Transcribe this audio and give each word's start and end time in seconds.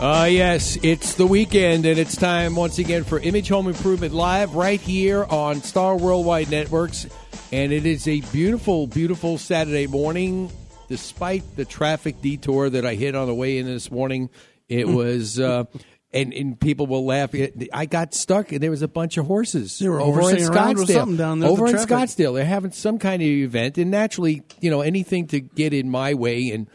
Uh, 0.00 0.24
yes, 0.24 0.78
it's 0.82 1.12
the 1.16 1.26
weekend, 1.26 1.84
and 1.84 1.98
it's 1.98 2.16
time 2.16 2.56
once 2.56 2.78
again 2.78 3.04
for 3.04 3.18
Image 3.18 3.50
Home 3.50 3.68
Improvement 3.68 4.14
Live 4.14 4.54
right 4.54 4.80
here 4.80 5.26
on 5.26 5.60
Star 5.60 5.94
Worldwide 5.94 6.50
Networks. 6.50 7.06
And 7.52 7.70
it 7.70 7.84
is 7.84 8.08
a 8.08 8.22
beautiful, 8.32 8.86
beautiful 8.86 9.36
Saturday 9.36 9.86
morning. 9.86 10.50
Despite 10.88 11.54
the 11.54 11.66
traffic 11.66 12.22
detour 12.22 12.70
that 12.70 12.86
I 12.86 12.94
hit 12.94 13.14
on 13.14 13.26
the 13.26 13.34
way 13.34 13.58
in 13.58 13.66
this 13.66 13.90
morning, 13.90 14.30
it 14.70 14.88
was. 14.88 15.38
Uh, 15.38 15.64
and, 16.14 16.32
and 16.32 16.58
people 16.58 16.86
will 16.86 17.04
laugh. 17.04 17.34
I 17.70 17.84
got 17.84 18.14
stuck, 18.14 18.52
and 18.52 18.62
there 18.62 18.70
was 18.70 18.80
a 18.80 18.88
bunch 18.88 19.18
of 19.18 19.26
horses 19.26 19.78
They 19.78 19.88
were 19.90 20.00
over 20.00 20.20
in 20.20 20.24
horsing 20.24 20.48
around 20.48 20.78
with 20.78 20.88
Scottsdale. 20.88 20.94
something 20.94 21.16
down 21.18 21.40
there 21.40 21.50
over 21.50 21.66
in 21.66 21.72
traffic. 21.72 21.90
Scottsdale, 21.90 22.34
they're 22.36 22.46
having 22.46 22.72
some 22.72 22.98
kind 22.98 23.20
of 23.20 23.28
event, 23.28 23.76
and 23.76 23.90
naturally, 23.90 24.44
you 24.62 24.70
know, 24.70 24.80
anything 24.80 25.26
to 25.28 25.40
get 25.40 25.74
in 25.74 25.90
my 25.90 26.14
way 26.14 26.52
and 26.52 26.68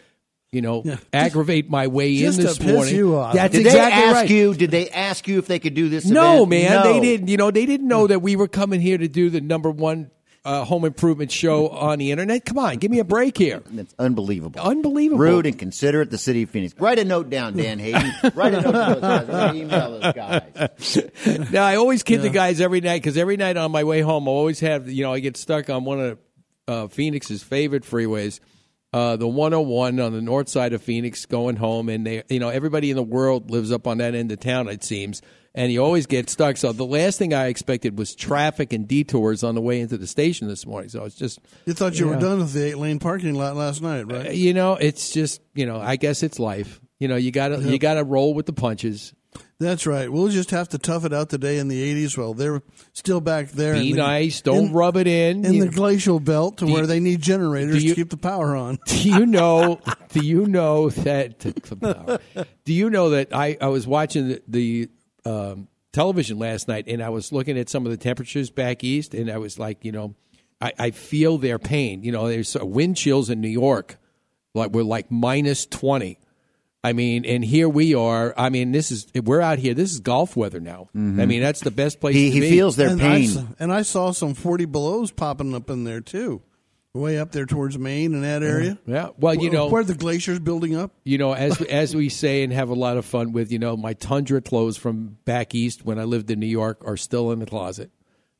you 0.55 0.61
know 0.61 0.81
Yeah. 0.85 0.97
aggravate 1.13 1.69
my 1.69 1.87
way 1.87 2.13
in 2.13 2.19
just 2.19 2.39
to 2.39 2.47
this 2.47 2.57
piss 2.57 2.73
morning. 2.73 2.95
you 2.95 3.15
off. 3.17 3.35
That's 3.35 3.51
Did 3.53 3.65
exactly 3.65 4.01
they 4.01 4.07
ask 4.07 4.15
right. 4.15 4.29
you? 4.29 4.53
Did 4.55 4.71
they 4.71 4.89
ask 4.89 5.27
you 5.27 5.37
if 5.37 5.47
they 5.47 5.59
could 5.59 5.73
do 5.75 5.89
this? 5.89 6.05
No, 6.05 6.37
event? 6.43 6.49
man, 6.49 6.71
No. 6.71 6.93
they 6.93 6.99
didn't. 7.01 7.27
You 7.27 7.37
know, 7.37 7.51
they 7.51 7.65
didn't 7.65 7.87
know 7.87 8.07
that 8.07 8.21
we 8.21 8.35
were 8.35 8.47
coming 8.47 8.81
here 8.81 8.97
to 8.97 9.07
do 9.07 9.29
the 9.29 9.41
number 9.41 9.69
one 9.69 10.09
uh, 10.45 10.63
home 10.63 10.85
improvement 10.85 11.31
show 11.31 11.69
on 11.69 11.97
the 11.97 12.11
internet. 12.11 12.45
Come 12.45 12.59
on, 12.59 12.75
give 12.77 12.91
me 12.91 12.99
a 12.99 13.03
break 13.03 13.35
here. 13.35 13.63
That's 13.71 13.95
unbelievable. 13.97 14.61
Unbelievable. 14.61 15.17
Rude 15.19 15.47
and 15.47 15.57
considerate. 15.57 16.11
The 16.11 16.19
city 16.19 16.43
of 16.43 16.51
Phoenix. 16.51 16.75
Write 16.79 16.99
a 16.99 17.03
note 17.03 17.31
down, 17.31 17.57
Dan 17.57 17.79
Hayden. 17.79 18.11
Write 18.35 18.53
a 18.53 18.61
note 18.61 18.71
to 18.71 18.99
those 18.99 19.01
guys. 19.01 19.27
We're 19.27 19.61
email 19.61 19.99
those 19.99 20.13
guys. 20.13 21.51
Now 21.51 21.65
I 21.65 21.77
always 21.77 22.03
kid 22.03 22.21
the 22.21 22.29
guys 22.29 22.61
every 22.61 22.79
night 22.81 23.01
because 23.01 23.17
every 23.17 23.37
night 23.37 23.57
on 23.57 23.71
my 23.71 23.83
way 23.83 24.01
home, 24.01 24.27
I 24.27 24.31
always 24.31 24.59
have 24.59 24.87
you 24.87 25.03
know 25.03 25.11
I 25.13 25.19
get 25.19 25.35
stuck 25.35 25.69
on 25.71 25.83
one 25.83 25.99
of 25.99 26.19
uh, 26.67 26.87
Phoenix's 26.89 27.41
favorite 27.41 27.83
freeways, 27.83 28.39
uh, 28.95 29.17
the 29.17 29.27
101 29.27 29.99
on 29.99 30.13
the 30.13 30.21
north 30.21 30.47
side 30.47 30.71
of 30.71 30.81
Phoenix, 30.81 31.25
going 31.25 31.57
home, 31.57 31.89
and 31.89 32.05
they 32.07 32.23
you 32.29 32.39
know 32.39 32.47
everybody 32.49 32.89
in 32.91 32.95
the 32.95 33.03
world 33.03 33.51
lives 33.51 33.71
up 33.71 33.87
on 33.87 33.97
that 33.97 34.15
end 34.15 34.31
of 34.31 34.39
town 34.39 34.69
it 34.69 34.83
seems, 34.85 35.21
and 35.53 35.71
you 35.71 35.83
always 35.83 36.05
get 36.05 36.29
stuck. 36.29 36.55
So 36.55 36.71
the 36.71 36.85
last 36.85 37.19
thing 37.19 37.33
I 37.33 37.47
expected 37.47 37.97
was 37.97 38.15
traffic 38.15 38.71
and 38.71 38.87
detours 38.87 39.43
on 39.43 39.53
the 39.53 39.61
way 39.61 39.81
into 39.81 39.97
the 39.97 40.07
station 40.07 40.47
this 40.47 40.65
morning. 40.65 40.89
So 40.89 41.03
it's 41.03 41.15
just 41.15 41.39
You 41.65 41.73
thought 41.73 41.99
you 41.99 42.07
Yeah. 42.09 42.15
were 42.15 42.21
done 42.21 42.39
with 42.39 42.53
the 42.53 42.63
eight 42.65 42.77
lane 42.77 42.99
parking 42.99 43.33
lot 43.35 43.55
last 43.57 43.81
night, 43.81 44.03
right? 44.11 44.33
you 44.33 44.53
know 44.53 44.75
it's 44.75 45.11
just 45.11 45.41
you 45.53 45.65
know 45.65 45.77
I 45.79 45.97
guess 45.97 46.23
it's 46.23 46.39
life. 46.39 46.79
You 46.99 47.09
know 47.09 47.17
you 47.17 47.31
gotta 47.31 47.59
you 47.61 47.77
gotta 47.77 48.03
roll 48.05 48.33
with 48.33 48.45
the 48.45 48.53
punches. 48.53 49.13
That's 49.57 49.87
right. 49.87 50.11
We'll 50.11 50.27
just 50.27 50.51
have 50.51 50.67
to 50.69 50.77
tough 50.77 51.05
it 51.05 51.13
out 51.13 51.29
today 51.29 51.59
in 51.59 51.69
the 51.69 52.05
80s 52.05 52.17
while 52.17 52.33
they're 52.33 52.61
still 52.91 53.21
back 53.21 53.51
there. 53.51 53.75
Be 53.75 53.91
in 53.91 53.95
the, 53.95 54.01
nice. 54.01 54.41
Don't 54.41 54.65
in- 54.67 54.73
rub 54.73 54.97
it 54.97 55.07
in. 55.07 55.45
in 55.45 55.53
You- 55.53 55.65
the 55.65 55.71
glacial 55.71 56.19
belt 56.19 56.57
to 56.57 56.65
Do 56.65 56.73
where 56.73 56.81
you- 56.81 56.87
they 56.87 56.99
need 56.99 57.21
generators 57.21 57.81
you- 57.81 57.91
to 57.91 57.95
keep 57.95 58.09
the 58.09 58.17
power 58.17 58.53
on. 58.55 58.79
do 58.85 59.09
you 59.09 59.25
know? 59.25 59.79
Do 60.11 60.25
you 60.25 60.45
know 60.47 60.89
that? 60.89 61.39
Do 62.65 62.73
you 62.73 62.89
know 62.89 63.11
that 63.11 63.33
I, 63.33 63.57
I 63.61 63.67
was 63.67 63.87
watching 63.87 64.27
the, 64.27 64.41
the 64.47 64.89
um, 65.25 65.67
television 65.93 66.37
last 66.37 66.67
night 66.67 66.85
and 66.87 67.01
I 67.01 67.07
was 67.09 67.31
looking 67.31 67.57
at 67.57 67.69
some 67.69 67.85
of 67.85 67.91
the 67.91 67.97
temperatures 67.97 68.49
back 68.49 68.83
east 68.83 69.13
and 69.13 69.31
I 69.31 69.37
was 69.37 69.57
like, 69.57 69.85
you 69.85 69.93
know, 69.93 70.15
I, 70.59 70.73
I 70.77 70.91
feel 70.91 71.37
their 71.37 71.59
pain. 71.59 72.03
You 72.03 72.11
know, 72.11 72.27
there's 72.27 72.55
uh, 72.57 72.65
wind 72.65 72.97
chills 72.97 73.29
in 73.29 73.39
New 73.39 73.47
York, 73.49 73.97
like 74.53 74.71
we're 74.71 74.83
like 74.83 75.09
minus 75.11 75.65
twenty. 75.65 76.19
I 76.85 76.93
mean, 76.93 77.25
and 77.25 77.43
here 77.43 77.67
we 77.67 77.95
are. 77.95 78.33
I 78.37 78.49
mean, 78.49 78.71
this 78.71 78.91
is 78.91 79.07
we're 79.15 79.41
out 79.41 79.57
here. 79.57 79.73
This 79.73 79.91
is 79.91 79.99
golf 80.01 80.35
weather 80.35 80.59
now. 80.59 80.89
I 80.93 80.97
mm-hmm. 80.97 81.27
mean, 81.27 81.41
that's 81.41 81.61
the 81.61 81.71
best 81.71 81.99
place. 81.99 82.13
He, 82.13 82.25
to 82.27 82.31
he 82.31 82.39
be. 82.41 82.49
feels 82.51 82.75
their 82.75 82.89
and 82.89 83.01
I, 83.01 83.05
pain. 83.05 83.23
s- 83.23 83.43
and 83.57 83.73
I 83.73 83.81
saw 83.81 84.11
some 84.11 84.35
40 84.35 84.65
belows 84.65 85.11
popping 85.11 85.55
up 85.55 85.71
in 85.71 85.83
there 85.83 85.99
too, 86.01 86.43
way 86.93 87.17
up 87.17 87.31
there 87.31 87.47
towards 87.47 87.79
Maine 87.79 88.13
and 88.13 88.23
that 88.23 88.43
area. 88.43 88.77
Yeah. 88.85 89.09
Well, 89.17 89.33
you 89.33 89.49
know, 89.49 89.67
where 89.67 89.83
the 89.83 89.95
glacier's 89.95 90.39
building 90.39 90.75
up. 90.75 90.91
you 91.03 91.17
know, 91.17 91.33
as 91.33 91.59
as 91.71 91.95
we 91.95 92.09
say 92.09 92.43
and 92.43 92.53
have 92.53 92.69
a 92.69 92.75
lot 92.75 92.97
of 92.97 93.05
fun 93.05 93.31
with, 93.31 93.51
you 93.51 93.57
know, 93.57 93.75
my 93.75 93.93
tundra 93.93 94.39
clothes 94.41 94.77
from 94.77 95.17
back 95.25 95.55
east 95.55 95.83
when 95.83 95.97
I 95.97 96.03
lived 96.03 96.29
in 96.29 96.39
New 96.39 96.45
York 96.45 96.83
are 96.85 96.97
still 96.97 97.31
in 97.31 97.39
the 97.39 97.47
closet. 97.47 97.89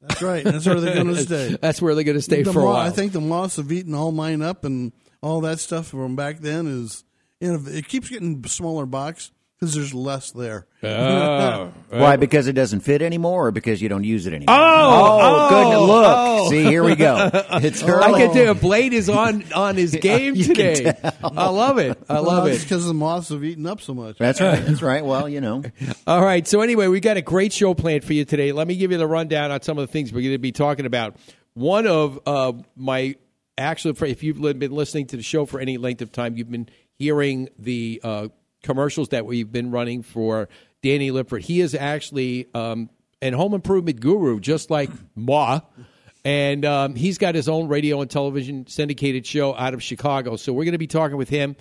That's 0.01 0.21
right. 0.21 0.43
That's 0.43 0.67
where 0.67 0.79
they're 0.79 0.93
going 0.93 1.07
to 1.15 1.17
stay. 1.17 1.57
That's 1.59 1.81
where 1.81 1.95
they're 1.95 2.03
going 2.03 2.17
to 2.17 2.21
stay 2.21 2.43
The 2.43 2.53
for 2.53 2.59
a 2.59 2.65
while. 2.65 2.75
I 2.75 2.91
think 2.91 3.11
the 3.11 3.21
moths 3.21 3.55
have 3.55 3.71
eaten 3.71 3.95
all 3.95 4.11
mine 4.11 4.43
up, 4.43 4.65
and 4.65 4.91
all 5.21 5.41
that 5.41 5.59
stuff 5.59 5.87
from 5.87 6.15
back 6.15 6.41
then 6.41 6.67
is, 6.67 7.04
you 7.39 7.53
know, 7.53 7.59
it 7.67 7.87
keeps 7.87 8.09
getting 8.09 8.43
smaller 8.45 8.85
box 8.85 9.31
because 9.59 9.73
there's 9.73 9.93
less 9.93 10.31
there. 10.31 10.67
Oh. 10.83 11.71
Why? 11.89 12.17
Because 12.17 12.47
it 12.47 12.53
doesn't 12.53 12.81
fit 12.81 13.01
anymore, 13.01 13.47
or 13.47 13.51
because 13.51 13.81
you 13.81 13.87
don't 13.89 14.03
use 14.03 14.27
it 14.27 14.33
anymore? 14.33 14.55
Oh, 14.57 15.19
oh, 15.21 15.49
goodness! 15.49 15.77
oh, 15.77 15.85
Look, 15.85 16.05
oh. 16.07 16.49
see, 16.49 16.63
here 16.63 16.83
we 16.83 16.95
go. 16.95 17.29
It's 17.65 17.81
I 17.81 17.87
early. 17.87 18.19
can 18.21 18.33
tell 18.33 18.53
Blade 18.53 18.93
is 18.93 19.09
on 19.09 19.43
on 19.53 19.75
his 19.75 19.95
game 20.01 20.35
you 20.35 20.43
today. 20.43 20.93
I 21.23 21.49
love 21.49 21.77
it. 21.77 21.97
I 22.09 22.19
love 22.19 22.47
It's 22.47 22.61
it. 22.61 22.65
because 22.65 22.85
the 22.85 22.93
moths 22.93 23.29
have 23.29 23.43
eaten 23.43 23.65
up 23.65 23.81
so 23.81 23.93
much. 23.93 24.17
That's 24.17 24.41
right. 24.41 24.63
That's 24.65 24.81
right. 24.81 25.03
Well, 25.05 25.29
you 25.29 25.41
know, 25.41 25.63
All 26.05 26.21
right. 26.21 26.45
So 26.47 26.61
anyway, 26.61 26.87
we 26.87 26.99
got 26.99 27.17
a 27.17 27.21
great 27.21 27.53
show 27.53 27.73
planned 27.73 28.03
for 28.03 28.13
you 28.13 28.25
today. 28.25 28.51
Let 28.51 28.67
me 28.67 28.75
give 28.75 28.91
you 28.91 28.97
the 28.97 29.07
rundown 29.07 29.51
on 29.51 29.61
some 29.61 29.77
of 29.77 29.87
the 29.87 29.91
things 29.91 30.11
we're 30.11 30.21
going 30.21 30.33
to 30.33 30.37
be 30.37 30.51
talking 30.51 30.85
about. 30.85 31.15
One 31.53 31.87
of 31.87 32.19
uh, 32.25 32.51
my 32.75 33.15
actually, 33.57 34.11
if 34.11 34.21
you've 34.21 34.41
been 34.41 34.71
listening 34.71 35.07
to 35.07 35.17
the 35.17 35.23
show 35.23 35.45
for 35.45 35.59
any 35.61 35.77
length 35.77 36.01
of 36.01 36.11
time, 36.11 36.35
you've 36.37 36.51
been 36.51 36.67
hearing 36.97 37.49
the 37.57 38.01
uh, 38.03 38.27
commercials 38.63 39.09
that 39.09 39.25
we've 39.25 39.51
been 39.51 39.71
running 39.71 40.03
for 40.03 40.49
Danny 40.81 41.11
Lipford. 41.11 41.41
He 41.41 41.61
is 41.61 41.75
actually 41.75 42.47
um, 42.53 42.89
an 43.21 43.33
home 43.33 43.53
improvement 43.53 43.99
guru, 43.99 44.39
just 44.39 44.69
like 44.69 44.89
Ma. 45.15 45.61
And 46.23 46.65
um, 46.65 46.95
he's 46.95 47.19
got 47.19 47.35
his 47.35 47.47
own 47.47 47.67
radio 47.67 48.01
and 48.01 48.09
television 48.09 48.65
syndicated 48.67 49.27
show 49.27 49.55
out 49.55 49.75
of 49.75 49.83
Chicago. 49.83 50.37
So 50.37 50.53
we're 50.53 50.63
going 50.63 50.71
to 50.71 50.79
be 50.79 50.87
talking 50.87 51.17
with 51.17 51.29
him 51.29 51.55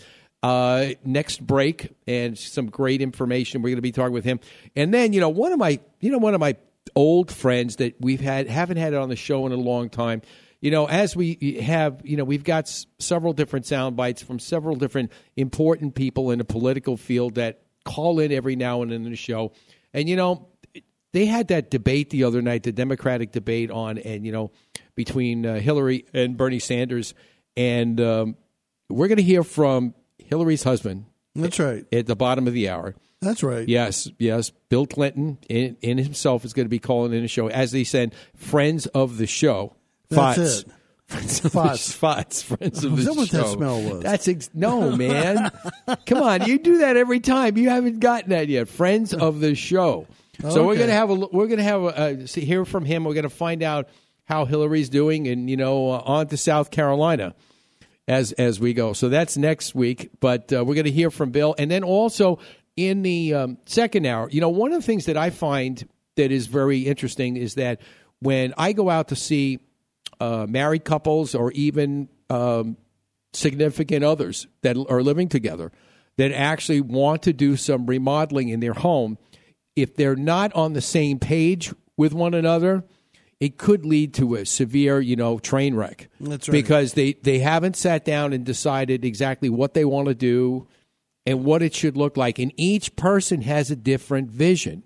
uh, 0.44 0.92
next 1.04 1.46
break 1.46 1.90
and 2.06 2.38
some 2.38 2.66
great 2.66 3.00
information. 3.00 3.62
We're 3.62 3.70
going 3.70 3.76
to 3.76 3.82
be 3.82 3.92
talking 3.92 4.12
with 4.12 4.24
him. 4.24 4.40
And 4.76 4.92
then, 4.92 5.14
you 5.14 5.20
know, 5.20 5.30
one 5.30 5.52
of 5.52 5.58
my, 5.58 5.80
you 6.00 6.10
know, 6.10 6.18
one 6.18 6.34
of 6.34 6.40
my 6.40 6.56
old 6.94 7.32
friends 7.32 7.76
that 7.76 7.98
we've 7.98 8.20
had, 8.20 8.46
haven't 8.46 8.76
had 8.76 8.92
it 8.92 8.96
on 8.96 9.08
the 9.08 9.16
show 9.16 9.46
in 9.46 9.52
a 9.52 9.56
long 9.56 9.88
time. 9.88 10.20
You 10.64 10.70
know, 10.70 10.88
as 10.88 11.14
we 11.14 11.58
have, 11.60 12.00
you 12.04 12.16
know, 12.16 12.24
we've 12.24 12.42
got 12.42 12.64
s- 12.64 12.86
several 12.98 13.34
different 13.34 13.66
sound 13.66 13.96
bites 13.96 14.22
from 14.22 14.38
several 14.38 14.76
different 14.76 15.12
important 15.36 15.94
people 15.94 16.30
in 16.30 16.38
the 16.38 16.44
political 16.46 16.96
field 16.96 17.34
that 17.34 17.60
call 17.84 18.18
in 18.18 18.32
every 18.32 18.56
now 18.56 18.80
and 18.80 18.90
then 18.90 19.04
in 19.04 19.10
the 19.10 19.16
show. 19.16 19.52
And, 19.92 20.08
you 20.08 20.16
know, 20.16 20.48
they 21.12 21.26
had 21.26 21.48
that 21.48 21.70
debate 21.70 22.08
the 22.08 22.24
other 22.24 22.40
night, 22.40 22.62
the 22.62 22.72
Democratic 22.72 23.30
debate 23.30 23.70
on, 23.70 23.98
and 23.98 24.24
you 24.24 24.32
know, 24.32 24.52
between 24.94 25.44
uh, 25.44 25.60
Hillary 25.60 26.06
and 26.14 26.34
Bernie 26.38 26.58
Sanders, 26.60 27.12
and 27.58 28.00
um, 28.00 28.36
we're 28.88 29.08
going 29.08 29.18
to 29.18 29.22
hear 29.22 29.44
from 29.44 29.92
Hillary's 30.18 30.62
husband 30.62 31.04
That's 31.34 31.58
right. 31.58 31.84
at 31.92 32.06
the 32.06 32.16
bottom 32.16 32.48
of 32.48 32.54
the 32.54 32.70
hour. 32.70 32.94
That's 33.20 33.42
right. 33.42 33.68
Yes, 33.68 34.08
yes, 34.18 34.50
Bill 34.70 34.86
Clinton 34.86 35.36
in, 35.46 35.76
in 35.82 35.98
himself 35.98 36.42
is 36.46 36.54
going 36.54 36.64
to 36.64 36.70
be 36.70 36.78
calling 36.78 37.12
in 37.12 37.20
the 37.20 37.28
show, 37.28 37.48
as 37.48 37.70
they 37.70 37.84
said, 37.84 38.14
friends 38.34 38.86
of 38.86 39.18
the 39.18 39.26
show. 39.26 39.76
That's 40.14 40.36
Fots. 40.38 40.60
it. 40.60 40.66
Friends 41.06 41.44
of 41.44 41.52
Fots. 41.52 41.86
the 41.88 41.92
Fots, 41.98 42.42
friends 42.42 42.84
of 42.84 42.96
the 42.96 43.02
that 43.02 43.14
what 43.16 43.28
show. 43.28 43.36
that 43.36 43.46
smell 43.48 43.82
was? 43.82 44.02
That's 44.02 44.26
ex- 44.26 44.50
no 44.54 44.90
man. 44.96 45.50
Come 46.06 46.22
on, 46.22 46.46
you 46.46 46.58
do 46.58 46.78
that 46.78 46.96
every 46.96 47.20
time. 47.20 47.58
You 47.58 47.68
haven't 47.68 48.00
gotten 48.00 48.30
that 48.30 48.48
yet. 48.48 48.68
Friends 48.68 49.12
of 49.12 49.40
the 49.40 49.54
show. 49.54 50.06
So 50.40 50.64
we're 50.66 50.72
Okay. 50.72 50.80
gonna 50.80 50.92
have 50.92 51.10
a 51.10 51.14
we're 51.14 51.46
gonna 51.46 51.62
have 51.62 51.82
a, 51.82 51.86
uh, 51.86 52.26
see, 52.26 52.40
hear 52.40 52.64
from 52.64 52.84
him. 52.86 53.04
We're 53.04 53.14
gonna 53.14 53.28
find 53.28 53.62
out 53.62 53.88
how 54.24 54.46
Hillary's 54.46 54.88
doing, 54.88 55.28
and 55.28 55.48
you 55.50 55.56
know, 55.58 55.90
uh, 55.90 56.02
on 56.06 56.26
to 56.28 56.36
South 56.38 56.70
Carolina 56.70 57.34
as 58.08 58.32
as 58.32 58.58
we 58.58 58.72
go. 58.72 58.94
So 58.94 59.08
that's 59.10 59.36
next 59.36 59.74
week. 59.74 60.10
But 60.20 60.52
uh, 60.52 60.64
we're 60.64 60.74
going 60.74 60.86
to 60.86 60.90
hear 60.90 61.10
from 61.10 61.30
Bill, 61.30 61.54
and 61.58 61.70
then 61.70 61.84
also 61.84 62.38
in 62.76 63.02
the 63.02 63.34
um, 63.34 63.58
second 63.66 64.06
hour, 64.06 64.28
you 64.30 64.40
know, 64.40 64.48
one 64.48 64.72
of 64.72 64.80
the 64.80 64.86
things 64.86 65.04
that 65.06 65.16
I 65.18 65.30
find 65.30 65.86
that 66.16 66.32
is 66.32 66.46
very 66.48 66.80
interesting 66.80 67.36
is 67.36 67.54
that 67.54 67.80
when 68.20 68.54
I 68.58 68.72
go 68.72 68.88
out 68.90 69.08
to 69.08 69.16
see 69.16 69.60
uh, 70.20 70.46
married 70.48 70.84
couples 70.84 71.34
or 71.34 71.52
even 71.52 72.08
um, 72.30 72.76
significant 73.32 74.04
others 74.04 74.46
that 74.62 74.76
are 74.88 75.02
living 75.02 75.28
together 75.28 75.72
that 76.16 76.32
actually 76.32 76.80
want 76.80 77.22
to 77.22 77.32
do 77.32 77.56
some 77.56 77.86
remodeling 77.86 78.48
in 78.48 78.60
their 78.60 78.74
home, 78.74 79.18
if 79.76 79.96
they're 79.96 80.16
not 80.16 80.52
on 80.54 80.72
the 80.72 80.80
same 80.80 81.18
page 81.18 81.72
with 81.96 82.12
one 82.12 82.34
another, 82.34 82.84
it 83.40 83.58
could 83.58 83.84
lead 83.84 84.14
to 84.14 84.36
a 84.36 84.46
severe, 84.46 85.00
you 85.00 85.16
know, 85.16 85.38
train 85.38 85.74
wreck. 85.74 86.08
That's 86.20 86.48
right. 86.48 86.52
Because 86.52 86.94
they 86.94 87.14
they 87.14 87.40
haven't 87.40 87.76
sat 87.76 88.04
down 88.04 88.32
and 88.32 88.44
decided 88.44 89.04
exactly 89.04 89.48
what 89.48 89.74
they 89.74 89.84
want 89.84 90.08
to 90.08 90.14
do 90.14 90.68
and 91.26 91.44
what 91.44 91.62
it 91.62 91.74
should 91.74 91.96
look 91.96 92.16
like, 92.16 92.38
and 92.38 92.52
each 92.56 92.94
person 92.96 93.42
has 93.42 93.70
a 93.70 93.76
different 93.76 94.30
vision. 94.30 94.84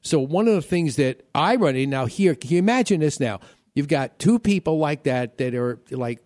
So 0.00 0.18
one 0.18 0.48
of 0.48 0.54
the 0.54 0.62
things 0.62 0.96
that 0.96 1.22
I 1.34 1.56
run 1.56 1.76
in 1.76 1.90
now 1.90 2.06
here, 2.06 2.34
can 2.34 2.50
you 2.50 2.58
imagine 2.58 3.00
this 3.00 3.20
now? 3.20 3.40
You've 3.74 3.88
got 3.88 4.18
two 4.18 4.38
people 4.38 4.78
like 4.78 5.04
that 5.04 5.38
that 5.38 5.54
are 5.54 5.80
like 5.90 6.22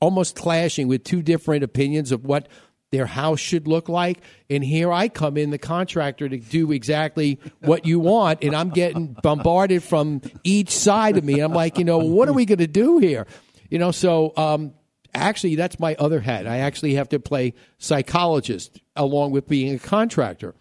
almost 0.00 0.36
clashing 0.36 0.88
with 0.88 1.04
two 1.04 1.22
different 1.22 1.64
opinions 1.64 2.12
of 2.12 2.24
what 2.24 2.48
their 2.90 3.06
house 3.06 3.40
should 3.40 3.66
look 3.66 3.88
like. 3.88 4.20
And 4.48 4.62
here 4.62 4.92
I 4.92 5.08
come 5.08 5.36
in, 5.36 5.50
the 5.50 5.58
contractor, 5.58 6.28
to 6.28 6.36
do 6.36 6.70
exactly 6.72 7.40
what 7.60 7.86
you 7.86 7.98
want. 7.98 8.44
And 8.44 8.54
I'm 8.54 8.70
getting 8.70 9.16
bombarded 9.22 9.82
from 9.82 10.22
each 10.44 10.70
side 10.70 11.16
of 11.16 11.24
me. 11.24 11.40
I'm 11.40 11.52
like, 11.52 11.76
you 11.78 11.84
know, 11.84 11.98
what 11.98 12.28
are 12.28 12.32
we 12.32 12.44
going 12.44 12.58
to 12.58 12.68
do 12.68 12.98
here? 12.98 13.26
You 13.68 13.78
know, 13.78 13.90
so 13.90 14.32
um, 14.36 14.74
actually, 15.12 15.56
that's 15.56 15.80
my 15.80 15.96
other 15.98 16.20
hat. 16.20 16.46
I 16.46 16.58
actually 16.58 16.94
have 16.94 17.08
to 17.08 17.18
play 17.18 17.54
psychologist 17.78 18.80
along 18.94 19.32
with 19.32 19.48
being 19.48 19.74
a 19.74 19.78
contractor. 19.78 20.54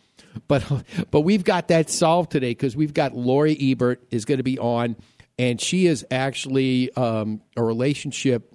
But 0.48 0.64
but 1.12 1.22
we've 1.22 1.44
got 1.44 1.68
that 1.68 1.92
solved 1.92 2.32
today 2.32 2.52
because 2.52 2.76
we've 2.76 2.94
got 2.94 3.16
Lori 3.16 3.56
Ebert 3.60 4.04
is 4.10 4.26
going 4.26 4.40
to 4.40 4.44
be 4.44 4.58
on, 4.58 4.96
and 5.38 5.60
she 5.60 5.88
is 5.88 6.06
actually 6.12 6.94
um, 6.96 7.42
a 7.58 7.64
relationship 7.64 8.50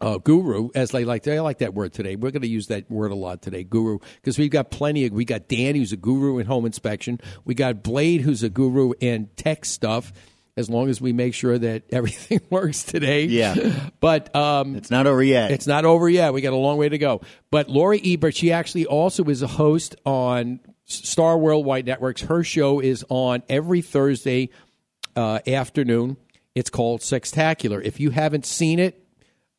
uh, 0.00 0.18
guru, 0.18 0.70
as 0.74 0.90
they 0.90 1.04
like. 1.04 1.26
I 1.28 1.40
like 1.40 1.58
that 1.58 1.72
word 1.72 1.92
today. 1.92 2.16
We're 2.16 2.32
going 2.32 2.42
to 2.42 2.48
use 2.48 2.66
that 2.66 2.90
word 2.90 3.12
a 3.12 3.14
lot 3.14 3.42
today, 3.42 3.62
guru, 3.62 3.98
because 4.16 4.36
we've 4.38 4.50
got 4.50 4.70
plenty 4.70 5.06
of. 5.06 5.12
We 5.12 5.24
got 5.24 5.48
Dan, 5.48 5.76
who's 5.76 5.92
a 5.92 5.96
guru 5.96 6.38
in 6.38 6.46
home 6.46 6.66
inspection. 6.66 7.20
We 7.44 7.54
got 7.54 7.82
Blade, 7.82 8.20
who's 8.20 8.42
a 8.42 8.48
guru 8.48 8.92
in 9.00 9.28
tech 9.36 9.64
stuff. 9.64 10.12
As 10.56 10.70
long 10.70 10.88
as 10.88 11.00
we 11.00 11.12
make 11.12 11.34
sure 11.34 11.58
that 11.58 11.82
everything 11.92 12.40
works 12.48 12.84
today. 12.84 13.24
Yeah. 13.24 13.88
But 13.98 14.34
um, 14.36 14.76
It's 14.76 14.90
not 14.90 15.08
over 15.08 15.20
yet. 15.22 15.50
it's 15.50 15.66
not 15.66 15.84
over 15.84 16.08
yet. 16.08 16.32
We 16.32 16.42
got 16.42 16.52
a 16.52 16.56
long 16.56 16.76
way 16.76 16.88
to 16.88 16.98
go. 16.98 17.22
But 17.50 17.68
Lori 17.68 18.00
Ebert, 18.04 18.36
she 18.36 18.52
actually 18.52 18.86
also 18.86 19.24
is 19.24 19.42
a 19.42 19.48
host 19.48 19.96
on 20.04 20.60
Star 20.84 21.36
Worldwide 21.38 21.86
Networks. 21.86 22.20
Her 22.22 22.44
show 22.44 22.78
is 22.78 23.04
on 23.08 23.42
every 23.48 23.80
Thursday 23.82 24.50
uh, 25.16 25.40
afternoon. 25.46 26.16
It's 26.54 26.70
called 26.70 27.00
Sextacular. 27.00 27.82
If 27.82 27.98
you 28.00 28.10
haven't 28.10 28.46
seen 28.46 28.78
it, 28.78 29.04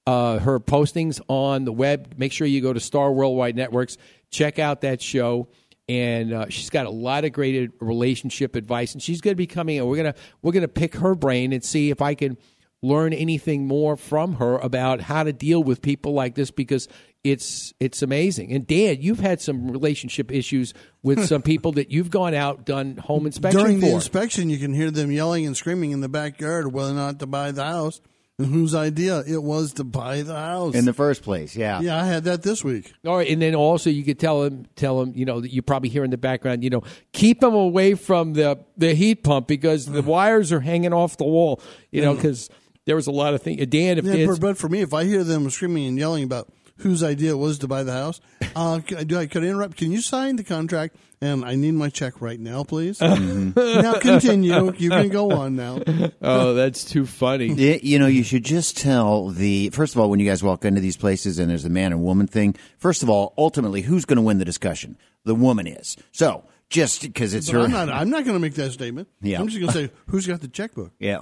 uh, 0.07 0.40
her 0.40 0.60
postings 0.60 1.19
on 1.28 1.66
the 1.66 1.72
web, 1.72 2.13
make 2.18 2.31
sure 2.31 2.48
you 2.48 2.62
go 2.62 2.74
to 2.74 2.80
Star 2.80 3.12
Worldwide 3.12 3.56
Networks. 3.56 3.98
Check 4.30 4.60
out 4.60 4.81
that 4.81 5.02
show. 5.02 5.48
And 5.88 6.34
uh, 6.34 6.46
she's 6.50 6.69
got 6.69 6.88
a 6.88 6.92
lot 6.92 7.25
of 7.25 7.31
great 7.31 7.72
relationship 7.80 8.56
advice, 8.56 8.94
and 8.94 9.04
she's 9.04 9.22
going 9.22 9.34
to 9.34 9.38
be 9.38 9.46
coming. 9.46 9.78
And 9.78 9.88
we're 9.88 9.98
gonna 9.98 10.16
we're 10.42 10.52
gonna 10.52 10.68
pick 10.68 10.96
her 10.96 11.13
brain 11.13 11.54
and 11.54 11.63
see 11.63 11.92
if 11.92 12.01
I 12.01 12.16
can 12.16 12.38
learn 12.86 13.14
anything 13.14 13.68
more 13.68 13.96
from 13.96 14.36
her 14.36 14.58
about 14.58 15.02
how 15.02 15.24
to 15.24 15.34
deal 15.34 15.64
with 15.64 15.82
people 15.82 16.14
like 16.14 16.36
this 16.36 16.52
because 16.52 16.88
it's 17.24 17.74
it's 17.80 18.02
amazing. 18.02 18.52
And 18.54 18.68
Dan, 18.68 18.98
you've 19.02 19.20
had 19.20 19.42
some 19.42 19.72
relationship 19.72 20.32
issues 20.32 20.74
with 21.02 21.26
some 21.26 21.42
people 21.54 21.72
that 21.74 21.90
you've 21.90 22.12
gone 22.12 22.36
out 22.36 22.66
done 22.66 22.98
home 22.98 23.26
inspection 23.26 23.60
During 23.60 23.80
for. 23.80 23.88
the 23.88 23.94
inspection, 23.94 24.50
you 24.50 24.60
can 24.60 24.74
hear 24.74 24.92
them 24.92 25.12
yelling 25.12 25.46
and 25.46 25.58
screaming 25.58 25.92
in 25.92 26.02
the 26.02 26.10
backyard 26.10 26.72
whether 26.72 26.92
or 26.92 26.96
not 26.96 27.20
to 27.20 27.26
buy 27.26 27.52
the 27.52 27.64
house 27.64 28.02
and 28.38 28.48
whose 28.48 28.76
idea 28.76 29.24
it 29.26 29.42
was 29.42 29.74
to 29.74 29.84
buy 29.84 30.22
the 30.22 30.36
house. 30.36 30.76
in 30.76 30.86
the 30.86 30.94
first 30.94 31.24
place, 31.24 31.56
yeah. 31.56 31.80
yeah, 31.80 32.02
I 32.02 32.06
had 32.06 32.26
that 32.26 32.44
this 32.44 32.64
week. 32.64 32.94
All 33.06 33.18
right, 33.18 33.30
and 33.30 33.42
then 33.42 33.56
also 33.56 33.90
you 33.90 34.04
could 34.04 34.20
tell 34.20 34.44
him, 34.44 34.68
tell 34.76 35.02
him, 35.02 35.14
you 35.16 35.26
know, 35.26 35.40
that 35.40 35.54
you 35.54 35.62
probably 35.62 35.90
hear 35.90 36.04
in 36.04 36.12
the 36.12 36.18
background, 36.18 36.64
you 36.64 36.70
know, 36.70 36.84
keep 37.14 37.42
him 37.42 37.54
away 37.54 37.96
from 37.96 38.34
the 38.34 38.60
the 38.78 38.94
heat 38.94 39.24
pump 39.24 39.48
because 39.48 39.86
the 39.86 40.04
mm. 40.04 40.06
wires 40.06 40.52
are 40.52 40.60
hanging 40.60 40.94
off 40.94 41.18
the 41.18 41.24
wall, 41.24 41.62
you 41.92 42.02
know, 42.02 42.14
mm. 42.14 42.18
because 42.18 42.50
there 42.86 42.96
was 42.96 43.08
a 43.08 43.12
lot 43.12 43.34
of 43.34 43.42
things. 43.42 43.66
Dan, 43.68 43.98
if 43.98 44.06
Yeah, 44.06 44.26
but, 44.28 44.40
but 44.40 44.58
for 44.58 44.70
me, 44.70 44.82
if 44.82 44.94
I 44.94 45.04
hear 45.06 45.24
them 45.24 45.50
screaming 45.50 45.88
and 45.88 45.98
yelling 45.98 46.24
about 46.24 46.50
whose 46.78 47.04
idea 47.04 47.32
it 47.32 47.38
was 47.38 47.60
to 47.60 47.68
buy 47.68 47.84
the 47.84 47.94
house, 47.94 48.20
uh, 48.56 48.80
do 48.80 49.18
I 49.18 49.26
could 49.28 49.44
I 49.44 49.48
interrupt? 49.48 49.78
Can 49.78 49.92
you 49.92 50.02
sign 50.02 50.36
the 50.36 50.44
contract? 50.44 50.96
And 51.22 51.46
I 51.46 51.56
need 51.56 51.72
my 51.72 51.90
check 51.90 52.22
right 52.22 52.40
now, 52.40 52.64
please. 52.66 53.00
now 53.02 53.94
continue. 54.00 54.74
You 54.78 54.90
can 54.90 55.10
go 55.10 55.32
on 55.32 55.56
now. 55.56 55.80
oh, 56.22 56.54
that's 56.54 56.84
too 56.84 57.06
funny. 57.06 57.54
Y- 57.54 57.80
You 57.82 58.00
know, 58.00 58.08
you 58.08 58.22
should 58.24 58.44
just 58.44 58.78
tell 58.78 59.30
the 59.30 59.70
first 59.70 59.96
of 59.96 60.02
all 60.02 60.10
when 60.10 60.20
you 60.20 60.26
guys 60.30 60.44
walk 60.44 60.66
into 60.66 60.82
these 60.82 60.98
places 60.98 61.40
and 61.40 61.50
there's 61.50 61.66
a 61.66 61.70
man 61.70 61.94
and 61.94 62.04
woman 62.04 62.28
thing. 62.28 62.56
First 62.78 63.02
of 63.02 63.10
all, 63.10 63.34
ultimately, 63.38 63.82
who's 63.82 64.06
going 64.06 64.18
to 64.18 64.22
win 64.22 64.38
the 64.38 64.46
discussion? 64.46 64.98
The 65.24 65.36
woman 65.36 65.68
is. 65.68 65.96
So 66.12 66.44
just 66.70 67.02
because 67.02 67.34
it's 67.34 67.48
But 67.48 67.58
her. 67.58 67.62
I'm 67.66 67.72
not. 67.72 67.90
I'm 67.90 68.10
not 68.10 68.24
going 68.26 68.36
to 68.36 68.40
make 68.40 68.56
that 68.56 68.72
statement. 68.72 69.08
Yeah. 69.22 69.40
I'm 69.40 69.48
just 69.48 69.60
going 69.60 69.72
to 69.72 69.88
say 69.88 69.94
who's 70.08 70.28
got 70.28 70.42
the 70.42 70.48
checkbook. 70.48 70.92
yeah. 71.00 71.20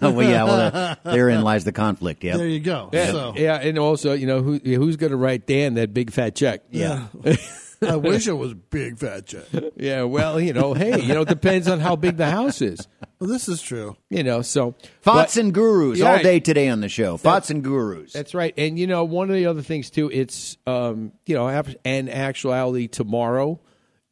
well, 0.00 0.22
yeah. 0.22 0.44
Well, 0.44 0.74
uh, 0.74 0.94
therein 1.04 1.42
lies 1.42 1.64
the 1.64 1.72
conflict. 1.72 2.24
Yeah. 2.24 2.36
There 2.36 2.46
you 2.48 2.60
go. 2.60 2.90
Yeah, 2.92 3.10
So 3.10 3.34
yeah, 3.36 3.56
and 3.56 3.78
also, 3.78 4.12
you 4.12 4.26
know, 4.26 4.42
who 4.42 4.58
who's 4.58 4.96
going 4.96 5.10
to 5.10 5.16
write 5.16 5.46
Dan 5.46 5.74
that 5.74 5.92
big 5.92 6.10
fat 6.10 6.34
check? 6.34 6.62
Yeah. 6.70 7.06
I 7.80 7.94
wish 7.94 8.26
it 8.26 8.32
was 8.32 8.54
big 8.54 8.98
fat 8.98 9.26
check. 9.26 9.44
Yeah, 9.76 10.02
well, 10.02 10.40
you 10.40 10.52
know, 10.52 10.74
hey, 10.74 11.00
you 11.00 11.14
know, 11.14 11.20
it 11.22 11.28
depends 11.28 11.68
on 11.68 11.78
how 11.78 11.94
big 11.94 12.16
the 12.16 12.28
house 12.28 12.60
is. 12.60 12.88
Well, 13.20 13.30
this 13.30 13.48
is 13.48 13.62
true. 13.62 13.96
You 14.10 14.24
know, 14.24 14.42
so 14.42 14.74
Thoughts 15.02 15.36
but- 15.36 15.40
and 15.44 15.54
gurus 15.54 15.98
Yeah, 16.00 16.12
all 16.12 16.18
day 16.22 16.40
today 16.40 16.68
on 16.68 16.80
the 16.80 16.88
show. 16.88 17.16
Thoughts 17.16 17.50
and 17.50 17.62
gurus. 17.62 18.12
That's 18.12 18.34
right. 18.34 18.52
And 18.56 18.78
you 18.78 18.88
know, 18.88 19.04
one 19.04 19.30
of 19.30 19.36
the 19.36 19.46
other 19.46 19.62
things 19.62 19.90
too, 19.90 20.10
it's 20.12 20.56
um, 20.66 21.12
you 21.24 21.36
know, 21.36 21.48
and 21.84 22.10
actuality 22.10 22.88
tomorrow 22.88 23.60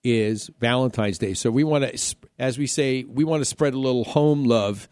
is 0.07 0.51
Valentine's 0.61 1.19
Day. 1.19 1.35
So 1.35 1.51
we 1.51 1.65
want 1.65 1.85
to 1.85 2.17
as 2.39 2.59
we 2.59 2.67
say, 2.67 3.05
we 3.05 3.25
want 3.25 3.41
to 3.41 3.45
spread 3.45 3.75
a 3.75 3.79
little 3.79 4.05
home 4.05 4.45
love 4.45 4.89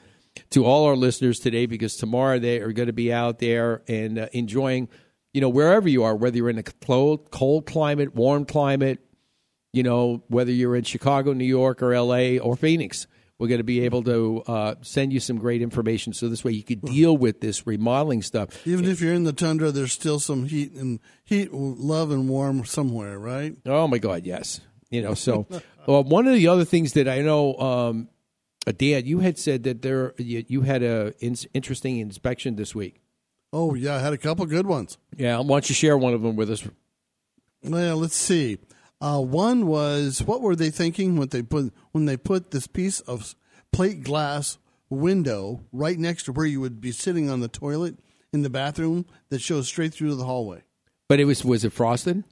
to 0.51 0.65
all 0.65 0.87
our 0.87 0.97
listeners 0.97 1.39
today 1.39 1.67
because 1.67 1.97
tomorrow 1.97 2.39
they 2.39 2.59
are 2.59 2.73
going 2.73 2.89
to 2.89 2.93
be 2.93 3.13
out 3.13 3.39
there 3.39 3.83
and 3.87 4.19
uh, 4.19 4.29
enjoying, 4.33 4.89
you 5.33 5.41
know, 5.41 5.49
wherever 5.49 5.89
you 5.89 6.03
are, 6.05 6.17
whether 6.17 6.37
you're 6.37 6.51
in 6.51 6.59
a 6.59 6.63
cold, 6.63 7.31
cold 7.31 7.67
climate, 7.67 8.15
warm 8.15 8.45
climate, 8.45 8.99
you 9.73 9.83
know, 9.83 10.23
whether 10.29 10.51
you're 10.51 10.77
in 10.77 10.85
Chicago, 10.85 11.33
New 11.33 11.45
York, 11.45 11.83
or 11.83 11.99
LA, 11.99 12.39
or 12.39 12.57
Phoenix. 12.57 13.07
We're 13.37 13.49
going 13.49 13.59
to 13.59 13.65
be 13.65 13.85
able 13.85 14.05
to 14.05 14.43
uh, 14.47 14.75
send 14.83 15.13
you 15.13 15.19
some 15.19 15.39
great 15.39 15.61
information 15.61 16.13
so 16.13 16.29
this 16.29 16.45
way 16.45 16.53
you 16.53 16.63
could 16.63 16.83
deal 16.83 17.17
with 17.17 17.41
this 17.41 17.67
remodeling 17.67 18.23
stuff. 18.23 18.65
Even 18.65 18.85
if 18.85 19.01
you're 19.01 19.13
in 19.13 19.25
the 19.25 19.33
tundra, 19.33 19.73
there's 19.73 19.93
still 19.93 20.21
some 20.21 20.47
heat 20.47 20.73
and 20.73 21.01
heat, 21.25 21.53
love, 21.53 22.13
and 22.13 22.29
warm 22.29 22.65
somewhere, 22.65 23.19
right? 23.19 23.57
Oh 23.67 23.89
my 23.89 23.99
God, 23.99 24.25
yes. 24.25 24.61
You 24.95 25.03
know, 25.03 25.15
so 25.15 25.49
well, 25.87 26.05
one 26.19 26.29
of 26.29 26.35
the 26.35 26.47
other 26.47 26.65
things 26.65 26.93
that 26.93 27.09
I 27.09 27.21
know, 27.21 27.57
um, 27.59 28.09
uh, 28.65 28.73
Dan, 28.79 29.07
you 29.07 29.19
had 29.19 29.39
said 29.39 29.65
that 29.65 29.83
there 29.83 30.15
you, 30.19 30.45
you 30.47 30.61
had 30.61 30.85
a 30.85 31.13
in- 31.19 31.37
interesting 31.53 31.99
inspection 31.99 32.55
this 32.55 32.77
week. 32.77 33.01
Oh 33.53 33.75
yeah, 33.75 33.97
I 33.97 33.99
had 33.99 34.13
a 34.13 34.19
couple 34.19 34.47
good 34.47 34.67
ones. 34.67 34.97
Yeah, 35.17 35.39
why 35.41 35.57
don't 35.57 35.69
you 35.69 35.75
share 35.75 35.99
one 35.99 36.15
of 36.15 36.23
them 36.23 36.37
with 36.37 36.49
us? 36.49 36.63
Well, 37.65 37.97
let's 37.97 38.15
see. 38.15 38.59
Uh, 39.01 39.21
one 39.21 39.67
was 39.67 40.23
what 40.23 40.41
were 40.41 40.55
they 40.55 40.71
thinking 40.71 41.17
when 41.17 41.29
they 41.29 41.43
put 41.43 41.75
when 41.91 42.05
they 42.05 42.17
put 42.17 42.53
this 42.53 42.69
piece 42.69 43.01
of 43.01 43.35
plate 43.73 44.05
glass 44.05 44.59
window 44.89 45.61
right 45.73 45.99
next 45.99 46.23
to 46.25 46.33
where 46.33 46.47
you 46.47 46.61
would 46.61 46.81
be 46.81 46.93
sitting 46.93 47.29
on 47.29 47.41
the 47.41 47.49
toilet 47.49 47.99
in 48.33 48.43
the 48.43 48.51
bathroom 48.51 49.07
that 49.31 49.41
shows 49.41 49.67
straight 49.67 49.93
through 49.93 50.11
to 50.11 50.15
the 50.15 50.25
hallway. 50.25 50.63
But 51.09 51.19
it 51.19 51.25
was 51.25 51.45
was 51.45 51.65
it 51.65 51.73
frosted 51.73 52.23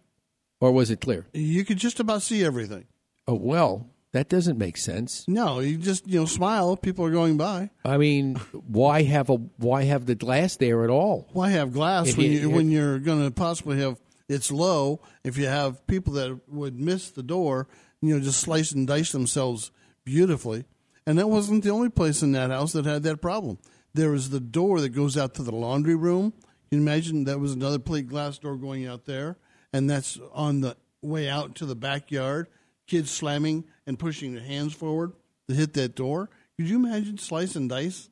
or 0.63 0.73
was 0.73 0.91
it 0.91 1.01
clear? 1.03 1.27
You 1.35 1.65
could 1.67 1.77
just 1.79 2.01
about 2.01 2.23
see 2.23 2.43
everything. 2.45 2.87
Oh 3.29 3.35
well, 3.35 3.91
that 4.13 4.29
doesn't 4.29 4.59
make 4.59 4.77
sense. 4.77 5.25
No, 5.29 5.61
you 5.61 5.77
just 5.77 6.07
you 6.09 6.21
know 6.21 6.27
smile. 6.27 6.73
If 6.73 6.81
people 6.83 7.05
are 7.05 7.11
going 7.11 7.37
by. 7.37 7.71
I 7.85 7.99
mean, 7.99 8.37
why 8.67 9.03
have 9.03 9.29
a 9.31 9.35
why 9.59 9.83
have 9.85 10.07
the 10.07 10.15
glass 10.15 10.57
there 10.57 10.85
at 10.85 10.91
all? 10.91 11.29
Why 11.33 11.51
have 11.51 11.73
glass 11.73 12.09
If 12.09 12.17
when 12.17 12.31
you- 12.33 12.41
you, 12.41 12.51
when 12.51 12.71
you're 12.71 12.99
going 12.99 13.25
to 13.25 13.31
possibly 13.31 13.79
have 13.81 14.01
it's 14.29 14.51
low? 14.51 15.01
If 15.25 15.37
you 15.37 15.47
have 15.47 15.87
people 15.87 16.15
that 16.15 16.41
would 16.49 16.79
miss 16.81 17.11
the 17.11 17.23
door, 17.23 17.69
you 18.01 18.15
know, 18.15 18.21
just 18.25 18.41
slice 18.41 18.73
and 18.73 18.87
dice 18.87 19.13
themselves 19.13 19.71
beautifully. 20.05 20.65
And 21.07 21.19
that 21.19 21.29
wasn't 21.29 21.65
the 21.65 21.71
only 21.71 21.89
place 21.89 22.23
in 22.23 22.33
that 22.33 22.51
house 22.51 22.73
that 22.73 22.87
had 22.87 23.03
that 23.03 23.21
problem. 23.21 23.59
There 23.95 24.11
was 24.11 24.31
the 24.31 24.41
door 24.41 24.81
that 24.81 24.91
goes 24.91 25.17
out 25.17 25.35
to 25.35 25.43
the 25.43 25.51
laundry 25.55 25.97
room. 25.97 26.33
You 26.71 26.79
can 26.79 26.87
imagine 26.87 27.25
that 27.25 27.41
was 27.41 27.53
another 27.53 27.79
plate 27.79 28.09
glass 28.09 28.39
door 28.39 28.57
going 28.57 28.87
out 28.87 29.05
there, 29.05 29.37
and 29.73 29.89
that's 29.89 30.19
on 30.33 30.61
the 30.61 30.77
way 31.03 31.29
out 31.29 31.57
to 31.57 31.67
the 31.67 31.75
backyard. 31.75 32.49
Kids 32.87 33.11
slamming 33.11 33.65
and 33.87 33.99
pushing 33.99 34.35
their 34.35 34.45
hands 34.45 34.75
forward 34.75 35.13
to 35.49 35.55
hit 35.55 35.73
that 35.75 35.95
door. 35.95 36.31
Could 36.59 36.69
you 36.69 36.77
imagine 36.77 37.19
slice 37.19 37.57
and 37.57 37.69
dice? 37.69 38.09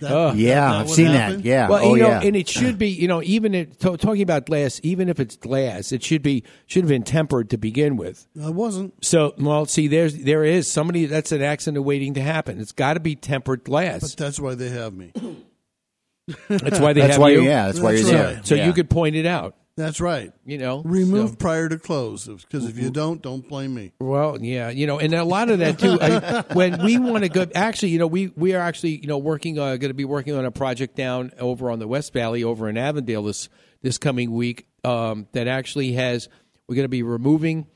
That, 0.00 0.10
Ugh. 0.10 0.36
yeah, 0.36 0.54
that 0.70 0.74
I've 0.80 0.90
seen 0.90 1.06
happen? 1.06 1.36
that. 1.38 1.44
Yeah. 1.44 1.68
Well, 1.68 1.84
oh, 1.84 1.94
you 1.94 2.02
know, 2.02 2.08
yeah. 2.08 2.20
and 2.22 2.34
it 2.34 2.48
should 2.48 2.76
be, 2.76 2.88
you 2.88 3.06
know, 3.06 3.22
even 3.22 3.54
it, 3.54 3.78
to, 3.80 3.96
talking 3.96 4.22
about 4.22 4.44
glass, 4.46 4.80
even 4.82 5.08
if 5.08 5.20
it's 5.20 5.36
glass, 5.36 5.92
it 5.92 6.02
should 6.02 6.22
be 6.22 6.42
should 6.66 6.82
have 6.82 6.88
been 6.88 7.04
tempered 7.04 7.50
to 7.50 7.56
begin 7.56 7.96
with. 7.96 8.26
I 8.42 8.50
wasn't. 8.50 8.94
So, 9.04 9.34
well, 9.38 9.64
see, 9.64 9.86
there's 9.86 10.16
there 10.16 10.42
is 10.44 10.68
somebody 10.70 11.06
that's 11.06 11.30
an 11.30 11.40
accident 11.40 11.84
waiting 11.84 12.14
to 12.14 12.20
happen. 12.20 12.60
It's 12.60 12.72
got 12.72 12.94
to 12.94 13.00
be 13.00 13.14
tempered 13.14 13.62
glass. 13.62 14.00
But 14.00 14.16
that's 14.16 14.40
why 14.40 14.56
they 14.56 14.70
have 14.70 14.92
me. 14.92 15.12
That's 16.48 16.80
why 16.80 16.92
they 16.92 17.02
that's 17.02 17.12
have 17.12 17.20
why. 17.20 17.30
you. 17.30 17.42
Yeah, 17.42 17.66
that's 17.66 17.78
why 17.78 17.92
you're 17.92 18.04
right. 18.06 18.12
there. 18.12 18.40
So 18.42 18.54
Yeah. 18.56 18.66
you 18.66 18.72
could 18.72 18.90
point 18.90 19.14
it 19.14 19.26
out. 19.26 19.54
That's 19.76 20.00
right. 20.00 20.32
You 20.46 20.56
know, 20.56 20.82
Remove 20.84 21.30
so- 21.30 21.36
prior 21.36 21.68
to 21.68 21.78
close 21.78 22.26
because 22.26 22.64
if 22.64 22.78
you 22.78 22.90
don't, 22.90 23.20
don't 23.20 23.46
blame 23.46 23.74
me. 23.74 23.92
Well, 24.00 24.40
yeah, 24.40 24.70
you 24.70 24.86
know, 24.86 24.98
and 24.98 25.12
a 25.14 25.24
lot 25.24 25.50
of 25.50 25.58
that 25.58 25.78
too. 25.78 25.98
I, 26.00 26.44
when 26.54 26.82
we 26.82 26.98
want 26.98 27.24
to 27.24 27.28
go, 27.28 27.46
actually, 27.54 27.90
you 27.90 27.98
know, 27.98 28.06
we 28.06 28.28
we 28.36 28.54
are 28.54 28.60
actually, 28.60 28.98
you 28.98 29.06
know, 29.06 29.18
working 29.18 29.58
uh, 29.58 29.76
going 29.76 29.90
to 29.90 29.94
be 29.94 30.06
working 30.06 30.34
on 30.34 30.46
a 30.46 30.50
project 30.50 30.96
down 30.96 31.32
over 31.38 31.70
on 31.70 31.78
the 31.78 31.86
West 31.86 32.14
Valley, 32.14 32.42
over 32.42 32.68
in 32.68 32.78
Avondale 32.78 33.22
this 33.24 33.50
this 33.82 33.98
coming 33.98 34.32
week. 34.32 34.66
Um, 34.82 35.26
that 35.32 35.48
actually 35.48 35.92
has 35.92 36.28
we're 36.68 36.76
going 36.76 36.84
to 36.84 36.88
be 36.88 37.02
removing 37.02 37.66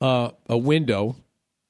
uh, 0.00 0.30
a 0.48 0.58
window 0.58 1.16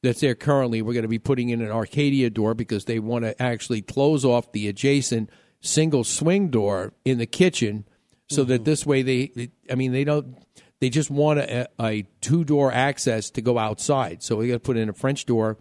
that's 0.03 0.21
there 0.21 0.35
currently. 0.35 0.83
We're 0.83 0.95
going 0.95 1.03
to 1.03 1.09
be 1.09 1.19
putting 1.19 1.51
in 1.51 1.61
an 1.61 1.71
Arcadia 1.71 2.31
door 2.31 2.55
because 2.55 2.85
they 2.85 2.99
want 2.99 3.25
to 3.25 3.41
actually 3.41 3.83
close 3.83 4.25
off 4.25 4.51
the 4.53 4.67
adjacent 4.69 5.31
single 5.61 6.05
swing 6.05 6.49
door 6.49 6.95
in 7.05 7.19
the 7.19 7.27
kitchen, 7.27 7.85
so 8.29 8.45
that 8.45 8.65
this 8.65 8.85
way 8.85 9.03
they, 9.03 9.51
I 9.71 9.75
mean, 9.75 9.93
they 9.93 10.05
don't. 10.05 10.37
They 10.81 10.91
just 10.91 11.11
want 11.11 11.41
a, 11.41 11.69
a 11.81 12.07
two 12.21 12.45
door 12.45 12.71
access 12.71 13.31
to 13.31 13.43
go 13.43 13.59
outside. 13.59 14.23
So 14.23 14.37
we 14.37 14.49
got 14.49 14.55
to 14.55 14.61
put 14.61 14.77
in 14.77 14.89
a 14.89 14.93
French 14.93 15.27
door. 15.27 15.59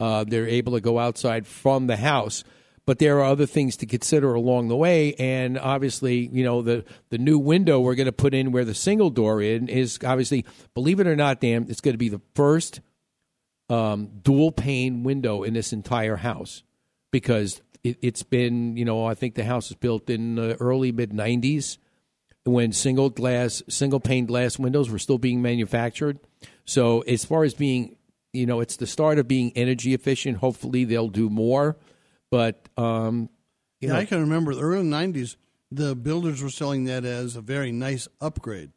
Uh, 0.00 0.24
they're 0.26 0.48
able 0.48 0.72
to 0.72 0.80
go 0.80 0.98
outside 0.98 1.46
from 1.46 1.86
the 1.86 1.96
house. 1.96 2.42
But 2.86 2.98
there 2.98 3.18
are 3.18 3.24
other 3.24 3.46
things 3.46 3.76
to 3.76 3.86
consider 3.86 4.34
along 4.34 4.66
the 4.66 4.76
way, 4.76 5.14
and 5.14 5.56
obviously, 5.58 6.28
you 6.32 6.42
know, 6.42 6.62
the 6.62 6.84
the 7.10 7.18
new 7.18 7.38
window 7.38 7.78
we're 7.78 7.94
going 7.94 8.06
to 8.06 8.12
put 8.12 8.34
in 8.34 8.50
where 8.50 8.64
the 8.64 8.74
single 8.74 9.10
door 9.10 9.40
in 9.40 9.68
is 9.68 9.98
obviously, 10.04 10.44
believe 10.74 10.98
it 10.98 11.06
or 11.06 11.14
not, 11.14 11.40
Dan, 11.40 11.66
it's 11.68 11.80
going 11.80 11.94
to 11.94 11.98
be 11.98 12.08
the 12.08 12.22
first 12.34 12.80
um, 13.68 14.08
dual 14.22 14.50
pane 14.50 15.04
window 15.04 15.44
in 15.44 15.54
this 15.54 15.72
entire 15.72 16.16
house 16.16 16.64
because 17.12 17.62
it, 17.84 17.98
it's 18.02 18.24
been, 18.24 18.76
you 18.76 18.84
know, 18.84 19.04
I 19.04 19.14
think 19.14 19.36
the 19.36 19.44
house 19.44 19.68
was 19.68 19.76
built 19.76 20.10
in 20.10 20.34
the 20.34 20.56
early 20.56 20.90
mid 20.90 21.12
'90s 21.12 21.78
when 22.52 22.72
single 22.72 23.10
glass, 23.10 23.62
single 23.68 24.00
pane 24.00 24.26
glass 24.26 24.58
windows 24.58 24.90
were 24.90 24.98
still 24.98 25.18
being 25.18 25.42
manufactured. 25.42 26.18
So 26.64 27.00
as 27.02 27.24
far 27.24 27.44
as 27.44 27.54
being, 27.54 27.96
you 28.32 28.46
know, 28.46 28.60
it's 28.60 28.76
the 28.76 28.86
start 28.86 29.18
of 29.18 29.26
being 29.28 29.52
energy 29.56 29.94
efficient. 29.94 30.38
Hopefully, 30.38 30.84
they'll 30.84 31.08
do 31.08 31.28
more, 31.30 31.76
but 32.30 32.68
um, 32.76 33.28
you 33.80 33.88
Yeah, 33.88 33.94
know, 33.94 34.00
I 34.00 34.04
can 34.04 34.20
remember 34.20 34.54
the 34.54 34.60
early 34.62 34.84
'90s. 34.84 35.36
The 35.72 35.94
builders 35.96 36.42
were 36.42 36.50
selling 36.50 36.84
that 36.84 37.04
as 37.04 37.36
a 37.36 37.40
very 37.40 37.70
nice 37.72 38.08
upgrade. 38.20 38.70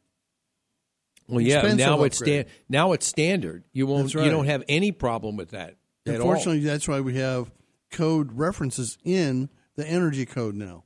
well, 1.28 1.40
yeah. 1.40 1.56
expensive 1.56 1.78
Now 1.78 2.02
it's 2.04 2.20
upgrade. 2.20 2.46
sta- 2.46 2.52
now 2.68 2.92
it's 2.92 3.06
standard. 3.06 3.64
You 3.72 3.86
won't. 3.86 4.14
Right. 4.14 4.24
You 4.24 4.30
don't 4.30 4.46
have 4.46 4.62
any 4.68 4.92
problem 4.92 5.36
with 5.36 5.50
that. 5.50 5.76
at 6.06 6.20
all. 6.20 6.30
Unfortunately, 6.30 6.60
that's 6.60 6.86
why 6.88 7.00
we 7.00 7.16
have 7.16 7.50
code 7.90 8.32
references 8.32 8.98
in 9.04 9.48
the 9.76 9.86
energy 9.88 10.26
code 10.26 10.54
now, 10.54 10.83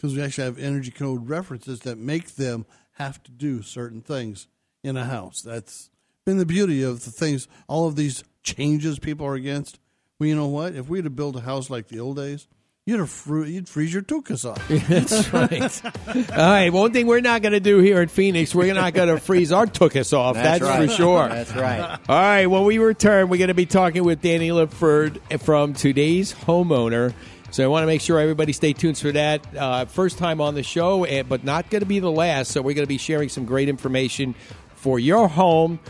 because 0.00 0.16
we 0.16 0.22
actually 0.22 0.44
have 0.44 0.58
energy 0.58 0.90
code 0.90 1.28
references 1.28 1.80
that 1.80 1.98
make 1.98 2.36
them 2.36 2.64
have 2.92 3.22
to 3.22 3.30
do 3.30 3.60
certain 3.60 4.00
things 4.00 4.48
in 4.82 4.96
a 4.96 5.04
house. 5.04 5.42
That's 5.42 5.90
been 6.24 6.38
the 6.38 6.46
beauty 6.46 6.82
of 6.82 7.04
the 7.04 7.10
things. 7.10 7.48
All 7.68 7.86
of 7.86 7.96
these 7.96 8.24
changes 8.42 8.98
people 8.98 9.26
are 9.26 9.34
against. 9.34 9.78
Well, 10.18 10.28
you 10.28 10.34
know 10.34 10.46
what? 10.46 10.74
If 10.74 10.88
we 10.88 10.98
had 10.98 11.04
to 11.04 11.10
build 11.10 11.36
a 11.36 11.40
house 11.40 11.68
like 11.68 11.88
the 11.88 12.00
old 12.00 12.16
days, 12.16 12.48
you'd 12.86 12.98
have 12.98 13.10
fr- 13.10 13.44
you'd 13.44 13.68
freeze 13.68 13.92
your 13.92 14.02
tuchus 14.02 14.48
off. 14.48 14.66
That's 14.88 15.34
right. 15.34 16.30
All 16.32 16.50
right. 16.50 16.72
One 16.72 16.94
thing 16.94 17.06
we're 17.06 17.20
not 17.20 17.42
going 17.42 17.52
to 17.52 17.60
do 17.60 17.78
here 17.80 18.00
in 18.00 18.08
Phoenix, 18.08 18.54
we're 18.54 18.72
not 18.72 18.94
going 18.94 19.14
to 19.14 19.20
freeze 19.20 19.52
our 19.52 19.66
tuchus 19.66 20.16
off. 20.16 20.34
That's, 20.34 20.62
right. 20.62 20.88
for 20.88 20.96
sure. 20.96 21.28
That's 21.28 21.54
right. 21.54 21.98
All 22.08 22.16
right. 22.16 22.46
When 22.46 22.64
we 22.64 22.78
return, 22.78 23.28
we're 23.28 23.36
going 23.36 23.48
to 23.48 23.54
be 23.54 23.66
talking 23.66 24.02
with 24.02 24.22
Danny 24.22 24.48
Lipford 24.48 25.20
from 25.42 25.74
today's 25.74 26.32
homeowner. 26.32 27.12
So 27.50 27.64
I 27.64 27.66
want 27.66 27.82
to 27.82 27.86
make 27.86 28.00
sure 28.00 28.20
everybody 28.20 28.52
stay 28.52 28.72
tuned 28.72 28.98
for 28.98 29.12
that. 29.12 29.44
Uh, 29.56 29.84
first 29.84 30.18
time 30.18 30.40
on 30.40 30.54
the 30.54 30.62
show, 30.62 31.04
eh, 31.04 31.22
but 31.22 31.44
not 31.44 31.70
going 31.70 31.80
to 31.80 31.86
be 31.86 31.98
the 31.98 32.10
last. 32.10 32.52
So 32.52 32.62
we're 32.62 32.74
going 32.74 32.86
to 32.86 32.88
be 32.88 32.98
sharing 32.98 33.28
some 33.28 33.44
great 33.44 33.68
information 33.68 34.34
for 34.76 34.98
your 34.98 35.28
home. 35.28 35.80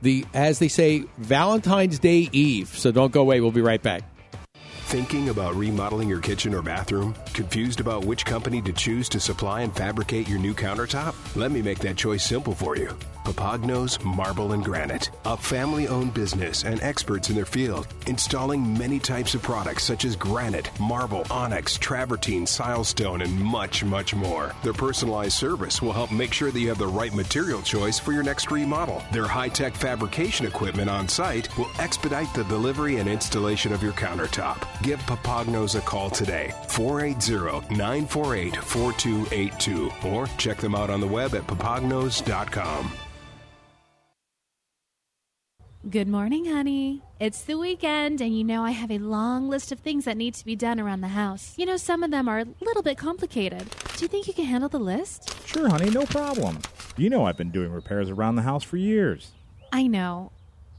The 0.00 0.24
as 0.32 0.58
they 0.60 0.68
say, 0.68 1.04
Valentine's 1.18 1.98
Day 1.98 2.28
Eve. 2.32 2.68
So 2.68 2.92
don't 2.92 3.12
go 3.12 3.20
away. 3.20 3.40
We'll 3.40 3.50
be 3.50 3.60
right 3.60 3.82
back. 3.82 4.04
Thinking 4.88 5.28
about 5.28 5.54
remodeling 5.54 6.08
your 6.08 6.20
kitchen 6.20 6.54
or 6.54 6.62
bathroom? 6.62 7.14
Confused 7.34 7.80
about 7.80 8.06
which 8.06 8.24
company 8.24 8.62
to 8.62 8.72
choose 8.72 9.08
to 9.10 9.20
supply 9.20 9.60
and 9.60 9.76
fabricate 9.76 10.26
your 10.28 10.38
new 10.38 10.54
countertop? 10.54 11.14
Let 11.36 11.50
me 11.50 11.60
make 11.60 11.80
that 11.80 11.96
choice 11.96 12.24
simple 12.24 12.54
for 12.54 12.76
you. 12.76 12.96
Papagnos 13.28 14.02
Marble 14.02 14.52
and 14.52 14.64
Granite, 14.64 15.10
a 15.26 15.36
family 15.36 15.86
owned 15.86 16.14
business 16.14 16.64
and 16.64 16.80
experts 16.80 17.28
in 17.28 17.36
their 17.36 17.44
field, 17.44 17.86
installing 18.06 18.78
many 18.78 18.98
types 18.98 19.34
of 19.34 19.42
products 19.42 19.84
such 19.84 20.06
as 20.06 20.16
granite, 20.16 20.70
marble, 20.80 21.26
onyx, 21.30 21.76
travertine, 21.76 22.44
silestone, 22.44 23.22
and 23.22 23.38
much, 23.38 23.84
much 23.84 24.14
more. 24.14 24.54
Their 24.62 24.72
personalized 24.72 25.34
service 25.34 25.82
will 25.82 25.92
help 25.92 26.10
make 26.10 26.32
sure 26.32 26.50
that 26.50 26.58
you 26.58 26.68
have 26.68 26.78
the 26.78 26.86
right 26.86 27.14
material 27.14 27.60
choice 27.60 27.98
for 27.98 28.12
your 28.12 28.22
next 28.22 28.50
remodel. 28.50 29.02
Their 29.12 29.26
high 29.26 29.50
tech 29.50 29.74
fabrication 29.74 30.46
equipment 30.46 30.88
on 30.88 31.06
site 31.06 31.54
will 31.58 31.70
expedite 31.78 32.32
the 32.32 32.44
delivery 32.44 32.96
and 32.96 33.10
installation 33.10 33.74
of 33.74 33.82
your 33.82 33.92
countertop. 33.92 34.66
Give 34.82 35.00
Papagnos 35.00 35.76
a 35.76 35.82
call 35.82 36.08
today, 36.08 36.54
480 36.68 37.74
948 37.74 38.56
4282, 38.56 39.90
or 40.08 40.26
check 40.38 40.56
them 40.56 40.74
out 40.74 40.88
on 40.88 41.00
the 41.00 41.06
web 41.06 41.34
at 41.34 41.46
papagnos.com. 41.46 42.90
Good 45.86 46.08
morning, 46.08 46.46
honey. 46.46 47.02
It's 47.20 47.42
the 47.42 47.56
weekend, 47.56 48.20
and 48.20 48.36
you 48.36 48.42
know 48.42 48.64
I 48.64 48.72
have 48.72 48.90
a 48.90 48.98
long 48.98 49.48
list 49.48 49.70
of 49.70 49.78
things 49.78 50.06
that 50.06 50.16
need 50.16 50.34
to 50.34 50.44
be 50.44 50.56
done 50.56 50.80
around 50.80 51.02
the 51.02 51.08
house. 51.08 51.54
You 51.56 51.66
know, 51.66 51.76
some 51.76 52.02
of 52.02 52.10
them 52.10 52.28
are 52.28 52.40
a 52.40 52.46
little 52.60 52.82
bit 52.82 52.98
complicated. 52.98 53.64
Do 53.96 54.04
you 54.04 54.08
think 54.08 54.26
you 54.26 54.34
can 54.34 54.44
handle 54.44 54.68
the 54.68 54.80
list? 54.80 55.32
Sure, 55.46 55.68
honey, 55.68 55.88
no 55.88 56.04
problem. 56.04 56.58
You 56.96 57.08
know 57.08 57.26
I've 57.26 57.36
been 57.36 57.52
doing 57.52 57.70
repairs 57.70 58.10
around 58.10 58.34
the 58.34 58.42
house 58.42 58.64
for 58.64 58.76
years. 58.76 59.30
I 59.72 59.86
know, 59.86 60.32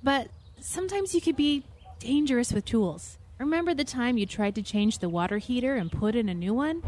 but 0.04 0.28
sometimes 0.60 1.16
you 1.16 1.22
could 1.22 1.38
be 1.38 1.64
dangerous 2.00 2.52
with 2.52 2.66
tools. 2.66 3.18
Remember 3.38 3.74
the 3.74 3.86
time 3.86 4.18
you 4.18 4.26
tried 4.26 4.54
to 4.56 4.62
change 4.62 5.00
the 5.00 5.08
water 5.08 5.38
heater 5.38 5.76
and 5.76 5.90
put 5.90 6.14
in 6.14 6.28
a 6.28 6.34
new 6.34 6.54
one? 6.54 6.84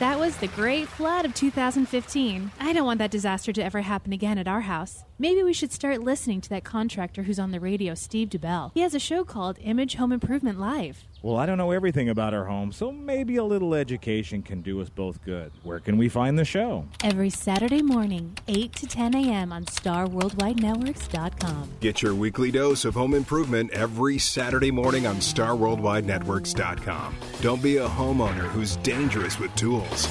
That 0.00 0.18
was 0.18 0.38
the 0.38 0.48
Great 0.48 0.88
Flood 0.88 1.26
of 1.26 1.34
2015. 1.34 2.52
I 2.58 2.72
don't 2.72 2.86
want 2.86 2.96
that 3.00 3.10
disaster 3.10 3.52
to 3.52 3.62
ever 3.62 3.82
happen 3.82 4.14
again 4.14 4.38
at 4.38 4.48
our 4.48 4.62
house. 4.62 5.04
Maybe 5.18 5.42
we 5.42 5.52
should 5.52 5.72
start 5.72 6.00
listening 6.00 6.40
to 6.40 6.48
that 6.48 6.64
contractor 6.64 7.24
who's 7.24 7.38
on 7.38 7.50
the 7.50 7.60
radio, 7.60 7.94
Steve 7.94 8.30
Dubell. 8.30 8.70
He 8.72 8.80
has 8.80 8.94
a 8.94 8.98
show 8.98 9.24
called 9.24 9.58
Image 9.60 9.96
Home 9.96 10.10
Improvement 10.10 10.58
Live. 10.58 11.04
Well, 11.22 11.36
I 11.36 11.44
don't 11.44 11.58
know 11.58 11.70
everything 11.70 12.08
about 12.08 12.32
our 12.32 12.46
home, 12.46 12.72
so 12.72 12.90
maybe 12.90 13.36
a 13.36 13.44
little 13.44 13.74
education 13.74 14.40
can 14.42 14.62
do 14.62 14.80
us 14.80 14.88
both 14.88 15.22
good. 15.22 15.52
Where 15.62 15.78
can 15.78 15.98
we 15.98 16.08
find 16.08 16.38
the 16.38 16.46
show? 16.46 16.86
Every 17.04 17.28
Saturday 17.28 17.82
morning, 17.82 18.38
8 18.48 18.72
to 18.76 18.86
10 18.86 19.14
a.m. 19.14 19.52
on 19.52 19.66
StarWorldWideNetworks.com. 19.66 21.72
Get 21.80 22.00
your 22.00 22.14
weekly 22.14 22.50
dose 22.50 22.86
of 22.86 22.94
home 22.94 23.12
improvement 23.12 23.70
every 23.72 24.18
Saturday 24.18 24.70
morning 24.70 25.06
on 25.06 25.16
StarWorldWideNetworks.com. 25.16 27.16
Don't 27.42 27.62
be 27.62 27.76
a 27.76 27.86
homeowner 27.86 28.48
who's 28.48 28.76
dangerous 28.76 29.38
with 29.38 29.54
tools. 29.56 30.08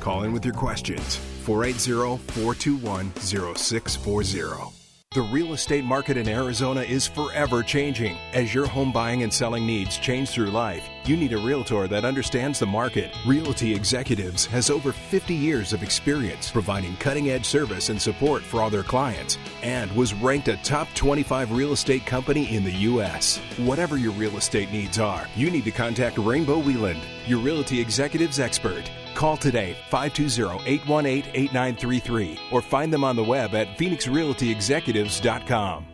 Call 0.00 0.22
in 0.22 0.32
with 0.32 0.46
your 0.46 0.54
questions 0.54 1.16
480 1.16 2.16
421 2.32 3.12
0640. 3.14 4.77
The 5.12 5.22
real 5.22 5.54
estate 5.54 5.84
market 5.84 6.18
in 6.18 6.28
Arizona 6.28 6.82
is 6.82 7.06
forever 7.06 7.62
changing. 7.62 8.18
As 8.34 8.52
your 8.52 8.66
home 8.66 8.92
buying 8.92 9.22
and 9.22 9.32
selling 9.32 9.66
needs 9.66 9.96
change 9.96 10.28
through 10.28 10.50
life, 10.50 10.86
you 11.06 11.16
need 11.16 11.32
a 11.32 11.38
realtor 11.38 11.88
that 11.88 12.04
understands 12.04 12.58
the 12.58 12.66
market. 12.66 13.16
Realty 13.26 13.74
Executives 13.74 14.44
has 14.44 14.68
over 14.68 14.92
50 14.92 15.34
years 15.34 15.72
of 15.72 15.82
experience 15.82 16.50
providing 16.50 16.94
cutting 16.96 17.30
edge 17.30 17.46
service 17.46 17.88
and 17.88 18.00
support 18.00 18.42
for 18.42 18.60
all 18.60 18.68
their 18.68 18.82
clients 18.82 19.38
and 19.62 19.90
was 19.92 20.12
ranked 20.12 20.48
a 20.48 20.58
top 20.58 20.88
25 20.94 21.52
real 21.52 21.72
estate 21.72 22.04
company 22.04 22.54
in 22.54 22.62
the 22.62 22.72
U.S. 22.72 23.38
Whatever 23.56 23.96
your 23.96 24.12
real 24.12 24.36
estate 24.36 24.70
needs 24.72 24.98
are, 24.98 25.26
you 25.34 25.50
need 25.50 25.64
to 25.64 25.70
contact 25.70 26.18
Rainbow 26.18 26.60
Wheeland, 26.60 27.00
your 27.26 27.38
Realty 27.38 27.80
Executives 27.80 28.38
expert. 28.38 28.90
Call 29.18 29.36
today 29.36 29.76
520-818-8933 29.90 32.38
or 32.52 32.62
find 32.62 32.92
them 32.92 33.02
on 33.02 33.16
the 33.16 33.24
web 33.24 33.52
at 33.52 33.76
phoenixrealtyexecutives.com. 33.76 35.86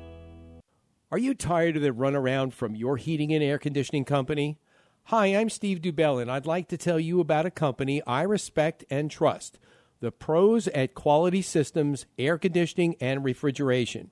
Are 1.10 1.16
you 1.16 1.32
tired 1.32 1.76
of 1.76 1.82
the 1.82 1.92
runaround 1.92 2.52
from 2.52 2.76
your 2.76 2.98
heating 2.98 3.32
and 3.32 3.42
air 3.42 3.58
conditioning 3.58 4.04
company? 4.04 4.58
Hi, 5.04 5.28
I'm 5.28 5.48
Steve 5.48 5.80
Dubell, 5.80 6.20
and 6.20 6.30
I'd 6.30 6.44
like 6.44 6.68
to 6.68 6.76
tell 6.76 7.00
you 7.00 7.18
about 7.18 7.46
a 7.46 7.50
company 7.50 8.02
I 8.06 8.24
respect 8.24 8.84
and 8.90 9.10
trust 9.10 9.58
the 10.00 10.12
pros 10.12 10.68
at 10.68 10.92
Quality 10.92 11.40
Systems 11.40 12.04
Air 12.18 12.36
Conditioning 12.36 12.94
and 13.00 13.24
Refrigeration. 13.24 14.10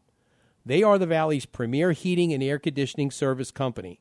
They 0.64 0.83
are 0.83 0.97
the 0.97 1.04
Valley's 1.04 1.45
premier 1.45 1.92
heating 1.92 2.33
and 2.33 2.42
air 2.42 2.59
conditioning 2.59 3.11
service 3.11 3.50
company. 3.50 4.00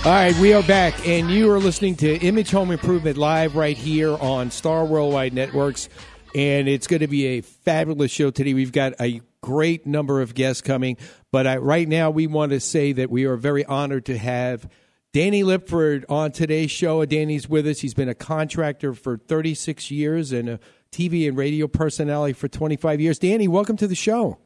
All 0.03 0.11
right, 0.11 0.35
we 0.39 0.51
are 0.53 0.63
back, 0.63 1.07
and 1.07 1.29
you 1.29 1.51
are 1.51 1.59
listening 1.59 1.93
to 1.97 2.17
Image 2.17 2.49
Home 2.49 2.71
Improvement 2.71 3.17
Live 3.17 3.55
right 3.55 3.77
here 3.77 4.17
on 4.17 4.49
Star 4.49 4.83
Worldwide 4.83 5.31
Networks. 5.31 5.89
And 6.33 6.67
it's 6.67 6.87
going 6.87 7.01
to 7.01 7.07
be 7.07 7.37
a 7.37 7.41
fabulous 7.41 8.09
show 8.09 8.31
today. 8.31 8.55
We've 8.55 8.71
got 8.71 8.93
a 8.99 9.21
great 9.41 9.85
number 9.85 10.19
of 10.19 10.33
guests 10.33 10.63
coming, 10.63 10.97
but 11.31 11.45
I, 11.45 11.57
right 11.57 11.87
now 11.87 12.09
we 12.09 12.25
want 12.25 12.51
to 12.51 12.59
say 12.59 12.93
that 12.93 13.11
we 13.11 13.25
are 13.25 13.35
very 13.35 13.63
honored 13.63 14.07
to 14.07 14.17
have 14.17 14.67
Danny 15.13 15.43
Lipford 15.43 16.05
on 16.09 16.31
today's 16.31 16.71
show. 16.71 17.05
Danny's 17.05 17.47
with 17.47 17.67
us. 17.67 17.77
He's 17.81 17.93
been 17.93 18.09
a 18.09 18.15
contractor 18.15 18.95
for 18.95 19.17
36 19.17 19.91
years 19.91 20.31
and 20.31 20.49
a 20.49 20.59
TV 20.91 21.27
and 21.27 21.37
radio 21.37 21.67
personality 21.67 22.33
for 22.33 22.47
25 22.47 22.99
years. 22.99 23.19
Danny, 23.19 23.47
welcome 23.47 23.77
to 23.77 23.85
the 23.85 23.93
show. 23.93 24.39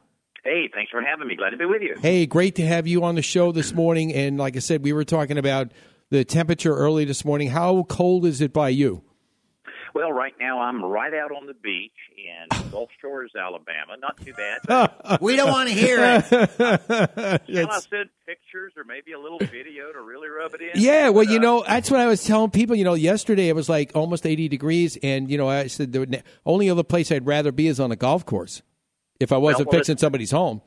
Hey, 0.45 0.69
thanks 0.71 0.91
for 0.91 1.01
having 1.01 1.27
me. 1.27 1.35
Glad 1.35 1.49
to 1.49 1.57
be 1.57 1.65
with 1.65 1.81
you. 1.81 1.95
Hey, 1.99 2.27
great 2.27 2.53
to 2.55 2.65
have 2.65 2.85
you 2.85 3.03
on 3.03 3.15
the 3.15 3.23
show 3.23 3.51
this 3.51 3.73
morning. 3.73 4.13
And 4.13 4.37
like 4.37 4.55
I 4.55 4.59
said, 4.59 4.83
we 4.83 4.93
were 4.93 5.03
talking 5.03 5.39
about 5.39 5.71
the 6.11 6.23
temperature 6.23 6.75
early 6.75 7.03
this 7.03 7.25
morning. 7.25 7.49
How 7.49 7.81
cold 7.89 8.27
is 8.27 8.41
it 8.41 8.53
by 8.53 8.69
you? 8.69 9.01
Well, 9.95 10.11
right 10.11 10.35
now 10.39 10.59
I'm 10.59 10.85
right 10.85 11.13
out 11.15 11.31
on 11.31 11.47
the 11.47 11.55
beach 11.55 11.93
in 12.15 12.69
Gulf 12.71 12.91
Shores, 13.01 13.31
Alabama. 13.35 13.95
Not 13.99 14.23
too 14.23 14.33
bad. 14.33 15.17
we 15.21 15.35
don't 15.35 15.49
want 15.49 15.69
to 15.69 15.73
hear 15.73 15.97
it. 15.99 16.25
Shall 17.49 17.71
I 17.71 17.79
send 17.79 18.09
pictures 18.27 18.73
or 18.77 18.83
maybe 18.83 19.13
a 19.13 19.19
little 19.19 19.39
video 19.39 19.91
to 19.93 20.01
really 20.01 20.27
rub 20.27 20.53
it 20.53 20.61
in? 20.61 20.69
Yeah, 20.75 21.09
well, 21.09 21.25
But, 21.25 21.31
you 21.31 21.39
uh, 21.39 21.41
know, 21.41 21.63
that's 21.65 21.89
what 21.89 22.01
I 22.01 22.05
was 22.05 22.23
telling 22.23 22.51
people. 22.51 22.75
You 22.75 22.83
know, 22.83 22.93
yesterday 22.93 23.49
it 23.49 23.55
was 23.55 23.67
like 23.67 23.93
almost 23.95 24.27
80 24.27 24.47
degrees, 24.47 24.95
and, 25.01 25.27
you 25.27 25.39
know, 25.39 25.49
I 25.49 25.65
said 25.67 25.91
the 25.91 26.21
only 26.45 26.69
other 26.69 26.83
place 26.83 27.11
I'd 27.11 27.25
rather 27.25 27.51
be 27.51 27.65
is 27.65 27.79
on 27.79 27.91
a 27.91 27.95
golf 27.95 28.27
course 28.27 28.61
if 29.19 29.31
I 29.31 29.37
wasn't 29.37 29.69
well, 29.69 29.79
fixing 29.79 29.97
somebody's 29.97 30.31
home. 30.31 30.61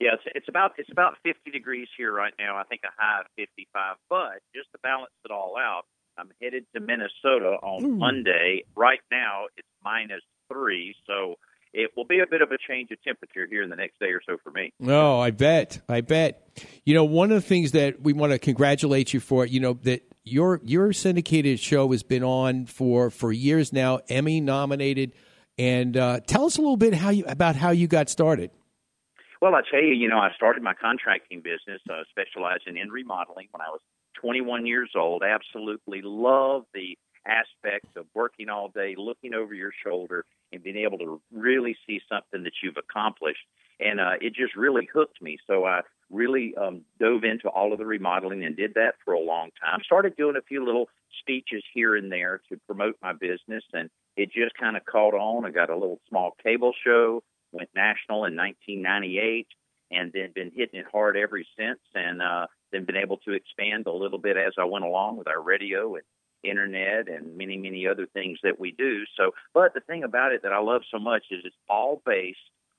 Yeah, 0.00 0.10
it's, 0.14 0.22
it's 0.34 0.48
about 0.48 0.72
it's 0.78 0.90
about 0.92 1.16
50 1.24 1.50
degrees 1.50 1.88
here 1.96 2.12
right 2.12 2.34
now. 2.38 2.56
I 2.56 2.64
think 2.64 2.82
a 2.84 2.92
high 2.96 3.20
of 3.20 3.26
55. 3.36 3.96
But 4.10 4.42
just 4.54 4.70
to 4.72 4.78
balance 4.82 5.12
it 5.24 5.30
all 5.30 5.56
out, 5.58 5.84
I'm 6.18 6.30
headed 6.40 6.66
to 6.74 6.80
Minnesota 6.80 7.56
on 7.62 7.82
hmm. 7.82 7.98
Monday. 7.98 8.64
Right 8.76 9.00
now, 9.10 9.46
it's 9.56 9.68
minus 9.82 10.22
three, 10.52 10.94
so 11.06 11.36
it 11.72 11.90
will 11.96 12.04
be 12.04 12.20
a 12.20 12.26
bit 12.26 12.42
of 12.42 12.52
a 12.52 12.58
change 12.68 12.90
of 12.90 13.02
temperature 13.02 13.46
here 13.48 13.62
in 13.62 13.70
the 13.70 13.76
next 13.76 13.98
day 13.98 14.06
or 14.06 14.20
so 14.26 14.36
for 14.42 14.50
me. 14.50 14.72
Oh, 14.86 15.20
I 15.20 15.30
bet. 15.30 15.80
I 15.88 16.00
bet. 16.00 16.48
You 16.84 16.94
know, 16.94 17.04
one 17.04 17.30
of 17.30 17.36
the 17.36 17.46
things 17.46 17.72
that 17.72 18.00
we 18.00 18.12
want 18.12 18.32
to 18.32 18.38
congratulate 18.38 19.12
you 19.12 19.20
for, 19.20 19.44
you 19.44 19.60
know, 19.60 19.74
that 19.82 20.02
your 20.24 20.60
your 20.64 20.92
syndicated 20.92 21.60
show 21.60 21.90
has 21.92 22.02
been 22.02 22.24
on 22.24 22.66
for 22.66 23.10
for 23.10 23.32
years 23.32 23.72
now, 23.72 24.00
Emmy 24.08 24.40
nominated. 24.40 25.12
And 25.58 25.96
uh, 25.96 26.20
tell 26.20 26.44
us 26.44 26.58
a 26.58 26.60
little 26.60 26.76
bit 26.76 26.94
how 26.94 27.10
you 27.10 27.24
about 27.26 27.56
how 27.56 27.70
you 27.70 27.86
got 27.86 28.08
started. 28.08 28.50
Well, 29.40 29.54
I 29.54 29.62
tell 29.70 29.82
you, 29.82 29.94
you 29.94 30.08
know, 30.08 30.18
I 30.18 30.30
started 30.34 30.62
my 30.62 30.74
contracting 30.74 31.40
business, 31.40 31.80
uh, 31.90 32.02
specializing 32.10 32.76
in 32.76 32.90
remodeling 32.90 33.48
when 33.50 33.60
I 33.60 33.68
was 33.70 33.80
21 34.20 34.66
years 34.66 34.90
old. 34.96 35.22
Absolutely 35.22 36.00
love 36.02 36.64
the 36.72 36.96
aspects 37.26 37.90
of 37.96 38.06
working 38.14 38.48
all 38.48 38.68
day, 38.68 38.94
looking 38.96 39.34
over 39.34 39.54
your 39.54 39.72
shoulder, 39.84 40.24
and 40.52 40.62
being 40.62 40.76
able 40.76 40.98
to 40.98 41.20
really 41.32 41.76
see 41.86 42.00
something 42.08 42.44
that 42.44 42.52
you've 42.62 42.76
accomplished. 42.76 43.44
And 43.78 44.00
uh, 44.00 44.12
it 44.20 44.34
just 44.34 44.56
really 44.56 44.88
hooked 44.92 45.20
me. 45.20 45.38
So 45.46 45.64
I 45.64 45.80
really 46.10 46.54
um, 46.56 46.82
dove 46.98 47.24
into 47.24 47.48
all 47.48 47.72
of 47.72 47.78
the 47.78 47.84
remodeling 47.84 48.44
and 48.44 48.56
did 48.56 48.74
that 48.74 48.94
for 49.04 49.12
a 49.12 49.20
long 49.20 49.50
time. 49.62 49.80
Started 49.84 50.16
doing 50.16 50.36
a 50.36 50.42
few 50.42 50.64
little 50.64 50.88
speeches 51.20 51.62
here 51.74 51.96
and 51.96 52.10
there 52.10 52.40
to 52.48 52.58
promote 52.66 52.96
my 53.02 53.12
business, 53.12 53.64
and 53.72 53.90
it 54.16 54.32
just 54.32 54.56
kind 54.58 54.76
of 54.76 54.84
caught 54.84 55.14
on. 55.14 55.44
I 55.44 55.50
got 55.50 55.70
a 55.70 55.76
little 55.76 56.00
small 56.08 56.36
cable 56.42 56.72
show, 56.84 57.22
went 57.52 57.70
national 57.74 58.24
in 58.24 58.36
1998, 58.36 59.46
and 59.90 60.12
then 60.12 60.32
been 60.34 60.50
hitting 60.54 60.80
it 60.80 60.86
hard 60.90 61.16
ever 61.16 61.40
since. 61.58 61.80
And 61.94 62.22
uh, 62.22 62.46
then 62.72 62.84
been 62.84 62.96
able 62.96 63.18
to 63.18 63.32
expand 63.32 63.86
a 63.86 63.92
little 63.92 64.18
bit 64.18 64.36
as 64.36 64.54
I 64.58 64.64
went 64.64 64.84
along 64.84 65.18
with 65.18 65.28
our 65.28 65.40
radio 65.40 65.94
and 65.94 66.04
internet 66.42 67.08
and 67.08 67.36
many, 67.36 67.56
many 67.56 67.86
other 67.86 68.06
things 68.06 68.38
that 68.42 68.58
we 68.58 68.72
do. 68.72 69.04
So, 69.16 69.32
but 69.52 69.74
the 69.74 69.80
thing 69.80 70.04
about 70.04 70.32
it 70.32 70.42
that 70.42 70.52
I 70.52 70.58
love 70.58 70.82
so 70.90 70.98
much 70.98 71.24
is 71.30 71.42
it's 71.44 71.56
all 71.68 72.02
based 72.04 72.38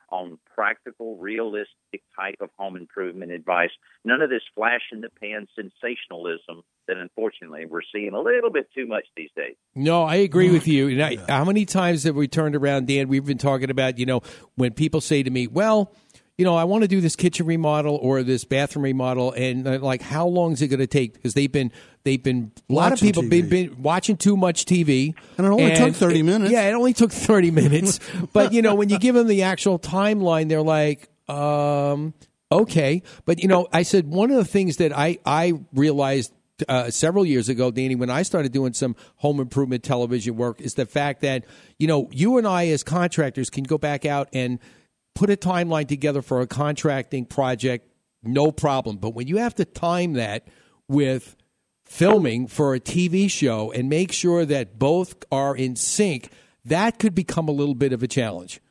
on 0.09 0.37
practical, 0.53 1.17
realistic 1.17 2.01
type 2.15 2.37
of 2.41 2.49
home 2.57 2.75
improvement 2.75 3.31
advice. 3.31 3.71
None 4.05 4.21
of 4.21 4.29
this 4.29 4.43
flash 4.55 4.81
in 4.91 5.01
the 5.01 5.09
pan 5.09 5.47
sensationalism 5.55 6.63
that 6.87 6.97
unfortunately 6.97 7.65
we're 7.65 7.81
seeing 7.93 8.13
a 8.13 8.21
little 8.21 8.49
bit 8.49 8.69
too 8.73 8.87
much 8.87 9.05
these 9.15 9.29
days. 9.35 9.55
No, 9.75 10.03
I 10.03 10.15
agree 10.15 10.49
with 10.49 10.67
you. 10.67 10.87
And 10.87 11.03
I, 11.03 11.17
how 11.27 11.43
many 11.43 11.65
times 11.65 12.03
have 12.03 12.15
we 12.15 12.27
turned 12.27 12.55
around, 12.55 12.87
Dan? 12.87 13.09
We've 13.09 13.25
been 13.25 13.37
talking 13.37 13.69
about, 13.69 13.99
you 13.99 14.05
know, 14.05 14.21
when 14.55 14.73
people 14.73 15.01
say 15.01 15.21
to 15.23 15.29
me, 15.29 15.47
well, 15.47 15.93
you 16.37 16.45
know, 16.45 16.55
I 16.55 16.65
want 16.65 16.83
to 16.83 16.87
do 16.87 17.01
this 17.01 17.15
kitchen 17.15 17.45
remodel 17.47 17.95
or 17.95 18.21
this 18.21 18.43
bathroom 18.43 18.83
remodel, 18.83 19.31
and 19.31 19.67
uh, 19.67 19.79
like, 19.79 20.01
how 20.03 20.27
long 20.27 20.53
is 20.53 20.61
it 20.61 20.67
going 20.67 20.79
to 20.79 20.87
take? 20.87 21.13
Because 21.13 21.33
they've 21.33 21.51
been, 21.51 21.71
they've 22.03 22.21
been, 22.21 22.51
a 22.69 22.73
lot 22.73 22.93
of 22.93 22.99
people 22.99 23.23
been, 23.27 23.49
been 23.49 23.81
watching 23.81 24.17
too 24.17 24.37
much 24.37 24.65
TV, 24.65 25.15
And 25.37 25.47
it 25.47 25.49
only 25.49 25.73
took 25.75 25.95
30 25.95 26.19
it- 26.19 26.23
minutes. 26.23 26.51
Yeah, 26.51 26.69
it 26.69 26.73
only 26.73 26.93
took 26.93 27.11
thirty 27.11 27.49
minutes. 27.49 27.99
but 28.33 28.53
you 28.53 28.61
know, 28.61 28.75
when 28.75 28.89
you 28.89 28.99
give 28.99 29.15
them 29.15 29.27
the 29.27 29.43
actual 29.43 29.79
timeline, 29.79 30.47
they're 30.47 30.61
like, 30.61 31.09
um, 31.27 32.13
okay. 32.51 33.01
But 33.25 33.41
you 33.41 33.47
know, 33.47 33.67
I 33.73 33.81
said 33.83 34.07
one 34.07 34.29
of 34.29 34.37
the 34.37 34.45
things 34.45 34.77
that 34.77 34.95
I 34.95 35.17
I 35.25 35.53
realized 35.73 36.33
uh, 36.69 36.89
several 36.91 37.25
years 37.25 37.49
ago, 37.49 37.71
Danny, 37.71 37.95
when 37.95 38.09
I 38.09 38.21
started 38.23 38.51
doing 38.51 38.73
some 38.73 38.95
home 39.17 39.39
improvement 39.39 39.83
television 39.83 40.35
work, 40.37 40.61
is 40.61 40.75
the 40.75 40.85
fact 40.85 41.21
that 41.21 41.45
you 41.79 41.87
know 41.87 42.09
you 42.11 42.37
and 42.37 42.47
I 42.47 42.67
as 42.67 42.83
contractors 42.83 43.49
can 43.49 43.63
go 43.63 43.77
back 43.77 44.05
out 44.05 44.29
and 44.33 44.59
put 45.17 45.31
a 45.31 45.35
timeline 45.35 45.87
together 45.87 46.21
for 46.21 46.41
a 46.41 46.47
contracting 46.47 47.25
project, 47.25 47.87
no 48.21 48.51
problem. 48.51 48.97
But 48.97 49.15
when 49.15 49.27
you 49.27 49.37
have 49.37 49.55
to 49.55 49.65
time 49.65 50.13
that 50.13 50.47
with 50.87 51.35
filming 51.85 52.45
for 52.45 52.75
a 52.75 52.79
TV 52.79 53.29
show 53.29 53.71
and 53.71 53.89
make 53.89 54.11
sure 54.11 54.45
that 54.45 54.77
both 54.77 55.15
are 55.31 55.55
in 55.55 55.75
sync, 55.75 56.29
that 56.65 56.99
could 56.99 57.15
become 57.15 57.47
a 57.47 57.51
little 57.51 57.73
bit 57.73 57.93
of 57.93 58.03
a 58.03 58.07
challenge. 58.07 58.61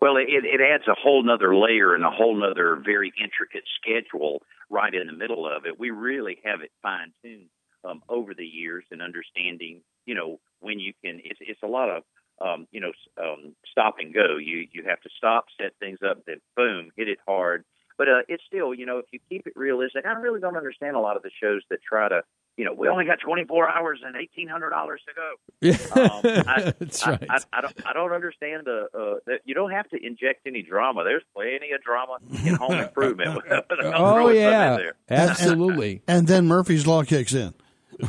Well, 0.00 0.16
it, 0.16 0.28
it 0.28 0.60
adds 0.62 0.84
a 0.88 0.94
whole 0.94 1.22
nother 1.22 1.54
layer 1.54 1.94
and 1.94 2.02
a 2.02 2.10
whole 2.10 2.34
nother 2.34 2.80
very 2.82 3.12
intricate 3.22 3.64
schedule 3.76 4.40
right 4.70 4.94
in 4.94 5.06
the 5.06 5.12
middle 5.12 5.46
of 5.46 5.66
it. 5.66 5.78
We 5.78 5.90
really 5.90 6.38
have 6.44 6.62
it 6.62 6.70
fine 6.82 7.12
tuned 7.22 7.50
um, 7.84 8.02
over 8.08 8.32
the 8.32 8.46
years 8.46 8.84
and 8.90 9.02
understanding, 9.02 9.82
you 10.06 10.14
know, 10.14 10.40
when 10.60 10.80
you 10.80 10.94
can. 11.04 11.20
It's, 11.22 11.40
it's 11.42 11.62
a 11.62 11.66
lot 11.66 11.90
of, 11.90 12.04
um, 12.40 12.66
you 12.72 12.80
know, 12.80 12.92
um, 13.22 13.54
stop 13.70 13.96
and 13.98 14.12
go. 14.14 14.36
You 14.38 14.66
you 14.72 14.84
have 14.88 15.00
to 15.02 15.08
stop, 15.16 15.46
set 15.60 15.72
things 15.80 15.98
up, 16.08 16.24
then 16.26 16.40
boom, 16.56 16.90
hit 16.96 17.08
it 17.08 17.18
hard. 17.26 17.64
But 17.98 18.08
uh, 18.08 18.22
it's 18.28 18.42
still, 18.46 18.72
you 18.72 18.86
know, 18.86 18.96
if 18.96 19.04
you 19.12 19.18
keep 19.28 19.46
it 19.46 19.52
realistic, 19.56 20.06
I 20.06 20.12
really 20.12 20.40
don't 20.40 20.56
understand 20.56 20.96
a 20.96 21.00
lot 21.00 21.18
of 21.18 21.22
the 21.22 21.30
shows 21.38 21.60
that 21.68 21.80
try 21.86 22.08
to, 22.08 22.22
you 22.56 22.64
know, 22.64 22.72
we 22.72 22.88
only 22.88 23.04
got 23.04 23.18
24 23.20 23.68
hours 23.68 24.00
and 24.02 24.14
$1,800 24.16 24.96
to 24.96 25.12
go. 25.14 26.00
Um, 26.00 26.44
I, 26.48 26.72
That's 26.78 27.06
I, 27.06 27.10
right. 27.10 27.26
I, 27.28 27.38
I 27.52 27.60
don't. 27.60 27.86
I 27.86 27.92
don't 27.92 28.12
understand 28.12 28.62
the. 28.64 28.86
Uh, 28.98 29.18
that 29.26 29.40
you 29.44 29.54
don't 29.54 29.70
have 29.72 29.86
to 29.90 29.98
inject 30.02 30.46
any 30.46 30.62
drama. 30.62 31.04
There's 31.04 31.22
plenty 31.36 31.72
of 31.72 31.82
drama 31.82 32.16
in 32.42 32.54
home 32.54 32.72
improvement. 32.86 33.42
oh 33.82 34.28
yeah, 34.30 34.78
absolutely. 35.10 36.02
And 36.08 36.26
then 36.26 36.46
Murphy's 36.46 36.86
Law 36.86 37.02
kicks 37.02 37.34
in. 37.34 37.52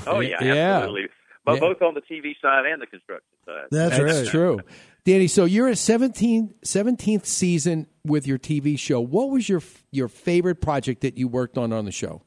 Oh 0.07 0.21
yeah, 0.21 0.41
Yeah. 0.41 0.77
absolutely. 0.77 1.09
But 1.43 1.53
Yeah. 1.55 1.59
both 1.61 1.81
on 1.81 1.93
the 1.95 2.01
TV 2.01 2.35
side 2.41 2.65
and 2.65 2.81
the 2.81 2.85
construction 2.87 3.35
side. 3.45 3.67
That's, 3.71 3.97
That's 3.97 4.21
right. 4.21 4.27
true. 4.27 4.59
Danny, 5.03 5.27
so 5.27 5.45
you're 5.45 5.67
at 5.67 5.79
17, 5.79 6.53
17th 6.63 7.25
season 7.25 7.87
with 8.05 8.27
your 8.27 8.37
TV 8.37 8.77
show. 8.77 9.01
What 9.01 9.31
was 9.31 9.49
your 9.49 9.61
your 9.91 10.07
favorite 10.07 10.61
project 10.61 11.01
that 11.01 11.17
you 11.17 11.27
worked 11.27 11.57
on 11.57 11.73
on 11.73 11.85
the 11.85 11.91
show? 11.91 12.21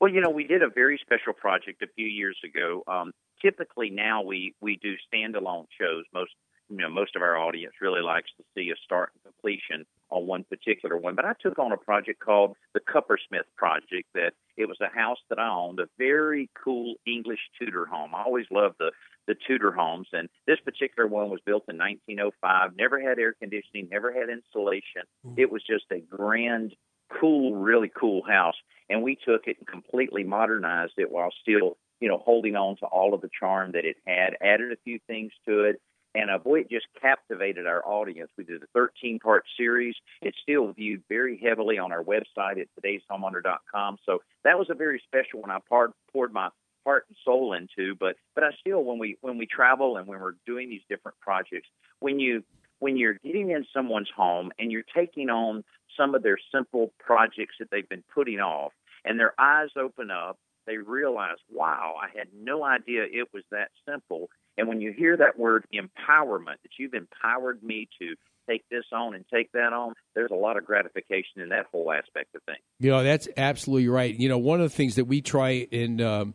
Well, 0.00 0.10
you 0.10 0.20
know, 0.20 0.30
we 0.30 0.44
did 0.44 0.62
a 0.62 0.68
very 0.70 0.98
special 1.02 1.32
project 1.34 1.82
a 1.82 1.86
few 1.94 2.06
years 2.06 2.38
ago. 2.44 2.82
Um, 2.86 3.12
typically, 3.42 3.90
now 3.90 4.22
we 4.22 4.54
we 4.62 4.76
do 4.82 4.94
standalone 5.12 5.66
shows. 5.78 6.04
Most 6.14 6.32
you 6.70 6.78
know, 6.78 6.88
most 6.88 7.14
of 7.16 7.20
our 7.22 7.36
audience 7.36 7.74
really 7.82 8.00
likes 8.00 8.30
to 8.38 8.44
see 8.54 8.70
a 8.70 8.76
start 8.84 9.10
and 9.14 9.22
completion 9.34 9.84
on 10.12 10.26
one 10.26 10.44
particular 10.44 10.96
one. 10.96 11.14
But 11.14 11.24
I 11.24 11.32
took 11.40 11.58
on 11.58 11.72
a 11.72 11.76
project 11.76 12.20
called 12.20 12.56
the 12.74 12.80
Cuppersmith 12.80 13.48
Project. 13.56 14.08
That 14.14 14.32
it 14.56 14.68
was 14.68 14.78
a 14.80 14.94
house 14.94 15.18
that 15.30 15.38
I 15.38 15.48
owned, 15.48 15.80
a 15.80 15.86
very 15.98 16.50
cool 16.62 16.94
English 17.06 17.40
Tudor 17.58 17.86
home. 17.86 18.14
I 18.14 18.22
always 18.22 18.46
loved 18.50 18.76
the 18.78 18.90
the 19.26 19.34
Tudor 19.46 19.72
homes, 19.72 20.08
and 20.12 20.28
this 20.46 20.58
particular 20.64 21.08
one 21.08 21.30
was 21.30 21.40
built 21.46 21.64
in 21.68 21.78
1905. 21.78 22.76
Never 22.76 23.00
had 23.00 23.18
air 23.18 23.34
conditioning, 23.34 23.88
never 23.90 24.12
had 24.12 24.28
insulation. 24.28 25.02
Mm. 25.26 25.38
It 25.38 25.50
was 25.50 25.62
just 25.64 25.84
a 25.92 26.00
grand, 26.00 26.74
cool, 27.20 27.54
really 27.54 27.90
cool 27.98 28.22
house. 28.26 28.56
And 28.90 29.02
we 29.02 29.16
took 29.16 29.46
it 29.46 29.58
and 29.58 29.66
completely 29.66 30.24
modernized 30.24 30.94
it 30.96 31.10
while 31.10 31.30
still, 31.40 31.78
you 32.00 32.08
know, 32.08 32.18
holding 32.18 32.56
on 32.56 32.76
to 32.78 32.86
all 32.86 33.14
of 33.14 33.20
the 33.20 33.30
charm 33.38 33.72
that 33.72 33.84
it 33.84 33.96
had. 34.06 34.36
Added 34.42 34.72
a 34.72 34.76
few 34.84 34.98
things 35.06 35.32
to 35.46 35.64
it, 35.64 35.80
and 36.14 36.30
uh, 36.30 36.38
boy, 36.38 36.60
it 36.60 36.70
just 36.70 36.86
captivated 37.00 37.66
our 37.66 37.86
audience. 37.86 38.30
We 38.36 38.44
did 38.44 38.62
a 38.62 38.66
13 38.74 39.18
part 39.18 39.44
series. 39.56 39.94
It's 40.20 40.36
still 40.42 40.72
viewed 40.72 41.02
very 41.08 41.40
heavily 41.42 41.78
on 41.78 41.92
our 41.92 42.02
website 42.02 42.60
at 42.60 42.68
today'shomeowner.com. 42.78 43.98
So 44.04 44.18
that 44.44 44.58
was 44.58 44.68
a 44.70 44.74
very 44.74 45.02
special 45.06 45.40
one. 45.40 45.50
I 45.50 45.58
poured, 45.68 45.92
poured 46.12 46.32
my 46.32 46.50
heart 46.84 47.06
and 47.08 47.16
soul 47.24 47.54
into. 47.54 47.94
But 47.94 48.16
but 48.34 48.44
I 48.44 48.50
still, 48.60 48.84
when 48.84 48.98
we 48.98 49.16
when 49.20 49.38
we 49.38 49.46
travel 49.46 49.96
and 49.96 50.06
when 50.06 50.20
we're 50.20 50.34
doing 50.46 50.68
these 50.68 50.82
different 50.88 51.18
projects, 51.20 51.68
when 52.00 52.18
you 52.18 52.42
when 52.78 52.96
you're 52.96 53.18
getting 53.24 53.50
in 53.50 53.64
someone's 53.72 54.10
home 54.14 54.50
and 54.58 54.72
you're 54.72 54.84
taking 54.94 55.30
on 55.30 55.64
some 55.96 56.14
of 56.14 56.22
their 56.22 56.38
simple 56.52 56.92
projects 56.98 57.54
that 57.60 57.70
they've 57.70 57.88
been 57.88 58.04
putting 58.14 58.40
off, 58.40 58.72
and 59.04 59.18
their 59.18 59.34
eyes 59.38 59.68
open 59.76 60.10
up, 60.10 60.38
they 60.66 60.78
realize, 60.78 61.36
wow, 61.50 61.94
I 62.00 62.16
had 62.16 62.28
no 62.34 62.64
idea 62.64 63.02
it 63.04 63.28
was 63.32 63.44
that 63.50 63.70
simple. 63.88 64.28
And 64.58 64.68
when 64.68 64.80
you 64.80 64.92
hear 64.92 65.16
that 65.16 65.38
word 65.38 65.64
empowerment, 65.72 66.60
that 66.62 66.72
you've 66.78 66.94
empowered 66.94 67.62
me 67.62 67.88
to 68.00 68.14
take 68.48 68.68
this 68.70 68.84
on 68.92 69.14
and 69.14 69.24
take 69.32 69.52
that 69.52 69.72
on, 69.72 69.94
there's 70.14 70.30
a 70.30 70.36
lot 70.36 70.56
of 70.56 70.64
gratification 70.64 71.40
in 71.40 71.50
that 71.50 71.66
whole 71.70 71.92
aspect 71.92 72.34
of 72.34 72.42
things. 72.44 72.62
You 72.78 72.90
know, 72.90 73.02
that's 73.02 73.28
absolutely 73.36 73.88
right. 73.88 74.14
You 74.14 74.28
know, 74.28 74.38
one 74.38 74.60
of 74.60 74.70
the 74.70 74.76
things 74.76 74.96
that 74.96 75.04
we 75.04 75.20
try 75.20 75.66
and 75.72 76.00
um, 76.00 76.34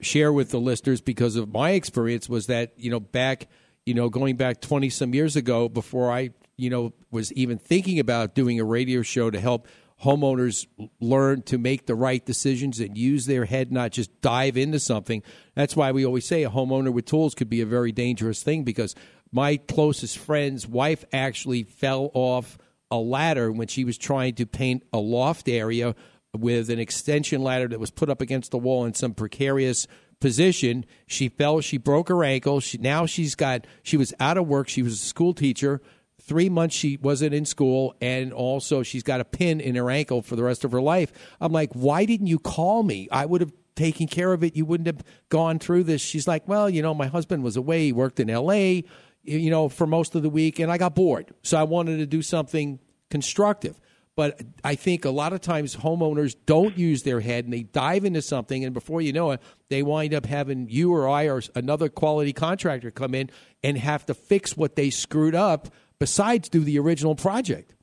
share 0.00 0.32
with 0.32 0.50
the 0.50 0.58
listeners 0.58 1.00
because 1.00 1.36
of 1.36 1.52
my 1.52 1.70
experience 1.70 2.28
was 2.28 2.46
that, 2.46 2.72
you 2.76 2.90
know, 2.90 3.00
back, 3.00 3.48
you 3.84 3.94
know, 3.94 4.08
going 4.08 4.36
back 4.36 4.60
20 4.60 4.90
some 4.90 5.14
years 5.14 5.36
ago 5.36 5.68
before 5.68 6.10
I, 6.10 6.30
you 6.56 6.70
know, 6.70 6.92
was 7.10 7.32
even 7.32 7.58
thinking 7.58 8.00
about 8.00 8.34
doing 8.34 8.60
a 8.60 8.64
radio 8.64 9.02
show 9.02 9.30
to 9.30 9.40
help 9.40 9.68
homeowners 10.02 10.66
learn 11.00 11.42
to 11.42 11.58
make 11.58 11.86
the 11.86 11.94
right 11.94 12.24
decisions 12.24 12.80
and 12.80 12.98
use 12.98 13.26
their 13.26 13.44
head, 13.46 13.72
not 13.72 13.92
just 13.92 14.20
dive 14.20 14.56
into 14.56 14.78
something. 14.78 15.22
That's 15.54 15.74
why 15.74 15.92
we 15.92 16.04
always 16.04 16.26
say 16.26 16.44
a 16.44 16.50
homeowner 16.50 16.92
with 16.92 17.06
tools 17.06 17.34
could 17.34 17.48
be 17.48 17.60
a 17.60 17.66
very 17.66 17.92
dangerous 17.92 18.42
thing 18.42 18.64
because 18.64 18.94
my 19.32 19.56
closest 19.56 20.18
friend's 20.18 20.66
wife 20.66 21.04
actually 21.12 21.62
fell 21.62 22.10
off 22.14 22.58
a 22.90 22.96
ladder 22.96 23.50
when 23.50 23.68
she 23.68 23.84
was 23.84 23.98
trying 23.98 24.34
to 24.34 24.46
paint 24.46 24.84
a 24.92 24.98
loft 24.98 25.48
area 25.48 25.94
with 26.34 26.70
an 26.70 26.78
extension 26.78 27.42
ladder 27.42 27.68
that 27.68 27.80
was 27.80 27.90
put 27.90 28.10
up 28.10 28.20
against 28.20 28.50
the 28.50 28.58
wall 28.58 28.84
in 28.84 28.94
some 28.94 29.14
precarious 29.14 29.86
position. 30.20 30.84
She 31.06 31.28
fell, 31.28 31.60
she 31.60 31.78
broke 31.78 32.08
her 32.08 32.22
ankle. 32.22 32.60
She, 32.60 32.78
now 32.78 33.06
she's 33.06 33.34
got, 33.34 33.66
she 33.82 33.96
was 33.96 34.12
out 34.20 34.36
of 34.36 34.46
work. 34.46 34.68
She 34.68 34.82
was 34.82 34.94
a 34.94 35.04
school 35.04 35.34
teacher. 35.34 35.80
Three 36.26 36.48
months 36.48 36.74
she 36.74 36.96
wasn't 36.96 37.34
in 37.34 37.44
school, 37.44 37.94
and 38.00 38.32
also 38.32 38.82
she's 38.82 39.04
got 39.04 39.20
a 39.20 39.24
pin 39.24 39.60
in 39.60 39.76
her 39.76 39.90
ankle 39.90 40.22
for 40.22 40.34
the 40.34 40.42
rest 40.42 40.64
of 40.64 40.72
her 40.72 40.80
life. 40.80 41.12
I'm 41.40 41.52
like, 41.52 41.72
why 41.72 42.04
didn't 42.04 42.26
you 42.26 42.38
call 42.38 42.82
me? 42.82 43.08
I 43.12 43.26
would 43.26 43.40
have 43.40 43.52
taken 43.76 44.08
care 44.08 44.32
of 44.32 44.42
it. 44.42 44.56
You 44.56 44.64
wouldn't 44.64 44.88
have 44.88 45.04
gone 45.28 45.58
through 45.58 45.84
this. 45.84 46.00
She's 46.00 46.26
like, 46.26 46.48
well, 46.48 46.68
you 46.68 46.82
know, 46.82 46.94
my 46.94 47.06
husband 47.06 47.44
was 47.44 47.56
away. 47.56 47.84
He 47.84 47.92
worked 47.92 48.18
in 48.18 48.28
L.A., 48.28 48.84
you 49.22 49.50
know, 49.50 49.68
for 49.68 49.86
most 49.86 50.14
of 50.14 50.22
the 50.22 50.30
week, 50.30 50.58
and 50.58 50.70
I 50.70 50.78
got 50.78 50.94
bored. 50.94 51.32
So 51.42 51.58
I 51.58 51.64
wanted 51.64 51.98
to 51.98 52.06
do 52.06 52.22
something 52.22 52.78
constructive. 53.10 53.80
But 54.16 54.40
I 54.64 54.76
think 54.76 55.04
a 55.04 55.10
lot 55.10 55.34
of 55.34 55.42
times 55.42 55.76
homeowners 55.76 56.34
don't 56.46 56.78
use 56.78 57.02
their 57.02 57.20
head 57.20 57.44
and 57.44 57.52
they 57.52 57.64
dive 57.64 58.06
into 58.06 58.22
something, 58.22 58.64
and 58.64 58.72
before 58.72 59.02
you 59.02 59.12
know 59.12 59.32
it, 59.32 59.42
they 59.68 59.82
wind 59.82 60.14
up 60.14 60.24
having 60.24 60.68
you 60.70 60.94
or 60.94 61.06
I 61.06 61.28
or 61.28 61.42
another 61.54 61.90
quality 61.90 62.32
contractor 62.32 62.90
come 62.90 63.14
in 63.14 63.30
and 63.62 63.76
have 63.76 64.06
to 64.06 64.14
fix 64.14 64.56
what 64.56 64.74
they 64.74 64.88
screwed 64.88 65.34
up 65.34 65.68
besides 65.98 66.48
do 66.48 66.60
the 66.60 66.78
original 66.78 67.14
project. 67.14 67.74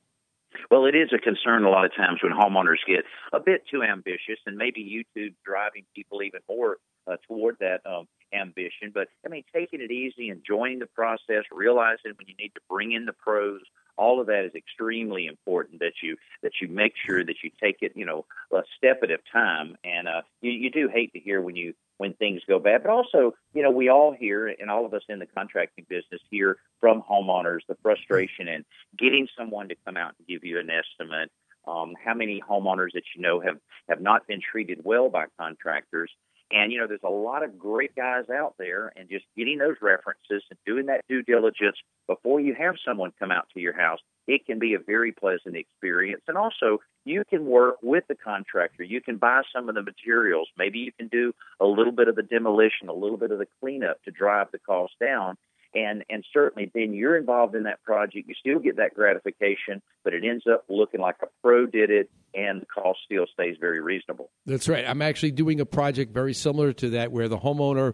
Well, 0.69 0.86
it 0.86 0.95
is 0.95 1.10
a 1.13 1.19
concern 1.19 1.65
a 1.65 1.69
lot 1.69 1.86
of 1.86 1.95
times 1.95 2.19
when 2.23 2.32
homeowners 2.32 2.82
get 2.88 3.06
a 3.32 3.39
bit 3.39 3.63
too 3.69 3.84
ambitious, 3.84 4.39
and 4.45 4.58
maybe 4.58 4.82
YouTube 4.82 5.36
driving 5.45 5.84
people 5.95 6.23
even 6.23 6.39
more 6.49 6.78
uh, 7.06 7.17
toward 7.28 7.58
that 7.60 7.82
um, 7.86 8.08
ambition. 8.34 8.91
But 8.93 9.08
I 9.26 9.30
mean, 9.30 9.43
taking 9.54 9.82
it 9.82 9.91
easy, 9.91 10.30
enjoying 10.30 10.80
the 10.80 10.88
process, 10.88 11.43
realizing 11.52 12.13
when 12.17 12.28
you 12.28 12.36
need 12.39 12.54
to 12.56 12.62
bring 12.69 12.91
in 12.91 13.06
the 13.06 13.13
pros, 13.13 13.62
all 13.97 14.19
of 14.19 14.27
that 14.27 14.45
is 14.45 14.56
extremely 14.56 15.27
important 15.27 15.79
that 15.79 15.93
you 16.01 16.17
that 16.41 16.53
you 16.62 16.67
make 16.67 16.93
sure 17.06 17.23
that 17.23 17.36
you 17.43 17.51
take 17.62 17.77
it 17.82 17.93
you 17.95 18.06
know 18.06 18.25
a 18.53 18.62
step 18.77 18.99
at 19.03 19.12
a 19.12 19.17
time. 19.32 19.77
And 19.84 20.08
uh 20.08 20.21
you, 20.41 20.51
you 20.51 20.69
do 20.69 20.88
hate 20.88 21.13
to 21.13 21.19
hear 21.19 21.41
when 21.41 21.56
you 21.56 21.73
when 21.97 22.13
things 22.13 22.41
go 22.47 22.60
bad 22.60 22.84
but 22.84 22.91
also 22.91 23.34
you 23.53 23.62
know 23.62 23.71
we 23.71 23.89
all 23.89 24.12
hear 24.12 24.47
and 24.47 24.69
all 24.69 24.86
of 24.86 24.93
us 24.93 25.03
in 25.10 25.19
the 25.19 25.25
contracting 25.25 25.86
business 25.89 26.21
hear 26.29 26.58
from 26.79 27.01
homeowners 27.01 27.60
the 27.67 27.77
frustration 27.82 28.47
in 28.47 28.65
getting 28.97 29.27
someone 29.38 29.69
to 29.69 29.75
come 29.86 29.97
out 29.97 30.13
and 30.17 30.27
give 30.27 30.43
you 30.43 30.60
an 30.60 30.69
estimate. 30.69 31.29
Um, 31.65 31.93
how 32.03 32.13
many 32.13 32.41
homeowners 32.41 32.91
that 32.93 33.03
you 33.15 33.21
know 33.21 33.39
have 33.39 33.58
have 33.89 34.01
not 34.01 34.27
been 34.27 34.41
treated 34.41 34.82
well 34.84 35.10
by 35.10 35.25
contractors 35.39 36.12
and, 36.53 36.71
you 36.71 36.79
know, 36.79 36.87
there's 36.87 36.99
a 37.03 37.09
lot 37.09 37.43
of 37.43 37.57
great 37.57 37.95
guys 37.95 38.25
out 38.29 38.53
there, 38.59 38.93
and 38.95 39.09
just 39.09 39.25
getting 39.35 39.57
those 39.57 39.75
references 39.81 40.43
and 40.49 40.59
doing 40.65 40.85
that 40.85 41.01
due 41.09 41.23
diligence 41.23 41.77
before 42.07 42.39
you 42.39 42.53
have 42.53 42.75
someone 42.85 43.11
come 43.19 43.31
out 43.31 43.47
to 43.53 43.59
your 43.59 43.73
house, 43.73 43.99
it 44.27 44.45
can 44.45 44.59
be 44.59 44.75
a 44.75 44.79
very 44.79 45.11
pleasant 45.11 45.55
experience. 45.55 46.21
And 46.27 46.37
also, 46.37 46.79
you 47.05 47.23
can 47.29 47.45
work 47.45 47.77
with 47.81 48.03
the 48.07 48.15
contractor. 48.15 48.83
You 48.83 49.01
can 49.01 49.17
buy 49.17 49.41
some 49.53 49.67
of 49.67 49.75
the 49.75 49.81
materials. 49.81 50.47
Maybe 50.57 50.79
you 50.79 50.91
can 50.91 51.07
do 51.07 51.33
a 51.59 51.65
little 51.65 51.91
bit 51.91 52.07
of 52.07 52.15
the 52.15 52.23
demolition, 52.23 52.87
a 52.87 52.93
little 52.93 53.17
bit 53.17 53.31
of 53.31 53.39
the 53.39 53.47
cleanup 53.59 54.01
to 54.03 54.11
drive 54.11 54.47
the 54.51 54.59
cost 54.59 54.93
down 54.99 55.37
and 55.75 56.03
and 56.09 56.23
certainly 56.33 56.71
then 56.73 56.93
you're 56.93 57.17
involved 57.17 57.55
in 57.55 57.63
that 57.63 57.83
project. 57.83 58.27
You 58.27 58.36
still 58.39 58.59
get 58.59 58.77
that 58.77 58.93
gratification 58.93 59.81
but 60.03 60.13
it 60.13 60.23
ends 60.23 60.43
up 60.51 60.65
looking 60.69 60.99
like 60.99 61.15
a 61.21 61.27
pro 61.41 61.65
did 61.65 61.89
it 61.89 62.09
and 62.33 62.62
the 62.62 62.65
cost 62.65 62.99
still 63.05 63.25
stays 63.31 63.55
very 63.59 63.81
reasonable. 63.81 64.29
That's 64.45 64.67
right. 64.67 64.86
I'm 64.88 65.01
actually 65.01 65.31
doing 65.31 65.59
a 65.59 65.65
project 65.65 66.13
very 66.13 66.33
similar 66.33 66.73
to 66.73 66.91
that 66.91 67.12
where 67.12 67.27
the 67.27 67.38
homeowner 67.38 67.93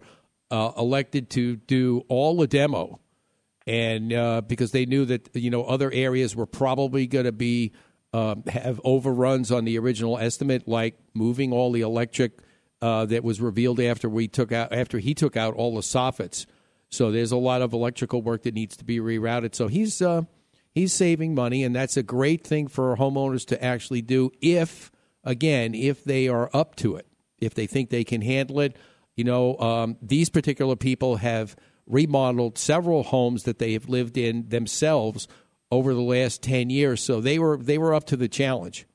uh, 0.51 0.71
elected 0.77 1.29
to 1.31 1.57
do 1.57 2.03
all 2.07 2.37
the 2.37 2.47
demo. 2.47 2.99
And 3.67 4.11
uh, 4.11 4.41
because 4.41 4.71
they 4.71 4.85
knew 4.85 5.05
that 5.05 5.35
you 5.35 5.49
know 5.49 5.63
other 5.63 5.91
areas 5.91 6.35
were 6.35 6.47
probably 6.47 7.05
going 7.05 7.25
to 7.25 7.31
be 7.31 7.73
um, 8.13 8.43
have 8.47 8.81
overruns 8.83 9.51
on 9.51 9.65
the 9.65 9.77
original 9.77 10.17
estimate 10.17 10.67
like 10.67 10.97
moving 11.13 11.53
all 11.53 11.71
the 11.71 11.81
electric 11.81 12.39
uh, 12.81 13.05
that 13.05 13.23
was 13.23 13.39
revealed 13.39 13.79
after 13.79 14.09
we 14.09 14.27
took 14.27 14.51
out 14.51 14.73
after 14.73 14.97
he 14.97 15.13
took 15.13 15.37
out 15.37 15.53
all 15.53 15.75
the 15.75 15.81
soffits 15.81 16.47
so 16.89 17.11
there's 17.11 17.31
a 17.31 17.37
lot 17.37 17.61
of 17.61 17.73
electrical 17.73 18.21
work 18.21 18.43
that 18.43 18.53
needs 18.53 18.75
to 18.77 18.83
be 18.83 18.99
rerouted. 18.99 19.55
So 19.55 19.67
he's 19.67 20.01
uh, 20.01 20.23
he's 20.73 20.91
saving 20.91 21.35
money, 21.35 21.63
and 21.63 21.75
that's 21.75 21.97
a 21.97 22.03
great 22.03 22.45
thing 22.45 22.67
for 22.67 22.95
homeowners 22.97 23.45
to 23.47 23.63
actually 23.63 24.01
do 24.01 24.31
if, 24.41 24.91
again, 25.23 25.75
if 25.75 26.03
they 26.03 26.27
are 26.27 26.49
up 26.53 26.75
to 26.77 26.95
it, 26.95 27.07
if 27.39 27.53
they 27.53 27.67
think 27.67 27.89
they 27.89 28.03
can 28.03 28.21
handle 28.21 28.59
it. 28.59 28.75
You 29.15 29.23
know, 29.23 29.57
um, 29.59 29.97
these 30.01 30.29
particular 30.29 30.75
people 30.75 31.17
have 31.17 31.55
remodeled 31.85 32.57
several 32.57 33.03
homes 33.03 33.43
that 33.43 33.59
they 33.59 33.73
have 33.73 33.89
lived 33.89 34.17
in 34.17 34.49
themselves 34.49 35.27
over 35.71 35.93
the 35.93 36.01
last 36.01 36.41
ten 36.41 36.69
years, 36.69 37.01
so 37.03 37.21
they 37.21 37.37
were 37.37 37.57
they 37.57 37.77
were 37.77 37.93
up 37.93 38.05
to 38.05 38.17
the 38.17 38.27
challenge. 38.27 38.87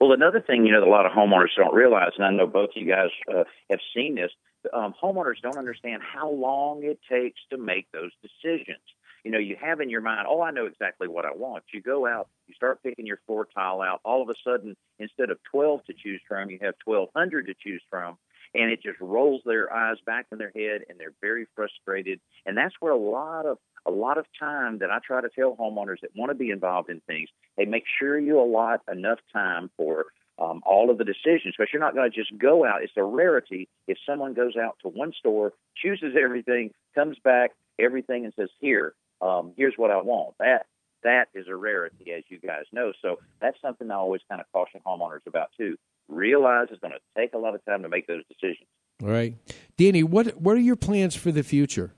Well, 0.00 0.12
another 0.12 0.40
thing 0.40 0.64
you 0.64 0.72
know, 0.72 0.82
a 0.82 0.88
lot 0.88 1.04
of 1.06 1.12
homeowners 1.12 1.54
don't 1.56 1.74
realize, 1.74 2.12
and 2.16 2.26
I 2.26 2.30
know 2.30 2.46
both 2.46 2.70
of 2.70 2.76
you 2.76 2.88
guys 2.88 3.10
uh, 3.28 3.44
have 3.70 3.80
seen 3.94 4.14
this 4.14 4.30
um, 4.72 4.94
homeowners 5.02 5.40
don't 5.42 5.58
understand 5.58 6.02
how 6.02 6.30
long 6.30 6.82
it 6.82 6.98
takes 7.08 7.40
to 7.50 7.58
make 7.58 7.86
those 7.92 8.10
decisions. 8.22 8.82
You 9.24 9.30
know, 9.30 9.38
you 9.38 9.56
have 9.60 9.80
in 9.80 9.90
your 9.90 10.00
mind, 10.00 10.26
oh, 10.28 10.40
I 10.40 10.50
know 10.50 10.66
exactly 10.66 11.06
what 11.06 11.26
I 11.26 11.32
want. 11.34 11.64
You 11.74 11.82
go 11.82 12.06
out, 12.06 12.28
you 12.46 12.54
start 12.54 12.82
picking 12.82 13.06
your 13.06 13.20
floor 13.26 13.46
tile 13.54 13.82
out. 13.82 14.00
All 14.04 14.22
of 14.22 14.28
a 14.30 14.34
sudden, 14.42 14.76
instead 14.98 15.30
of 15.30 15.38
12 15.50 15.84
to 15.86 15.92
choose 15.92 16.20
from, 16.26 16.50
you 16.50 16.58
have 16.62 16.74
1,200 16.84 17.46
to 17.46 17.54
choose 17.62 17.82
from. 17.90 18.16
And 18.54 18.70
it 18.72 18.82
just 18.82 18.98
rolls 19.00 19.42
their 19.44 19.72
eyes 19.72 19.98
back 20.06 20.26
in 20.32 20.38
their 20.38 20.50
head, 20.56 20.82
and 20.88 20.98
they're 20.98 21.14
very 21.20 21.46
frustrated. 21.54 22.20
And 22.46 22.56
that's 22.56 22.74
where 22.80 22.92
a 22.92 22.98
lot 22.98 23.46
of 23.46 23.58
a 23.86 23.90
lot 23.90 24.18
of 24.18 24.26
time 24.38 24.78
that 24.78 24.90
I 24.90 24.98
try 24.98 25.22
to 25.22 25.28
tell 25.30 25.56
homeowners 25.56 26.00
that 26.02 26.10
want 26.14 26.30
to 26.30 26.34
be 26.34 26.50
involved 26.50 26.90
in 26.90 27.00
things, 27.06 27.30
hey, 27.56 27.64
make 27.64 27.84
sure 27.98 28.18
you 28.18 28.38
allot 28.38 28.80
enough 28.92 29.20
time 29.32 29.70
for 29.76 30.06
um, 30.40 30.62
all 30.64 30.90
of 30.90 30.98
the 30.98 31.04
decisions 31.04 31.54
because 31.56 31.70
you're 31.72 31.82
not 31.82 31.94
going 31.94 32.10
to 32.10 32.16
just 32.16 32.36
go 32.38 32.64
out. 32.64 32.82
It's 32.82 32.92
a 32.96 33.02
rarity 33.02 33.68
if 33.86 33.98
someone 34.06 34.34
goes 34.34 34.56
out 34.56 34.76
to 34.82 34.88
one 34.88 35.12
store, 35.18 35.52
chooses 35.76 36.14
everything, 36.20 36.72
comes 36.94 37.18
back, 37.22 37.50
everything, 37.78 38.24
and 38.24 38.32
says, 38.34 38.48
"Here, 38.58 38.94
um, 39.20 39.52
here's 39.56 39.74
what 39.76 39.90
I 39.90 40.00
want." 40.00 40.34
That 40.38 40.66
that 41.02 41.28
is 41.34 41.46
a 41.48 41.54
rarity, 41.54 42.12
as 42.12 42.24
you 42.28 42.38
guys 42.38 42.64
know. 42.72 42.92
So 43.02 43.18
that's 43.40 43.60
something 43.60 43.90
I 43.90 43.94
always 43.94 44.22
kind 44.28 44.40
of 44.40 44.50
caution 44.52 44.80
homeowners 44.86 45.26
about 45.26 45.50
too. 45.56 45.76
Realize 46.08 46.68
it's 46.70 46.80
going 46.80 46.92
to 46.92 47.20
take 47.20 47.34
a 47.34 47.38
lot 47.38 47.54
of 47.54 47.64
time 47.64 47.82
to 47.82 47.88
make 47.88 48.06
those 48.06 48.22
decisions. 48.28 48.68
All 49.02 49.08
right, 49.08 49.34
Danny, 49.76 50.02
what 50.02 50.40
what 50.40 50.56
are 50.56 50.60
your 50.60 50.76
plans 50.76 51.14
for 51.14 51.32
the 51.32 51.42
future? 51.42 51.92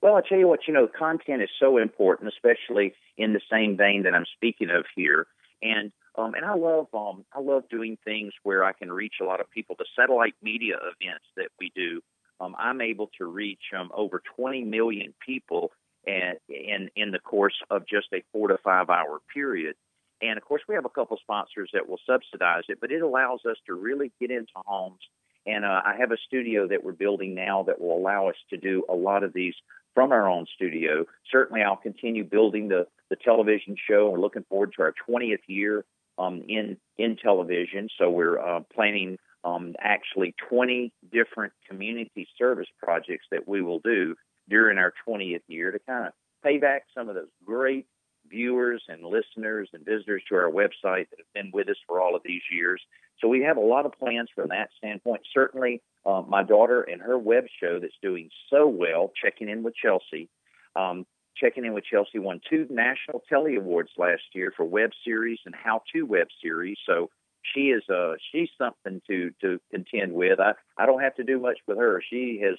Well, 0.00 0.16
I 0.16 0.20
tell 0.28 0.38
you 0.38 0.48
what, 0.48 0.66
you 0.66 0.74
know, 0.74 0.88
content 0.88 1.42
is 1.42 1.48
so 1.60 1.78
important, 1.78 2.28
especially 2.28 2.92
in 3.16 3.34
the 3.34 3.40
same 3.48 3.76
vein 3.76 4.02
that 4.02 4.14
I'm 4.14 4.26
speaking 4.34 4.68
of 4.68 4.84
here. 4.96 5.28
And 5.62 5.92
um, 6.16 6.34
and 6.34 6.44
I 6.44 6.54
love 6.54 6.88
um, 6.92 7.24
I 7.32 7.40
love 7.40 7.64
doing 7.70 7.96
things 8.04 8.32
where 8.42 8.64
I 8.64 8.72
can 8.72 8.92
reach 8.92 9.14
a 9.20 9.24
lot 9.24 9.40
of 9.40 9.50
people. 9.50 9.76
The 9.78 9.86
satellite 9.98 10.34
media 10.42 10.76
events 10.76 11.24
that 11.36 11.48
we 11.58 11.72
do, 11.74 12.02
um, 12.40 12.54
I'm 12.58 12.80
able 12.80 13.10
to 13.18 13.24
reach 13.24 13.62
um, 13.76 13.90
over 13.94 14.22
20 14.36 14.62
million 14.64 15.14
people 15.24 15.72
and 16.06 16.36
in 16.48 16.90
in 16.96 17.12
the 17.12 17.18
course 17.18 17.54
of 17.70 17.86
just 17.86 18.08
a 18.12 18.22
four 18.32 18.48
to 18.48 18.58
five 18.62 18.90
hour 18.90 19.20
period. 19.32 19.74
And 20.20 20.36
of 20.36 20.44
course, 20.44 20.62
we 20.68 20.74
have 20.74 20.84
a 20.84 20.90
couple 20.90 21.16
sponsors 21.16 21.70
that 21.72 21.88
will 21.88 21.98
subsidize 22.06 22.64
it, 22.68 22.78
but 22.80 22.92
it 22.92 23.02
allows 23.02 23.40
us 23.48 23.56
to 23.66 23.74
really 23.74 24.12
get 24.20 24.30
into 24.30 24.52
homes. 24.56 25.00
And 25.46 25.64
uh, 25.64 25.80
I 25.84 25.96
have 25.98 26.12
a 26.12 26.16
studio 26.26 26.68
that 26.68 26.84
we're 26.84 26.92
building 26.92 27.34
now 27.34 27.64
that 27.64 27.80
will 27.80 27.96
allow 27.96 28.28
us 28.28 28.36
to 28.50 28.56
do 28.56 28.84
a 28.88 28.94
lot 28.94 29.24
of 29.24 29.32
these 29.32 29.54
from 29.94 30.12
our 30.12 30.28
own 30.28 30.46
studio. 30.54 31.06
Certainly, 31.30 31.62
I'll 31.62 31.76
continue 31.76 32.22
building 32.22 32.68
the 32.68 32.86
the 33.08 33.16
television 33.16 33.76
show. 33.88 34.10
We're 34.10 34.20
looking 34.20 34.44
forward 34.48 34.74
to 34.76 34.82
our 34.82 34.94
20th 35.08 35.40
year 35.46 35.84
um, 36.18 36.42
in 36.48 36.76
in 36.98 37.16
television. 37.16 37.88
So 37.98 38.10
we're 38.10 38.38
uh, 38.38 38.60
planning 38.74 39.18
um, 39.44 39.74
actually 39.80 40.34
20 40.48 40.92
different 41.10 41.52
community 41.68 42.28
service 42.38 42.68
projects 42.80 43.26
that 43.30 43.48
we 43.48 43.62
will 43.62 43.80
do 43.80 44.14
during 44.48 44.78
our 44.78 44.92
20th 45.08 45.42
year 45.48 45.70
to 45.70 45.78
kind 45.80 46.06
of 46.06 46.12
pay 46.44 46.58
back 46.58 46.84
some 46.94 47.08
of 47.08 47.14
those 47.14 47.28
great 47.44 47.86
viewers 48.28 48.82
and 48.88 49.04
listeners 49.04 49.68
and 49.72 49.84
visitors 49.84 50.22
to 50.28 50.34
our 50.34 50.50
website 50.50 51.08
that 51.10 51.18
have 51.18 51.32
been 51.34 51.50
with 51.52 51.68
us 51.68 51.76
for 51.86 52.00
all 52.00 52.14
of 52.14 52.22
these 52.24 52.42
years. 52.50 52.80
So 53.20 53.28
we 53.28 53.42
have 53.42 53.56
a 53.56 53.60
lot 53.60 53.86
of 53.86 53.92
plans 53.92 54.28
from 54.34 54.48
that 54.48 54.70
standpoint. 54.78 55.22
Certainly, 55.32 55.82
uh, 56.04 56.22
my 56.26 56.42
daughter 56.42 56.82
and 56.82 57.00
her 57.00 57.18
web 57.18 57.44
show 57.60 57.78
that's 57.78 57.92
doing 58.02 58.30
so 58.50 58.66
well, 58.66 59.12
checking 59.22 59.48
in 59.48 59.62
with 59.62 59.74
Chelsea. 59.74 60.28
Um, 60.74 61.06
checking 61.36 61.64
in 61.64 61.72
with 61.72 61.84
Chelsea 61.84 62.18
won 62.18 62.40
two 62.48 62.66
national 62.70 63.22
telly 63.28 63.56
awards 63.56 63.90
last 63.96 64.22
year 64.32 64.52
for 64.56 64.64
web 64.64 64.90
series 65.04 65.38
and 65.44 65.54
how-to 65.54 66.02
web 66.02 66.28
series. 66.42 66.78
So 66.86 67.10
she 67.54 67.70
is 67.70 67.82
uh 67.88 68.14
she's 68.30 68.50
something 68.56 69.02
to 69.08 69.30
to 69.40 69.60
contend 69.70 70.12
with. 70.12 70.38
I 70.40 70.52
I 70.78 70.86
don't 70.86 71.02
have 71.02 71.16
to 71.16 71.24
do 71.24 71.40
much 71.40 71.58
with 71.66 71.78
her. 71.78 72.02
She 72.08 72.40
has 72.44 72.56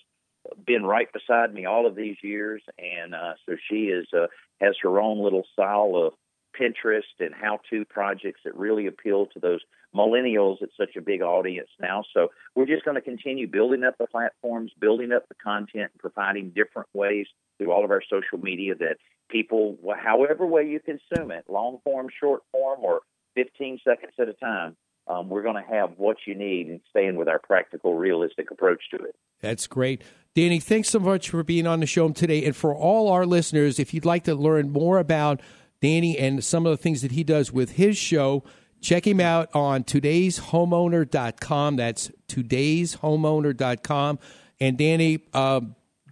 been 0.66 0.84
right 0.84 1.08
beside 1.12 1.54
me 1.54 1.66
all 1.66 1.88
of 1.88 1.96
these 1.96 2.18
years, 2.22 2.62
and 2.78 3.16
uh, 3.16 3.34
so 3.46 3.56
she 3.70 3.86
is 3.86 4.08
uh, 4.14 4.28
has 4.60 4.76
her 4.82 5.00
own 5.00 5.20
little 5.20 5.44
style 5.54 5.94
of 5.96 6.14
Pinterest 6.60 7.02
and 7.20 7.34
how-to 7.34 7.86
projects 7.86 8.42
that 8.46 8.56
really 8.56 8.88
appeal 8.88 9.26
to 9.28 9.40
those 9.40 9.62
millennials. 9.96 10.58
It's 10.62 10.78
such 10.78 10.96
a 10.96 11.02
big 11.02 11.22
audience 11.22 11.70
now, 11.80 12.04
so 12.14 12.30
we're 12.56 12.66
just 12.66 12.86
going 12.86 12.96
to 12.96 13.02
continue 13.02 13.48
building 13.48 13.84
up 13.84 13.98
the 13.98 14.08
platforms, 14.08 14.72
building 14.80 15.12
up 15.12 15.28
the 15.30 15.36
content, 15.36 15.92
and 15.94 16.00
providing 16.00 16.50
different 16.50 16.90
ways 16.94 17.28
through 17.64 17.72
all 17.72 17.86
of 17.86 17.92
our 17.92 18.02
social 18.10 18.38
media 18.44 18.76
that 18.76 18.98
people, 19.30 19.78
however 19.98 20.46
way 20.46 20.68
you 20.68 20.80
consume 20.80 21.32
it, 21.32 21.46
long 21.48 21.80
form, 21.84 22.08
short 22.20 22.42
form, 22.52 22.80
or 22.82 23.02
15 23.36 23.80
seconds 23.84 24.14
at 24.20 24.28
a 24.30 24.34
time, 24.34 24.76
um, 25.08 25.30
we're 25.30 25.44
going 25.44 25.56
to 25.56 25.70
have 25.70 25.92
what 25.98 26.18
you 26.26 26.36
need 26.36 26.68
and 26.68 26.80
staying 26.90 27.16
with 27.16 27.28
our 27.28 27.40
practical, 27.40 27.96
realistic 27.96 28.52
approach 28.52 28.82
to 28.92 28.98
it. 28.98 29.16
That's 29.42 29.68
great. 29.68 30.02
Danny, 30.36 30.60
thanks 30.60 30.90
so 30.90 31.00
much 31.00 31.30
for 31.30 31.44
being 31.44 31.68
on 31.68 31.80
the 31.82 31.86
show 31.86 32.10
today. 32.10 32.46
And 32.46 32.56
for 32.56 32.74
all 32.74 33.10
our 33.10 33.26
listeners, 33.26 33.80
if 33.80 33.94
you'd 33.94 34.06
like 34.06 34.24
to 34.26 34.36
learn 34.36 34.72
more 34.72 35.00
about 35.00 35.42
Danny 35.82 36.18
and 36.18 36.44
some 36.44 36.66
of 36.66 36.72
the 36.72 36.78
things 36.78 37.02
that 37.02 37.12
he 37.12 37.24
does 37.24 37.52
with 37.52 37.72
his 37.72 37.98
show, 37.98 38.44
check 38.82 39.06
him 39.06 39.20
out 39.20 39.50
on 39.54 39.84
today'shomeowner.com. 39.84 41.76
That's 41.76 42.10
today'shomeowner.com. 42.30 44.20
And 44.60 44.78
Danny, 44.78 45.26
uh, 45.34 45.62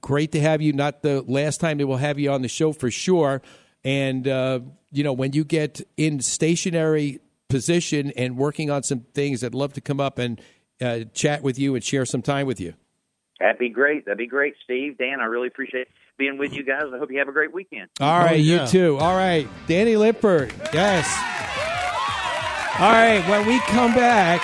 great 0.01 0.31
to 0.33 0.41
have 0.41 0.61
you. 0.61 0.73
Not 0.73 1.01
the 1.01 1.21
last 1.21 1.59
time 1.59 1.77
that 1.77 1.87
we'll 1.87 1.97
have 1.97 2.19
you 2.19 2.31
on 2.31 2.41
the 2.41 2.47
show 2.47 2.73
for 2.73 2.91
sure. 2.91 3.41
And, 3.83 4.27
uh, 4.27 4.59
you 4.91 5.03
know, 5.03 5.13
when 5.13 5.33
you 5.33 5.43
get 5.43 5.81
in 5.97 6.19
stationary 6.21 7.19
position 7.49 8.11
and 8.11 8.37
working 8.37 8.69
on 8.69 8.83
some 8.83 9.01
things, 9.13 9.43
I'd 9.43 9.55
love 9.55 9.73
to 9.73 9.81
come 9.81 9.99
up 9.99 10.19
and 10.19 10.41
uh, 10.81 11.01
chat 11.13 11.43
with 11.43 11.57
you 11.59 11.75
and 11.75 11.83
share 11.83 12.05
some 12.05 12.21
time 12.21 12.47
with 12.47 12.59
you. 12.59 12.73
That'd 13.39 13.57
be 13.57 13.69
great. 13.69 14.05
That'd 14.05 14.19
be 14.19 14.27
great, 14.27 14.53
Steve. 14.63 14.97
Dan, 14.97 15.19
I 15.19 15.25
really 15.25 15.47
appreciate 15.47 15.87
being 16.17 16.37
with 16.37 16.53
you 16.53 16.63
guys. 16.63 16.83
I 16.93 16.99
hope 16.99 17.11
you 17.11 17.17
have 17.17 17.27
a 17.27 17.31
great 17.31 17.51
weekend. 17.51 17.89
All 17.99 18.19
right, 18.19 18.33
oh, 18.33 18.35
yeah. 18.35 18.61
you 18.61 18.67
too. 18.67 18.97
All 18.99 19.15
right, 19.15 19.47
Danny 19.67 19.95
Lipford. 19.95 20.51
Yes. 20.71 21.07
All 22.79 22.91
right, 22.91 23.27
when 23.27 23.47
we 23.47 23.59
come 23.61 23.95
back, 23.95 24.41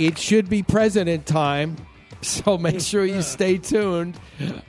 it 0.00 0.18
should 0.18 0.48
be 0.50 0.64
president 0.64 1.26
time. 1.26 1.76
So 2.22 2.58
make 2.58 2.80
sure 2.80 3.04
you 3.04 3.22
stay 3.22 3.58
tuned. 3.58 4.18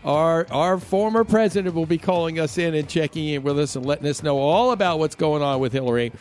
Our 0.03 0.45
our 0.51 0.79
former 0.79 1.23
president 1.23 1.73
will 1.73 1.87
be 1.87 1.97
calling 1.97 2.39
us 2.39 2.59
in 2.59 2.75
and 2.75 2.87
checking 2.87 3.27
in 3.27 3.41
with 3.41 3.57
us 3.57 3.75
and 3.75 3.83
letting 3.85 4.07
us 4.07 4.21
know 4.21 4.37
all 4.37 4.71
about 4.71 4.99
what's 4.99 5.15
going 5.15 5.41
on 5.41 5.59
with 5.59 5.73
Hillary 5.73 6.11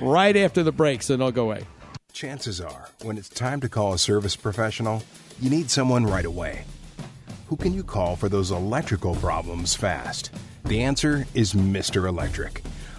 right 0.00 0.34
after 0.34 0.62
the 0.62 0.72
break. 0.72 1.02
So 1.02 1.16
don't 1.18 1.34
go 1.34 1.44
away. 1.44 1.64
Chances 2.12 2.60
are, 2.60 2.88
when 3.02 3.18
it's 3.18 3.28
time 3.28 3.60
to 3.60 3.68
call 3.68 3.92
a 3.92 3.98
service 3.98 4.34
professional, 4.34 5.02
you 5.40 5.50
need 5.50 5.70
someone 5.70 6.06
right 6.06 6.24
away. 6.24 6.64
Who 7.48 7.56
can 7.56 7.74
you 7.74 7.84
call 7.84 8.16
for 8.16 8.28
those 8.28 8.50
electrical 8.50 9.14
problems 9.16 9.74
fast? 9.74 10.30
The 10.64 10.82
answer 10.82 11.26
is 11.34 11.52
Mr. 11.54 12.08
Electric, 12.08 12.62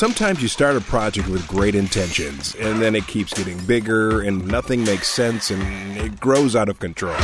Sometimes 0.00 0.40
you 0.40 0.48
start 0.48 0.76
a 0.76 0.80
project 0.80 1.28
with 1.28 1.46
great 1.46 1.74
intentions, 1.74 2.54
and 2.54 2.80
then 2.80 2.96
it 2.96 3.06
keeps 3.06 3.34
getting 3.34 3.62
bigger, 3.66 4.22
and 4.22 4.48
nothing 4.48 4.82
makes 4.82 5.08
sense, 5.08 5.50
and 5.50 5.98
it 5.98 6.18
grows 6.18 6.56
out 6.56 6.70
of 6.70 6.78
control. 6.78 7.20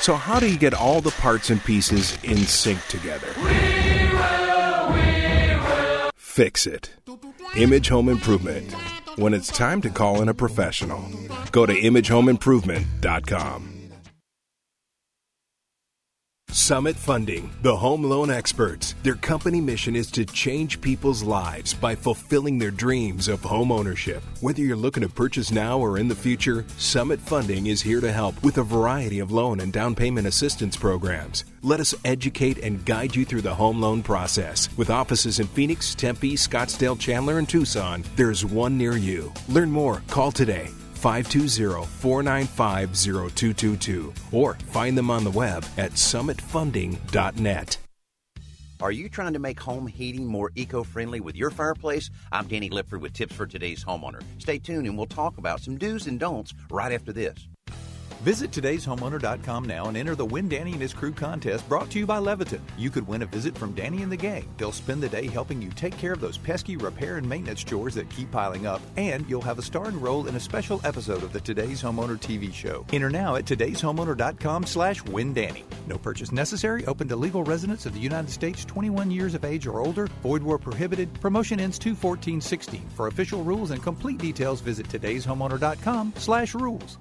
So, 0.00 0.16
how 0.16 0.40
do 0.40 0.50
you 0.50 0.58
get 0.58 0.74
all 0.74 1.00
the 1.00 1.12
parts 1.12 1.50
and 1.50 1.62
pieces 1.62 2.18
in 2.24 2.38
sync 2.38 2.84
together? 2.88 3.28
We 3.36 3.44
will, 3.44 4.92
we 4.92 5.54
will. 5.54 6.10
Fix 6.16 6.66
it. 6.66 6.90
Image 7.54 7.90
Home 7.90 8.08
Improvement. 8.08 8.72
When 9.14 9.34
it's 9.34 9.46
time 9.46 9.80
to 9.82 9.88
call 9.88 10.20
in 10.20 10.28
a 10.28 10.34
professional, 10.34 11.08
go 11.52 11.64
to 11.64 11.72
imagehomeimprovement.com. 11.72 13.73
Summit 16.54 16.94
Funding, 16.94 17.50
the 17.62 17.76
home 17.76 18.04
loan 18.04 18.30
experts. 18.30 18.94
Their 19.02 19.16
company 19.16 19.60
mission 19.60 19.96
is 19.96 20.08
to 20.12 20.24
change 20.24 20.80
people's 20.80 21.20
lives 21.20 21.74
by 21.74 21.96
fulfilling 21.96 22.58
their 22.58 22.70
dreams 22.70 23.26
of 23.26 23.42
home 23.42 23.72
ownership. 23.72 24.22
Whether 24.40 24.62
you're 24.62 24.76
looking 24.76 25.02
to 25.02 25.08
purchase 25.08 25.50
now 25.50 25.80
or 25.80 25.98
in 25.98 26.06
the 26.06 26.14
future, 26.14 26.64
Summit 26.78 27.18
Funding 27.18 27.66
is 27.66 27.82
here 27.82 28.00
to 28.00 28.12
help 28.12 28.40
with 28.44 28.58
a 28.58 28.62
variety 28.62 29.18
of 29.18 29.32
loan 29.32 29.58
and 29.58 29.72
down 29.72 29.96
payment 29.96 30.28
assistance 30.28 30.76
programs. 30.76 31.44
Let 31.62 31.80
us 31.80 31.92
educate 32.04 32.58
and 32.58 32.84
guide 32.84 33.16
you 33.16 33.24
through 33.24 33.42
the 33.42 33.54
home 33.54 33.80
loan 33.80 34.04
process. 34.04 34.68
With 34.76 34.90
offices 34.90 35.40
in 35.40 35.48
Phoenix, 35.48 35.92
Tempe, 35.96 36.36
Scottsdale, 36.36 36.96
Chandler, 36.96 37.38
and 37.38 37.48
Tucson, 37.48 38.04
there's 38.14 38.44
one 38.44 38.78
near 38.78 38.96
you. 38.96 39.32
Learn 39.48 39.72
more. 39.72 40.04
Call 40.06 40.30
today 40.30 40.70
520 41.04 41.84
495 41.84 42.96
0222 42.96 44.14
or 44.32 44.54
find 44.54 44.96
them 44.96 45.10
on 45.10 45.22
the 45.22 45.30
web 45.30 45.62
at 45.76 45.92
summitfunding.net. 45.92 47.76
Are 48.80 48.90
you 48.90 49.10
trying 49.10 49.34
to 49.34 49.38
make 49.38 49.60
home 49.60 49.86
heating 49.86 50.24
more 50.24 50.50
eco 50.54 50.82
friendly 50.82 51.20
with 51.20 51.36
your 51.36 51.50
fireplace? 51.50 52.08
I'm 52.32 52.46
Danny 52.46 52.70
Lipford 52.70 53.02
with 53.02 53.12
tips 53.12 53.34
for 53.34 53.46
today's 53.46 53.84
homeowner. 53.84 54.22
Stay 54.38 54.58
tuned 54.58 54.86
and 54.86 54.96
we'll 54.96 55.06
talk 55.06 55.36
about 55.36 55.60
some 55.60 55.76
do's 55.76 56.06
and 56.06 56.18
don'ts 56.18 56.54
right 56.70 56.92
after 56.92 57.12
this. 57.12 57.48
Visit 58.24 58.52
today'shomeowner.com 58.52 59.66
now 59.66 59.88
and 59.88 59.98
enter 59.98 60.14
the 60.14 60.24
Win 60.24 60.48
Danny 60.48 60.72
and 60.72 60.80
his 60.80 60.94
crew 60.94 61.12
contest 61.12 61.68
brought 61.68 61.90
to 61.90 61.98
you 61.98 62.06
by 62.06 62.16
Leviton. 62.16 62.62
You 62.78 62.88
could 62.88 63.06
win 63.06 63.20
a 63.20 63.26
visit 63.26 63.56
from 63.56 63.74
Danny 63.74 64.02
and 64.02 64.10
the 64.10 64.16
gang. 64.16 64.48
They'll 64.56 64.72
spend 64.72 65.02
the 65.02 65.10
day 65.10 65.26
helping 65.26 65.60
you 65.60 65.68
take 65.68 65.98
care 65.98 66.14
of 66.14 66.22
those 66.22 66.38
pesky 66.38 66.78
repair 66.78 67.18
and 67.18 67.28
maintenance 67.28 67.62
chores 67.62 67.94
that 67.96 68.08
keep 68.08 68.30
piling 68.30 68.66
up, 68.66 68.80
and 68.96 69.28
you'll 69.28 69.42
have 69.42 69.58
a 69.58 69.62
starring 69.62 70.00
role 70.00 70.26
in 70.26 70.36
a 70.36 70.40
special 70.40 70.80
episode 70.84 71.22
of 71.22 71.34
the 71.34 71.40
Today's 71.42 71.82
Homeowner 71.82 72.18
TV 72.18 72.50
show. 72.50 72.86
Enter 72.94 73.10
now 73.10 73.36
at 73.36 73.44
today'shomeowner.com 73.44 74.64
slash 74.64 75.02
windanny. 75.02 75.64
No 75.86 75.98
purchase 75.98 76.32
necessary. 76.32 76.86
Open 76.86 77.06
to 77.08 77.16
legal 77.16 77.44
residents 77.44 77.84
of 77.84 77.92
the 77.92 78.00
United 78.00 78.30
States 78.30 78.64
21 78.64 79.10
years 79.10 79.34
of 79.34 79.44
age 79.44 79.66
or 79.66 79.80
older. 79.80 80.06
Void 80.22 80.42
where 80.42 80.56
prohibited. 80.56 81.12
Promotion 81.20 81.60
ends 81.60 81.78
21416. 81.78 82.88
For 82.94 83.08
official 83.08 83.44
rules 83.44 83.70
and 83.70 83.82
complete 83.82 84.16
details, 84.16 84.62
visit 84.62 84.88
today'shomeowner.com 84.88 86.14
slash 86.16 86.54
rules. 86.54 86.96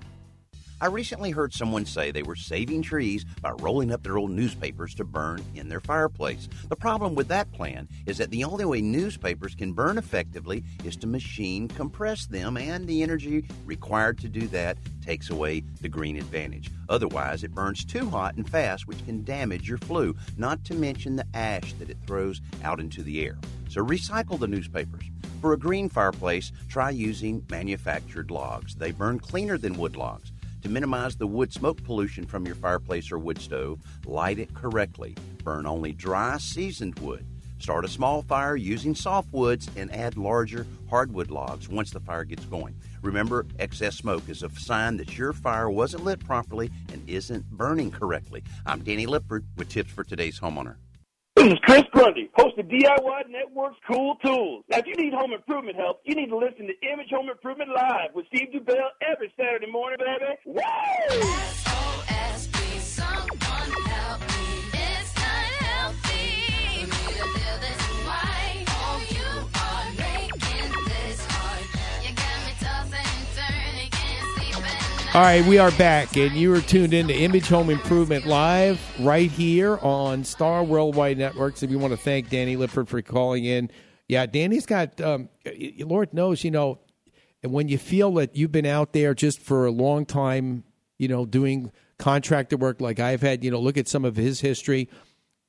I 0.83 0.87
recently 0.87 1.31
heard 1.31 1.53
someone 1.53 1.85
say 1.85 2.11
they 2.11 2.23
were 2.23 2.35
saving 2.35 2.81
trees 2.81 3.23
by 3.41 3.51
rolling 3.51 3.89
up 3.89 4.03
their 4.03 4.17
old 4.17 4.31
newspapers 4.31 4.93
to 4.95 5.05
burn 5.05 5.41
in 5.55 5.69
their 5.69 5.79
fireplace. 5.79 6.49
The 6.67 6.75
problem 6.75 7.15
with 7.15 7.29
that 7.29 7.49
plan 7.53 7.87
is 8.05 8.17
that 8.17 8.31
the 8.31 8.43
only 8.43 8.65
way 8.65 8.81
newspapers 8.81 9.55
can 9.55 9.71
burn 9.71 9.97
effectively 9.97 10.65
is 10.83 10.97
to 10.97 11.07
machine 11.07 11.69
compress 11.69 12.25
them, 12.25 12.57
and 12.57 12.85
the 12.85 13.01
energy 13.01 13.45
required 13.65 14.17
to 14.17 14.27
do 14.27 14.45
that 14.47 14.77
takes 15.01 15.29
away 15.29 15.63
the 15.79 15.87
green 15.87 16.17
advantage. 16.17 16.69
Otherwise, 16.89 17.45
it 17.45 17.55
burns 17.55 17.85
too 17.85 18.09
hot 18.09 18.35
and 18.35 18.49
fast, 18.49 18.85
which 18.85 19.05
can 19.05 19.23
damage 19.23 19.69
your 19.69 19.77
flue, 19.77 20.13
not 20.35 20.65
to 20.65 20.73
mention 20.73 21.15
the 21.15 21.27
ash 21.33 21.71
that 21.75 21.89
it 21.89 21.97
throws 22.05 22.41
out 22.61 22.81
into 22.81 23.01
the 23.03 23.25
air. 23.25 23.37
So 23.69 23.85
recycle 23.85 24.37
the 24.37 24.47
newspapers. 24.49 25.05
For 25.39 25.53
a 25.53 25.57
green 25.57 25.87
fireplace, 25.87 26.51
try 26.67 26.89
using 26.89 27.45
manufactured 27.49 28.31
logs. 28.31 28.75
They 28.75 28.91
burn 28.91 29.19
cleaner 29.19 29.57
than 29.57 29.77
wood 29.77 29.95
logs. 29.95 30.32
To 30.63 30.69
minimize 30.69 31.17
the 31.17 31.27
wood 31.27 31.51
smoke 31.51 31.83
pollution 31.83 32.25
from 32.25 32.45
your 32.45 32.55
fireplace 32.55 33.11
or 33.11 33.19
wood 33.19 33.37
stove, 33.37 33.81
light 34.05 34.39
it 34.39 34.53
correctly. 34.53 35.13
Burn 35.43 35.65
only 35.65 35.91
dry, 35.91 36.37
seasoned 36.37 36.97
wood. 36.99 37.25
Start 37.59 37.83
a 37.83 37.89
small 37.89 38.21
fire 38.21 38.55
using 38.55 38.95
soft 38.95 39.33
woods 39.33 39.69
and 39.75 39.93
add 39.93 40.15
larger 40.15 40.65
hardwood 40.89 41.29
logs 41.29 41.67
once 41.67 41.91
the 41.91 41.99
fire 41.99 42.23
gets 42.23 42.45
going. 42.45 42.75
Remember, 43.01 43.45
excess 43.59 43.97
smoke 43.97 44.29
is 44.29 44.41
a 44.41 44.49
sign 44.51 44.95
that 44.97 45.17
your 45.17 45.33
fire 45.33 45.69
wasn't 45.69 46.05
lit 46.05 46.19
properly 46.25 46.71
and 46.93 47.01
isn't 47.09 47.49
burning 47.51 47.91
correctly. 47.91 48.41
I'm 48.65 48.83
Danny 48.83 49.05
Lipford 49.05 49.43
with 49.57 49.67
tips 49.67 49.91
for 49.91 50.05
today's 50.05 50.39
homeowner. 50.39 50.75
This 51.43 51.53
is 51.55 51.59
Chris 51.63 51.83
Grundy, 51.91 52.29
host 52.35 52.57
of 52.57 52.67
DIY 52.67 53.27
Network's 53.27 53.75
Cool 53.85 54.15
Tools. 54.23 54.63
Now, 54.69 54.77
if 54.77 54.85
you 54.87 54.95
need 54.95 55.13
home 55.13 55.33
improvement 55.33 55.75
help, 55.75 55.99
you 56.05 56.15
need 56.15 56.29
to 56.29 56.37
listen 56.37 56.67
to 56.67 56.87
Image 56.89 57.09
Home 57.11 57.29
Improvement 57.29 57.69
Live 57.69 58.15
with 58.15 58.25
Steve 58.27 58.53
Dubell 58.53 58.91
every 59.01 59.33
Saturday 59.35 59.69
morning, 59.69 59.99
baby. 59.99 60.37
Woo! 60.45 60.61
All 75.15 75.21
right, 75.21 75.45
we 75.45 75.59
are 75.59 75.69
back, 75.69 76.17
and 76.17 76.31
you 76.31 76.51
are 76.55 76.61
tuned 76.61 76.91
in 76.91 77.07
to 77.07 77.13
Image 77.13 77.47
Home 77.49 77.69
Improvement 77.69 78.25
Live 78.25 78.81
right 78.99 79.29
here 79.29 79.77
on 79.83 80.23
Star 80.23 80.63
Worldwide 80.63 81.19
Networks. 81.19 81.61
And 81.61 81.69
we 81.71 81.77
want 81.77 81.91
to 81.91 81.97
thank 81.97 82.31
Danny 82.31 82.55
Lipford 82.57 82.87
for 82.87 82.99
calling 83.03 83.45
in. 83.45 83.69
Yeah, 84.07 84.25
Danny's 84.25 84.65
got, 84.65 84.99
um, 85.01 85.29
Lord 85.77 86.15
knows, 86.15 86.43
you 86.43 86.49
know, 86.49 86.79
and 87.43 87.51
when 87.51 87.67
you 87.67 87.77
feel 87.77 88.11
that 88.15 88.35
you've 88.35 88.51
been 88.51 88.65
out 88.65 88.93
there 88.93 89.13
just 89.13 89.39
for 89.39 89.67
a 89.67 89.71
long 89.71 90.07
time, 90.07 90.63
you 90.97 91.07
know, 91.07 91.27
doing 91.27 91.71
contractor 91.99 92.57
work 92.57 92.81
like 92.81 92.99
I've 92.99 93.21
had, 93.21 93.43
you 93.43 93.51
know, 93.51 93.59
look 93.59 93.77
at 93.77 93.87
some 93.87 94.05
of 94.05 94.15
his 94.15 94.41
history. 94.41 94.89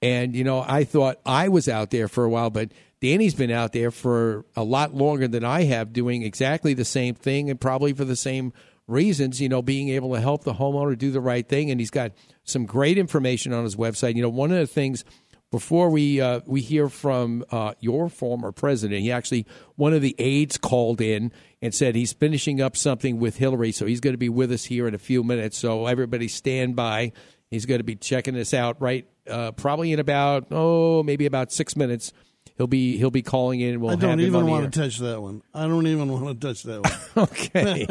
And, 0.03 0.37
you 0.37 0.45
know, 0.45 0.63
I 0.69 0.85
thought 0.85 1.21
I 1.25 1.49
was 1.49 1.71
out 1.71 1.89
there 1.89 2.09
for 2.09 2.25
a 2.25 2.29
while, 2.29 2.51
but 2.51 2.71
Danny's 3.01 3.35
been 3.35 3.51
out 3.51 3.73
there 3.73 3.91
for 3.91 4.45
a 4.57 4.63
lot 4.63 4.95
longer 4.95 5.27
than 5.27 5.43
I 5.43 5.63
have 5.63 5.95
doing 5.95 6.23
exactly 6.23 6.75
the 6.75 6.85
same 6.85 7.15
thing 7.15 7.49
and 7.49 7.59
probably 7.59 7.95
for 7.95 8.05
the 8.05 8.15
same 8.15 8.53
reasons, 8.87 9.41
you 9.41 9.49
know, 9.49 9.63
being 9.63 9.89
able 9.91 10.15
to 10.15 10.21
help 10.21 10.45
the 10.45 10.55
homeowner 10.55 10.97
do 10.97 11.11
the 11.11 11.21
right 11.21 11.49
thing. 11.49 11.71
And 11.71 11.81
he's 11.81 11.91
got 11.91 12.13
some 12.45 12.67
great 12.67 12.99
information 12.99 13.53
on 13.53 13.65
his 13.65 13.77
website. 13.77 14.17
You 14.17 14.23
know, 14.23 14.29
one 14.29 14.51
of 14.51 14.59
the 14.59 14.67
things 14.67 15.05
before 15.51 15.89
we 15.89 16.21
uh, 16.21 16.41
we 16.47 16.61
hear 16.61 16.89
from 16.89 17.45
uh, 17.53 17.75
your 17.79 18.09
former 18.09 18.51
president, 18.51 19.03
he 19.03 19.13
actually 19.13 19.47
one 19.77 19.93
of 19.93 20.03
the 20.03 20.17
aides 20.19 20.59
called 20.59 21.01
in 21.01 21.31
and 21.63 21.73
said 21.73 21.95
he's 21.95 22.13
finishing 22.13 22.61
up 22.61 22.77
something 22.77 23.21
with 23.21 23.37
Hillary, 23.37 23.71
so 23.71 23.87
he's 23.87 24.01
going 24.01 24.15
to 24.15 24.19
be 24.19 24.29
with 24.29 24.51
us 24.51 24.65
here 24.65 24.89
in 24.89 24.95
a 24.95 24.99
few 24.99 25.23
minutes. 25.23 25.57
So 25.57 25.87
everybody 25.87 26.27
stand 26.27 26.75
by. 26.75 27.13
He's 27.51 27.67
going 27.67 27.79
to 27.79 27.85
be 27.85 27.95
checking 27.95 28.35
this 28.35 28.53
out 28.53 28.81
right 28.83 29.07
uh, 29.31 29.53
probably 29.53 29.93
in 29.93 30.01
about 30.01 30.49
oh 30.51 31.05
maybe 31.05 31.27
about 31.27 31.53
six 31.53 31.77
minutes. 31.77 32.13
He'll 32.57 32.69
be 32.69 32.97
he'll 32.99 33.11
be 33.11 33.23
calling 33.23 33.61
in. 33.61 33.81
We'll 33.81 33.93
I 33.93 33.97
don't 33.97 34.21
even 34.21 34.47
want 34.47 34.73
to 34.73 34.81
touch 34.81 34.99
that 34.99 35.21
one. 35.21 35.43
I 35.53 35.67
don't 35.67 35.89
even 35.89 36.09
want 36.09 36.41
to 36.41 36.47
touch 36.47 36.63
that 36.63 36.83
one. 37.17 37.29
okay. 37.29 37.87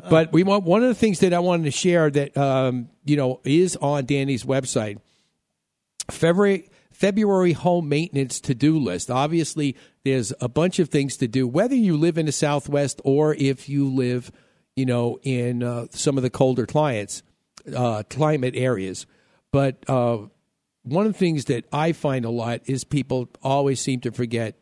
but 0.10 0.32
we 0.32 0.42
want 0.42 0.64
one 0.64 0.82
of 0.82 0.88
the 0.88 0.94
things 0.94 1.20
that 1.20 1.32
I 1.32 1.38
wanted 1.38 1.64
to 1.64 1.70
share 1.70 2.10
that 2.10 2.36
um, 2.36 2.88
you 3.04 3.16
know 3.16 3.40
is 3.44 3.76
on 3.76 4.04
Danny's 4.04 4.44
website. 4.44 4.98
February 6.10 6.68
February 6.90 7.52
home 7.52 7.88
maintenance 7.88 8.40
to 8.40 8.54
do 8.54 8.78
list. 8.78 9.10
Obviously, 9.10 9.76
there's 10.02 10.32
a 10.40 10.48
bunch 10.48 10.78
of 10.78 10.88
things 10.88 11.16
to 11.18 11.28
do. 11.28 11.46
Whether 11.46 11.76
you 11.76 11.96
live 11.96 12.18
in 12.18 12.26
the 12.26 12.32
Southwest 12.32 13.00
or 13.04 13.34
if 13.34 13.68
you 13.68 13.88
live, 13.88 14.32
you 14.74 14.86
know, 14.86 15.20
in 15.22 15.62
uh, 15.62 15.86
some 15.90 16.16
of 16.16 16.22
the 16.22 16.30
colder 16.30 16.66
clients, 16.66 17.22
uh, 17.76 18.02
climate 18.08 18.54
areas, 18.56 19.06
but 19.52 19.84
uh, 19.88 20.18
one 20.86 21.06
of 21.06 21.12
the 21.12 21.18
things 21.18 21.46
that 21.46 21.66
I 21.72 21.92
find 21.92 22.24
a 22.24 22.30
lot 22.30 22.60
is 22.66 22.84
people 22.84 23.28
always 23.42 23.80
seem 23.80 24.00
to 24.00 24.12
forget 24.12 24.56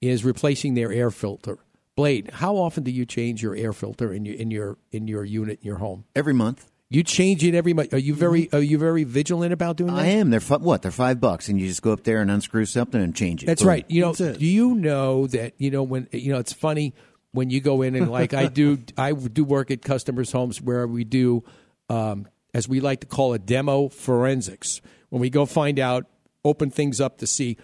is 0.00 0.24
replacing 0.24 0.74
their 0.74 0.92
air 0.92 1.10
filter. 1.10 1.58
Blade, 1.94 2.30
how 2.32 2.56
often 2.56 2.84
do 2.84 2.90
you 2.90 3.06
change 3.06 3.42
your 3.42 3.54
air 3.54 3.72
filter 3.72 4.12
in 4.12 4.24
your 4.24 4.34
in 4.34 4.50
your 4.50 4.78
in 4.90 5.08
your 5.08 5.24
unit 5.24 5.60
in 5.60 5.66
your 5.66 5.76
home? 5.78 6.04
Every 6.16 6.34
month. 6.34 6.68
You 6.88 7.02
change 7.02 7.42
it 7.42 7.54
every 7.54 7.72
month. 7.72 7.94
Are 7.94 7.98
you 7.98 8.14
very 8.14 8.50
are 8.52 8.60
you 8.60 8.76
very 8.76 9.04
vigilant 9.04 9.52
about 9.52 9.76
doing 9.76 9.94
that? 9.94 10.00
I 10.02 10.08
am. 10.08 10.30
They're 10.30 10.40
fi- 10.40 10.58
what? 10.58 10.82
They're 10.82 10.90
five 10.90 11.20
bucks, 11.20 11.48
and 11.48 11.58
you 11.58 11.66
just 11.66 11.80
go 11.80 11.92
up 11.92 12.04
there 12.04 12.20
and 12.20 12.30
unscrew 12.30 12.66
something 12.66 13.00
and 13.00 13.14
change 13.14 13.42
it. 13.42 13.46
That's 13.46 13.62
Boom. 13.62 13.68
right. 13.68 13.86
You 13.88 14.02
know, 14.02 14.12
do 14.14 14.34
you 14.38 14.74
know 14.74 15.26
that 15.28 15.54
you 15.58 15.70
know 15.70 15.82
when 15.82 16.08
you 16.12 16.32
know 16.32 16.38
it's 16.38 16.52
funny 16.52 16.94
when 17.32 17.48
you 17.48 17.60
go 17.60 17.82
in 17.82 17.94
and 17.94 18.10
like 18.10 18.34
I 18.34 18.46
do 18.46 18.78
I 18.98 19.12
do 19.12 19.44
work 19.44 19.70
at 19.70 19.82
customers' 19.82 20.32
homes 20.32 20.60
where 20.60 20.86
we 20.86 21.04
do 21.04 21.44
um, 21.88 22.28
as 22.52 22.68
we 22.68 22.80
like 22.80 23.00
to 23.00 23.06
call 23.06 23.34
it 23.34 23.46
demo 23.46 23.88
forensics. 23.88 24.80
When 25.12 25.20
we 25.20 25.28
go 25.28 25.44
find 25.44 25.78
out, 25.78 26.06
open 26.42 26.70
things 26.70 26.98
up 26.98 27.18
to 27.18 27.26
see, 27.26 27.58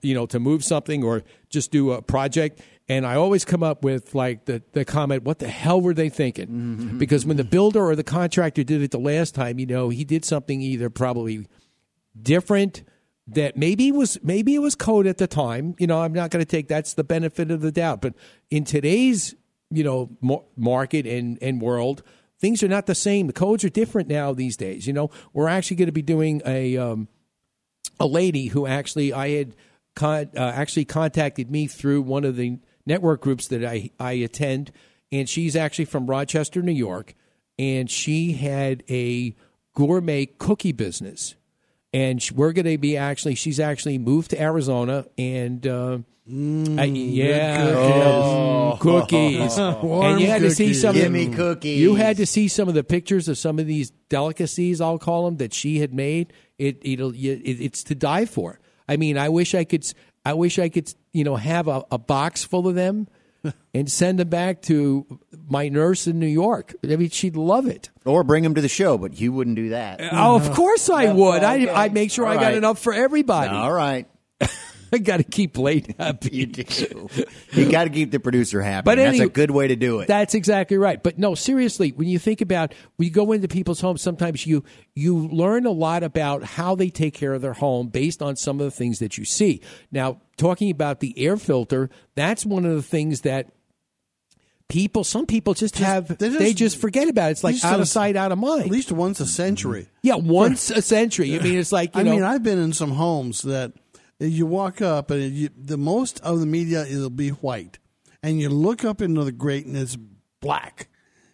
you 0.00 0.14
know, 0.14 0.24
to 0.24 0.40
move 0.40 0.64
something 0.64 1.04
or 1.04 1.22
just 1.50 1.70
do 1.70 1.92
a 1.92 2.00
project. 2.00 2.62
And 2.88 3.06
I 3.06 3.16
always 3.16 3.44
come 3.44 3.62
up 3.62 3.84
with 3.84 4.14
like 4.14 4.46
the, 4.46 4.62
the 4.72 4.86
comment, 4.86 5.22
what 5.22 5.38
the 5.38 5.48
hell 5.48 5.82
were 5.82 5.92
they 5.92 6.08
thinking? 6.08 6.46
Mm-hmm. 6.46 6.98
Because 6.98 7.26
when 7.26 7.36
the 7.36 7.44
builder 7.44 7.84
or 7.84 7.94
the 7.94 8.02
contractor 8.02 8.64
did 8.64 8.80
it 8.80 8.90
the 8.90 8.98
last 8.98 9.34
time, 9.34 9.58
you 9.58 9.66
know, 9.66 9.90
he 9.90 10.02
did 10.02 10.24
something 10.24 10.62
either 10.62 10.88
probably 10.88 11.46
different 12.20 12.84
that 13.26 13.58
maybe 13.58 13.92
was 13.92 14.18
maybe 14.22 14.54
it 14.54 14.60
was 14.60 14.74
code 14.74 15.06
at 15.06 15.18
the 15.18 15.26
time. 15.26 15.74
You 15.78 15.86
know, 15.86 16.00
I'm 16.00 16.14
not 16.14 16.30
going 16.30 16.42
to 16.42 16.50
take 16.50 16.68
that's 16.68 16.94
the 16.94 17.04
benefit 17.04 17.50
of 17.50 17.60
the 17.60 17.70
doubt. 17.70 18.00
But 18.00 18.14
in 18.50 18.64
today's 18.64 19.34
you 19.70 19.84
know 19.84 20.08
mo- 20.22 20.46
market 20.56 21.06
and 21.06 21.38
and 21.42 21.60
world, 21.60 22.02
things 22.38 22.62
are 22.62 22.68
not 22.68 22.86
the 22.86 22.94
same. 22.94 23.26
The 23.26 23.32
codes 23.32 23.64
are 23.64 23.68
different 23.68 24.08
now 24.08 24.32
these 24.32 24.56
days. 24.56 24.86
You 24.86 24.92
know, 24.92 25.10
we're 25.32 25.48
actually 25.48 25.76
going 25.76 25.86
to 25.86 25.92
be 25.92 26.02
doing 26.02 26.42
a 26.44 26.76
um, 26.76 27.08
a 28.00 28.06
lady 28.06 28.46
who 28.46 28.66
actually 28.66 29.12
I 29.12 29.30
had 29.30 29.56
con- 29.94 30.30
uh, 30.36 30.40
actually 30.40 30.84
contacted 30.84 31.50
me 31.50 31.66
through 31.66 32.02
one 32.02 32.24
of 32.24 32.36
the 32.36 32.58
network 32.86 33.20
groups 33.20 33.48
that 33.48 33.64
I 33.64 33.90
I 33.98 34.12
attend, 34.12 34.72
and 35.12 35.28
she's 35.28 35.56
actually 35.56 35.86
from 35.86 36.06
Rochester, 36.06 36.62
New 36.62 36.72
York, 36.72 37.14
and 37.58 37.90
she 37.90 38.32
had 38.32 38.84
a 38.88 39.34
gourmet 39.74 40.26
cookie 40.26 40.72
business 40.72 41.36
and 41.92 42.26
we're 42.34 42.52
going 42.52 42.66
to 42.66 42.78
be 42.78 42.96
actually 42.96 43.34
she's 43.34 43.60
actually 43.60 43.98
moved 43.98 44.30
to 44.30 44.40
Arizona 44.40 45.06
and 45.16 45.66
uh, 45.66 45.98
Mm, 46.30 46.78
I- 46.78 46.84
yeah 46.84 47.64
cookies. 47.64 48.02
Oh. 48.04 48.76
cookies 48.80 49.58
Oh. 49.58 50.02
and 50.02 50.20
you 50.20 50.26
had 50.26 50.42
to 50.42 50.50
see 50.50 50.64
cookies. 50.66 50.80
some 50.82 50.90
of 50.96 51.02
Gimme 51.02 51.26
the, 51.26 51.36
cookies. 51.36 51.80
you 51.80 51.94
had 51.94 52.16
to 52.18 52.26
see 52.26 52.48
some 52.48 52.68
of 52.68 52.74
the 52.74 52.84
pictures 52.84 53.28
of 53.28 53.38
some 53.38 53.58
of 53.58 53.66
these 53.66 53.90
delicacies 54.08 54.80
I'll 54.80 54.98
call 54.98 55.24
them 55.24 55.38
that 55.38 55.54
she 55.54 55.78
had 55.78 55.94
made 55.94 56.32
it 56.58 56.78
it'll 56.82 57.12
it, 57.14 57.16
it's 57.18 57.82
to 57.84 57.94
die 57.94 58.26
for 58.26 58.60
I 58.88 58.96
mean 58.96 59.16
I 59.16 59.28
wish 59.30 59.54
I 59.54 59.64
could 59.64 59.84
s- 59.84 59.94
I 60.24 60.34
wish 60.34 60.58
I 60.58 60.68
could 60.68 60.92
you 61.12 61.24
know 61.24 61.36
have 61.36 61.66
a, 61.68 61.82
a 61.90 61.98
box 61.98 62.44
full 62.44 62.68
of 62.68 62.74
them 62.74 63.08
and 63.74 63.90
send 63.90 64.18
them 64.18 64.28
back 64.28 64.60
to 64.62 65.06
my 65.48 65.68
nurse 65.70 66.06
in 66.06 66.18
New 66.18 66.26
York 66.26 66.74
I 66.84 66.96
mean 66.96 67.08
she'd 67.10 67.36
love 67.36 67.66
it 67.66 67.88
Or 68.04 68.22
bring 68.24 68.42
them 68.42 68.54
to 68.56 68.60
the 68.60 68.68
show, 68.68 68.98
but 68.98 69.18
you 69.18 69.32
wouldn't 69.32 69.56
do 69.56 69.70
that. 69.70 70.00
Oh, 70.12 70.36
of 70.36 70.50
course 70.52 70.90
I 70.90 71.12
would. 71.12 71.42
Okay. 71.42 71.68
I 71.70 71.84
I 71.84 71.88
make 71.88 72.10
sure 72.10 72.26
All 72.26 72.32
I 72.32 72.34
got 72.36 72.42
right. 72.48 72.54
enough 72.56 72.78
for 72.80 72.92
everybody. 72.92 73.54
All 73.54 73.72
right. 73.72 74.06
I 74.92 74.98
got 74.98 75.18
to 75.18 75.24
keep 75.24 75.54
Blade 75.54 75.94
happy. 75.98 76.36
you 76.36 76.46
do. 76.46 77.08
You 77.52 77.70
got 77.70 77.84
to 77.84 77.90
keep 77.90 78.10
the 78.10 78.20
producer 78.20 78.62
happy. 78.62 78.84
But 78.84 78.98
and 78.98 79.14
that's 79.14 79.24
a 79.24 79.28
good 79.28 79.50
way 79.50 79.68
to 79.68 79.76
do 79.76 80.00
it. 80.00 80.08
That's 80.08 80.34
exactly 80.34 80.78
right. 80.78 81.02
But 81.02 81.18
no, 81.18 81.34
seriously, 81.34 81.90
when 81.90 82.08
you 82.08 82.18
think 82.18 82.40
about 82.40 82.74
when 82.96 83.06
you 83.06 83.12
go 83.12 83.32
into 83.32 83.48
people's 83.48 83.80
homes, 83.80 84.02
sometimes 84.02 84.46
you 84.46 84.64
you 84.94 85.28
learn 85.28 85.66
a 85.66 85.70
lot 85.70 86.02
about 86.02 86.44
how 86.44 86.74
they 86.74 86.90
take 86.90 87.14
care 87.14 87.34
of 87.34 87.42
their 87.42 87.54
home 87.54 87.88
based 87.88 88.22
on 88.22 88.36
some 88.36 88.60
of 88.60 88.64
the 88.64 88.70
things 88.70 88.98
that 88.98 89.18
you 89.18 89.24
see. 89.24 89.60
Now, 89.90 90.20
talking 90.36 90.70
about 90.70 91.00
the 91.00 91.18
air 91.18 91.36
filter, 91.36 91.90
that's 92.14 92.46
one 92.46 92.64
of 92.64 92.74
the 92.74 92.82
things 92.82 93.22
that 93.22 93.50
people 94.68 95.02
some 95.02 95.26
people 95.26 95.54
just, 95.54 95.78
have 95.78 96.18
they 96.18 96.52
just, 96.52 96.80
forget 96.80 97.08
about. 97.08 97.28
it. 97.28 97.32
It's 97.32 97.44
like 97.44 97.62
out 97.64 97.80
of 97.80 97.88
sight, 97.88 98.16
out 98.16 98.32
of 98.32 98.38
mind. 98.38 98.62
At 98.62 98.70
least 98.70 98.92
once 98.92 99.20
a 99.20 99.26
century. 99.26 99.88
Yeah, 100.02 100.16
once 100.16 100.70
a 100.70 100.82
century. 100.82 101.34
I 101.34 101.42
mean, 101.42 101.58
it's 101.58 101.72
like 101.72 101.94
you 101.94 102.00
I 102.00 102.04
know. 102.04 102.12
mean, 102.12 102.22
I've 102.22 102.42
been 102.42 102.58
in 102.58 102.72
some 102.72 102.92
homes 102.92 103.42
that 103.42 103.72
you 104.18 104.46
walk 104.46 104.82
up 104.82 105.10
and 105.10 105.32
you, 105.32 105.50
the 105.56 105.78
most 105.78 106.20
of 106.20 106.40
the 106.40 106.46
media 106.46 106.84
it'll 106.84 107.10
be 107.10 107.30
white, 107.30 107.78
and 108.22 108.40
you 108.40 108.48
look 108.48 108.84
up 108.84 109.00
into 109.00 109.24
the 109.24 109.32
grate 109.32 109.66
and 109.66 109.76
it's 109.76 109.96
black, 110.40 110.88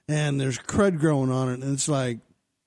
and 0.08 0.40
there's 0.40 0.58
crud 0.58 0.98
growing 0.98 1.30
on 1.30 1.48
it, 1.48 1.60
and 1.60 1.72
it's 1.72 1.88
like, 1.88 2.18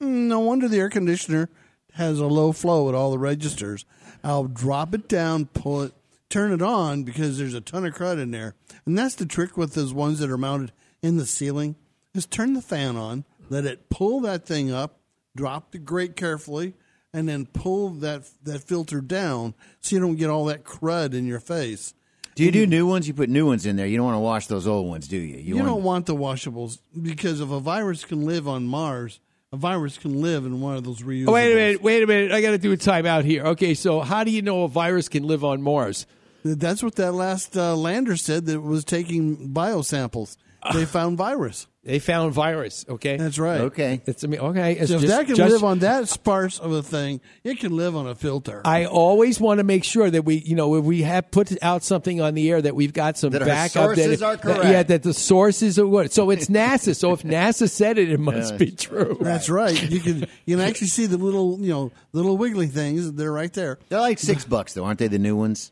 mm, 0.02 0.28
no 0.28 0.40
wonder 0.40 0.68
the 0.68 0.80
air 0.80 0.90
conditioner 0.90 1.50
has 1.94 2.20
a 2.20 2.28
low 2.28 2.52
flow 2.52 2.90
at 2.90 2.96
all 2.96 3.12
the 3.12 3.20
registers. 3.20 3.86
I'll 4.24 4.46
drop 4.46 4.94
it 4.94 5.08
down, 5.08 5.46
pull 5.46 5.84
it, 5.84 5.94
turn 6.30 6.52
it 6.52 6.62
on 6.62 7.04
because 7.04 7.38
there's 7.38 7.54
a 7.54 7.62
ton 7.62 7.86
of 7.86 7.94
crud 7.94 8.22
in 8.22 8.32
there, 8.32 8.56
and 8.86 8.98
that's 8.98 9.16
the 9.16 9.26
trick 9.26 9.58
with 9.58 9.74
those 9.74 9.94
ones 9.94 10.20
that 10.20 10.32
are 10.32 10.38
mounted 10.38 10.72
in 11.02 11.18
the 11.18 11.26
ceiling. 11.26 11.76
Is 12.14 12.26
turn 12.26 12.54
the 12.54 12.64
fan 12.64 12.98
on, 12.98 13.26
let 13.50 13.66
it 13.66 13.90
pull 13.90 14.22
that 14.22 14.46
thing 14.46 14.72
up, 14.72 15.00
drop 15.36 15.72
the 15.72 15.78
grate 15.78 16.16
carefully, 16.16 16.74
and 17.14 17.28
then 17.28 17.46
pull 17.46 17.90
that 17.90 18.24
that 18.44 18.64
filter 18.64 19.02
down 19.02 19.54
so 19.82 19.96
you 19.96 20.02
don't 20.02 20.16
get 20.16 20.30
all 20.30 20.46
that 20.46 20.64
crud 20.64 21.14
in 21.14 21.26
your 21.26 21.40
face. 21.40 21.94
do 22.36 22.44
you 22.44 22.52
do 22.52 22.68
new 22.68 22.86
ones? 22.88 23.08
You 23.08 23.14
put 23.14 23.30
new 23.30 23.46
ones 23.46 23.66
in 23.66 23.76
there. 23.76 23.88
You 23.88 23.98
don't 23.98 24.06
want 24.06 24.16
to 24.16 24.20
wash 24.20 24.48
those 24.48 24.68
old 24.68 24.88
ones, 24.88 25.08
do 25.08 25.18
you? 25.18 25.38
You, 25.38 25.56
want- 25.56 25.68
don't 25.68 25.84
want 25.84 26.06
the 26.06 26.16
washables 26.16 26.80
because 27.02 27.42
if 27.42 27.50
a 27.50 27.60
virus 27.60 28.06
can 28.06 28.26
live 28.26 28.48
on 28.48 28.68
Mars, 28.68 29.20
a 29.52 29.58
virus 29.58 29.98
can 29.98 30.22
live 30.22 30.46
in 30.46 30.60
one 30.62 30.76
of 30.76 30.84
those 30.84 31.02
reusable. 31.02 31.30
Oh, 31.30 31.34
wait 31.34 31.52
a 31.54 31.56
minute, 31.56 31.82
wait 31.82 32.04
a 32.04 32.08
minute. 32.08 32.32
I 32.32 32.42
got 32.42 32.52
to 32.52 32.58
do 32.58 32.72
a 32.74 32.78
timeout 32.78 33.24
here. 33.24 33.44
Okay, 33.46 33.74
so 33.74 34.02
how 34.02 34.24
do 34.24 34.32
you 34.32 34.42
know 34.42 34.64
a 34.64 34.68
virus 34.68 35.08
can 35.10 35.24
live 35.24 35.44
on 35.44 35.62
Mars? 35.62 36.06
That's 36.44 36.84
what 36.84 36.96
that 36.96 37.14
last 37.14 37.58
uh, 37.58 37.76
lander 37.76 38.16
said 38.16 38.46
that 38.46 38.62
was 38.62 38.84
taking 38.86 39.54
biosamples. 39.54 40.38
They 40.74 40.86
found 40.86 41.18
virus. 41.18 41.68
They 41.84 42.00
found 42.00 42.34
virus. 42.34 42.84
Okay, 42.90 43.16
That's 43.16 43.40
right. 43.40 43.62
Okay. 43.62 44.02
It's 44.06 44.22
I 44.22 44.28
mean, 44.28 44.42
okay. 44.42 44.74
It's 44.74 44.90
So 44.90 44.96
if 44.96 45.02
just- 45.04 45.14
that 45.16 45.26
can 45.26 45.36
just- 45.38 45.54
live 45.54 45.64
on 45.64 45.80
that 45.80 46.10
sparse 46.10 46.60
of 46.60 46.74
a 46.74 46.84
thing, 46.84 47.22
it 47.46 47.60
can 47.62 47.78
live 47.78 47.96
on 47.96 48.08
a 48.08 48.14
filter. 48.16 48.62
I 48.66 48.86
always 48.86 49.40
want 49.40 49.60
to 49.60 49.64
make 49.64 49.86
sure 49.86 50.10
that 50.12 50.24
we, 50.26 50.36
you 50.36 50.56
know, 50.58 50.76
if 50.76 50.84
we 50.84 51.04
have 51.04 51.32
put 51.32 51.52
out 51.64 51.86
something 51.86 52.20
on 52.20 52.34
the 52.34 52.52
air 52.52 52.62
that 52.62 52.76
we've 52.76 52.92
got 52.92 53.18
some 53.18 53.30
That 53.30 53.44
our 53.44 53.48
backup. 53.48 53.72
sources 53.96 54.20
that, 54.20 54.26
are 54.46 54.54
that- 54.54 54.64
yeah, 54.70 54.84
that 54.84 55.04
the 55.04 55.14
sources 55.14 55.80
are 55.80 55.88
what. 55.88 56.12
So 56.12 56.30
it's 56.30 56.48
NASA. 56.48 56.94
so 56.94 57.14
if 57.14 57.24
NASA 57.24 57.70
said 57.70 57.98
it, 57.98 58.12
it 58.12 58.20
must 58.20 58.52
Yeah, 58.54 58.58
be 58.58 58.72
true. 58.72 59.18
That's 59.22 59.50
right. 59.50 59.82
You 59.90 60.02
can 60.02 60.28
you 60.46 60.58
can 60.58 60.66
actually 60.68 60.88
see 60.88 61.06
the 61.06 61.18
little 61.18 61.58
you 61.62 61.70
know 61.72 61.92
little 62.12 62.36
wiggly 62.36 62.68
things. 62.68 63.14
They're 63.14 63.32
right 63.32 63.54
there. 63.54 63.80
They're 63.88 64.02
like 64.02 64.20
six 64.20 64.44
bucks, 64.44 64.74
though, 64.74 64.84
aren't 64.84 65.00
they? 65.00 65.08
The 65.08 65.20
new 65.20 65.38
ones. 65.38 65.72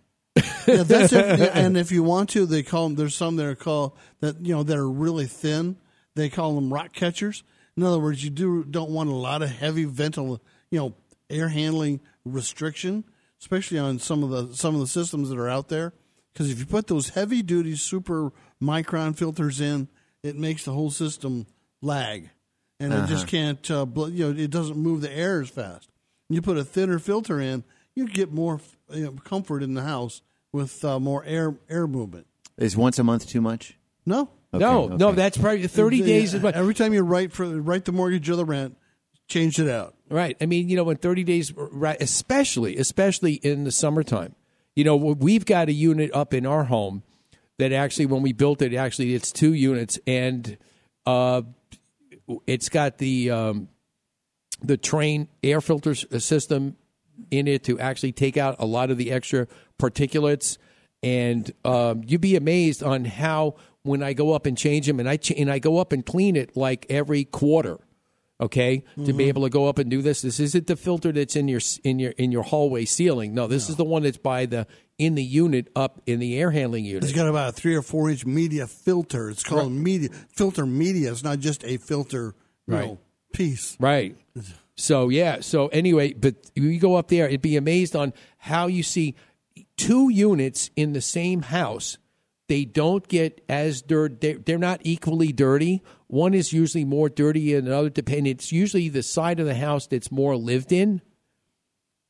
Yeah, 0.67 0.83
that's 0.83 1.13
if, 1.13 1.51
and 1.55 1.77
if 1.77 1.91
you 1.91 2.03
want 2.03 2.29
to, 2.31 2.45
they 2.45 2.63
call 2.63 2.87
them. 2.87 2.95
There's 2.95 3.15
some 3.15 3.35
that 3.37 3.45
are 3.45 3.55
called 3.55 3.93
that 4.19 4.45
you 4.45 4.53
know 4.53 4.63
that 4.63 4.77
are 4.77 4.89
really 4.89 5.25
thin. 5.27 5.77
They 6.15 6.29
call 6.29 6.55
them 6.55 6.73
rock 6.73 6.93
catchers. 6.93 7.43
In 7.77 7.83
other 7.83 7.99
words, 7.99 8.23
you 8.23 8.29
do 8.29 8.63
don't 8.63 8.91
want 8.91 9.09
a 9.09 9.13
lot 9.15 9.41
of 9.41 9.49
heavy 9.49 9.85
ventil, 9.85 10.39
you 10.71 10.79
know, 10.79 10.95
air 11.29 11.49
handling 11.49 11.99
restriction, 12.23 13.03
especially 13.41 13.79
on 13.79 13.99
some 13.99 14.23
of 14.23 14.29
the 14.29 14.55
some 14.55 14.73
of 14.75 14.81
the 14.81 14.87
systems 14.87 15.29
that 15.29 15.37
are 15.37 15.49
out 15.49 15.69
there. 15.69 15.93
Because 16.33 16.51
if 16.51 16.59
you 16.59 16.65
put 16.65 16.87
those 16.87 17.09
heavy 17.09 17.41
duty 17.41 17.75
super 17.75 18.31
micron 18.61 19.15
filters 19.15 19.61
in, 19.61 19.87
it 20.21 20.35
makes 20.35 20.65
the 20.65 20.73
whole 20.73 20.91
system 20.91 21.47
lag, 21.81 22.29
and 22.79 22.93
it 22.93 23.07
just 23.07 23.27
can't. 23.27 23.71
Uh, 23.71 23.85
bl- 23.85 24.09
you 24.09 24.33
know, 24.33 24.41
it 24.41 24.51
doesn't 24.51 24.77
move 24.77 25.01
the 25.01 25.11
air 25.11 25.41
as 25.41 25.49
fast. 25.49 25.89
You 26.29 26.41
put 26.41 26.57
a 26.57 26.65
thinner 26.65 26.99
filter 26.99 27.39
in, 27.39 27.63
you 27.95 28.07
get 28.07 28.31
more 28.31 28.59
you 28.93 29.05
know, 29.05 29.11
comfort 29.23 29.63
in 29.63 29.73
the 29.73 29.83
house 29.83 30.21
with 30.51 30.83
uh, 30.85 30.99
more 30.99 31.23
air 31.25 31.55
air 31.69 31.87
movement. 31.87 32.27
Is 32.57 32.77
once 32.77 32.99
a 32.99 33.03
month 33.03 33.27
too 33.27 33.41
much? 33.41 33.77
No, 34.05 34.29
no, 34.53 34.83
Okay, 34.83 34.95
no, 34.97 35.11
that's 35.11 35.37
probably 35.37 35.65
thirty 35.67 35.97
Yeah, 35.97 36.05
days 36.05 36.33
is. 36.33 36.43
Every 36.43 36.73
time 36.73 36.93
you 36.93 37.01
write 37.01 37.31
for 37.31 37.45
write 37.45 37.85
the 37.85 37.91
mortgage 37.91 38.29
or 38.29 38.35
the 38.35 38.45
rent, 38.45 38.77
change 39.27 39.59
it 39.59 39.69
out. 39.69 39.95
Right. 40.09 40.37
I 40.39 40.45
mean, 40.45 40.69
you 40.69 40.75
know, 40.75 40.89
in 40.89 40.97
30 40.97 41.23
days, 41.23 41.51
right, 41.55 41.99
especially, 41.99 42.77
especially 42.77 43.33
in 43.33 43.63
the 43.63 43.71
summertime, 43.71 44.35
you 44.75 44.83
know, 44.83 44.95
we've 44.95 45.45
got 45.45 45.67
a 45.67 45.73
unit 45.73 46.11
up 46.13 46.33
in 46.33 46.45
our 46.45 46.65
home 46.65 47.01
that 47.57 47.71
actually, 47.71 48.05
when 48.05 48.21
we 48.21 48.33
built 48.33 48.61
it, 48.61 48.73
actually, 48.73 49.15
it's 49.15 49.31
two 49.31 49.53
units 49.53 49.97
and 50.05 50.57
uh, 51.05 51.41
it's 52.45 52.69
got 52.69 52.97
the 52.97 53.31
um, 53.31 53.69
the 54.61 54.77
Trane 54.77 55.27
air 55.43 55.61
filter 55.61 55.95
system 55.95 56.75
in 57.31 57.47
it 57.47 57.63
to 57.65 57.79
actually 57.79 58.11
take 58.11 58.37
out 58.37 58.55
a 58.59 58.65
lot 58.65 58.91
of 58.91 58.97
the 58.97 59.11
extra 59.11 59.47
particulates. 59.79 60.57
And 61.03 61.51
um, 61.63 62.01
you'd 62.05 62.21
be 62.21 62.35
amazed 62.35 62.81
on 62.81 63.05
how 63.05 63.55
when 63.83 64.01
I 64.01 64.13
go 64.13 64.33
up 64.33 64.45
and 64.47 64.57
change 64.57 64.87
them, 64.87 64.99
and 64.99 65.07
I 65.07 65.17
ch- 65.17 65.31
and 65.31 65.51
I 65.51 65.59
go 65.59 65.77
up 65.77 65.91
and 65.91 66.03
clean 66.05 66.35
it 66.35 66.55
like 66.57 66.85
every 66.89 67.23
quarter 67.25 67.79
okay 68.41 68.83
to 69.05 69.13
be 69.13 69.29
able 69.29 69.43
to 69.43 69.49
go 69.49 69.69
up 69.69 69.77
and 69.79 69.89
do 69.89 70.01
this 70.01 70.21
this 70.21 70.41
isn't 70.41 70.67
the 70.67 70.75
filter 70.75 71.13
that's 71.13 71.37
in 71.37 71.47
your 71.47 71.61
in 71.85 71.99
your 71.99 72.11
in 72.17 72.33
your 72.33 72.43
hallway 72.43 72.83
ceiling 72.83 73.33
no 73.33 73.47
this 73.47 73.69
is 73.69 73.77
the 73.77 73.83
one 73.85 74.03
that's 74.03 74.17
by 74.17 74.45
the 74.45 74.67
in 74.97 75.15
the 75.15 75.23
unit 75.23 75.69
up 75.73 76.01
in 76.05 76.19
the 76.19 76.37
air 76.37 76.51
handling 76.51 76.83
unit 76.83 77.01
It's 77.05 77.13
got 77.13 77.29
about 77.29 77.47
a 77.47 77.51
three 77.53 77.75
or 77.75 77.81
four 77.81 78.09
inch 78.09 78.25
media 78.25 78.67
filter. 78.67 79.29
It's 79.29 79.41
called 79.41 79.71
media 79.71 80.09
filter 80.33 80.65
media. 80.65 81.13
It's 81.13 81.23
not 81.23 81.39
just 81.39 81.63
a 81.63 81.77
filter 81.77 82.35
Right. 82.67 82.87
know, 82.87 82.97
piece. 83.31 83.77
right 83.79 84.17
so 84.75 85.09
yeah 85.09 85.39
so 85.39 85.67
anyway 85.67 86.13
but 86.13 86.35
you 86.55 86.77
go 86.79 86.95
up 86.95 87.07
there 87.07 87.27
it'd 87.27 87.41
be 87.41 87.55
amazed 87.55 87.95
on 87.95 88.13
how 88.37 88.67
you 88.67 88.83
see 88.83 89.15
two 89.77 90.09
units 90.09 90.69
in 90.75 90.93
the 90.93 91.01
same 91.01 91.41
house 91.43 91.97
they 92.47 92.65
don't 92.65 93.07
get 93.07 93.43
as 93.49 93.81
dirt 93.81 94.19
they're, 94.21 94.37
they're 94.37 94.57
not 94.57 94.79
equally 94.83 95.31
dirty 95.31 95.81
one 96.07 96.33
is 96.33 96.51
usually 96.53 96.85
more 96.85 97.09
dirty 97.09 97.53
than 97.53 97.67
another 97.67 97.89
depending 97.89 98.27
it's 98.31 98.51
usually 98.51 98.89
the 98.89 99.01
side 99.03 99.39
of 99.39 99.45
the 99.45 99.55
house 99.55 99.87
that's 99.87 100.11
more 100.11 100.35
lived 100.35 100.71
in 100.71 101.01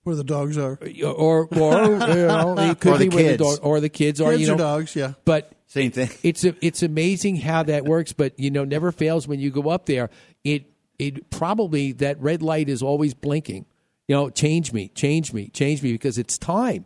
Where 0.03 0.15
the 0.15 0.23
dogs 0.23 0.57
are. 0.57 0.77
or 1.03 1.47
or 1.47 1.47
you 1.53 1.97
know, 2.27 2.55
it 2.59 2.79
could 2.79 2.93
Or 2.93 2.97
the 2.97 3.09
be 3.09 3.15
where 3.15 3.23
kids. 3.25 3.37
the 3.37 3.43
dog 3.43 3.59
or 3.63 3.79
the 3.79 3.89
kids, 3.89 4.21
are 4.21 4.31
Kids 4.31 4.41
you 4.41 4.47
know 4.47 4.53
or 4.53 4.57
dogs, 4.57 4.95
yeah. 4.95 5.13
But 5.25 5.51
Same 5.67 5.89
thing. 5.91 6.09
it's 6.21 6.43
a, 6.43 6.53
it's 6.61 6.83
amazing 6.83 7.37
how 7.37 7.63
that 7.63 7.85
works. 7.85 8.13
But 8.13 8.39
you 8.39 8.51
know, 8.51 8.65
never 8.65 8.91
fails 8.91 9.27
when 9.27 9.39
you 9.39 9.49
go 9.49 9.69
up 9.69 9.85
there. 9.87 10.09
It 10.43 10.65
it 10.99 11.29
probably 11.29 11.91
that 11.93 12.19
red 12.21 12.41
light 12.41 12.69
is 12.69 12.81
always 12.83 13.13
blinking. 13.13 13.65
You 14.07 14.15
know, 14.15 14.29
change 14.29 14.71
me, 14.73 14.89
change 14.89 15.33
me, 15.33 15.47
change 15.49 15.81
me 15.81 15.91
because 15.91 16.17
it's 16.17 16.37
time. 16.37 16.85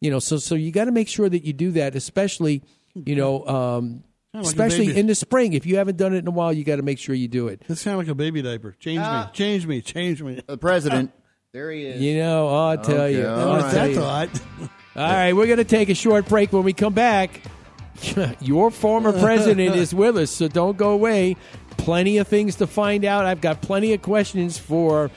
You 0.00 0.10
know, 0.10 0.18
so 0.18 0.36
so 0.38 0.54
you 0.54 0.70
got 0.72 0.84
to 0.86 0.92
make 0.92 1.08
sure 1.08 1.28
that 1.28 1.44
you 1.44 1.52
do 1.52 1.72
that, 1.72 1.94
especially 1.94 2.62
you 2.94 3.16
know. 3.16 3.46
Um, 3.46 4.04
like 4.32 4.44
Especially 4.44 4.96
in 4.96 5.08
the 5.08 5.16
spring, 5.16 5.54
if 5.54 5.66
you 5.66 5.78
haven't 5.78 5.96
done 5.96 6.14
it 6.14 6.18
in 6.18 6.28
a 6.28 6.30
while, 6.30 6.52
you 6.52 6.62
got 6.62 6.76
to 6.76 6.82
make 6.82 7.00
sure 7.00 7.16
you 7.16 7.26
do 7.26 7.48
it. 7.48 7.62
It's 7.68 7.82
kind 7.82 7.94
of 7.94 7.98
like 7.98 8.06
a 8.06 8.14
baby 8.14 8.42
diaper. 8.42 8.76
Change 8.78 9.00
Ah. 9.02 9.24
me, 9.26 9.30
change 9.36 9.66
me, 9.66 9.80
change 9.80 10.22
me. 10.22 10.40
The 10.46 10.56
president. 10.56 11.12
There 11.52 11.72
he 11.72 11.84
is. 11.84 12.00
You 12.00 12.18
know, 12.18 12.46
I'll 12.46 12.78
tell 12.78 12.94
Okay, 13.00 13.16
you. 13.18 13.26
all 13.26 13.38
I'll 13.40 13.60
What's 13.62 13.74
tell 13.74 13.88
you. 13.88 13.96
thought? 13.96 14.28
All 14.94 15.02
right, 15.02 15.32
we're 15.32 15.46
going 15.46 15.58
to 15.58 15.64
take 15.64 15.88
a 15.88 15.96
short 15.96 16.28
break. 16.28 16.52
When 16.52 16.62
we 16.62 16.72
come 16.72 16.92
back, 16.94 17.42
your 18.40 18.70
former 18.70 19.12
president 19.12 19.74
is 19.74 19.92
with 19.92 20.16
us, 20.16 20.30
so 20.30 20.46
don't 20.46 20.76
go 20.76 20.90
away. 20.90 21.36
Plenty 21.80 22.18
of 22.18 22.28
things 22.28 22.56
to 22.56 22.66
find 22.66 23.06
out. 23.06 23.24
I've 23.24 23.40
got 23.40 23.62
plenty 23.62 23.94
of 23.94 24.02
questions 24.02 24.58
for 24.58 25.10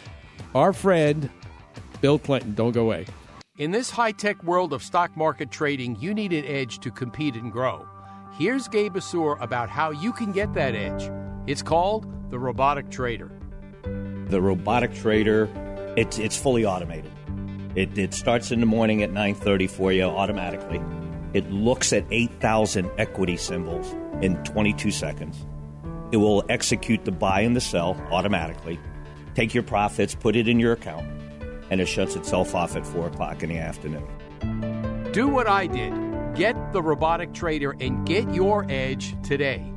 our 0.56 0.72
friend, 0.72 1.30
Bill 2.00 2.18
Clinton. 2.18 2.54
Don't 2.54 2.72
go 2.72 2.84
away. 2.84 3.06
In 3.58 3.72
this 3.72 3.90
high 3.90 4.14
tech 4.14 4.42
world 4.44 4.72
of 4.72 4.82
stock 4.82 5.16
market 5.18 5.52
trading, 5.52 5.98
you 6.00 6.14
need 6.14 6.32
an 6.32 6.46
edge 6.46 6.80
to 6.80 6.90
compete 6.90 7.36
and 7.36 7.52
grow. 7.52 7.86
Here's 8.40 8.70
Gabe 8.70 8.96
Assur 8.96 9.34
about 9.42 9.70
how 9.70 9.92
you 9.92 10.14
can 10.14 10.32
get 10.32 10.54
that 10.54 10.74
edge. 10.74 11.12
It's 11.48 11.62
called 11.62 12.08
the 12.32 12.40
robotic 12.40 12.90
trader. 12.90 13.32
The 13.84 14.42
robotic 14.42 14.96
trader, 14.96 15.50
it's 15.98 16.18
it's 16.18 16.38
fully 16.38 16.66
automated. 16.66 17.12
It, 17.76 17.98
it 17.98 18.14
starts 18.14 18.52
in 18.52 18.62
the 18.62 18.66
morning 18.66 19.04
at 19.04 19.12
9:30 19.12 19.70
for 19.70 19.92
you 19.92 20.06
automatically. 20.06 20.82
It 21.34 21.52
looks 21.52 21.92
at 21.92 22.06
8,000 22.10 22.90
equity 22.98 23.36
symbols 23.36 23.92
in 24.22 24.42
22 24.46 24.92
seconds. 24.92 25.46
It 26.14 26.18
will 26.18 26.46
execute 26.48 27.04
the 27.06 27.12
buy 27.12 27.42
and 27.42 27.56
the 27.56 27.62
sell 27.62 27.98
automatically. 28.12 28.80
Take 29.34 29.56
your 29.56 29.64
profits, 29.64 30.14
put 30.14 30.36
it 30.36 30.48
in 30.48 30.60
your 30.60 30.74
account, 30.74 31.08
and 31.72 31.82
it 31.82 31.88
shuts 31.88 32.16
itself 32.16 32.54
off 32.54 32.76
at 32.76 32.86
four 32.86 33.08
o'clock 33.08 33.42
in 33.42 33.50
the 33.50 33.58
afternoon. 33.58 34.06
Do 35.12 35.28
what 35.28 35.50
I 35.50 35.66
did. 35.66 35.92
Get 36.36 36.72
the 36.72 36.84
robotic 36.84 37.34
trader 37.34 37.76
and 37.80 38.06
get 38.06 38.32
your 38.32 38.68
edge 38.70 39.16
today. 39.24 39.74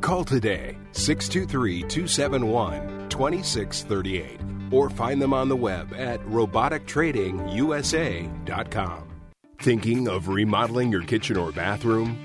Call 0.00 0.24
today 0.24 0.78
623 0.92 1.80
271 1.80 3.08
2638 3.08 4.38
or 4.70 4.88
find 4.88 5.20
them 5.20 5.34
on 5.34 5.48
the 5.48 5.56
web 5.56 5.92
at 5.94 6.20
robotictradingusa.com. 6.26 9.08
Thinking 9.58 10.06
of 10.06 10.28
remodeling 10.28 10.92
your 10.92 11.02
kitchen 11.02 11.36
or 11.36 11.50
bathroom? 11.50 12.24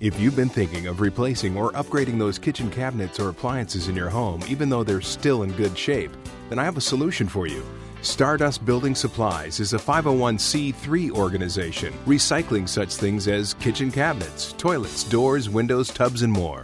If 0.00 0.20
you've 0.20 0.36
been 0.36 0.48
thinking 0.48 0.86
of 0.86 1.00
replacing 1.00 1.56
or 1.56 1.72
upgrading 1.72 2.20
those 2.20 2.38
kitchen 2.38 2.70
cabinets 2.70 3.18
or 3.18 3.30
appliances 3.30 3.88
in 3.88 3.96
your 3.96 4.08
home, 4.08 4.40
even 4.48 4.68
though 4.68 4.84
they're 4.84 5.00
still 5.00 5.42
in 5.42 5.50
good 5.54 5.76
shape, 5.76 6.12
then 6.48 6.60
I 6.60 6.64
have 6.64 6.76
a 6.76 6.80
solution 6.80 7.26
for 7.26 7.48
you. 7.48 7.66
Stardust 8.02 8.64
Building 8.64 8.94
Supplies 8.94 9.58
is 9.58 9.72
a 9.72 9.76
501c3 9.76 11.10
organization 11.10 11.92
recycling 12.06 12.68
such 12.68 12.94
things 12.94 13.26
as 13.26 13.54
kitchen 13.54 13.90
cabinets, 13.90 14.52
toilets, 14.52 15.02
doors, 15.02 15.50
windows, 15.50 15.88
tubs, 15.88 16.22
and 16.22 16.32
more. 16.32 16.62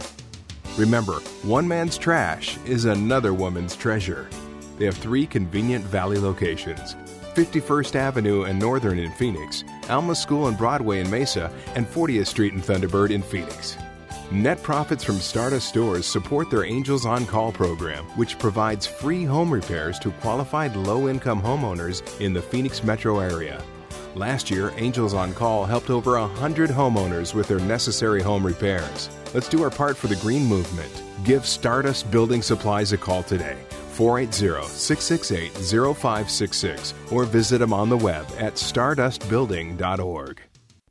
Remember, 0.77 1.15
one 1.43 1.67
man's 1.67 1.97
trash 1.97 2.57
is 2.65 2.85
another 2.85 3.33
woman's 3.33 3.75
treasure. 3.75 4.29
They 4.77 4.85
have 4.85 4.95
three 4.95 5.27
convenient 5.27 5.83
valley 5.83 6.19
locations 6.19 6.95
51st 7.33 7.95
Avenue 7.95 8.43
and 8.43 8.57
Northern 8.57 8.97
in 8.97 9.11
Phoenix, 9.11 9.65
Alma 9.89 10.15
School 10.15 10.47
and 10.47 10.57
Broadway 10.57 10.99
in 10.99 11.09
Mesa, 11.09 11.51
and 11.75 11.87
40th 11.87 12.27
Street 12.27 12.53
and 12.53 12.63
Thunderbird 12.63 13.11
in 13.11 13.21
Phoenix. 13.21 13.77
Net 14.31 14.61
profits 14.63 15.03
from 15.03 15.19
Stardust 15.19 15.69
stores 15.69 16.05
support 16.05 16.49
their 16.49 16.65
Angels 16.65 17.05
on 17.05 17.25
Call 17.27 17.51
program, 17.51 18.03
which 18.17 18.39
provides 18.39 18.87
free 18.87 19.23
home 19.23 19.51
repairs 19.51 19.99
to 19.99 20.09
qualified 20.11 20.75
low 20.75 21.07
income 21.07 21.41
homeowners 21.41 22.01
in 22.19 22.33
the 22.33 22.41
Phoenix 22.41 22.83
metro 22.83 23.19
area. 23.19 23.61
Last 24.15 24.49
year, 24.49 24.73
Angels 24.77 25.13
on 25.13 25.33
Call 25.33 25.65
helped 25.65 25.89
over 25.89 26.19
100 26.19 26.69
homeowners 26.69 27.33
with 27.33 27.47
their 27.47 27.59
necessary 27.59 28.21
home 28.21 28.45
repairs. 28.45 29.09
Let's 29.33 29.49
do 29.49 29.61
our 29.61 29.69
part 29.69 29.95
for 29.97 30.07
the 30.07 30.15
green 30.15 30.45
movement. 30.45 31.03
Give 31.23 31.45
Stardust 31.45 32.09
Building 32.09 32.41
Supplies 32.41 32.93
a 32.93 32.97
call 32.97 33.23
today. 33.23 33.57
480 33.95 34.67
668 34.67 35.51
0566 35.95 36.93
or 37.11 37.23
visit 37.23 37.59
them 37.59 37.73
on 37.73 37.89
the 37.89 37.97
web 37.97 38.25
at 38.37 38.55
stardustbuilding.org. 38.55 40.44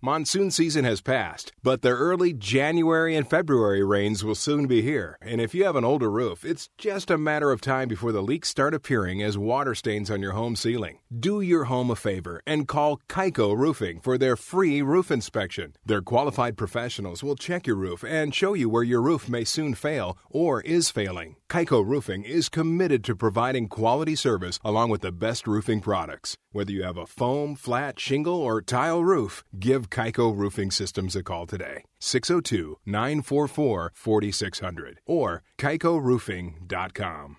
Monsoon 0.04 0.50
season 0.50 0.84
has 0.84 1.00
passed, 1.00 1.50
but 1.62 1.80
the 1.80 1.88
early 1.88 2.34
January 2.34 3.16
and 3.16 3.26
February 3.26 3.82
rains 3.82 4.22
will 4.22 4.34
soon 4.34 4.66
be 4.66 4.82
here. 4.82 5.16
And 5.22 5.40
if 5.40 5.54
you 5.54 5.64
have 5.64 5.76
an 5.76 5.84
older 5.84 6.10
roof, 6.10 6.44
it's 6.44 6.68
just 6.76 7.10
a 7.10 7.16
matter 7.16 7.50
of 7.50 7.62
time 7.62 7.88
before 7.88 8.12
the 8.12 8.22
leaks 8.22 8.50
start 8.50 8.74
appearing 8.74 9.22
as 9.22 9.38
water 9.38 9.74
stains 9.74 10.10
on 10.10 10.20
your 10.20 10.32
home 10.32 10.56
ceiling. 10.56 10.98
Do 11.18 11.40
your 11.40 11.64
home 11.64 11.90
a 11.90 11.96
favor 11.96 12.42
and 12.46 12.68
call 12.68 13.00
Kaiko 13.08 13.56
Roofing 13.56 14.00
for 14.00 14.18
their 14.18 14.36
free 14.36 14.82
roof 14.82 15.10
inspection. 15.10 15.74
Their 15.86 16.02
qualified 16.02 16.58
professionals 16.58 17.22
will 17.22 17.34
check 17.34 17.66
your 17.66 17.76
roof 17.76 18.04
and 18.04 18.34
show 18.34 18.52
you 18.52 18.68
where 18.68 18.82
your 18.82 19.00
roof 19.00 19.26
may 19.26 19.44
soon 19.44 19.72
fail 19.74 20.18
or 20.28 20.60
is 20.60 20.90
failing. 20.90 21.36
Kaiko 21.48 21.82
Roofing 21.82 22.24
is 22.24 22.50
committed 22.50 23.04
to 23.04 23.16
providing 23.16 23.68
quality 23.68 24.16
service 24.16 24.60
along 24.62 24.90
with 24.90 25.00
the 25.00 25.12
best 25.12 25.46
roofing 25.46 25.80
products. 25.80 26.36
Whether 26.54 26.70
you 26.70 26.84
have 26.84 26.96
a 26.96 27.04
foam, 27.04 27.56
flat, 27.56 27.98
shingle, 27.98 28.36
or 28.36 28.62
tile 28.62 29.02
roof, 29.02 29.42
give 29.58 29.90
Kaiko 29.90 30.32
Roofing 30.32 30.70
Systems 30.70 31.16
a 31.16 31.22
call 31.24 31.48
today. 31.48 31.82
602 31.98 32.78
944 32.86 33.90
4600 33.92 35.00
or 35.04 35.42
kaikoroofing.com. 35.58 37.38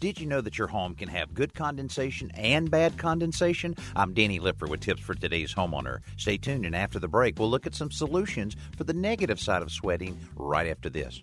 Did 0.00 0.18
you 0.18 0.24
know 0.24 0.40
that 0.40 0.56
your 0.56 0.68
home 0.68 0.94
can 0.94 1.10
have 1.10 1.34
good 1.34 1.52
condensation 1.52 2.30
and 2.30 2.70
bad 2.70 2.96
condensation? 2.96 3.74
I'm 3.94 4.14
Danny 4.14 4.40
Lipford 4.40 4.70
with 4.70 4.80
tips 4.80 5.02
for 5.02 5.12
today's 5.12 5.54
homeowner. 5.54 5.98
Stay 6.16 6.38
tuned, 6.38 6.64
and 6.64 6.74
after 6.74 6.98
the 6.98 7.08
break, 7.08 7.38
we'll 7.38 7.50
look 7.50 7.66
at 7.66 7.74
some 7.74 7.90
solutions 7.90 8.56
for 8.78 8.84
the 8.84 8.94
negative 8.94 9.40
side 9.40 9.60
of 9.60 9.70
sweating 9.70 10.18
right 10.36 10.68
after 10.68 10.88
this. 10.88 11.20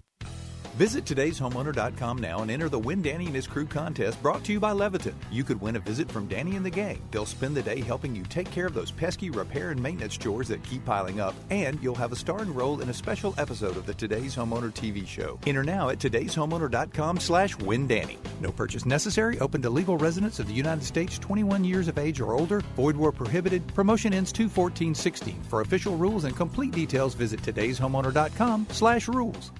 Visit 0.76 1.04
today'shomeowner.com 1.04 2.20
now 2.20 2.42
and 2.42 2.50
enter 2.50 2.70
the 2.70 2.80
Win 2.80 3.02
Danny 3.02 3.26
and 3.26 3.36
His 3.36 3.48
Crew 3.48 3.66
contest 3.66 4.22
brought 4.22 4.44
to 4.46 4.54
you 4.54 4.60
by 4.60 4.72
Leviton. 4.72 5.14
You 5.32 5.44
could 5.44 5.60
win 5.60 5.76
a 5.76 5.80
visit 5.80 6.10
from 6.10 6.28
Danny 6.28 6.56
and 6.56 6.66
the 6.66 6.70
gang. 6.70 7.02
They'll 7.12 7.26
spend 7.26 7.56
the 7.58 7.62
day 7.62 7.82
helping 7.82 8.16
you 8.16 8.24
take 8.24 8.50
care 8.50 8.66
of 8.66 8.74
those 8.74 8.92
pesky 8.92 9.30
repair 9.30 9.72
and 9.72 9.82
maintenance 9.82 10.16
chores 10.18 10.48
that 10.48 10.64
keep 10.64 10.86
piling 10.86 11.20
up, 11.20 11.36
and 11.50 11.82
you'll 11.84 11.96
have 11.96 12.12
a 12.12 12.16
starring 12.16 12.54
role 12.54 12.82
in 12.82 12.90
a 12.90 12.94
special 12.94 13.34
episode 13.38 13.76
of 13.78 13.86
the 13.86 13.94
Today's 13.94 14.36
Homeowner 14.36 14.72
TV 14.72 15.06
show. 15.06 15.38
Enter 15.46 15.64
now 15.64 15.90
at 15.90 16.00
today'shomeowner.com 16.00 17.20
slash 17.20 17.56
windanny. 17.58 18.18
No 18.40 18.52
purchase 18.52 18.86
necessary. 18.86 19.40
Open 19.40 19.62
to 19.62 19.70
legal 19.70 19.98
residents 19.98 20.40
of 20.40 20.48
the 20.48 20.54
United 20.54 20.84
States 20.84 21.20
21 21.20 21.64
years 21.64 21.88
of 21.88 21.98
age 21.98 22.22
or 22.22 22.34
older. 22.34 22.62
Void 22.76 22.96
where 22.96 23.12
prohibited. 23.12 23.68
Promotion 23.74 24.14
ends 24.14 24.32
21416. 24.32 25.42
For 25.50 25.62
official 25.62 25.98
rules 25.98 26.24
and 26.24 26.36
complete 26.36 26.72
details, 26.72 27.16
visit 27.16 27.42
today'shomeowner.com 27.42 28.68
slash 28.72 29.08
rules. 29.08 29.52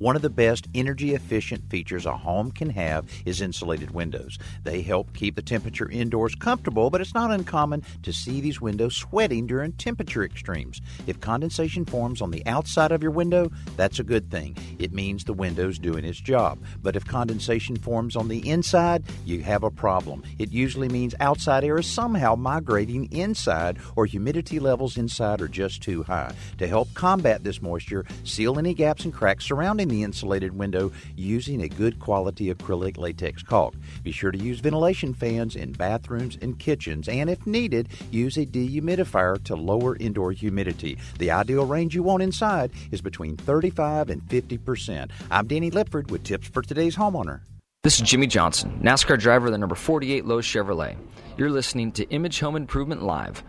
One 0.00 0.16
of 0.16 0.22
the 0.22 0.30
best 0.30 0.66
energy 0.74 1.12
efficient 1.12 1.68
features 1.68 2.06
a 2.06 2.16
home 2.16 2.52
can 2.52 2.70
have 2.70 3.04
is 3.26 3.42
insulated 3.42 3.90
windows. 3.90 4.38
They 4.64 4.80
help 4.80 5.12
keep 5.12 5.36
the 5.36 5.42
temperature 5.42 5.90
indoors 5.90 6.34
comfortable, 6.34 6.88
but 6.88 7.02
it's 7.02 7.12
not 7.12 7.30
uncommon 7.30 7.82
to 8.04 8.10
see 8.10 8.40
these 8.40 8.62
windows 8.62 8.96
sweating 8.96 9.46
during 9.46 9.72
temperature 9.72 10.24
extremes. 10.24 10.80
If 11.06 11.20
condensation 11.20 11.84
forms 11.84 12.22
on 12.22 12.30
the 12.30 12.46
outside 12.46 12.92
of 12.92 13.02
your 13.02 13.12
window, 13.12 13.50
that's 13.76 13.98
a 13.98 14.02
good 14.02 14.30
thing. 14.30 14.56
It 14.78 14.94
means 14.94 15.24
the 15.24 15.34
window's 15.34 15.78
doing 15.78 16.06
its 16.06 16.18
job. 16.18 16.60
But 16.82 16.96
if 16.96 17.04
condensation 17.04 17.76
forms 17.76 18.16
on 18.16 18.28
the 18.28 18.48
inside, 18.48 19.04
you 19.26 19.42
have 19.42 19.64
a 19.64 19.70
problem. 19.70 20.22
It 20.38 20.50
usually 20.50 20.88
means 20.88 21.14
outside 21.20 21.62
air 21.62 21.76
is 21.76 21.86
somehow 21.86 22.36
migrating 22.36 23.12
inside 23.12 23.76
or 23.96 24.06
humidity 24.06 24.60
levels 24.60 24.96
inside 24.96 25.42
are 25.42 25.48
just 25.48 25.82
too 25.82 26.04
high. 26.04 26.34
To 26.56 26.66
help 26.66 26.88
combat 26.94 27.44
this 27.44 27.60
moisture, 27.60 28.06
seal 28.24 28.58
any 28.58 28.72
gaps 28.72 29.04
and 29.04 29.12
cracks 29.12 29.44
surrounding 29.44 29.89
the 29.90 30.02
insulated 30.02 30.56
window 30.56 30.92
using 31.16 31.62
a 31.62 31.68
good 31.68 31.98
quality 31.98 32.52
acrylic 32.52 32.96
latex 32.96 33.42
caulk. 33.42 33.74
Be 34.02 34.12
sure 34.12 34.30
to 34.30 34.38
use 34.38 34.60
ventilation 34.60 35.14
fans 35.14 35.56
in 35.56 35.72
bathrooms 35.72 36.38
and 36.40 36.58
kitchens, 36.58 37.08
and 37.08 37.28
if 37.28 37.46
needed, 37.46 37.88
use 38.10 38.36
a 38.36 38.46
dehumidifier 38.46 39.42
to 39.44 39.56
lower 39.56 39.96
indoor 39.96 40.32
humidity. 40.32 40.98
The 41.18 41.30
ideal 41.30 41.66
range 41.66 41.94
you 41.94 42.02
want 42.02 42.22
inside 42.22 42.70
is 42.90 43.00
between 43.00 43.36
35 43.36 44.10
and 44.10 44.22
50 44.30 44.58
percent. 44.58 45.10
I'm 45.30 45.46
Danny 45.46 45.70
Lipford 45.70 46.10
with 46.10 46.24
tips 46.24 46.48
for 46.48 46.62
today's 46.62 46.96
homeowner. 46.96 47.40
This 47.82 47.98
is 47.98 48.02
Jimmie 48.06 48.26
Johnson, 48.26 48.78
NASCAR 48.82 49.18
driver 49.18 49.46
of 49.46 49.52
the 49.52 49.58
number 49.58 49.74
48 49.74 50.26
Lowe's 50.26 50.44
Chevrolet. 50.44 50.96
You're 51.38 51.48
listening 51.48 51.92
to 51.92 52.06
Image 52.10 52.38
Home 52.40 52.56
Improvement 52.56 53.02
Live. 53.02 53.42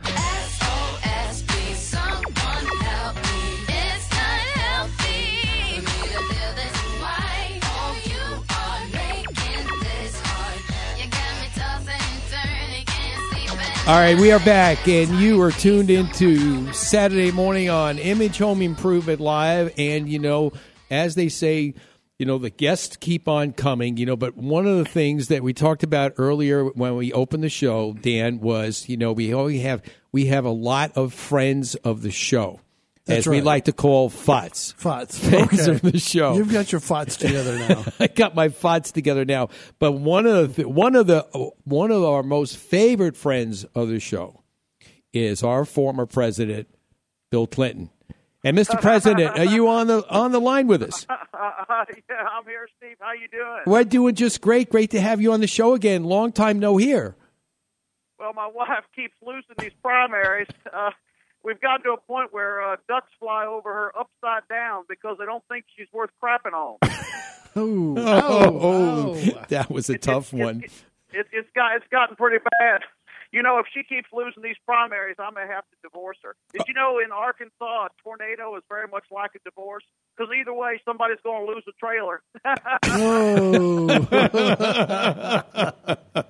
All 13.91 13.97
right, 13.97 14.17
we 14.17 14.31
are 14.31 14.39
back, 14.39 14.87
and 14.87 15.19
you 15.19 15.41
are 15.41 15.51
tuned 15.51 15.89
into 15.89 16.71
Saturday 16.71 17.29
morning 17.29 17.69
on 17.69 17.97
Image 17.97 18.37
Home 18.37 18.61
Improvement 18.61 19.19
Live. 19.19 19.73
And, 19.77 20.07
you 20.07 20.17
know, 20.17 20.53
as 20.89 21.15
they 21.15 21.27
say, 21.27 21.73
you 22.17 22.25
know, 22.25 22.37
the 22.37 22.49
guests 22.49 22.95
keep 22.95 23.27
on 23.27 23.51
coming, 23.51 23.97
you 23.97 24.05
know, 24.05 24.15
but 24.15 24.37
one 24.37 24.65
of 24.65 24.77
the 24.77 24.85
things 24.85 25.27
that 25.27 25.43
we 25.43 25.51
talked 25.51 25.83
about 25.83 26.13
earlier 26.15 26.67
when 26.67 26.95
we 26.95 27.11
opened 27.11 27.43
the 27.43 27.49
show, 27.49 27.91
Dan, 27.91 28.39
was, 28.39 28.87
you 28.87 28.95
know, 28.95 29.11
we 29.11 29.33
always 29.33 29.61
have, 29.61 29.81
we 30.13 30.27
have 30.27 30.45
a 30.45 30.51
lot 30.51 30.93
of 30.95 31.13
friends 31.13 31.75
of 31.75 32.01
the 32.01 32.11
show. 32.11 32.61
That's 33.11 33.27
as 33.27 33.31
we 33.31 33.41
like 33.41 33.65
to 33.65 33.73
call 33.73 34.09
FUTs. 34.09 34.73
FUTs. 34.75 35.17
Fans 35.29 35.61
Okay. 35.61 35.71
of 35.71 35.81
the 35.81 35.99
show. 35.99 36.35
You've 36.35 36.51
got 36.51 36.71
your 36.71 36.81
FUTs 36.81 37.17
together 37.17 37.57
now. 37.57 37.85
I 37.99 38.07
got 38.07 38.35
my 38.35 38.49
thoughts 38.49 38.91
together 38.91 39.25
now. 39.25 39.49
But 39.79 39.93
one 39.93 40.25
of 40.25 40.55
the 40.55 40.67
one 40.67 40.95
of 40.95 41.07
the 41.07 41.21
one 41.63 41.91
of 41.91 42.03
our 42.03 42.23
most 42.23 42.57
favorite 42.57 43.15
friends 43.15 43.63
of 43.75 43.87
the 43.89 43.99
show 43.99 44.43
is 45.13 45.43
our 45.43 45.65
former 45.65 46.05
president, 46.05 46.67
Bill 47.29 47.47
Clinton. 47.47 47.89
And 48.43 48.57
Mr. 48.57 48.81
President, 48.81 49.37
are 49.37 49.45
you 49.45 49.67
on 49.67 49.85
the 49.87 50.03
on 50.09 50.31
the 50.31 50.41
line 50.41 50.65
with 50.65 50.81
us? 50.81 51.05
Uh, 51.07 51.15
yeah, 51.69 52.15
I'm 52.31 52.43
here, 52.45 52.67
Steve. 52.77 52.95
How 52.99 53.13
you 53.13 53.27
doing? 53.27 53.59
We're 53.67 53.83
doing 53.83 54.15
just 54.15 54.41
great. 54.41 54.69
Great 54.71 54.89
to 54.91 54.99
have 55.01 55.21
you 55.21 55.31
on 55.33 55.41
the 55.41 55.47
show 55.47 55.73
again. 55.75 56.03
Long 56.03 56.31
time 56.31 56.57
no 56.57 56.77
hear. 56.77 57.15
Well, 58.17 58.33
my 58.33 58.47
wife 58.47 58.85
keeps 58.95 59.13
losing 59.21 59.55
these 59.59 59.71
primaries. 59.83 60.47
Uh, 60.71 60.89
we've 61.43 61.59
gotten 61.59 61.83
to 61.83 61.91
a 61.91 61.97
point 61.97 62.33
where 62.33 62.61
uh, 62.61 62.75
ducks 62.87 63.09
fly 63.19 63.45
over 63.45 63.73
her 63.73 63.91
upside 63.97 64.47
down 64.49 64.83
because 64.87 65.17
they 65.19 65.25
don't 65.25 65.43
think 65.49 65.65
she's 65.77 65.87
worth 65.93 66.11
crapping 66.21 66.53
on. 66.53 66.77
Oh, 67.53 67.95
oh, 67.97 68.59
oh, 68.61 69.43
that 69.49 69.69
was 69.69 69.89
a 69.89 69.97
tough 69.97 70.31
one. 70.31 70.63
It, 71.11 71.27
it's 71.33 71.49
got 71.53 71.75
it's 71.75 71.85
gotten 71.91 72.15
pretty 72.15 72.37
bad. 72.59 72.83
You 73.31 73.41
know, 73.43 73.59
if 73.59 73.65
she 73.73 73.83
keeps 73.83 74.07
losing 74.11 74.43
these 74.43 74.57
primaries, 74.65 75.15
I'm 75.17 75.33
going 75.33 75.47
to 75.47 75.53
have 75.53 75.63
to 75.63 75.77
divorce 75.83 76.17
her. 76.23 76.35
Did 76.51 76.63
you 76.67 76.73
know 76.73 76.99
in 76.99 77.11
Arkansas, 77.11 77.85
a 77.85 77.89
tornado 78.03 78.55
is 78.57 78.63
very 78.67 78.87
much 78.87 79.05
like 79.09 79.31
a 79.35 79.39
divorce? 79.49 79.83
Because 80.17 80.33
either 80.37 80.53
way, 80.53 80.81
somebody's 80.83 81.19
going 81.23 81.45
to 81.45 81.53
lose 81.53 81.63
a 81.67 81.71
trailer. 81.79 82.21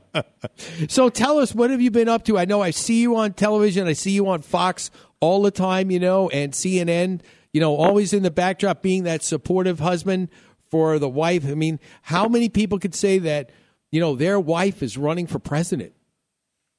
So 0.90 1.10
tell 1.10 1.40
us, 1.40 1.56
what 1.56 1.70
have 1.70 1.82
you 1.82 1.92
been 1.92 2.10
up 2.10 2.26
to? 2.26 2.38
I 2.38 2.46
know 2.46 2.62
I 2.62 2.72
see 2.72 3.02
you 3.02 3.16
on 3.16 3.34
television. 3.34 3.88
I 3.88 3.94
see 3.94 4.12
you 4.12 4.28
on 4.28 4.42
Fox 4.42 4.92
all 5.20 5.42
the 5.42 5.52
time, 5.52 5.92
you 5.92 6.00
know, 6.00 6.30
and 6.30 6.54
CNN, 6.54 7.22
you 7.54 7.62
know, 7.62 7.76
always 7.76 8.14
in 8.14 8.24
the 8.24 8.32
backdrop 8.32 8.82
being 8.82 9.04
that 9.04 9.24
supportive 9.24 9.80
husband 9.80 10.30
for 10.70 11.00
the 11.00 11.10
wife. 11.10 11.46
I 11.48 11.54
mean, 11.56 11.80
how 12.04 12.28
many 12.28 12.50
people 12.50 12.80
could 12.80 12.96
say 12.96 13.20
that, 13.20 13.52
you 13.92 14.00
know, 14.00 14.16
their 14.16 14.40
wife 14.40 14.82
is 14.82 14.98
running 14.98 15.28
for 15.28 15.40
president? 15.40 15.94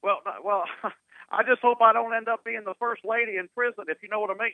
Well, 0.02 0.18
well, 0.44 0.64
I 1.34 1.42
just 1.44 1.62
hope 1.62 1.80
I 1.80 1.94
don't 1.94 2.12
end 2.14 2.28
up 2.28 2.44
being 2.44 2.62
the 2.64 2.74
first 2.78 3.02
lady 3.04 3.38
in 3.38 3.48
prison, 3.56 3.84
if 3.88 4.02
you 4.02 4.08
know 4.10 4.20
what 4.20 4.30
I 4.30 4.34
mean. 4.44 4.52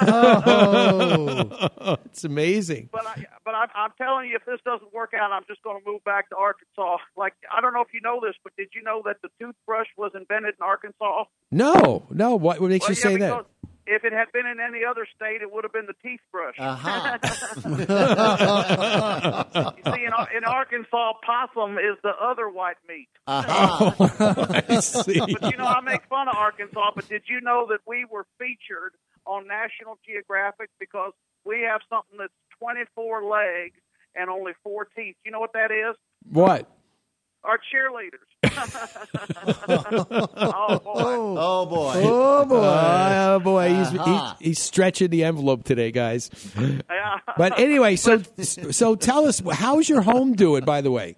Oh, 0.00 1.96
it's 2.06 2.24
amazing. 2.24 2.88
But 2.90 3.06
I, 3.06 3.24
but 3.44 3.54
I'm, 3.54 3.68
I'm 3.74 3.90
telling 3.96 4.28
you, 4.28 4.36
if 4.36 4.44
this 4.44 4.58
doesn't 4.64 4.92
work 4.92 5.12
out, 5.14 5.30
I'm 5.30 5.44
just 5.46 5.62
going 5.62 5.80
to 5.80 5.88
move 5.88 6.02
back 6.04 6.28
to 6.30 6.36
Arkansas. 6.36 6.98
Like 7.16 7.34
I 7.54 7.60
don't 7.60 7.72
know 7.72 7.82
if 7.82 7.94
you 7.94 8.00
know 8.00 8.20
this, 8.20 8.34
but 8.42 8.52
did 8.56 8.68
you 8.74 8.82
know 8.82 9.02
that 9.04 9.16
the 9.22 9.28
toothbrush 9.40 9.86
was 9.96 10.10
invented 10.14 10.54
in 10.58 10.64
Arkansas? 10.64 11.24
No, 11.52 12.06
no. 12.10 12.34
What, 12.34 12.60
what 12.60 12.70
makes 12.70 12.88
Well, 12.88 12.96
you 12.96 12.96
yeah, 12.98 13.02
say 13.02 13.14
because 13.14 13.44
that? 13.62 13.67
If 13.90 14.04
it 14.04 14.12
had 14.12 14.30
been 14.32 14.44
in 14.46 14.60
any 14.60 14.84
other 14.84 15.06
state, 15.16 15.40
it 15.40 15.50
would 15.50 15.64
have 15.64 15.72
been 15.72 15.86
the 15.86 15.94
teeth 16.02 16.20
brush. 16.30 16.56
Uh-huh. 16.58 17.16
you 19.78 19.92
see, 19.92 20.04
in, 20.04 20.12
in 20.36 20.44
Arkansas, 20.44 21.12
possum 21.24 21.78
is 21.78 21.96
the 22.02 22.12
other 22.20 22.50
white 22.50 22.76
meat. 22.86 23.08
Oh, 23.26 23.94
I 24.68 24.80
see. 24.80 25.18
But 25.18 25.50
you 25.50 25.56
know, 25.56 25.64
I 25.64 25.80
make 25.80 26.04
fun 26.08 26.28
of 26.28 26.36
Arkansas, 26.36 26.90
but 26.94 27.08
did 27.08 27.22
you 27.28 27.40
know 27.40 27.66
that 27.70 27.80
we 27.86 28.04
were 28.04 28.26
featured 28.38 28.92
on 29.24 29.46
National 29.46 29.98
Geographic 30.06 30.68
because 30.78 31.14
we 31.46 31.62
have 31.62 31.80
something 31.88 32.18
that's 32.18 32.34
24 32.60 33.24
legs 33.24 33.80
and 34.14 34.28
only 34.28 34.52
four 34.62 34.86
teeth? 34.94 35.16
You 35.24 35.32
know 35.32 35.40
what 35.40 35.54
that 35.54 35.70
is? 35.70 35.96
What? 36.30 36.70
Our 37.44 37.58
cheerleaders. 37.58 38.26
oh, 39.68 40.78
boy. 40.78 40.94
Oh 40.94 41.66
boy. 41.66 41.92
Oh 42.04 42.44
boy! 42.44 42.56
Oh 42.60 43.40
boy! 43.42 43.68
He's, 43.74 43.88
Uh-huh. 43.94 44.34
he's 44.38 44.46
he's 44.48 44.58
stretching 44.58 45.10
the 45.10 45.24
envelope 45.24 45.64
today, 45.64 45.90
guys. 45.92 46.30
Yeah. 46.58 47.18
But 47.36 47.58
anyway, 47.58 47.96
so 47.96 48.22
so 48.40 48.94
tell 48.96 49.26
us, 49.26 49.40
how's 49.52 49.88
your 49.88 50.02
home 50.02 50.34
doing? 50.34 50.64
By 50.64 50.80
the 50.80 50.90
way, 50.90 51.16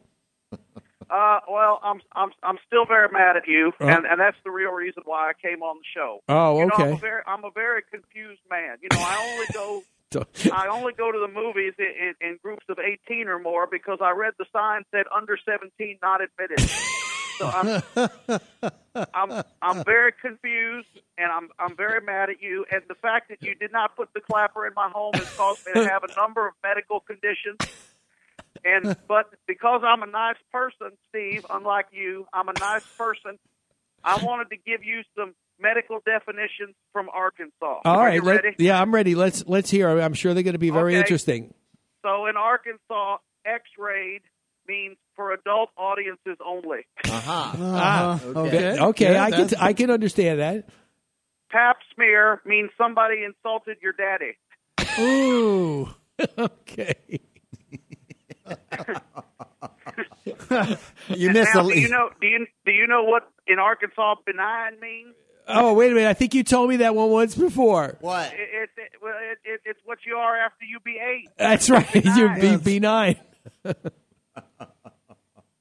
Uh, 1.11 1.41
well, 1.51 1.81
I'm 1.83 2.01
I'm 2.15 2.31
I'm 2.43 2.59
still 2.67 2.85
very 2.87 3.09
mad 3.11 3.37
at 3.37 3.49
you, 3.49 3.73
Uh-huh. 3.81 3.91
and 3.91 4.07
and 4.07 4.21
that's 4.21 4.37
the 4.45 4.51
real 4.51 4.71
reason 4.73 5.03
why 5.07 5.31
I 5.31 5.33
came 5.41 5.63
on 5.63 5.77
the 5.79 5.85
show. 5.95 6.23
Oh, 6.29 6.59
You 6.61 6.67
know, 6.67 6.73
I'm 6.77 6.83
okay. 6.83 6.93
a 6.93 6.97
very 6.97 7.23
I'm 7.27 7.45
a 7.45 7.51
very 7.51 7.83
confused 7.91 8.43
man. 8.51 8.77
You 8.83 8.89
know, 8.93 9.01
I 9.01 9.33
only 9.33 9.47
go 9.53 9.83
I 10.53 10.67
only 10.67 10.93
go 10.93 11.13
to 11.13 11.19
the 11.19 11.33
movies 11.33 11.75
in, 11.79 11.85
in, 11.87 12.31
in 12.31 12.39
groups 12.43 12.65
of 12.69 12.79
18 12.81 13.29
or 13.29 13.39
more 13.39 13.69
because 13.71 13.99
I 14.01 14.11
read 14.11 14.35
the 14.39 14.47
sign 14.53 14.83
said 14.91 15.05
under 15.15 15.39
17 15.45 15.99
not 16.03 16.21
admitted. 16.21 16.69
So 17.39 17.47
I'm 17.47 17.83
I'm 19.15 19.45
I'm 19.63 19.85
very 19.85 20.13
confused 20.21 20.89
and 21.17 21.31
I'm 21.31 21.49
I'm 21.61 21.77
very 21.77 22.01
mad 22.01 22.29
at 22.29 22.43
you. 22.43 22.67
And 22.73 22.83
the 22.89 22.97
fact 22.97 23.29
that 23.29 23.41
you 23.41 23.55
did 23.55 23.71
not 23.71 23.97
put 23.97 24.13
the 24.13 24.21
clapper 24.21 24.67
in 24.67 24.73
my 24.75 24.91
home 24.91 25.15
has 25.15 25.31
caused 25.37 25.65
me 25.67 25.75
to 25.75 25.89
have 25.89 26.03
a 26.03 26.15
number 26.17 26.47
of 26.49 26.55
medical 26.63 27.01
conditions. 27.01 27.59
And 28.65 28.97
but 29.07 29.33
because 29.47 29.83
I'm 29.85 30.03
a 30.03 30.07
nice 30.07 30.37
person, 30.53 30.91
Steve, 31.09 31.47
unlike 31.49 31.87
you, 31.93 32.27
I'm 32.33 32.49
a 32.49 32.59
nice 32.59 32.85
person. 32.99 33.39
I 34.03 34.23
wanted 34.25 34.51
to 34.51 34.57
give 34.57 34.83
you 34.85 35.03
some 35.17 35.35
medical 35.61 35.99
definitions 36.05 36.75
from 36.93 37.09
Arkansas. 37.13 37.53
all 37.63 37.81
Are 37.85 38.07
right, 38.07 38.15
you 38.15 38.23
let- 38.23 38.61
yeah, 38.61 38.81
I'm 38.81 38.93
ready. 38.95 39.15
Let's 39.15 39.45
let's 39.47 39.71
hear. 39.71 39.89
I'm 40.01 40.15
sure 40.15 40.35
they're 40.35 40.43
going 40.43 40.55
to 40.55 40.59
be 40.59 40.71
very 40.71 40.93
Okay. 40.95 41.01
interesting. 41.01 41.55
So 42.03 42.27
in 42.27 42.37
Arkansas, 42.37 43.19
X-rayed 43.45 44.23
means 44.67 44.97
for 45.17 45.33
adult 45.33 45.71
audiences 45.77 46.37
only. 46.45 46.87
Uh-huh. 47.05 47.53
Ah, 47.59 48.21
okay. 48.25 48.79
okay, 48.79 49.13
Yeah, 49.13 49.25
I 49.25 49.31
can 49.31 49.49
I 49.61 49.73
can 49.73 49.91
understand 49.91 50.41
that. 50.41 50.69
Pap 51.51 51.79
smear 51.95 52.41
means 52.47 52.71
somebody 52.79 53.25
insulted 53.25 53.79
your 53.83 53.93
daddy. 53.93 54.37
Ooh, 55.01 55.89
okay. 56.39 56.95
You 61.09 61.31
missed 61.31 61.55
now, 61.55 61.63
the 61.65 61.75
do 61.75 61.81
you 61.81 61.89
know? 61.89 62.11
Do 62.21 62.27
you 62.27 62.47
do 62.65 62.73
you 62.73 62.87
know 62.87 63.03
what 63.05 63.29
in 63.47 63.59
Arkansas 63.59 64.17
benign 64.27 64.79
means? 64.81 65.15
Oh, 65.53 65.75
wait 65.75 65.93
a 65.93 65.95
minute. 65.95 66.09
I 66.09 66.15
think 66.15 66.35
you 66.35 66.43
told 66.45 66.69
me 66.71 66.77
that 66.79 66.95
one 66.95 67.11
once 67.11 67.35
before. 67.35 67.97
What? 68.01 68.33
It, 68.33 68.39
it, 68.41 68.71
it, 68.77 68.91
it, 69.03 69.39
it, 69.45 69.61
it's 69.65 69.81
what 69.85 69.99
you 70.07 70.17
are 70.17 70.37
after 70.37 70.65
you 70.65 70.79
be 70.85 70.99
eight. 70.99 71.29
That's 71.37 71.69
right. 71.71 71.87
You're 71.95 72.35
B 72.35 72.57
Benign. 72.57 72.59
B 72.63 72.79
nine. 72.79 73.17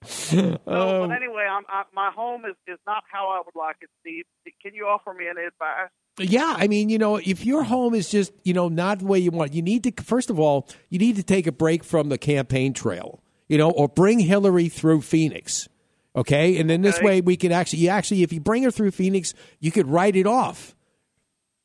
So, 0.05 0.37
Oh. 0.39 0.57
but 0.65 1.03
um, 1.03 1.11
anyway, 1.11 1.45
I'm, 1.49 1.63
I, 1.67 1.83
my 1.93 2.09
home 2.15 2.45
is, 2.45 2.55
is 2.67 2.79
not 2.87 3.03
how 3.11 3.27
I 3.27 3.41
would 3.45 3.59
like 3.59 3.75
it, 3.81 3.89
Steve. 4.01 4.23
Can 4.61 4.73
you 4.73 4.85
offer 4.87 5.13
me 5.13 5.25
any 5.29 5.41
advice? 5.45 5.89
Yeah, 6.17 6.55
I 6.57 6.67
mean, 6.67 6.89
you 6.89 6.97
know, 6.97 7.17
if 7.17 7.45
your 7.45 7.63
home 7.63 7.93
is 7.93 8.09
just, 8.09 8.31
you 8.43 8.53
know, 8.53 8.69
not 8.69 8.99
the 8.99 9.05
way 9.05 9.19
you 9.19 9.29
want, 9.31 9.53
you 9.53 9.61
need 9.61 9.83
to 9.83 10.03
first 10.03 10.29
of 10.29 10.39
all, 10.39 10.67
you 10.89 10.99
need 10.99 11.15
to 11.17 11.23
take 11.23 11.47
a 11.47 11.51
break 11.51 11.83
from 11.83 12.09
the 12.09 12.17
campaign 12.17 12.73
trail, 12.73 13.21
you 13.49 13.57
know, 13.57 13.69
or 13.71 13.87
bring 13.87 14.19
Hillary 14.19 14.69
through 14.69 15.01
Phoenix. 15.01 15.67
Okay? 16.15 16.57
And 16.59 16.69
then 16.69 16.81
this 16.81 17.01
way 17.01 17.21
we 17.21 17.37
can 17.37 17.51
actually 17.51 17.79
you 17.79 17.89
actually 17.89 18.23
if 18.23 18.33
you 18.33 18.39
bring 18.39 18.63
her 18.63 18.71
through 18.71 18.91
Phoenix, 18.91 19.33
you 19.59 19.71
could 19.71 19.87
write 19.87 20.15
it 20.15 20.27
off. 20.27 20.75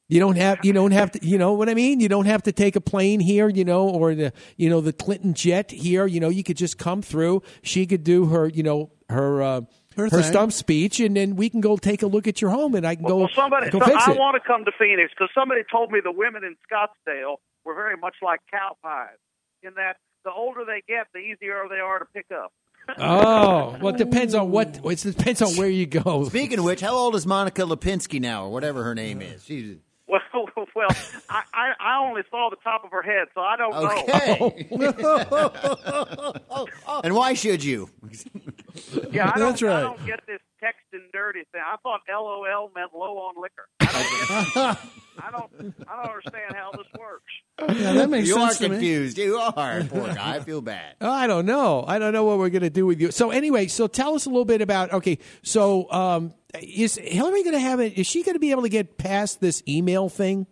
You 0.07 0.21
don't 0.21 0.37
have 0.37 0.59
you 0.63 0.73
don't 0.75 0.91
have 0.93 1.13
to 1.13 1.27
you 1.27 1.39
know 1.39 1.55
what 1.55 1.69
I 1.69 1.75
mean? 1.75 1.99
You 1.99 2.09
don't 2.09 2.27
have 2.27 2.43
to 2.43 2.53
take 2.53 2.77
a 2.77 2.81
plane 2.81 3.21
here, 3.21 3.49
you 3.49 3.65
know, 3.65 3.89
or 3.89 4.15
the 4.15 4.33
you 4.57 4.69
know 4.69 4.81
the 4.83 4.93
Clinton 4.93 5.33
jet 5.33 5.71
here, 5.71 6.07
you 6.07 6.21
know, 6.21 6.29
you 6.29 6.43
could 6.45 6.59
just 6.59 6.77
come 6.79 7.01
through. 7.01 7.43
She 7.63 7.87
could 7.87 8.05
do 8.05 8.27
her, 8.27 8.47
you 8.47 8.63
know, 8.63 8.91
her 9.09 9.43
uh, 9.43 9.61
Her 9.97 10.11
her, 10.11 10.23
stump 10.23 10.53
speech 10.53 11.01
and 11.01 11.17
then 11.17 11.37
we 11.37 11.49
can 11.49 11.63
go 11.63 11.77
take 11.79 12.03
a 12.03 12.07
look 12.07 12.29
at 12.29 12.43
your 12.43 12.51
home 12.51 12.75
and 12.75 12.87
I 12.87 12.97
can 12.97 13.07
go 13.07 13.17
Well, 13.21 13.31
somebody, 13.35 13.71
go 13.71 13.79
so 13.79 13.87
fix 13.87 14.07
I 14.07 14.13
it. 14.13 14.19
want 14.19 14.35
to 14.41 14.47
come 14.47 14.67
to 14.67 14.73
Phoenix 14.79 15.11
because 15.17 15.31
somebody 15.35 15.63
told 15.73 15.91
me 15.91 16.01
the 16.05 16.13
women 16.13 16.45
in 16.45 16.55
Scottsdale 16.71 17.37
were 17.65 17.75
very 17.75 17.97
much 17.97 18.17
like 18.21 18.41
cow 18.51 18.77
pies, 18.83 19.17
in 19.63 19.73
that 19.77 19.97
the 20.25 20.31
older 20.33 20.65
they 20.67 20.83
get, 20.87 21.07
the 21.15 21.21
easier 21.21 21.65
they 21.71 21.81
are 21.81 21.99
to 21.99 22.05
pick 22.13 22.27
up. 22.31 22.53
Oh, 22.99 23.77
well, 23.81 23.95
it 23.95 23.99
depends 23.99 24.35
on 24.35 24.51
what. 24.51 24.81
It 24.85 24.99
depends 24.99 25.43
on 25.43 25.57
where 25.57 25.69
you 25.69 25.87
go. 25.87 26.25
Speaking 26.25 26.59
of 26.59 26.65
which, 26.65 26.81
how 26.81 26.95
old 26.95 27.15
is 27.15 27.27
Monica 27.27 27.63
Lipinski 27.63 28.21
now, 28.21 28.45
or 28.45 28.51
whatever 28.53 28.85
her 28.85 28.95
name 28.95 29.23
is? 29.23 29.45
She's 29.45 29.77
Well, 30.07 30.21
well, 30.77 30.89
I, 31.31 31.43
I, 31.53 31.73
I 31.81 32.07
only 32.07 32.23
saw 32.31 32.51
the 32.51 32.57
top 32.63 32.85
of 32.85 32.91
her 32.91 33.03
head, 33.03 33.29
so 33.35 33.41
I 33.41 33.57
don't 33.57 33.73
know. 33.73 34.03
okay. 34.03 34.69
Oh. 36.51 37.01
and 37.05 37.15
why 37.15 37.35
should 37.35 37.65
you? 37.65 37.89
Yeah, 39.11 39.33
I 39.35 39.39
don't, 39.39 39.51
That's 39.51 39.63
right. 39.63 39.77
I 39.77 39.81
don't 39.81 40.07
get 40.07 40.21
this 40.27 40.41
texting 40.65 41.01
dirty 41.13 41.41
thing. 41.53 41.61
I 41.65 41.77
thought 41.83 42.01
LOL 42.09 42.71
meant 42.75 42.93
low 42.95 43.19
on 43.19 43.35
liquor. 43.41 43.69
I 43.81 44.51
don't, 44.55 44.79
I 45.25 45.31
don't, 45.31 45.75
I 45.89 45.97
don't 45.97 46.15
understand 46.15 46.55
how 46.55 46.71
this 46.73 46.87
works. 46.99 47.79
Yeah, 47.81 47.93
that 47.95 48.11
makes 48.11 48.29
you 48.29 48.35
sense 48.35 48.57
are 48.57 48.65
to 48.65 48.69
me. 48.71 48.77
confused. 48.77 49.19
You 49.19 49.37
are. 49.37 49.85
Poor 49.85 50.07
guy. 50.15 50.37
I 50.37 50.41
feel 50.41 50.61
bad. 50.61 50.97
Oh, 51.01 51.11
I 51.11 51.27
don't 51.27 51.45
know. 51.47 51.85
I 51.87 51.99
don't 51.99 52.13
know 52.13 52.25
what 52.25 52.39
we're 52.39 52.49
going 52.51 52.63
to 52.63 52.71
do 52.71 52.87
with 52.87 53.01
you. 53.01 53.11
So 53.11 53.31
anyway, 53.31 53.67
so 53.67 53.87
tell 53.87 54.15
us 54.15 54.25
a 54.27 54.31
little 54.31 54.45
bit 54.47 54.63
about. 54.63 54.93
Okay, 54.93 55.19
so 55.43 55.91
um, 55.93 56.33
is 56.61 56.97
Hillary 56.97 57.43
going 57.43 57.53
to 57.55 57.61
have 57.61 57.81
it? 57.81 57.99
Is 57.99 58.07
she 58.07 58.23
going 58.23 58.35
to 58.37 58.41
be 58.41 58.51
able 58.53 58.63
to 58.63 58.69
get 58.71 58.97
past 58.97 59.41
this 59.41 59.63
email 59.69 60.09
thing? 60.09 60.47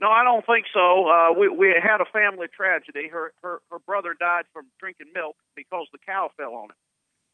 No, 0.00 0.08
I 0.10 0.24
don't 0.24 0.44
think 0.46 0.66
so. 0.72 1.06
Uh, 1.08 1.32
we 1.38 1.48
we 1.48 1.68
had 1.80 2.00
a 2.00 2.04
family 2.12 2.46
tragedy. 2.54 3.08
Her 3.08 3.32
her 3.42 3.60
her 3.70 3.78
brother 3.80 4.14
died 4.18 4.44
from 4.52 4.66
drinking 4.80 5.06
milk 5.14 5.36
because 5.56 5.86
the 5.92 5.98
cow 6.04 6.30
fell 6.36 6.54
on 6.54 6.64
him. 6.70 6.76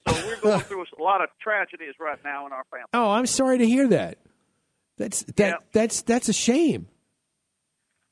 So 0.08 0.14
we're 0.26 0.40
going 0.40 0.60
through 0.68 0.84
a 0.98 1.02
lot 1.02 1.22
of 1.22 1.28
tragedies 1.40 1.94
right 1.98 2.18
now 2.24 2.46
in 2.46 2.52
our 2.52 2.64
family. 2.70 2.86
Oh, 2.92 3.10
I'm 3.10 3.26
sorry 3.26 3.58
to 3.58 3.66
hear 3.66 3.88
that. 3.88 4.18
That's 4.96 5.22
that. 5.36 5.60
That's 5.72 6.02
that's 6.02 6.28
a 6.28 6.32
shame. 6.32 6.88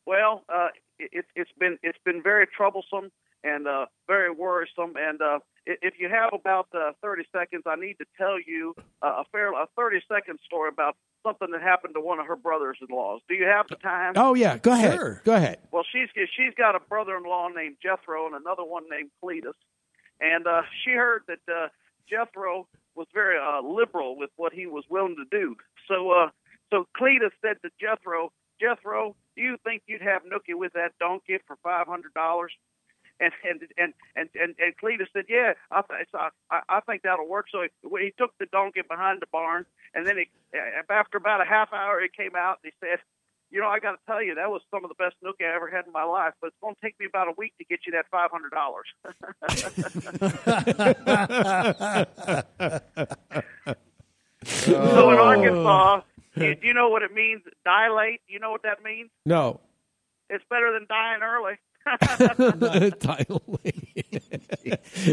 Well, 0.06 0.42
uh, 0.48 0.68
it, 0.98 1.26
it's 1.36 1.50
been 1.58 1.78
it's 1.82 1.98
been 2.04 2.22
very 2.22 2.46
troublesome 2.46 3.10
and 3.44 3.68
uh, 3.68 3.86
very 4.06 4.30
worrisome, 4.30 4.94
and 4.96 5.20
uh, 5.20 5.38
if 5.66 5.94
you 5.98 6.08
have 6.08 6.30
about 6.32 6.68
uh, 6.74 6.92
30 7.02 7.24
seconds, 7.30 7.62
I 7.66 7.76
need 7.76 7.98
to 7.98 8.06
tell 8.16 8.36
you 8.40 8.74
uh, 9.02 9.22
a 9.22 9.24
fair 9.30 9.52
a 9.52 9.66
30 9.76 10.00
second 10.08 10.38
story 10.44 10.70
about 10.72 10.96
something 11.22 11.48
that 11.52 11.60
happened 11.60 11.94
to 11.94 12.00
one 12.00 12.18
of 12.18 12.26
her 12.26 12.36
brothers-in-laws. 12.36 13.20
Do 13.28 13.34
you 13.34 13.44
have 13.44 13.68
the 13.68 13.76
time? 13.76 14.14
Oh 14.16 14.34
yeah, 14.34 14.56
go 14.58 14.72
ahead. 14.72 14.94
Sure. 14.94 15.22
Go 15.24 15.34
ahead. 15.34 15.58
Well, 15.70 15.84
she's 15.92 16.08
she's 16.14 16.54
got 16.56 16.74
a 16.74 16.80
brother-in-law 16.80 17.48
named 17.48 17.76
Jethro 17.82 18.26
and 18.26 18.34
another 18.34 18.64
one 18.64 18.84
named 18.90 19.10
Cletus, 19.22 19.52
and 20.20 20.46
uh, 20.46 20.62
she 20.84 20.92
heard 20.92 21.22
that 21.28 21.40
uh, 21.52 21.68
Jethro 22.08 22.66
was 22.94 23.06
very 23.14 23.38
uh, 23.38 23.62
liberal 23.62 24.16
with 24.16 24.30
what 24.36 24.52
he 24.52 24.66
was 24.66 24.84
willing 24.90 25.16
to 25.16 25.24
do. 25.30 25.56
So, 25.86 26.10
uh, 26.10 26.30
so 26.70 26.86
Cletus 26.98 27.30
said 27.42 27.56
to 27.62 27.70
Jethro, 27.80 28.32
Jethro, 28.60 29.14
do 29.36 29.42
you 29.42 29.56
think 29.64 29.82
you'd 29.86 30.02
have 30.02 30.22
Nookie 30.22 30.58
with 30.58 30.72
that 30.72 30.92
donkey 30.98 31.38
for 31.46 31.56
five 31.62 31.86
hundred 31.86 32.14
dollars? 32.14 32.52
And 33.20 33.32
and 33.48 33.62
and 33.76 33.92
and 34.14 34.54
and, 34.58 34.76
Cletus 34.76 35.08
said, 35.12 35.24
"Yeah, 35.28 35.54
I, 35.72 35.82
th- 35.82 36.06
I 36.50 36.60
I 36.68 36.80
think 36.80 37.02
that'll 37.02 37.28
work." 37.28 37.46
So 37.50 37.62
he, 37.62 37.68
he 38.04 38.12
took 38.16 38.36
the 38.38 38.46
donkey 38.46 38.82
behind 38.88 39.20
the 39.20 39.26
barn, 39.32 39.66
and 39.94 40.06
then 40.06 40.18
he, 40.18 40.28
after 40.88 41.18
about 41.18 41.40
a 41.40 41.44
half 41.44 41.72
hour, 41.72 42.00
he 42.00 42.08
came 42.08 42.36
out 42.36 42.58
and 42.62 42.72
he 42.72 42.86
said, 42.86 43.00
"You 43.50 43.60
know, 43.60 43.68
I 43.68 43.78
got 43.78 43.92
to 43.92 43.98
tell 44.06 44.22
you, 44.22 44.34
that 44.34 44.50
was 44.50 44.62
some 44.70 44.84
of 44.84 44.88
the 44.88 44.94
best 44.94 45.16
nookie 45.24 45.46
I 45.46 45.54
ever 45.54 45.68
had 45.68 45.86
in 45.86 45.92
my 45.92 46.04
life, 46.04 46.34
but 46.40 46.48
it's 46.48 46.56
going 46.60 46.74
to 46.74 46.80
take 46.80 46.98
me 47.00 47.06
about 47.06 47.28
a 47.28 47.34
week 47.36 47.54
to 47.58 47.64
get 47.64 47.80
you 47.86 47.92
that 47.92 48.06
five 48.10 48.30
hundred 48.30 48.50
dollars." 48.52 48.86
so 54.44 55.10
in 55.10 55.18
Arkansas, 55.18 56.00
oh. 56.00 56.04
do 56.36 56.56
you 56.62 56.74
know 56.74 56.88
what 56.88 57.02
it 57.02 57.12
means? 57.12 57.42
Dilate. 57.64 58.20
You 58.28 58.38
know 58.40 58.50
what 58.50 58.62
that 58.62 58.82
means? 58.82 59.10
No. 59.24 59.60
It's 60.30 60.44
better 60.50 60.72
than 60.72 60.86
dying 60.88 61.22
early. 61.22 61.54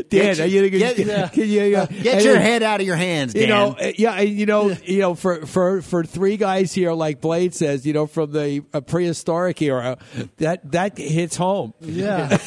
Dan, 0.09 0.41
are 0.41 0.45
you, 0.45 0.69
Get- 0.69 0.95
can, 0.97 1.07
yeah. 1.07 1.27
can 1.29 1.47
you, 1.49 1.77
uh, 1.77 1.85
Get 1.85 2.23
your 2.23 2.33
then- 2.33 2.41
head 2.41 2.63
out 2.63 2.81
of 2.81 2.87
your 2.87 2.95
hands, 2.97 3.33
You 3.35 3.47
know, 3.47 3.75
uh, 3.79 3.91
yeah, 3.97 4.19
you 4.21 4.45
know, 4.45 4.75
you 4.83 4.99
know, 4.99 5.15
for 5.15 5.45
for 5.45 5.81
for 5.81 6.03
three 6.03 6.35
guys 6.37 6.73
here, 6.73 6.91
like 6.93 7.21
Blade 7.21 7.53
says, 7.53 7.85
you 7.85 7.93
know, 7.93 8.07
from 8.07 8.31
the 8.31 8.63
uh, 8.73 8.81
prehistoric 8.81 9.61
era, 9.61 9.97
that 10.37 10.71
that 10.71 10.97
hits 10.97 11.35
home. 11.37 11.73
Yeah. 11.81 12.37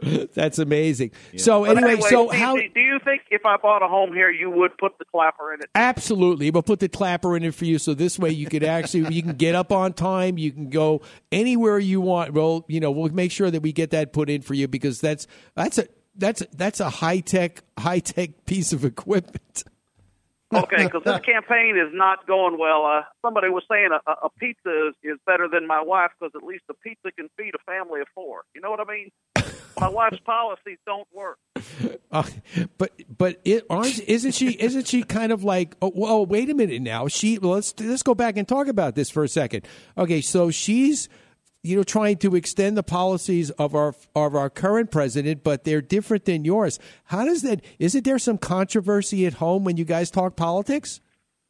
That's 0.34 0.58
amazing. 0.58 1.12
So 1.36 1.64
But 1.64 1.78
anyway, 1.78 2.00
so 2.00 2.28
Steve, 2.28 2.40
how? 2.40 2.56
do 2.56 2.68
do 2.74 2.80
you 2.80 2.98
think 3.04 3.22
if 3.30 3.44
I 3.44 3.56
bought 3.56 3.82
a 3.82 3.88
home 3.88 4.12
here, 4.12 4.30
you 4.30 4.50
would 4.50 4.76
put 4.78 4.98
the 4.98 5.04
clapper 5.04 5.54
in 5.54 5.60
it? 5.60 5.70
Absolutely, 5.74 6.50
we'll 6.50 6.62
put 6.62 6.80
the 6.80 6.88
clapper 6.88 7.36
in 7.36 7.44
it 7.44 7.54
for 7.54 7.64
you, 7.64 7.78
so 7.78 7.94
this 7.94 8.18
way 8.18 8.30
you 8.30 8.46
could 8.46 8.64
actually 8.64 9.14
you 9.14 9.22
can 9.22 9.32
get 9.32 9.54
up 9.54 9.72
on 9.72 9.92
time, 9.92 10.38
you 10.38 10.52
can 10.52 10.70
go 10.70 11.02
anywhere 11.32 11.78
you 11.78 12.00
want. 12.00 12.32
Well, 12.32 12.64
you 12.68 12.80
know, 12.80 12.90
we'll 12.90 13.12
make 13.12 13.32
sure 13.32 13.50
that 13.50 13.62
we 13.62 13.72
get 13.72 13.90
that 13.90 14.12
put 14.12 14.30
in 14.30 14.42
for 14.42 14.54
you 14.54 14.68
because 14.68 15.00
that's 15.00 15.26
that's 15.54 15.78
a 15.78 15.86
that's 16.16 16.42
that's 16.54 16.80
a 16.80 16.90
high 16.90 17.20
tech 17.20 17.62
high 17.78 18.00
tech 18.00 18.44
piece 18.46 18.72
of 18.72 18.84
equipment. 18.84 19.64
Okay, 20.54 20.84
because 20.84 21.02
this 21.04 21.20
campaign 21.26 21.76
is 21.76 21.92
not 21.92 22.26
going 22.26 22.58
well. 22.58 22.86
Uh, 22.86 23.02
somebody 23.20 23.48
was 23.48 23.64
saying 23.70 23.88
a, 23.92 24.10
a 24.10 24.26
a 24.26 24.30
pizza 24.30 24.88
is, 24.88 24.94
is 25.02 25.18
better 25.26 25.48
than 25.48 25.66
my 25.66 25.82
wife 25.82 26.10
because 26.18 26.32
at 26.36 26.42
least 26.42 26.64
a 26.70 26.74
pizza 26.74 27.10
can 27.12 27.28
feed 27.36 27.54
a 27.54 27.58
family 27.70 28.00
of 28.00 28.06
four. 28.14 28.42
You 28.54 28.60
know 28.60 28.70
what 28.70 28.80
I 28.80 28.84
mean? 28.84 29.10
My 29.78 29.88
wife's 29.88 30.18
policies 30.20 30.78
don't 30.86 31.08
work. 31.12 31.38
Uh, 32.12 32.22
but 32.78 32.92
but 33.18 33.40
it 33.44 33.66
aren't 33.68 33.98
isn't 34.08 34.32
she 34.32 34.52
isn't 34.52 34.86
she 34.86 35.02
kind 35.02 35.32
of 35.32 35.42
like 35.42 35.76
oh, 35.82 35.92
well 35.94 36.24
wait 36.24 36.48
a 36.48 36.54
minute 36.54 36.80
now. 36.80 37.08
She 37.08 37.36
let's 37.38 37.74
let's 37.80 38.04
go 38.04 38.14
back 38.14 38.36
and 38.36 38.46
talk 38.46 38.68
about 38.68 38.94
this 38.94 39.10
for 39.10 39.24
a 39.24 39.28
second. 39.28 39.66
Okay 39.98 40.20
so 40.20 40.50
she's 40.50 41.08
you 41.64 41.76
know 41.76 41.82
trying 41.82 42.16
to 42.18 42.36
extend 42.36 42.76
the 42.76 42.84
policies 42.84 43.50
of 43.50 43.74
our 43.74 43.94
of 44.14 44.36
our 44.36 44.48
current 44.48 44.92
president 44.92 45.42
but 45.42 45.64
they're 45.64 45.82
different 45.82 46.26
than 46.26 46.44
yours. 46.44 46.78
How 47.06 47.24
does 47.24 47.42
that 47.42 47.62
isn't 47.80 48.04
there 48.04 48.20
some 48.20 48.38
controversy 48.38 49.26
at 49.26 49.34
home 49.34 49.64
when 49.64 49.76
you 49.76 49.84
guys 49.84 50.10
talk 50.10 50.36
politics 50.36 51.00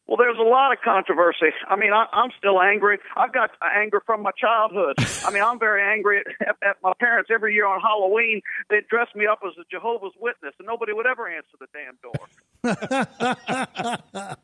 Well, 0.06 0.16
there's 0.16 0.38
a 0.38 0.42
lot 0.42 0.72
of 0.72 0.78
controversy. 0.84 1.50
I 1.68 1.74
mean, 1.74 1.92
I, 1.92 2.06
I'm 2.12 2.30
still 2.38 2.62
angry. 2.62 2.98
I've 3.16 3.32
got 3.32 3.50
anger 3.60 4.00
from 4.06 4.22
my 4.22 4.30
childhood. 4.38 4.94
I 5.24 5.32
mean, 5.32 5.42
I'm 5.42 5.58
very 5.58 5.82
angry 5.82 6.20
at, 6.20 6.26
at, 6.48 6.56
at 6.62 6.76
my 6.82 6.92
parents. 7.00 7.28
Every 7.32 7.54
year 7.54 7.66
on 7.66 7.80
Halloween, 7.80 8.40
they'd 8.70 8.86
dress 8.86 9.08
me 9.16 9.26
up 9.26 9.40
as 9.44 9.54
a 9.58 9.64
Jehovah's 9.68 10.12
Witness, 10.20 10.54
and 10.58 10.66
nobody 10.66 10.92
would 10.92 11.06
ever 11.06 11.28
answer 11.28 11.56
the 11.58 11.66
damn 11.72 11.98
door. 12.02 12.14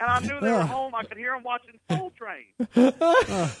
and 0.00 0.10
I 0.10 0.20
knew 0.20 0.40
they 0.40 0.52
were 0.52 0.62
home. 0.62 0.94
I 0.94 1.04
could 1.04 1.16
hear 1.16 1.32
them 1.32 1.42
watching 1.42 1.78
Soul 1.90 2.12
Train. 2.18 3.52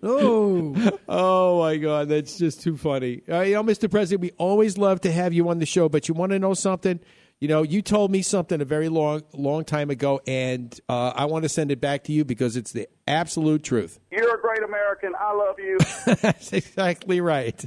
Oh, 0.00 0.76
oh 1.08 1.58
my 1.58 1.76
God, 1.76 2.08
that's 2.08 2.38
just 2.38 2.62
too 2.62 2.76
funny. 2.76 3.22
Uh, 3.28 3.40
you 3.40 3.54
know, 3.54 3.64
Mr. 3.64 3.90
President, 3.90 4.20
we 4.20 4.30
always 4.38 4.78
love 4.78 5.00
to 5.00 5.10
have 5.10 5.32
you 5.32 5.48
on 5.48 5.58
the 5.58 5.66
show, 5.66 5.88
but 5.88 6.06
you 6.06 6.14
want 6.14 6.30
to 6.30 6.38
know 6.38 6.54
something? 6.54 7.00
You 7.42 7.48
know, 7.48 7.62
you 7.62 7.82
told 7.82 8.12
me 8.12 8.22
something 8.22 8.60
a 8.60 8.64
very 8.64 8.88
long, 8.88 9.22
long 9.34 9.64
time 9.64 9.90
ago, 9.90 10.20
and 10.28 10.78
uh, 10.88 11.08
I 11.08 11.24
want 11.24 11.42
to 11.42 11.48
send 11.48 11.72
it 11.72 11.80
back 11.80 12.04
to 12.04 12.12
you 12.12 12.24
because 12.24 12.56
it's 12.56 12.70
the 12.70 12.86
absolute 13.08 13.64
truth. 13.64 13.98
You're 14.12 14.38
a 14.38 14.40
great 14.40 14.62
American. 14.62 15.12
I 15.18 15.34
love 15.34 15.56
you. 15.58 15.76
that's 16.22 16.52
exactly 16.52 17.20
right. 17.20 17.58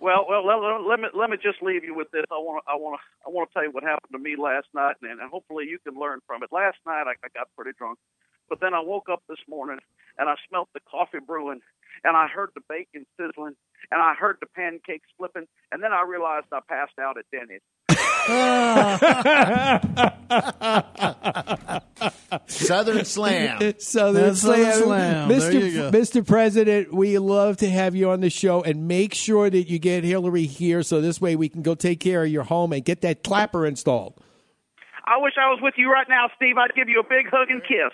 Well, 0.00 0.26
well, 0.28 0.44
let, 0.44 0.56
let- 0.56 0.80
let 0.90 0.98
me 0.98 1.06
let 1.14 1.30
me 1.30 1.36
just 1.40 1.62
leave 1.62 1.84
you 1.84 1.94
with 1.94 2.10
this. 2.10 2.24
I 2.28 2.34
want 2.34 2.64
to 2.66 2.72
I 2.72 2.74
want 2.74 2.98
to 2.98 3.28
I 3.28 3.30
want 3.30 3.48
to 3.50 3.54
tell 3.54 3.62
you 3.62 3.70
what 3.70 3.84
happened 3.84 4.10
to 4.14 4.18
me 4.18 4.34
last 4.36 4.66
night, 4.74 4.96
and, 5.00 5.20
and 5.20 5.30
hopefully 5.30 5.66
you 5.70 5.78
can 5.78 5.94
learn 5.94 6.18
from 6.26 6.42
it. 6.42 6.48
Last 6.50 6.78
night 6.84 7.04
I, 7.06 7.12
I 7.24 7.28
got 7.32 7.46
pretty 7.56 7.70
drunk, 7.78 8.00
but 8.48 8.60
then 8.60 8.74
I 8.74 8.80
woke 8.80 9.08
up 9.10 9.22
this 9.28 9.38
morning 9.48 9.78
and 10.18 10.28
I 10.28 10.34
smelt 10.48 10.68
the 10.74 10.80
coffee 10.88 11.18
brewing, 11.24 11.60
and 12.04 12.16
I 12.16 12.28
heard 12.28 12.50
the 12.54 12.60
bacon 12.68 13.04
sizzling, 13.18 13.54
and 13.90 14.00
I 14.00 14.14
heard 14.14 14.36
the 14.40 14.46
pancakes 14.46 15.08
flipping, 15.16 15.46
and 15.72 15.82
then 15.82 15.92
I 15.92 16.02
realized 16.02 16.46
I 16.52 16.60
passed 16.68 16.98
out 17.00 17.16
at 17.18 17.24
Denny's. 17.32 17.60
Southern 22.46 23.04
Slam. 23.04 23.58
Southern 23.78 23.80
Southern 23.80 24.34
Slam. 24.34 24.82
Slam. 24.82 25.28
Mr. 25.28 25.38
There 25.38 25.52
you 25.52 25.72
go. 25.74 25.90
Mr. 25.90 26.26
President, 26.26 26.92
we 26.92 27.18
love 27.18 27.58
to 27.58 27.68
have 27.68 27.94
you 27.94 28.10
on 28.10 28.20
the 28.20 28.30
show 28.30 28.62
and 28.62 28.88
make 28.88 29.14
sure 29.14 29.50
that 29.50 29.68
you 29.68 29.78
get 29.78 30.04
Hillary 30.04 30.46
here 30.46 30.82
so 30.82 31.00
this 31.00 31.20
way 31.20 31.36
we 31.36 31.48
can 31.48 31.62
go 31.62 31.74
take 31.74 32.00
care 32.00 32.24
of 32.24 32.30
your 32.30 32.44
home 32.44 32.72
and 32.72 32.84
get 32.84 33.02
that 33.02 33.22
clapper 33.22 33.66
installed. 33.66 34.20
I 35.06 35.18
wish 35.18 35.34
I 35.38 35.50
was 35.50 35.58
with 35.60 35.74
you 35.76 35.92
right 35.92 36.06
now, 36.08 36.30
Steve. 36.34 36.56
I'd 36.56 36.74
give 36.74 36.88
you 36.88 37.00
a 37.00 37.04
big 37.04 37.26
hug 37.30 37.50
and 37.50 37.62
kiss. 37.62 37.92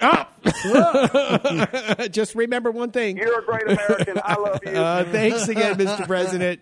Just 2.11 2.37
remember 2.37 2.71
one 2.71 2.93
thing. 2.93 3.17
You're 3.17 3.41
a 3.41 3.45
great 3.45 3.65
American. 3.65 4.21
I 4.25 4.35
love 4.37 4.61
you. 4.65 4.71
Uh, 4.73 5.05
thanks 5.11 5.49
again, 5.49 5.77
Mr. 5.77 6.07
President. 6.07 6.61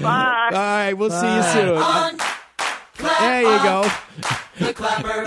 Bye. 0.00 0.50
All 0.52 0.56
right, 0.56 0.92
we'll 0.94 1.10
see 1.10 1.34
you 1.34 1.42
soon. 1.42 2.18
There 2.98 3.42
you 3.42 3.62
go. 3.64 3.90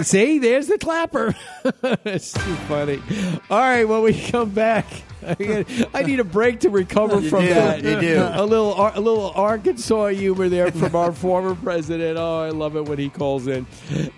See, 0.04 0.40
there's 0.40 0.68
the 0.68 0.78
clapper. 0.78 1.36
it's 2.06 2.32
too 2.32 2.56
funny. 2.68 3.02
All 3.50 3.60
right, 3.60 3.84
when 3.84 4.02
we 4.04 4.14
come 4.14 4.52
back, 4.52 4.86
I 5.94 6.04
need 6.04 6.20
a 6.20 6.24
break 6.24 6.62
to 6.62 6.70
recover 6.70 7.20
You 7.20 7.30
from 7.30 7.44
do, 7.44 7.50
that. 7.54 7.84
you 7.84 8.00
do. 8.00 8.22
A 8.34 8.46
little, 8.46 8.74
a 8.78 9.00
little 9.00 9.32
Arkansas 9.32 10.08
humor 10.08 10.50
there 10.50 10.72
from 10.72 10.96
our 10.96 11.12
former 11.12 11.56
president. 11.56 12.18
Oh, 12.18 12.42
I 12.42 12.50
love 12.50 12.76
it 12.76 12.86
when 12.86 13.00
he 13.00 13.10
calls 13.10 13.48
in. 13.48 13.66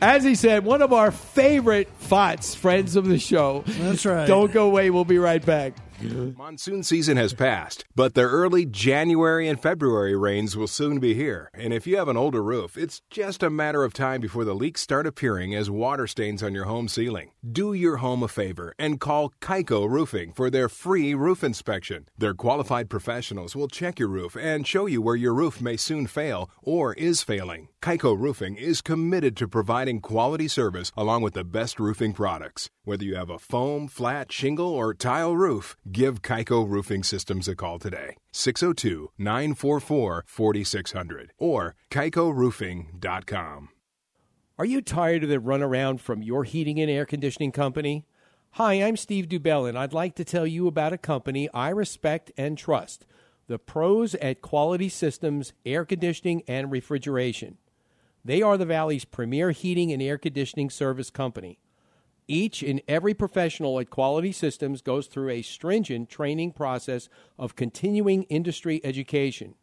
As 0.02 0.24
he 0.24 0.36
said, 0.36 0.66
one 0.66 0.82
of 0.82 0.94
our 0.94 1.12
favorite 1.12 1.88
FOTS, 2.00 2.56
friends 2.56 2.96
of 2.96 3.08
the 3.08 3.20
show. 3.20 3.64
That's 3.66 4.06
right. 4.06 4.28
Don't 4.28 4.52
go 4.52 4.68
away. 4.68 4.90
We'll 4.90 5.06
be 5.06 5.18
right 5.20 5.46
back. 5.46 5.74
Monsoon 6.02 6.84
season 6.84 7.16
has 7.16 7.34
passed, 7.34 7.86
but 7.96 8.16
the 8.16 8.24
early 8.24 8.66
January 8.66 9.48
and 9.48 9.58
February 9.60 10.16
rains 10.16 10.58
will 10.58 10.68
soon 10.68 11.00
be 11.00 11.14
here. 11.14 11.50
And 11.54 11.74
if 11.74 11.88
you 11.88 11.96
have 11.96 12.10
an 12.10 12.18
older 12.18 12.44
roof, 12.44 12.78
it's 12.78 13.02
just 13.10 13.42
a 13.42 13.50
matter 13.50 13.84
of 13.86 13.94
time 13.94 14.20
before 14.20 14.44
the 14.44 14.54
leaks 14.54 14.82
start 14.82 15.08
appearing 15.08 15.56
as 15.56 15.70
water 15.70 16.06
stains 16.06 16.44
on 16.44 16.54
your 16.54 16.66
home 16.66 16.90
ceiling. 16.90 17.32
Do 17.48 17.74
your 17.74 17.98
home 17.98 18.24
a 18.24 18.28
favor 18.28 18.74
and 18.80 19.00
call 19.00 19.32
Kaiko 19.40 19.88
Roofing 19.88 20.32
for 20.34 20.50
their 20.50 20.68
free 20.68 21.14
roof 21.14 21.44
inspection. 21.44 22.08
Their 22.18 22.34
qualified 22.34 22.90
professionals 22.90 23.56
will 23.56 23.68
check 23.68 24.00
your 24.00 24.08
roof 24.08 24.36
and 24.36 24.66
show 24.66 24.88
you 24.88 25.00
where 25.00 25.16
your 25.16 25.34
roof 25.36 25.62
may 25.62 25.78
soon 25.78 26.08
fail 26.08 26.50
or 26.64 26.96
is 26.96 27.22
failing. 27.22 27.70
Kaiko 27.84 28.18
Roofing 28.20 28.56
is 28.56 28.82
committed 28.82 29.38
to 29.38 29.48
providing 29.48 30.02
quality 30.02 30.48
service 30.48 30.92
along 30.98 31.22
with 31.22 31.36
the 31.36 31.44
best 31.44 31.80
roofing 31.80 32.14
products. 32.14 32.72
Whether 32.84 33.06
you 33.06 33.16
have 33.16 33.30
a 33.30 33.38
foam, 33.38 33.88
flat, 33.88 34.32
shingle, 34.32 34.70
or 34.70 34.96
tile 34.96 35.38
roof, 35.38 35.78
give 35.92 36.24
Kaiko 36.24 36.68
Roofing 36.68 37.04
Systems 37.04 37.48
a 37.48 37.56
call 37.56 37.78
today. 37.78 38.18
602 38.32 39.12
944 39.20 40.24
4600 40.28 41.32
or 41.38 41.76
kaikoroofing.com. 41.92 43.70
Are 44.58 44.64
you 44.64 44.80
tired 44.82 45.22
of 45.22 45.30
the 45.30 45.36
runaround 45.36 46.00
from 46.00 46.24
your 46.24 46.46
heating 46.46 46.80
and 46.80 46.90
air 46.90 47.06
conditioning 47.06 47.52
company? 47.52 48.06
Hi, 48.52 48.76
I'm 48.76 48.96
Steve 48.96 49.28
Dubell, 49.28 49.68
and 49.68 49.78
I'd 49.78 49.92
like 49.92 50.16
to 50.16 50.24
tell 50.24 50.48
you 50.48 50.66
about 50.66 50.94
a 50.94 50.98
company 50.98 51.50
I 51.54 51.68
respect 51.72 52.32
and 52.38 52.58
trust 52.58 53.06
the 53.48 53.60
pros 53.60 54.16
at 54.16 54.42
Quality 54.42 54.88
Systems 54.88 55.52
Air 55.66 55.84
Conditioning 55.84 56.42
and 56.48 56.72
Refrigeration. 56.72 57.58
They 58.24 58.42
are 58.42 58.58
the 58.58 58.66
Valley's 58.66 59.04
premier 59.04 59.52
heating 59.52 59.92
and 59.92 60.02
air 60.02 60.18
conditioning 60.18 60.70
service 60.70 61.10
company. 61.10 61.60
Each 62.26 62.64
and 62.64 62.82
every 62.88 63.14
professional 63.14 63.78
at 63.82 63.90
Quality 63.90 64.32
Systems 64.32 64.82
goes 64.82 65.08
through 65.08 65.32
a 65.32 65.42
stringent 65.42 66.10
training 66.10 66.54
process 66.54 67.10
of 67.38 67.58
continuing 67.58 68.24
industry 68.24 68.80
education. 68.86 69.56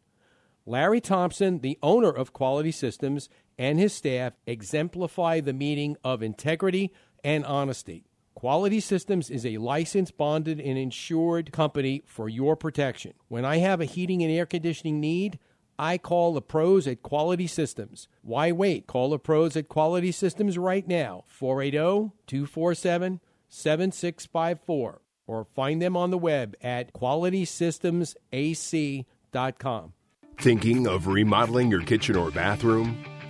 Larry 0.65 1.01
Thompson, 1.01 1.59
the 1.59 1.77
owner 1.83 2.09
of 2.09 2.31
Quality 2.31 2.71
Systems, 2.71 3.27
and 3.57 3.79
his 3.79 3.93
staff 3.93 4.33
exemplify 4.45 5.39
the 5.39 5.53
meaning 5.53 5.95
of 6.03 6.23
integrity 6.23 6.91
and 7.23 7.45
honesty. 7.45 8.05
Quality 8.35 8.79
Systems 8.79 9.29
is 9.29 9.45
a 9.45 9.57
licensed, 9.57 10.17
bonded, 10.17 10.59
and 10.59 10.77
insured 10.77 11.51
company 11.51 12.01
for 12.05 12.27
your 12.27 12.55
protection. 12.55 13.13
When 13.27 13.45
I 13.45 13.57
have 13.57 13.79
a 13.79 13.85
heating 13.85 14.23
and 14.23 14.31
air 14.31 14.45
conditioning 14.45 14.99
need, 14.99 15.39
I 15.77 15.97
call 15.97 16.33
the 16.33 16.41
pros 16.41 16.87
at 16.87 17.03
Quality 17.03 17.47
Systems. 17.47 18.07
Why 18.21 18.51
wait? 18.51 18.87
Call 18.87 19.11
the 19.11 19.19
pros 19.19 19.55
at 19.55 19.69
Quality 19.69 20.11
Systems 20.11 20.57
right 20.57 20.87
now, 20.87 21.23
480 21.27 22.11
247 22.27 23.21
7654, 23.49 25.01
or 25.27 25.45
find 25.45 25.81
them 25.81 25.95
on 25.95 26.09
the 26.09 26.17
web 26.17 26.55
at 26.61 26.93
qualitysystemsac.com. 26.93 29.93
Thinking 30.39 30.87
of 30.87 31.07
remodeling 31.07 31.69
your 31.69 31.83
kitchen 31.83 32.15
or 32.15 32.31
bathroom? 32.31 33.05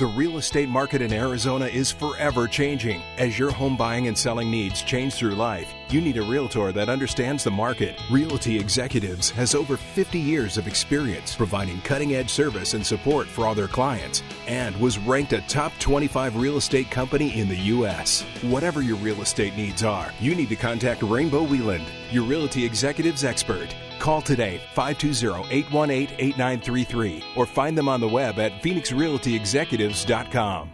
The 0.00 0.06
real 0.06 0.38
estate 0.38 0.70
market 0.70 1.02
in 1.02 1.12
Arizona 1.12 1.66
is 1.66 1.92
forever 1.92 2.48
changing. 2.48 3.02
As 3.18 3.38
your 3.38 3.50
home 3.50 3.76
buying 3.76 4.06
and 4.06 4.16
selling 4.16 4.50
needs 4.50 4.80
change 4.80 5.12
through 5.12 5.34
life, 5.34 5.74
you 5.90 6.00
need 6.00 6.16
a 6.16 6.22
realtor 6.22 6.72
that 6.72 6.88
understands 6.88 7.44
the 7.44 7.50
market. 7.50 8.00
Realty 8.10 8.58
Executives 8.58 9.28
has 9.28 9.54
over 9.54 9.76
50 9.76 10.18
years 10.18 10.56
of 10.56 10.66
experience 10.66 11.34
providing 11.34 11.82
cutting 11.82 12.14
edge 12.14 12.30
service 12.30 12.72
and 12.72 12.86
support 12.86 13.26
for 13.26 13.46
all 13.46 13.54
their 13.54 13.68
clients 13.68 14.22
and 14.46 14.74
was 14.80 14.96
ranked 14.96 15.34
a 15.34 15.42
top 15.42 15.70
25 15.80 16.34
real 16.34 16.56
estate 16.56 16.90
company 16.90 17.38
in 17.38 17.46
the 17.46 17.58
U.S. 17.74 18.22
Whatever 18.40 18.80
your 18.80 18.96
real 18.96 19.20
estate 19.20 19.54
needs 19.54 19.84
are, 19.84 20.14
you 20.18 20.34
need 20.34 20.48
to 20.48 20.56
contact 20.56 21.02
Rainbow 21.02 21.44
Wheeland, 21.44 21.84
your 22.10 22.24
Realty 22.24 22.64
Executives 22.64 23.22
expert. 23.22 23.68
Call 24.00 24.22
today 24.22 24.60
520-818-8933 24.74 27.22
or 27.36 27.46
find 27.46 27.78
them 27.78 27.88
on 27.88 28.00
the 28.00 28.08
web 28.08 28.40
at 28.40 28.60
phoenixrealtyexecutives.com. 28.62 30.70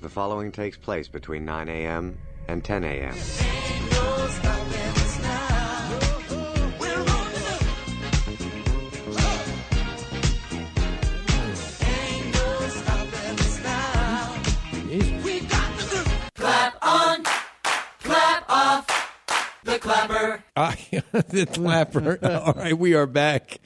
The 0.00 0.08
following 0.08 0.50
takes 0.50 0.78
place 0.78 1.08
between 1.08 1.44
9 1.44 1.68
a.m. 1.68 2.16
and 2.48 2.64
10 2.64 2.84
a.m. 2.84 3.14
the 19.72 19.78
clapper. 19.78 20.44
The 21.12 21.46
clapper. 21.46 22.18
All 22.46 22.52
right, 22.52 22.76
we 22.76 22.94
are 22.94 23.06
back. 23.06 23.58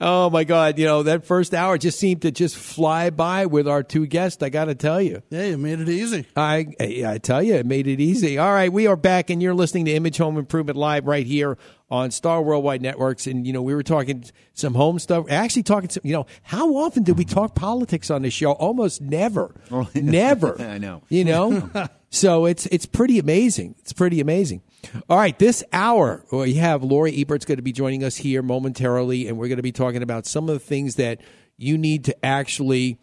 Oh 0.00 0.30
my 0.30 0.44
God! 0.44 0.78
You 0.78 0.86
know 0.86 1.02
that 1.02 1.26
first 1.26 1.52
hour 1.52 1.76
just 1.76 1.98
seemed 1.98 2.22
to 2.22 2.30
just 2.30 2.56
fly 2.56 3.10
by 3.10 3.46
with 3.46 3.68
our 3.68 3.82
two 3.82 4.06
guests. 4.06 4.42
I 4.42 4.48
got 4.48 4.66
to 4.66 4.74
tell 4.74 5.02
you. 5.02 5.22
Yeah, 5.30 5.44
you 5.44 5.58
made 5.58 5.80
it 5.80 5.88
easy. 5.88 6.26
I 6.36 6.66
I 6.80 7.18
tell 7.18 7.42
you, 7.42 7.54
it 7.54 7.66
made 7.66 7.86
it 7.86 8.00
easy. 8.00 8.38
All 8.38 8.52
right, 8.52 8.72
we 8.72 8.86
are 8.86 8.96
back, 8.96 9.28
and 9.28 9.42
you're 9.42 9.54
listening 9.54 9.84
to 9.86 9.92
Image 9.92 10.16
Home 10.18 10.38
Improvement 10.38 10.78
Live 10.78 11.06
right 11.06 11.26
here 11.26 11.58
on 11.90 12.10
Star 12.10 12.40
Worldwide 12.40 12.80
Networks. 12.80 13.26
And 13.26 13.46
you 13.46 13.52
know, 13.52 13.62
we 13.62 13.74
were 13.74 13.82
talking 13.82 14.24
some 14.54 14.74
home 14.74 14.98
stuff. 14.98 15.26
Actually, 15.28 15.64
talking 15.64 15.90
some. 15.90 16.02
You 16.04 16.14
know, 16.14 16.26
how 16.42 16.76
often 16.76 17.02
do 17.02 17.12
we 17.12 17.24
talk 17.24 17.54
politics 17.54 18.10
on 18.10 18.22
this 18.22 18.32
show? 18.32 18.52
Almost 18.52 19.02
never. 19.02 19.54
never. 19.94 20.60
I 20.60 20.78
know. 20.78 21.02
You 21.10 21.24
know. 21.24 21.88
so 22.08 22.46
it's 22.46 22.66
it's 22.66 22.86
pretty 22.86 23.18
amazing. 23.18 23.74
It's 23.80 23.92
pretty 23.92 24.20
amazing. 24.20 24.62
All 25.08 25.16
right, 25.16 25.38
this 25.38 25.62
hour 25.72 26.24
we 26.32 26.54
have 26.54 26.82
Lori 26.82 27.12
Ebert's 27.12 27.44
going 27.44 27.56
to 27.56 27.62
be 27.62 27.72
joining 27.72 28.04
us 28.04 28.16
here 28.16 28.42
momentarily, 28.42 29.28
and 29.28 29.38
we're 29.38 29.48
going 29.48 29.56
to 29.56 29.62
be 29.62 29.72
talking 29.72 30.02
about 30.02 30.26
some 30.26 30.48
of 30.48 30.54
the 30.54 30.60
things 30.60 30.96
that 30.96 31.20
you 31.56 31.76
need 31.76 32.04
to 32.04 32.24
actually 32.24 32.98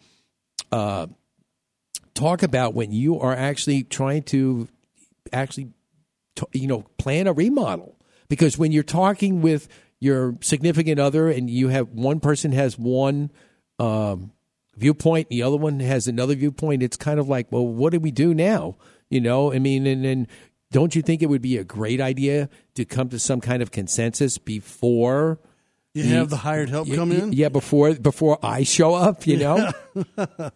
uh, 0.72 1.06
talk 2.14 2.42
about 2.42 2.74
when 2.74 2.92
you 2.92 3.20
are 3.20 3.34
actually 3.34 3.84
trying 3.84 4.22
to 4.24 4.68
actually 5.32 5.72
you 6.52 6.66
know 6.66 6.82
plan 6.98 7.26
a 7.26 7.32
remodel. 7.32 7.96
Because 8.28 8.58
when 8.58 8.72
you're 8.72 8.82
talking 8.82 9.40
with 9.40 9.68
your 10.00 10.36
significant 10.40 11.00
other, 11.00 11.28
and 11.28 11.48
you 11.48 11.68
have 11.68 11.88
one 11.88 12.20
person 12.20 12.52
has 12.52 12.78
one 12.78 13.30
um, 13.78 14.32
viewpoint, 14.76 15.28
the 15.28 15.42
other 15.42 15.56
one 15.56 15.80
has 15.80 16.06
another 16.06 16.34
viewpoint, 16.34 16.82
it's 16.82 16.96
kind 16.96 17.18
of 17.18 17.28
like, 17.28 17.50
well, 17.50 17.66
what 17.66 17.92
do 17.92 18.00
we 18.00 18.10
do 18.10 18.34
now? 18.34 18.76
You 19.10 19.20
know, 19.20 19.52
I 19.52 19.58
mean, 19.58 19.86
and 19.86 20.04
then 20.04 20.28
don't 20.70 20.94
you 20.94 21.02
think 21.02 21.22
it 21.22 21.26
would 21.26 21.42
be 21.42 21.56
a 21.56 21.64
great 21.64 22.00
idea 22.00 22.48
to 22.74 22.84
come 22.84 23.08
to 23.10 23.18
some 23.18 23.40
kind 23.40 23.62
of 23.62 23.70
consensus 23.70 24.38
before 24.38 25.38
You 25.94 26.04
have 26.04 26.30
the 26.30 26.36
hired 26.38 26.68
help 26.68 26.88
y- 26.88 26.94
come 26.96 27.10
y- 27.10 27.16
in? 27.16 27.32
Yeah, 27.32 27.48
before 27.48 27.94
before 27.94 28.38
I 28.42 28.62
show 28.64 28.94
up, 28.94 29.26
you 29.26 29.36
know. 29.38 29.70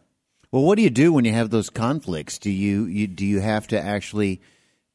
Well, 0.51 0.65
what 0.65 0.77
do 0.77 0.83
you 0.83 0.91
do 0.91 1.15
when 1.15 1.25
you 1.25 1.33
have 1.33 1.49
those 1.49 1.71
conflicts? 1.71 2.39
Do 2.39 2.51
you, 2.51 2.85
you 2.85 3.07
do 3.07 3.25
you 3.25 3.41
have 3.41 3.67
to 3.69 3.81
actually? 3.81 4.43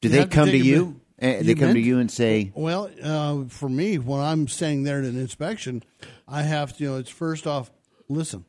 Do 0.02 0.08
You 0.08 0.12
they 0.12 0.20
have 0.20 0.30
to 0.30 0.36
come 0.36 0.50
to 0.50 0.58
you? 0.58 0.86
bit- 0.86 0.96
Eh, 1.20 1.38
you 1.40 1.44
they 1.46 1.56
come 1.56 1.74
to 1.74 1.80
you 1.80 1.98
and 1.98 2.12
say, 2.12 2.52
Well, 2.54 2.92
uh, 3.02 3.46
for 3.50 3.68
me, 3.68 3.98
when 3.98 4.22
I'm 4.22 4.48
staying 4.48 4.84
there 4.84 5.00
at 5.00 5.06
an 5.06 5.20
inspection, 5.20 5.82
I 6.28 6.44
have 6.44 6.78
to, 6.78 6.84
you 6.84 6.90
know, 6.92 6.98
it's 6.98 7.10
first 7.10 7.48
off, 7.48 7.72
listen, 8.08 8.46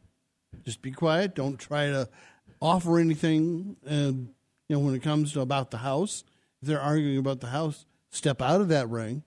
just 0.66 0.82
be 0.82 0.90
quiet. 0.90 1.34
Don't 1.34 1.56
try 1.58 1.86
to 1.86 2.10
offer 2.60 2.98
anything. 2.98 3.76
And, 3.86 4.34
you 4.68 4.76
know, 4.76 4.80
when 4.80 4.94
it 4.94 5.02
comes 5.02 5.32
to 5.32 5.40
about 5.40 5.70
the 5.70 5.78
house, 5.78 6.24
if 6.62 6.68
they're 6.68 6.80
arguing 6.80 7.18
about 7.18 7.40
the 7.40 7.48
house, 7.48 7.86
step 8.10 8.40
out 8.42 8.60
of 8.60 8.68
that 8.68 8.88
ring, 8.88 9.22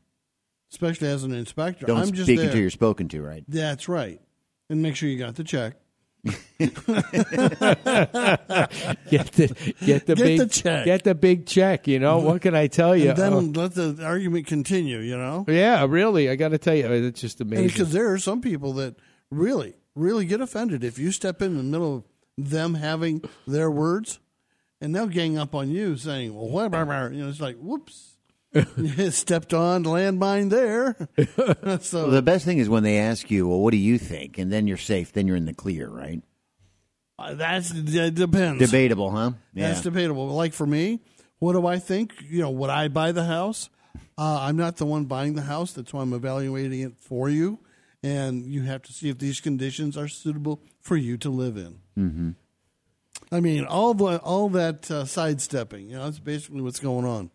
especially 0.72 1.08
as 1.08 1.24
an 1.24 1.34
inspector. 1.34 1.86
"Don't 1.86 1.98
I'm 2.00 2.12
just 2.12 2.24
speak 2.26 2.38
there. 2.38 2.48
until 2.48 2.62
you're 2.62 2.70
spoken 2.70 3.08
to." 3.10 3.22
Right? 3.22 3.44
That's 3.48 3.88
right. 3.90 4.20
And 4.70 4.82
make 4.82 4.96
sure 4.96 5.10
you 5.10 5.18
got 5.20 5.36
the 5.36 5.44
check. 5.44 5.76
get 6.24 6.76
the 9.32 9.74
get 9.84 10.06
the 10.06 10.16
Get 10.16 10.18
big 10.18 10.40
the 10.40 10.48
check. 10.48 10.86
Get 10.86 11.04
the 11.04 11.16
big 11.16 11.46
check. 11.46 11.88
You 11.88 12.00
know 12.00 12.20
what 12.20 12.42
can 12.42 12.56
I 12.56 12.68
tell 12.68 12.96
you? 12.96 13.10
And 13.10 13.18
then 13.18 13.34
Oh, 13.34 13.40
let 13.40 13.74
the 13.76 13.98
argument 14.04 14.48
continue, 14.48 15.00
you 15.00 15.18
know? 15.18 15.46
yeah, 15.48 15.86
really, 15.88 16.30
I 16.30 16.36
got 16.36 16.50
to 16.50 16.58
tell 16.58 16.76
you, 16.76 16.86
oh, 16.86 16.92
it's 16.94 17.22
just 17.22 17.42
amazing. 17.42 17.68
Because 17.68 17.92
there 17.92 18.12
are 18.12 18.20
some 18.20 18.42
people 18.42 18.74
that 18.74 18.96
really, 19.30 19.74
really 19.96 20.26
get 20.26 20.42
offended 20.42 20.84
if 20.84 21.00
you 21.00 21.12
step 21.12 21.42
in 21.42 21.58
the 21.58 21.64
middle 21.64 21.96
of 21.98 22.04
them 22.38 22.76
having 22.76 23.24
their 23.48 23.70
words, 23.72 24.20
and 24.82 24.94
they'll 24.96 25.08
gang 25.08 25.38
up 25.38 25.56
on 25.56 25.70
you 25.70 25.96
saying, 25.96 26.34
"Well, 26.36 26.50
what?" 26.50 26.72
blah, 26.72 26.84
blah," 26.84 27.08
You 27.08 27.24
know, 27.24 27.30
it's 27.30 27.40
like, 27.40 27.58
"Whoops, 27.58 28.16
stepped 29.12 29.54
on 29.54 29.84
landmine 29.84 30.50
there." 30.50 31.08
so 31.82 32.04
Well, 32.04 32.12
the 32.12 32.22
best 32.22 32.44
thing 32.44 32.58
is 32.58 32.68
when 32.68 32.84
they 32.84 32.98
ask 32.98 33.30
you, 33.32 33.48
"Well, 33.48 33.60
what 33.60 33.72
do 33.72 33.78
you 33.78 33.98
think?" 33.98 34.38
and 34.38 34.52
then 34.52 34.68
you're 34.68 34.78
safe. 34.78 35.14
Then 35.14 35.28
you're 35.28 35.38
in 35.38 35.46
the 35.46 35.54
clear, 35.54 35.88
right? 35.88 36.22
uh, 37.20 37.36
that's 37.36 37.70
that 37.70 38.16
depends. 38.16 38.60
Debatable, 38.60 39.12
huh? 39.12 39.32
That's 39.54 39.82
debatable. 39.82 40.28
Like 40.28 40.54
for 40.54 40.66
me, 40.66 41.00
what 41.40 41.54
do 41.54 41.68
I 41.68 41.78
think? 41.80 42.14
You 42.30 42.42
know, 42.42 42.50
would 42.50 42.70
I 42.70 42.88
buy 42.88 43.12
the 43.12 43.26
house? 43.26 43.70
Uh, 44.18 44.40
I'm 44.42 44.58
not 44.58 44.78
the 44.78 44.86
one 44.86 45.06
buying 45.06 45.34
the 45.36 45.42
house. 45.44 45.74
That's 45.74 45.94
why 45.94 46.02
I'm 46.02 46.14
evaluating 46.14 46.82
it 46.82 46.94
for 47.00 47.30
you, 47.30 47.60
and 48.04 48.46
you 48.46 48.64
have 48.64 48.82
to 48.84 48.94
see 48.94 49.10
if 49.10 49.18
these 49.20 49.40
conditions 49.40 49.98
are 49.98 50.08
suitable 50.08 50.62
for 50.80 50.96
you 50.98 51.18
to 51.18 51.30
live 51.30 51.58
in. 51.58 51.80
Mm-hmm. 51.98 52.30
I 53.32 53.40
mean, 53.40 53.66
all 53.66 53.94
the 53.94 54.18
all 54.20 54.50
that 54.50 54.90
uh, 54.92 55.06
sidestepping. 55.06 55.90
You 55.90 55.98
know, 55.98 56.06
that's 56.06 56.20
basically 56.20 56.62
what's 56.62 56.80
going 56.80 57.06
on. 57.06 57.32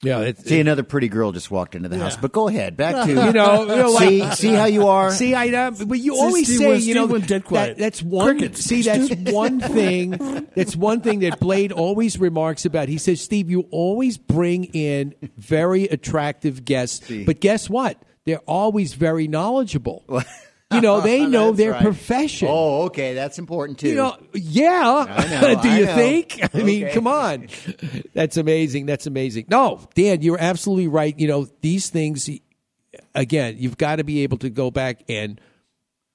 Yeah, 0.00 0.20
it's, 0.20 0.44
See, 0.44 0.60
another 0.60 0.84
pretty 0.84 1.08
girl 1.08 1.32
just 1.32 1.50
walked 1.50 1.74
into 1.74 1.88
the 1.88 1.98
house. 1.98 2.16
But 2.16 2.30
go 2.30 2.46
ahead, 2.46 2.76
back 2.76 3.04
to 3.06 3.10
you 3.10 3.32
know, 3.32 3.62
you 3.62 3.66
know, 3.66 3.96
see, 3.98 4.22
like, 4.22 4.36
see 4.36 4.52
how 4.52 4.66
you 4.66 4.86
are. 4.86 5.10
See, 5.10 5.34
I 5.34 5.48
know, 5.48 5.72
but 5.72 5.98
you 5.98 6.14
See, 6.14 6.20
always 6.20 6.46
Steve 6.46 6.58
say, 6.58 6.68
went- 6.68 6.82
you 6.84 6.94
know, 6.94 7.06
Steve 7.06 7.10
went 7.12 7.26
dead 7.26 7.44
quiet. 7.44 7.76
that, 7.76 7.82
that's 7.82 8.00
one. 8.00 8.38
Crickets. 8.38 8.60
See, 8.60 8.82
that's 8.82 9.12
one 9.32 9.58
thing. 9.58 10.10
That's 10.54 10.76
one 10.76 11.00
thing 11.00 11.18
that 11.20 11.40
Blade 11.40 11.72
always 11.72 12.16
remarks 12.16 12.64
about. 12.64 12.88
He 12.88 12.96
says, 12.98 13.20
Steve, 13.20 13.50
you 13.50 13.66
always 13.72 14.18
bring 14.18 14.66
in 14.66 15.16
very 15.36 15.84
attractive 15.86 16.64
guests, 16.64 17.10
but 17.26 17.40
guess 17.40 17.68
what? 17.68 18.00
They're 18.24 18.38
always 18.46 18.94
very 18.94 19.26
knowledgeable. 19.26 20.04
You 20.72 20.80
know, 20.80 21.00
they 21.00 21.24
know 21.26 21.52
their 21.52 21.72
right. 21.72 21.82
profession. 21.82 22.48
Oh, 22.50 22.82
okay, 22.84 23.14
that's 23.14 23.38
important 23.38 23.78
too. 23.78 23.88
You 23.88 23.94
know, 23.94 24.16
yeah. 24.34 25.06
I 25.08 25.26
know, 25.28 25.40
Do 25.62 25.68
I 25.68 25.78
you 25.78 25.86
know. 25.86 25.94
think? 25.94 26.40
I 26.54 26.58
mean, 26.62 26.90
come 26.90 27.06
on. 27.06 27.48
That's 28.14 28.36
amazing. 28.36 28.86
That's 28.86 29.06
amazing. 29.06 29.46
No, 29.48 29.80
Dan, 29.94 30.22
you're 30.22 30.40
absolutely 30.40 30.88
right. 30.88 31.18
You 31.18 31.28
know, 31.28 31.48
these 31.62 31.88
things, 31.90 32.28
again, 33.14 33.56
you've 33.58 33.78
got 33.78 33.96
to 33.96 34.04
be 34.04 34.22
able 34.22 34.38
to 34.38 34.50
go 34.50 34.70
back 34.70 35.02
and, 35.08 35.40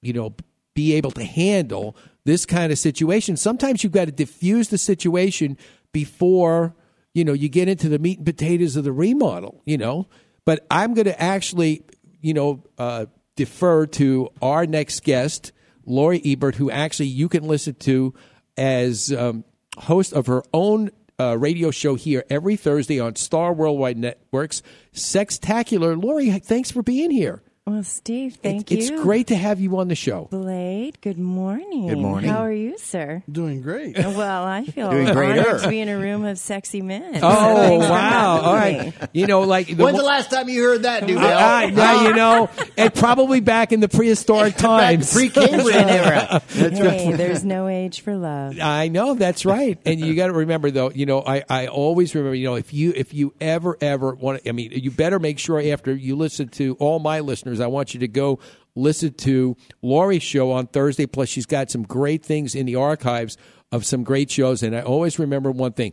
you 0.02 0.12
know, 0.12 0.34
be 0.74 0.94
able 0.94 1.10
to 1.12 1.24
handle 1.24 1.96
this 2.24 2.46
kind 2.46 2.72
of 2.72 2.78
situation. 2.78 3.36
Sometimes 3.36 3.82
you've 3.82 3.92
got 3.92 4.06
to 4.06 4.12
diffuse 4.12 4.68
the 4.68 4.78
situation 4.78 5.56
before, 5.92 6.74
you 7.12 7.24
know, 7.24 7.32
you 7.32 7.48
get 7.48 7.68
into 7.68 7.88
the 7.88 7.98
meat 7.98 8.18
and 8.18 8.26
potatoes 8.26 8.76
of 8.76 8.84
the 8.84 8.92
remodel, 8.92 9.62
you 9.64 9.78
know. 9.78 10.08
But 10.44 10.66
I'm 10.70 10.94
going 10.94 11.06
to 11.06 11.20
actually, 11.20 11.84
you 12.20 12.34
know, 12.34 12.64
uh, 12.78 13.06
defer 13.36 13.86
to 13.86 14.30
our 14.40 14.66
next 14.66 15.02
guest, 15.04 15.52
Lori 15.86 16.20
Ebert, 16.24 16.56
who 16.56 16.70
actually 16.70 17.08
you 17.08 17.28
can 17.28 17.44
listen 17.44 17.74
to 17.74 18.14
as 18.56 19.12
um, 19.12 19.44
host 19.76 20.12
of 20.12 20.26
her 20.26 20.42
own 20.52 20.90
uh, 21.18 21.36
radio 21.38 21.70
show 21.70 21.94
here 21.94 22.24
every 22.28 22.56
Thursday 22.56 22.98
on 23.00 23.16
Star 23.16 23.52
Worldwide 23.52 23.98
Networks. 23.98 24.62
Sextacular. 24.92 26.00
Lori, 26.02 26.30
thanks 26.38 26.70
for 26.70 26.82
being 26.82 27.10
here. 27.10 27.42
Well, 27.66 27.82
Steve, 27.82 28.34
thank 28.42 28.70
It's 28.70 28.90
you. 28.90 28.94
It's 28.96 29.02
great 29.02 29.28
to 29.28 29.36
have 29.36 29.58
you 29.58 29.78
on 29.78 29.88
the 29.88 29.94
show. 29.94 30.28
Blade, 30.30 31.00
good 31.00 31.18
morning. 31.18 31.88
Good 31.88 31.96
morning. 31.96 32.28
How 32.28 32.40
are 32.40 32.52
you, 32.52 32.76
sir? 32.76 33.22
Doing 33.32 33.62
great. 33.62 33.98
Uh, 33.98 34.12
well, 34.14 34.44
I 34.44 34.64
feel 34.66 34.90
Doing 34.90 35.08
honored 35.08 35.16
greater. 35.16 35.58
to 35.60 35.68
be 35.70 35.80
in 35.80 35.88
a 35.88 35.96
room 35.96 36.26
of 36.26 36.38
sexy 36.38 36.82
men. 36.82 37.20
Oh 37.22 37.56
thanks 37.56 37.86
for 37.86 37.90
wow! 37.90 38.34
having 38.34 38.44
All 38.46 38.52
me. 38.52 38.92
right, 39.00 39.08
you 39.14 39.26
know, 39.26 39.40
like 39.44 39.70
When's 39.70 39.96
the 39.96 40.04
last 40.04 40.30
time 40.30 40.50
you 40.50 40.62
heard 40.62 40.82
that, 40.82 41.06
Duval? 41.06 41.24
I, 41.24 41.62
I, 41.64 41.70
now 41.70 42.02
you 42.06 42.12
know, 42.14 42.50
and 42.76 42.94
probably 42.94 43.40
back 43.40 43.72
in 43.72 43.80
the 43.80 43.88
prehistoric 43.88 44.56
times, 44.58 45.10
pre-Cambrian 45.10 45.88
era. 45.88 46.42
That's 46.48 46.78
hey, 46.78 47.08
right. 47.08 47.16
there's 47.16 47.46
no 47.46 47.68
age 47.68 48.02
for 48.02 48.14
love. 48.14 48.58
I 48.60 48.88
know 48.88 49.14
that's 49.14 49.46
right, 49.46 49.78
and 49.86 49.98
you 49.98 50.14
got 50.14 50.26
to 50.26 50.34
remember 50.34 50.70
though. 50.70 50.90
You 50.90 51.06
know, 51.06 51.22
I, 51.26 51.42
I 51.48 51.68
always 51.68 52.14
remember. 52.14 52.34
You 52.34 52.44
know, 52.48 52.56
if 52.56 52.74
you 52.74 52.92
if 52.94 53.14
you 53.14 53.32
ever 53.40 53.78
ever 53.80 54.14
want, 54.14 54.42
I 54.46 54.52
mean, 54.52 54.72
you 54.72 54.90
better 54.90 55.18
make 55.18 55.38
sure 55.38 55.58
after 55.72 55.94
you 55.94 56.14
listen 56.14 56.48
to 56.48 56.76
all 56.78 56.98
my 56.98 57.20
listeners, 57.20 57.53
I 57.60 57.66
want 57.66 57.94
you 57.94 58.00
to 58.00 58.08
go 58.08 58.38
listen 58.74 59.14
to 59.14 59.56
Lori's 59.82 60.22
show 60.22 60.52
on 60.52 60.66
Thursday. 60.66 61.06
Plus, 61.06 61.28
she's 61.28 61.46
got 61.46 61.70
some 61.70 61.82
great 61.82 62.24
things 62.24 62.54
in 62.54 62.66
the 62.66 62.76
archives 62.76 63.36
of 63.72 63.84
some 63.84 64.04
great 64.04 64.30
shows, 64.30 64.62
and 64.62 64.76
I 64.76 64.82
always 64.82 65.18
remember 65.18 65.50
one 65.50 65.72
thing. 65.72 65.92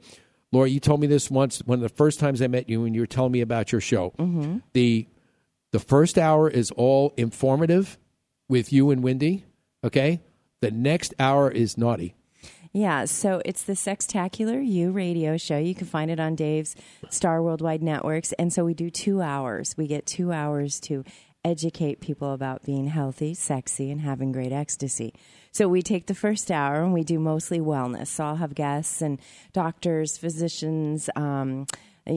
Lori, 0.52 0.72
you 0.72 0.80
told 0.80 1.00
me 1.00 1.08
this 1.08 1.32
once 1.32 1.60
one 1.60 1.80
of 1.80 1.84
the 1.84 1.90
first 1.90 2.20
times 2.20 2.42
I 2.42 2.48
met 2.48 2.70
you 2.70 2.82
when 2.82 2.94
you 2.94 3.02
were 3.02 3.08
telling 3.08 3.32
me 3.32 3.42
about 3.42 3.72
your 3.72 3.82
show. 3.82 4.14
Mm-hmm. 4.18 4.58
The 4.74 5.08
the 5.72 5.80
first 5.80 6.18
hour 6.18 6.50
is 6.50 6.70
all 6.72 7.14
informative 7.16 7.98
with 8.50 8.74
you 8.74 8.92
and 8.92 9.02
Wendy. 9.02 9.46
Okay, 9.84 10.22
the 10.60 10.72
next 10.72 11.14
hour 11.18 11.50
is 11.50 11.78
naughty. 11.78 12.16
Yeah, 12.74 13.04
so 13.06 13.42
it's 13.44 13.64
the 13.64 13.74
Sextacular 13.74 14.66
You 14.66 14.92
radio 14.92 15.36
show. 15.36 15.58
You 15.58 15.76
can 15.76 15.88
find 15.88 16.10
it 16.10 16.22
on 16.22 16.36
Dave's 16.36 16.76
Star 17.10 17.44
Worldwide 17.44 17.84
Networks. 17.84 18.32
And 18.34 18.54
so 18.54 18.64
we 18.64 18.74
do 18.74 18.90
two 18.90 19.22
hours. 19.22 19.76
We 19.78 19.88
get 19.88 20.06
two 20.06 20.32
hours 20.32 20.80
to 20.82 21.04
educate 21.44 22.00
people 22.00 22.34
about 22.34 22.64
being 22.64 22.88
healthy, 22.88 23.34
sexy, 23.34 23.92
and 23.92 24.02
having 24.02 24.32
great 24.32 24.52
ecstasy. 24.52 25.14
So 25.52 25.68
we 25.68 25.82
take 25.82 26.06
the 26.06 26.16
first 26.16 26.52
hour 26.52 26.84
and 26.84 26.94
we 26.94 27.04
do 27.04 27.20
mostly 27.20 27.60
wellness. 27.60 28.08
So 28.08 28.26
I'll 28.26 28.36
have 28.38 28.56
guests 28.56 29.02
and 29.02 29.20
doctors, 29.54 30.18
physicians. 30.18 31.10
Um, 31.16 31.68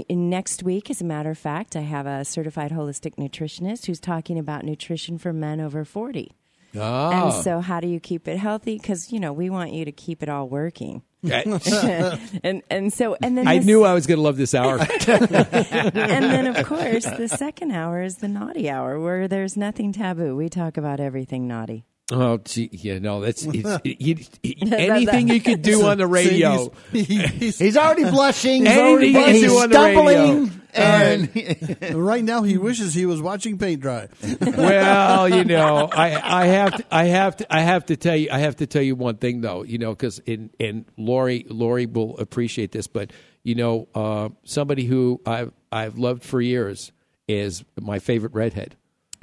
next 0.08 0.62
week, 0.62 0.90
as 0.90 1.00
a 1.00 1.04
matter 1.04 1.30
of 1.30 1.38
fact, 1.38 1.76
I 1.76 1.80
have 1.80 2.06
a 2.06 2.24
certified 2.24 2.70
holistic 2.70 3.16
nutritionist 3.16 3.86
who's 3.86 4.00
talking 4.00 4.38
about 4.38 4.64
nutrition 4.64 5.18
for 5.18 5.32
men 5.32 5.60
over 5.60 5.84
40. 5.84 6.32
Ah. 6.78 7.24
And 7.24 7.44
so, 7.44 7.60
how 7.60 7.80
do 7.80 7.88
you 7.88 8.00
keep 8.00 8.26
it 8.28 8.36
healthy? 8.38 8.76
Because 8.78 9.12
you 9.12 9.20
know 9.20 9.32
we 9.32 9.50
want 9.50 9.72
you 9.72 9.84
to 9.84 9.92
keep 9.92 10.22
it 10.22 10.28
all 10.28 10.48
working. 10.48 11.02
and 11.24 12.62
and 12.70 12.92
so 12.92 13.16
and 13.22 13.38
then 13.38 13.48
I 13.48 13.56
this- 13.56 13.66
knew 13.66 13.82
I 13.82 13.94
was 13.94 14.06
going 14.06 14.18
to 14.18 14.22
love 14.22 14.36
this 14.36 14.54
hour. 14.54 14.78
and 15.06 16.24
then 16.24 16.46
of 16.46 16.66
course 16.66 17.06
the 17.06 17.28
second 17.28 17.70
hour 17.70 18.02
is 18.02 18.16
the 18.16 18.28
naughty 18.28 18.68
hour 18.68 19.00
where 19.00 19.26
there's 19.26 19.56
nothing 19.56 19.92
taboo. 19.92 20.36
We 20.36 20.50
talk 20.50 20.76
about 20.76 21.00
everything 21.00 21.48
naughty. 21.48 21.86
Oh, 22.12 22.38
gee, 22.38 22.68
yeah, 22.72 22.98
no, 22.98 23.20
that's 23.20 23.42
it's, 23.48 23.80
you, 23.84 24.14
That- 24.70 24.80
anything 24.80 25.28
you 25.28 25.40
could 25.40 25.62
do 25.62 25.86
on 25.86 25.98
the 25.98 26.06
radio. 26.08 26.72
He's 26.92 27.76
already 27.76 28.04
blushing. 28.04 28.66
He's, 28.66 28.76
Anything 28.76 28.86
already 28.92 29.06
you 29.08 29.12
can 29.14 29.34
he's 29.34 29.42
do 29.42 29.58
on 29.58 29.70
the 29.70 29.78
radio. 29.78 30.46
stumbling. 30.46 30.60
And 30.76 31.94
right 32.04 32.24
now, 32.24 32.42
he 32.42 32.58
wishes 32.58 32.94
he 32.94 33.06
was 33.06 33.22
watching 33.22 33.58
paint 33.58 33.80
dry. 33.80 34.08
well, 34.40 35.28
you 35.28 35.44
know, 35.44 35.88
I, 35.92 36.42
I 36.42 36.46
have 36.46 36.76
to, 36.78 36.84
I 36.90 37.04
have 37.04 37.36
to, 37.36 37.54
I 37.54 37.60
have 37.60 37.86
to 37.86 37.96
tell 37.96 38.16
you, 38.16 38.28
I 38.32 38.38
have 38.40 38.56
to 38.56 38.66
tell 38.66 38.82
you 38.82 38.96
one 38.96 39.16
thing 39.18 39.40
though, 39.40 39.62
you 39.62 39.78
know, 39.78 39.90
because 39.92 40.18
in 40.26 40.50
and 40.58 40.84
Lori, 40.96 41.46
Lori 41.48 41.86
will 41.86 42.18
appreciate 42.18 42.72
this, 42.72 42.88
but 42.88 43.12
you 43.44 43.54
know, 43.54 43.86
uh, 43.94 44.30
somebody 44.42 44.84
who 44.84 45.20
I've 45.24 45.52
I've 45.70 45.96
loved 45.96 46.24
for 46.24 46.40
years 46.40 46.90
is 47.28 47.62
my 47.80 48.00
favorite 48.00 48.32
redhead, 48.34 48.74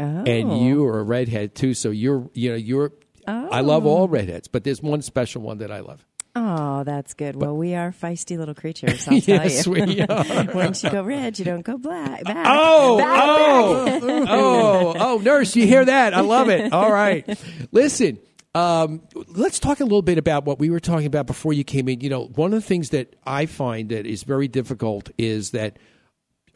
Oh. 0.01 0.23
and 0.25 0.65
you 0.65 0.85
are 0.85 0.99
a 0.99 1.03
redhead 1.03 1.53
too. 1.55 1.73
So 1.73 1.91
you're, 1.91 2.29
you 2.33 2.49
know, 2.49 2.55
you're. 2.55 2.91
Oh. 3.27 3.49
I 3.49 3.61
love 3.61 3.85
all 3.85 4.07
redheads, 4.07 4.47
but 4.47 4.63
there's 4.63 4.81
one 4.81 5.01
special 5.03 5.41
one 5.43 5.59
that 5.59 5.71
I 5.71 5.81
love. 5.81 6.03
Oh, 6.35 6.83
that's 6.85 7.13
good. 7.13 7.35
Well, 7.35 7.55
we 7.55 7.75
are 7.75 7.91
feisty 7.91 8.37
little 8.37 8.55
creatures. 8.55 9.07
I'll 9.07 9.19
tell 9.21 9.49
you. 9.49 9.71
we 9.71 10.01
are. 10.09 10.45
Once 10.53 10.83
you 10.83 10.89
go 10.89 11.03
red, 11.03 11.37
you 11.37 11.45
don't 11.45 11.61
go 11.61 11.77
black. 11.77 12.23
Back. 12.25 12.45
Oh, 12.49 12.97
Back, 12.97 13.23
oh, 13.23 13.85
back. 13.85 14.03
oh, 14.29 14.95
oh, 14.97 15.17
nurse, 15.17 15.55
you 15.55 15.67
hear 15.67 15.83
that? 15.85 16.13
I 16.13 16.21
love 16.21 16.49
it. 16.49 16.71
All 16.71 16.91
right. 16.91 17.27
Listen, 17.71 18.17
um, 18.55 19.01
let's 19.27 19.59
talk 19.59 19.81
a 19.81 19.83
little 19.83 20.01
bit 20.01 20.17
about 20.17 20.45
what 20.45 20.57
we 20.57 20.69
were 20.69 20.79
talking 20.79 21.05
about 21.05 21.27
before 21.27 21.53
you 21.53 21.63
came 21.63 21.89
in. 21.89 21.99
You 22.01 22.09
know, 22.09 22.25
one 22.25 22.53
of 22.53 22.61
the 22.61 22.67
things 22.67 22.89
that 22.89 23.15
I 23.25 23.45
find 23.45 23.89
that 23.89 24.05
is 24.05 24.23
very 24.23 24.47
difficult 24.47 25.09
is 25.17 25.51
that 25.51 25.77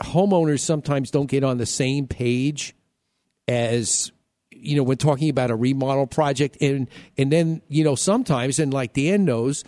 homeowners 0.01 0.59
sometimes 0.61 1.11
don't 1.11 1.27
get 1.29 1.43
on 1.43 1.57
the 1.57 1.65
same 1.65 2.07
page 2.07 2.75
as 3.47 4.11
you 4.51 4.75
know 4.75 4.83
when 4.83 4.97
talking 4.97 5.29
about 5.29 5.51
a 5.51 5.55
remodel 5.55 6.07
project 6.07 6.57
and 6.61 6.89
and 7.17 7.31
then 7.31 7.61
you 7.67 7.83
know 7.83 7.95
sometimes 7.95 8.59
and 8.59 8.73
like 8.73 8.93
Dan 8.93 9.25
knows 9.25 9.63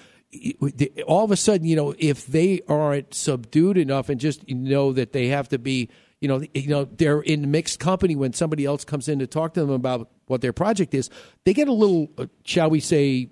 all 1.06 1.24
of 1.24 1.32
a 1.32 1.38
sudden 1.38 1.66
you 1.66 1.76
know 1.76 1.94
if 1.98 2.28
they 2.28 2.62
aren't 2.68 3.14
subdued 3.14 3.78
enough 3.78 4.10
and 4.10 4.20
just 4.20 4.48
know 4.50 4.94
that 4.94 5.14
they 5.14 5.28
have 5.28 5.50
to 5.50 5.60
be 5.60 5.90
you 6.20 6.28
know 6.28 6.42
you 6.54 6.68
know 6.68 6.86
they're 6.86 7.22
in 7.22 7.52
mixed 7.52 7.80
company 7.80 8.16
when 8.16 8.34
somebody 8.34 8.66
else 8.66 8.84
comes 8.84 9.08
in 9.08 9.20
to 9.20 9.28
talk 9.28 9.54
to 9.54 9.62
them 9.62 9.70
about 9.70 10.10
what 10.26 10.42
their 10.42 10.54
project 10.54 10.94
is 10.94 11.10
they 11.46 11.54
get 11.54 11.68
a 11.68 11.74
little 11.74 12.10
uh, 12.18 12.26
shall 12.44 12.70
we 12.70 12.80
say 12.80 13.30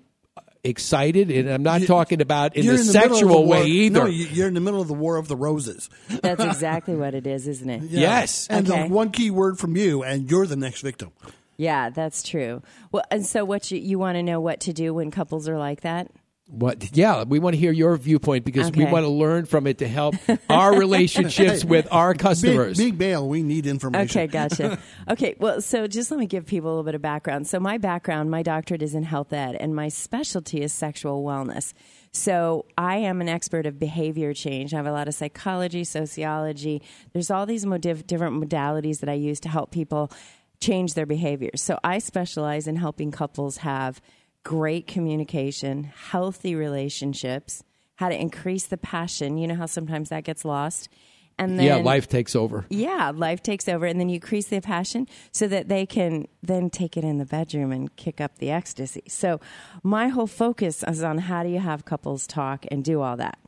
excited 0.68 1.30
and 1.30 1.48
I'm 1.50 1.62
not 1.62 1.82
talking 1.82 2.20
about 2.20 2.56
in 2.56 2.64
You're 2.64 2.76
the, 2.76 2.84
middle 2.84 2.92
the 2.92 3.14
sexual 3.14 3.44
war- 3.44 3.46
way 3.62 3.66
either 3.66 4.00
No, 4.00 4.06
you- 4.06 4.26
you're 4.26 4.48
in 4.48 4.54
the 4.54 4.60
middle 4.60 4.80
of 4.80 4.88
the 4.88 4.94
War 4.94 5.16
of 5.16 5.28
the 5.28 5.36
Roses. 5.36 5.88
That's 6.08 6.42
exactly 6.42 6.94
what 6.96 7.14
it 7.14 7.26
is, 7.26 7.46
isn't 7.48 7.68
it? 7.70 7.82
Yeah. 7.84 8.26
And 8.50 8.68
Okay. 8.70 8.82
the 8.88 8.94
one 8.94 9.10
key 9.10 9.30
word 9.30 9.58
from 9.58 9.76
you, 9.76 10.02
and 10.02 10.30
you're 10.30 10.46
the 10.46 10.56
next 10.56 10.82
victim. 10.82 11.10
Yeah, 11.56 11.88
that's 11.90 12.22
true. 12.22 12.62
Well, 12.92 13.04
and 13.10 13.24
so 13.24 13.44
what 13.44 13.70
you 13.70 13.78
you 13.78 13.98
want 13.98 14.16
to 14.16 14.22
know 14.22 14.40
what 14.40 14.60
to 14.60 14.72
do 14.74 14.92
when 14.92 15.10
couples 15.10 15.48
are 15.48 15.56
like 15.58 15.80
that? 15.80 16.10
What? 16.48 16.96
Yeah, 16.96 17.24
we 17.24 17.40
want 17.40 17.54
to 17.54 17.58
hear 17.60 17.72
your 17.72 17.96
viewpoint 17.96 18.44
because 18.44 18.70
we 18.70 18.84
want 18.84 19.04
to 19.04 19.08
learn 19.10 19.46
from 19.46 19.66
it 19.66 19.78
to 19.78 19.88
help 19.88 20.14
our 20.48 20.72
relationships 20.78 21.62
Hey, 21.62 21.68
with 21.68 21.88
our 21.90 22.12
Big, 22.12 22.20
customers. 22.20 22.78
big 22.78 22.96
bail, 22.96 23.28
we 23.28 23.42
need 23.42 23.66
information. 23.66 24.04
Okay, 24.20 24.26
gotcha. 24.28 24.78
okay, 25.10 25.34
well, 25.40 25.60
so 25.60 25.88
just 25.88 26.12
let 26.12 26.20
me 26.20 26.26
give 26.26 26.46
people 26.46 26.68
a 26.68 26.70
little 26.70 26.84
bit 26.84 26.94
of 26.94 27.02
background. 27.02 27.48
So, 27.48 27.58
my 27.58 27.78
background, 27.78 28.30
my 28.30 28.44
doctorate 28.44 28.82
is 28.82 28.94
in 28.94 29.02
health 29.02 29.32
ed, 29.32 29.56
and 29.56 29.74
my 29.74 29.88
specialty 29.88 30.62
is 30.62 30.72
sexual 30.72 31.24
wellness. 31.24 31.72
So, 32.12 32.64
I 32.78 32.98
am 32.98 33.20
an 33.20 33.28
expert 33.28 33.66
of 33.66 33.80
behavior 33.80 34.32
change. 34.32 34.72
I 34.72 34.76
have 34.76 34.86
a 34.86 34.92
lot 34.92 35.08
of 35.08 35.14
psychology, 35.14 35.82
sociology. 35.82 36.80
There's 37.12 37.30
all 37.30 37.46
these 37.46 37.66
mo- 37.66 37.78
different 37.78 38.40
modalities 38.40 39.00
that 39.00 39.08
I 39.08 39.14
use 39.14 39.40
to 39.40 39.48
help 39.48 39.72
people 39.72 40.12
change 40.60 40.94
their 40.94 41.06
behaviors. 41.06 41.60
So, 41.60 41.76
I 41.82 41.98
specialize 41.98 42.68
in 42.68 42.76
helping 42.76 43.10
couples 43.10 43.56
have 43.58 44.00
great 44.46 44.86
communication, 44.86 45.82
healthy 45.82 46.54
relationships, 46.54 47.64
how 47.96 48.08
to 48.08 48.14
increase 48.14 48.66
the 48.66 48.76
passion. 48.76 49.38
You 49.38 49.48
know 49.48 49.56
how 49.56 49.66
sometimes 49.66 50.10
that 50.10 50.22
gets 50.22 50.44
lost. 50.44 50.88
And 51.36 51.58
then 51.58 51.66
yeah, 51.66 51.76
life 51.76 52.08
takes 52.08 52.36
over. 52.36 52.64
yeah, 52.70 53.10
life 53.12 53.42
takes 53.42 53.68
over, 53.68 53.86
and 53.86 53.98
then 53.98 54.08
you 54.08 54.14
increase 54.14 54.46
their 54.46 54.60
passion 54.60 55.08
so 55.32 55.48
that 55.48 55.68
they 55.68 55.84
can 55.84 56.28
then 56.42 56.70
take 56.70 56.96
it 56.96 57.02
in 57.02 57.18
the 57.18 57.26
bedroom 57.26 57.72
and 57.72 57.94
kick 57.96 58.20
up 58.20 58.38
the 58.38 58.50
ecstasy. 58.50 59.02
So, 59.08 59.40
my 59.82 60.08
whole 60.08 60.28
focus 60.28 60.84
is 60.84 61.02
on 61.02 61.18
how 61.18 61.42
do 61.42 61.48
you 61.50 61.58
have 61.58 61.84
couples 61.84 62.26
talk 62.28 62.64
and 62.70 62.84
do 62.84 63.02
all 63.02 63.16
that. 63.16 63.38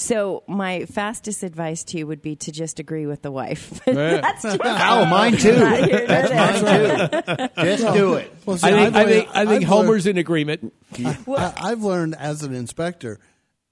So 0.00 0.44
my 0.46 0.84
fastest 0.84 1.42
advice 1.42 1.82
to 1.84 1.98
you 1.98 2.06
would 2.06 2.22
be 2.22 2.36
to 2.36 2.52
just 2.52 2.78
agree 2.78 3.06
with 3.06 3.22
the 3.22 3.32
wife. 3.32 3.80
That's 3.84 4.42
just 4.42 4.60
Oh, 4.64 5.04
mine 5.06 5.36
too. 5.36 5.58
not 5.58 5.78
here 5.84 5.98
nor 5.98 6.06
That's 6.06 6.62
mine 6.62 7.48
too. 7.56 7.64
Just 7.64 7.94
do 7.94 8.14
it. 8.14 8.32
Well, 8.46 8.58
see, 8.58 8.68
I 8.68 8.70
think, 8.70 8.94
I've 8.96 9.04
think, 9.08 9.28
I 9.34 9.46
think 9.46 9.64
Homer's 9.64 10.06
learned- 10.06 10.16
in 10.18 10.20
agreement. 10.20 10.72
I, 11.04 11.52
I've 11.56 11.82
learned 11.82 12.14
as 12.14 12.44
an 12.44 12.54
inspector, 12.54 13.18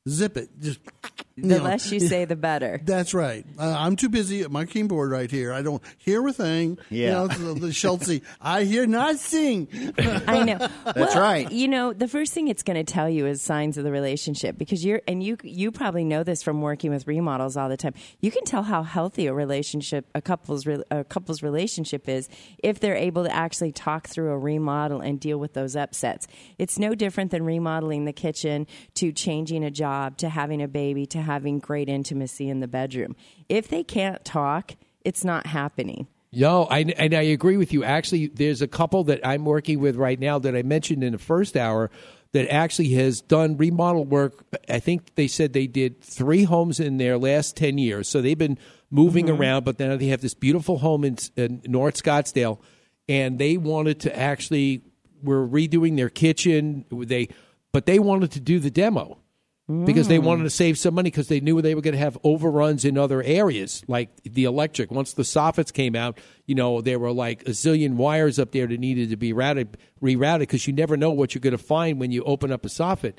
zip 0.08 0.36
it. 0.36 0.48
Just 0.60 0.80
The 1.36 1.58
know. 1.58 1.62
less 1.64 1.90
you 1.92 2.00
say, 2.00 2.24
the 2.24 2.36
better. 2.36 2.80
That's 2.84 3.12
right. 3.12 3.44
Uh, 3.58 3.74
I'm 3.76 3.96
too 3.96 4.08
busy 4.08 4.40
at 4.42 4.50
my 4.50 4.64
keyboard 4.64 5.10
right 5.10 5.30
here. 5.30 5.52
I 5.52 5.60
don't 5.62 5.82
hear 5.98 6.26
a 6.26 6.32
thing. 6.32 6.78
Yeah. 6.88 7.06
You 7.06 7.12
know, 7.12 7.26
the, 7.28 7.60
the 7.60 7.66
Schultzy, 7.68 8.22
I 8.40 8.64
hear 8.64 8.86
nothing. 8.86 9.68
I 10.26 10.44
know. 10.44 10.58
That's 10.84 11.14
Well, 11.14 11.20
right. 11.22 11.50
You 11.52 11.68
know, 11.68 11.92
the 11.92 12.08
first 12.08 12.32
thing 12.32 12.48
it's 12.48 12.62
going 12.62 12.82
to 12.82 12.90
tell 12.90 13.08
you 13.08 13.26
is 13.26 13.42
signs 13.42 13.76
of 13.76 13.84
the 13.84 13.90
relationship 13.92 14.56
because 14.56 14.84
you're, 14.84 15.02
and 15.08 15.22
you 15.22 15.36
you 15.42 15.70
probably 15.72 16.04
know 16.04 16.22
this 16.22 16.42
from 16.42 16.62
working 16.62 16.90
with 16.90 17.06
remodels 17.06 17.56
all 17.56 17.68
the 17.68 17.76
time. 17.76 17.94
You 18.20 18.30
can 18.30 18.44
tell 18.44 18.62
how 18.62 18.82
healthy 18.82 19.26
a 19.26 19.34
relationship, 19.34 20.06
a 20.14 20.22
couple's 20.22 20.66
a 20.90 21.04
couple's 21.04 21.42
relationship 21.42 22.08
is 22.08 22.28
if 22.62 22.80
they're 22.80 22.96
able 22.96 23.24
to 23.24 23.34
actually 23.34 23.72
talk 23.72 24.06
through 24.08 24.30
a 24.30 24.38
remodel 24.38 25.00
and 25.00 25.20
deal 25.20 25.38
with 25.38 25.52
those 25.52 25.76
upsets. 25.76 26.26
It's 26.58 26.78
no 26.78 26.94
different 26.94 27.30
than 27.30 27.44
remodeling 27.44 28.04
the 28.06 28.12
kitchen 28.12 28.66
to 28.94 29.12
changing 29.12 29.64
a 29.64 29.70
job 29.70 29.95
to 30.16 30.28
having 30.28 30.62
a 30.62 30.68
baby 30.68 31.06
to 31.06 31.22
having 31.22 31.58
great 31.58 31.88
intimacy 31.88 32.48
in 32.48 32.60
the 32.60 32.68
bedroom. 32.68 33.16
If 33.48 33.68
they 33.68 33.82
can't 33.82 34.24
talk, 34.24 34.76
it's 35.04 35.24
not 35.24 35.46
happening. 35.46 36.06
Yo, 36.30 36.64
I, 36.64 36.80
and 36.80 37.14
I 37.14 37.22
agree 37.22 37.56
with 37.56 37.72
you. 37.72 37.84
Actually, 37.84 38.26
there's 38.26 38.60
a 38.60 38.68
couple 38.68 39.04
that 39.04 39.26
I'm 39.26 39.44
working 39.44 39.80
with 39.80 39.96
right 39.96 40.18
now 40.18 40.38
that 40.40 40.54
I 40.54 40.62
mentioned 40.62 41.02
in 41.02 41.12
the 41.12 41.18
first 41.18 41.56
hour 41.56 41.90
that 42.32 42.52
actually 42.52 42.88
has 42.94 43.20
done 43.22 43.56
remodel 43.56 44.04
work. 44.04 44.44
I 44.68 44.78
think 44.80 45.14
they 45.14 45.28
said 45.28 45.52
they 45.52 45.66
did 45.66 46.02
three 46.02 46.42
homes 46.44 46.80
in 46.80 46.98
their 46.98 47.16
last 47.16 47.56
10 47.56 47.78
years. 47.78 48.08
So 48.08 48.20
they've 48.20 48.36
been 48.36 48.58
moving 48.90 49.26
Mm-hmm. 49.26 49.40
around, 49.40 49.64
but 49.64 49.78
now 49.78 49.96
they 49.96 50.08
have 50.08 50.20
this 50.20 50.34
beautiful 50.34 50.78
home 50.78 51.04
in, 51.04 51.16
in 51.36 51.62
North 51.66 52.02
Scottsdale, 52.02 52.58
and 53.08 53.38
they 53.38 53.56
wanted 53.56 54.00
to 54.00 54.18
actually, 54.18 54.82
were 55.22 55.46
redoing 55.46 55.96
their 55.96 56.10
kitchen. 56.10 56.84
They, 56.90 57.28
but 57.72 57.86
they 57.86 57.98
wanted 57.98 58.32
to 58.32 58.40
do 58.40 58.58
the 58.58 58.70
demo 58.70 59.18
because 59.84 60.06
they 60.06 60.18
Mm. 60.18 60.22
wanted 60.24 60.44
to 60.44 60.50
save 60.50 60.78
some 60.78 60.94
money 60.94 61.10
because 61.10 61.26
they 61.28 61.40
knew 61.40 61.60
they 61.60 61.74
were 61.74 61.80
going 61.80 61.94
to 61.94 61.98
have 61.98 62.16
overruns 62.22 62.84
in 62.84 62.96
other 62.96 63.20
areas 63.22 63.82
like 63.88 64.10
the 64.22 64.44
electric. 64.44 64.92
Once 64.92 65.12
the 65.14 65.24
soffits 65.24 65.72
came 65.72 65.96
out 65.96 66.18
you 66.46 66.54
know 66.54 66.80
there 66.80 66.98
were 67.00 67.10
like 67.10 67.42
a 67.42 67.50
zillion 67.50 67.94
wires 67.94 68.38
up 68.38 68.52
there 68.52 68.68
that 68.68 68.78
needed 68.78 69.10
to 69.10 69.16
be 69.16 69.32
routed 69.32 69.76
rerouted 70.00 70.40
because 70.40 70.66
you 70.68 70.72
never 70.72 70.96
know 70.96 71.10
what 71.10 71.34
you're 71.34 71.40
going 71.40 71.50
to 71.50 71.58
find 71.58 71.98
when 71.98 72.12
you 72.12 72.22
open 72.22 72.52
up 72.52 72.64
a 72.64 72.68
soffit. 72.68 73.14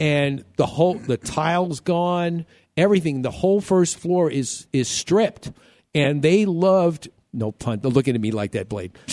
And 0.00 0.44
the 0.56 0.66
whole 0.66 0.94
the 0.94 1.16
tiles 1.16 1.78
gone. 1.80 2.46
Everything 2.76 3.22
the 3.22 3.30
whole 3.30 3.60
first 3.60 3.96
floor 3.98 4.30
is 4.30 4.66
is 4.72 4.88
stripped. 4.88 5.52
And 5.94 6.22
they 6.22 6.46
loved 6.46 7.08
no 7.32 7.52
pun. 7.52 7.80
They're 7.80 7.90
looking 7.90 8.14
at 8.14 8.20
me 8.20 8.30
like 8.30 8.52
that, 8.52 8.68
Blade. 8.68 8.92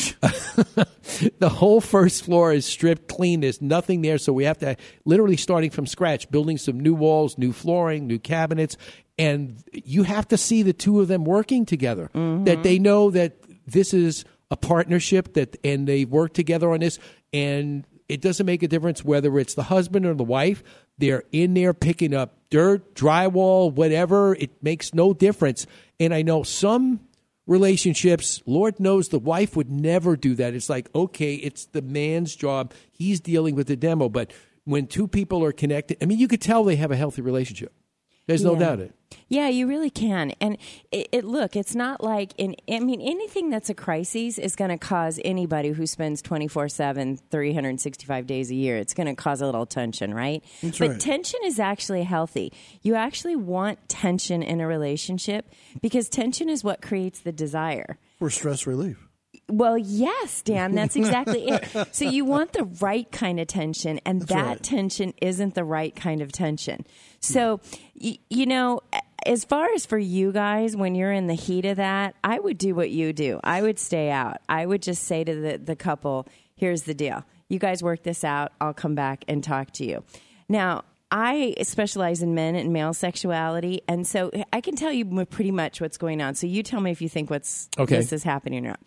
the 1.40 1.50
whole 1.50 1.82
first 1.82 2.24
floor 2.24 2.52
is 2.52 2.66
stripped 2.66 3.08
clean. 3.08 3.42
There's 3.42 3.62
nothing 3.62 4.02
there, 4.02 4.18
so 4.18 4.34
we 4.34 4.44
have 4.44 4.58
to 4.60 4.76
literally 5.06 5.38
starting 5.38 5.70
from 5.70 5.86
scratch, 5.86 6.30
building 6.30 6.58
some 6.58 6.80
new 6.80 6.94
walls, 6.94 7.38
new 7.38 7.54
flooring, 7.54 8.08
new 8.08 8.20
cabinets, 8.20 8.76
and 9.18 9.64
you 9.72 10.04
have 10.04 10.28
to 10.30 10.38
see 10.38 10.64
the 10.64 10.74
two 10.74 11.00
of 11.02 11.08
them 11.08 11.24
working 11.24 11.66
together. 11.66 12.10
Mm-hmm. 12.14 12.46
That 12.46 12.64
they 12.64 12.80
know 12.80 13.12
that 13.12 13.38
this 13.66 13.94
is 13.94 14.26
a 14.52 14.58
partnership 14.58 15.34
that, 15.34 15.58
and 15.64 15.88
they 15.88 16.06
work 16.06 16.34
together 16.34 16.72
on 16.72 16.80
this, 16.80 17.00
and 17.32 17.86
it 18.10 18.22
doesn't 18.22 18.46
make 18.46 18.64
a 18.64 18.68
difference 18.68 19.06
whether 19.06 19.38
it's 19.40 19.54
the 19.54 19.64
husband 19.64 20.06
or 20.06 20.16
the 20.16 20.24
wife. 20.24 20.64
They're 20.98 21.24
in 21.32 21.54
there 21.54 21.74
picking 21.74 22.14
up 22.14 22.36
dirt, 22.50 22.96
drywall, 22.96 23.72
whatever. 23.72 24.36
It 24.36 24.64
makes 24.64 24.94
no 24.94 25.14
difference. 25.14 25.68
And 26.00 26.14
I 26.14 26.24
know 26.24 26.44
some 26.44 27.02
relationships, 27.50 28.42
Lord 28.46 28.80
knows 28.80 29.10
the 29.10 29.20
wife 29.20 29.56
would 29.56 29.72
never 29.72 30.16
do 30.16 30.36
that. 30.36 30.54
It's 30.54 30.70
like, 30.70 30.90
okay, 30.94 31.34
it's 31.36 31.66
the 31.66 31.82
man's 31.82 32.36
job. 32.36 32.74
He's 32.92 33.20
dealing 33.20 33.56
with 33.56 33.68
the 33.68 33.76
demo. 33.76 34.08
But 34.08 34.32
when 34.66 34.86
two 34.88 35.08
people 35.08 35.44
are 35.44 35.52
connected, 35.52 35.98
I 36.02 36.06
mean, 36.06 36.20
you 36.20 36.28
could 36.28 36.42
tell 36.42 36.64
they 36.64 36.76
have 36.76 36.92
a 36.92 36.96
healthy 36.96 37.24
relationship. 37.24 37.74
There's 38.30 38.44
no 38.44 38.56
doubt 38.56 38.80
it. 38.80 38.94
Yeah, 39.28 39.48
you 39.48 39.68
really 39.68 39.90
can. 39.90 40.34
And 40.40 40.58
it, 40.92 41.10
it 41.12 41.26
look, 41.26 41.56
it's 41.56 41.74
not 41.74 42.04
like 42.04 42.32
in 42.38 42.56
I 42.70 42.80
mean 42.80 43.02
anything 43.02 43.50
that's 43.50 43.72
a 43.72 43.74
crisis 43.74 44.38
is 44.38 44.56
going 44.56 44.70
to 44.70 44.78
cause 44.78 45.20
anybody 45.26 45.70
who 45.70 45.88
spends 45.88 46.22
24/7 46.22 47.20
365 47.32 48.28
days 48.28 48.52
a 48.52 48.56
year. 48.56 48.78
It's 48.78 48.94
going 48.94 49.08
to 49.08 49.16
cause 49.16 49.42
a 49.42 49.48
little 49.48 49.66
tension, 49.66 50.14
right? 50.14 50.44
That's 50.62 50.78
but 50.78 50.90
right. 50.92 51.00
tension 51.00 51.40
is 51.44 51.60
actually 51.60 52.04
healthy. 52.04 52.54
You 52.84 52.94
actually 52.94 53.36
want 53.36 53.90
tension 53.90 54.44
in 54.44 54.62
a 54.62 54.68
relationship 54.68 55.52
because 55.82 56.08
tension 56.08 56.48
is 56.48 56.64
what 56.64 56.84
creates 56.84 57.20
the 57.22 57.32
desire. 57.32 57.98
For 58.20 58.30
stress 58.30 58.68
relief. 58.68 59.10
Well, 59.48 59.78
yes, 59.78 60.44
Dan, 60.44 60.76
that's 60.76 60.96
exactly 60.96 61.48
it. 61.48 61.68
So 61.92 62.06
you 62.06 62.24
want 62.26 62.54
the 62.54 62.66
right 62.80 63.12
kind 63.12 63.40
of 63.40 63.48
tension, 63.48 64.00
and 64.06 64.22
That's 64.22 64.32
that 64.32 64.48
right. 64.48 64.64
tension 64.64 65.14
isn't 65.22 65.56
the 65.56 65.64
right 65.64 65.96
kind 65.96 66.22
of 66.22 66.32
tension. 66.32 66.86
So, 67.20 67.60
y- 68.00 68.18
you 68.30 68.46
know, 68.46 68.82
as 69.26 69.44
far 69.46 69.68
as 69.74 69.86
for 69.86 69.98
you 69.98 70.32
guys, 70.32 70.76
when 70.76 70.96
you're 70.96 71.12
in 71.12 71.28
the 71.28 71.34
heat 71.34 71.66
of 71.66 71.78
that, 71.78 72.16
I 72.24 72.40
would 72.40 72.58
do 72.58 72.74
what 72.76 72.90
you 72.90 73.12
do. 73.14 73.40
I 73.44 73.62
would 73.62 73.78
stay 73.80 74.10
out. 74.10 74.38
I 74.48 74.66
would 74.66 74.82
just 74.82 75.04
say 75.04 75.24
to 75.24 75.36
the, 75.36 75.58
the 75.58 75.76
couple, 75.76 76.28
here's 76.56 76.84
the 76.84 76.94
deal. 76.94 77.24
You 77.50 77.60
guys 77.60 77.84
work 77.84 78.04
this 78.04 78.24
out. 78.24 78.54
I'll 78.62 78.74
come 78.74 78.96
back 78.96 79.26
and 79.28 79.44
talk 79.44 79.72
to 79.74 79.86
you. 79.86 80.04
Now, 80.48 80.84
I 81.12 81.56
specialize 81.64 82.22
in 82.22 82.36
men 82.36 82.56
and 82.56 82.72
male 82.72 82.94
sexuality, 82.94 83.82
and 83.88 84.06
so 84.06 84.30
I 84.54 84.62
can 84.62 84.76
tell 84.76 84.92
you 84.92 85.26
pretty 85.26 85.50
much 85.52 85.82
what's 85.82 85.98
going 85.98 86.22
on. 86.22 86.36
So 86.36 86.46
you 86.46 86.62
tell 86.62 86.80
me 86.82 86.92
if 86.92 87.02
you 87.02 87.10
think 87.10 87.32
what's 87.32 87.68
Okay. 87.80 87.96
this 87.96 88.14
is 88.14 88.24
happening 88.24 88.66
or 88.66 88.70
not. 88.70 88.80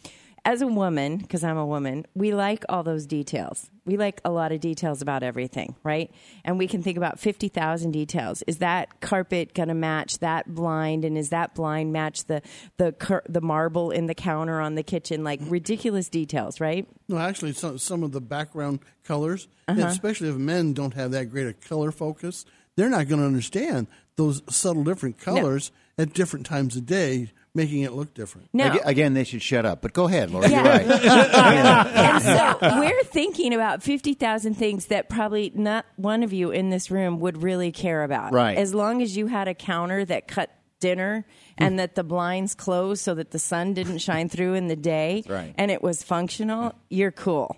As 0.45 0.61
a 0.61 0.66
woman, 0.66 1.18
because 1.18 1.45
I'm 1.45 1.57
a 1.57 1.64
woman, 1.64 2.05
we 2.16 2.34
like 2.34 2.64
all 2.68 2.82
those 2.82 3.07
details. 3.07 3.70
We 3.84 3.97
like 3.97 4.20
a 4.24 4.30
lot 4.30 4.51
of 4.51 4.59
details 4.61 5.01
about 5.01 5.22
everything, 5.22 5.76
right? 5.84 6.11
And 6.45 6.59
we 6.59 6.66
can 6.66 6.82
think 6.82 6.97
about 6.97 7.20
50,000 7.20 7.93
details. 7.93 8.43
Is 8.49 8.59
that 8.59 9.01
carpet 9.01 9.55
going 9.55 9.68
to 9.68 9.74
match 9.74 10.18
that 10.18 10.53
blind? 10.53 11.05
And 11.05 11.16
is 11.16 11.28
that 11.28 11.55
blind 11.55 11.93
match 11.93 12.24
the, 12.24 12.43
the, 12.76 12.90
cur- 12.90 13.22
the 13.28 13.40
marble 13.40 13.93
in 13.93 14.07
the 14.07 14.14
counter 14.16 14.61
on 14.61 14.74
the 14.74 14.82
kitchen? 14.82 15.22
Like 15.22 15.38
ridiculous 15.45 16.09
details, 16.09 16.61
right? 16.61 16.88
No, 17.09 17.18
actually, 17.18 17.53
some 17.53 17.78
some 17.78 18.03
of 18.03 18.11
the 18.11 18.20
background 18.20 18.80
colors, 19.05 19.47
Uh-huh. 19.68 19.86
especially 19.86 20.28
if 20.28 20.36
men 20.36 20.72
don't 20.72 20.95
have 20.95 21.12
that 21.12 21.26
great 21.30 21.47
a 21.47 21.53
color 21.53 21.93
focus, 21.93 22.45
they're 22.74 22.90
not 22.90 23.07
going 23.07 23.20
to 23.20 23.26
understand 23.26 23.86
those 24.16 24.43
subtle 24.51 24.82
different 24.82 25.18
colors 25.18 25.70
at 25.99 26.14
different 26.14 26.47
times 26.47 26.74
of 26.76 26.84
day, 26.86 27.30
making 27.55 27.83
it 27.83 27.93
look 27.93 28.15
different. 28.15 28.49
No. 28.53 28.67
Aga- 28.67 28.89
Again, 28.89 29.15
they 29.15 29.25
should 29.25 29.43
shut 29.43 29.67
up. 29.67 29.83
But 29.83 29.93
go 29.93 30.07
ahead, 30.07 30.31
Laura. 30.31 30.49
Yeah. 30.49 30.63
You're 30.63 30.73
right. 30.73 31.87
and 31.87 32.23
so 32.63 32.81
we're 32.81 33.05
thinking 33.05 33.55
about 33.55 33.83
50,000 33.83 34.55
things 34.55 34.87
that 34.87 35.09
probably 35.09 35.53
not 35.55 35.85
one 35.97 36.23
of 36.23 36.33
you 36.33 36.51
in 36.51 36.71
this 36.71 36.91
room 36.91 37.21
would 37.21 37.43
really 37.43 37.73
care 37.73 38.03
about. 38.05 38.33
Right. 38.33 38.57
As 38.57 38.75
long 38.75 39.03
as 39.03 39.17
you 39.17 39.27
had 39.27 39.49
a 39.49 39.55
counter 39.55 40.05
that 40.05 40.29
cut 40.29 40.51
dinner 40.81 41.25
and 41.59 41.75
mm. 41.75 41.77
that 41.79 41.95
the 41.95 42.03
blinds 42.03 42.55
closed 42.55 43.03
so 43.03 43.15
that 43.15 43.31
the 43.31 43.39
sun 43.39 43.75
didn't 43.75 43.99
shine 43.99 44.29
through 44.29 44.55
in 44.55 44.67
the 44.67 44.77
day 44.77 45.23
Right. 45.29 45.55
and 45.57 45.71
it 45.71 45.83
was 45.83 46.03
functional, 46.03 46.75
you're 46.89 47.13
cool. 47.13 47.57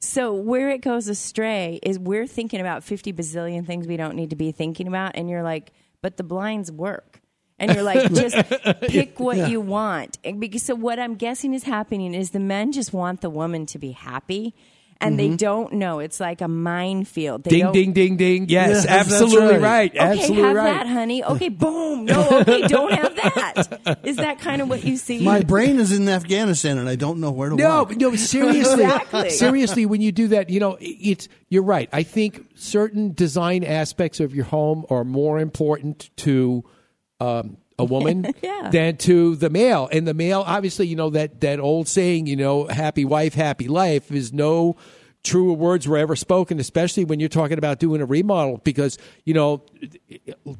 So 0.00 0.34
where 0.34 0.70
it 0.70 0.82
goes 0.82 1.08
astray 1.08 1.78
is 1.82 1.98
we're 1.98 2.26
thinking 2.26 2.60
about 2.60 2.84
50 2.84 3.12
bazillion 3.12 3.64
things 3.66 3.86
we 3.86 3.96
don't 3.96 4.16
need 4.16 4.30
to 4.30 4.36
be 4.36 4.52
thinking 4.52 4.86
about 4.88 5.12
and 5.14 5.30
you're 5.30 5.42
like, 5.42 5.72
but 6.02 6.16
the 6.18 6.24
blinds 6.24 6.70
work. 6.70 7.20
And 7.58 7.72
you're 7.72 7.82
like, 7.84 8.12
just 8.14 8.36
pick 8.82 9.20
what 9.20 9.36
Yeah. 9.36 9.46
you 9.48 9.60
want. 9.60 10.18
And 10.24 10.40
because 10.40 10.62
so 10.62 10.74
what 10.74 10.98
I'm 10.98 11.14
guessing 11.14 11.54
is 11.54 11.62
happening 11.64 12.14
is 12.14 12.30
the 12.30 12.40
men 12.40 12.72
just 12.72 12.92
want 12.92 13.20
the 13.20 13.30
woman 13.30 13.66
to 13.66 13.78
be 13.78 13.92
happy, 13.92 14.54
and 15.00 15.18
they 15.18 15.26
mm-hmm. 15.26 15.36
don't 15.36 15.72
know. 15.74 15.98
It's 15.98 16.18
like 16.18 16.40
a 16.40 16.48
minefield. 16.48 17.44
They 17.44 17.50
Ding, 17.50 17.60
don't- 17.64 17.72
ding, 17.72 17.92
ding, 17.92 18.16
ding. 18.16 18.48
Yes, 18.48 18.84
Yes, 18.84 18.86
absolutely 18.86 19.54
right. 19.58 19.60
right. 19.60 19.90
Okay, 19.90 19.98
Absolutely 20.20 20.42
have 20.42 20.56
right. 20.56 20.72
that, 20.72 20.86
honey. 20.86 21.22
Okay, 21.24 21.48
boom. 21.48 22.06
No, 22.06 22.28
okay, 22.40 22.66
don't 22.68 22.92
have 22.92 23.14
that. 23.16 24.00
Is 24.04 24.16
that 24.16 24.38
kind 24.40 24.62
of 24.62 24.68
what 24.68 24.84
you 24.84 24.96
see? 24.96 25.22
My 25.22 25.42
brain 25.42 25.78
is 25.78 25.92
in 25.92 26.08
Afghanistan, 26.08 26.78
and 26.78 26.88
I 26.88 26.96
don't 26.96 27.20
know 27.20 27.30
where 27.32 27.50
to 27.50 27.56
No, 27.56 27.84
walk. 27.84 27.96
no, 27.96 28.14
seriously. 28.16 28.84
Exactly. 28.84 29.30
Seriously, 29.30 29.86
when 29.86 30.00
you 30.00 30.10
do 30.12 30.28
that, 30.28 30.48
you 30.50 30.58
know, 30.60 30.76
it's 30.80 31.28
you're 31.50 31.62
right. 31.62 31.88
I 31.92 32.02
think 32.02 32.46
certain 32.54 33.12
design 33.12 33.62
aspects 33.62 34.20
of 34.20 34.34
your 34.34 34.44
home 34.46 34.86
are 34.90 35.04
more 35.04 35.38
important 35.38 36.10
to 36.18 36.64
um, 37.20 37.56
a 37.78 37.84
woman 37.84 38.26
Yeah. 38.42 38.70
than 38.70 38.96
to 38.98 39.36
the 39.36 39.50
male. 39.50 39.88
And 39.90 40.06
the 40.06 40.14
male, 40.14 40.42
obviously, 40.46 40.86
you 40.86 40.96
know 40.96 41.10
that 41.10 41.40
that 41.40 41.58
old 41.60 41.88
saying, 41.88 42.26
you 42.26 42.36
know, 42.36 42.66
"happy 42.66 43.04
wife, 43.04 43.34
happy 43.34 43.68
life" 43.68 44.10
is 44.12 44.32
no 44.32 44.76
truer 45.22 45.54
words 45.54 45.88
were 45.88 45.96
ever 45.96 46.14
spoken, 46.16 46.60
especially 46.60 47.04
when 47.04 47.18
you're 47.18 47.30
talking 47.30 47.56
about 47.56 47.78
doing 47.78 48.00
a 48.02 48.04
remodel, 48.06 48.60
because 48.62 48.98
you 49.24 49.32
know 49.34 49.62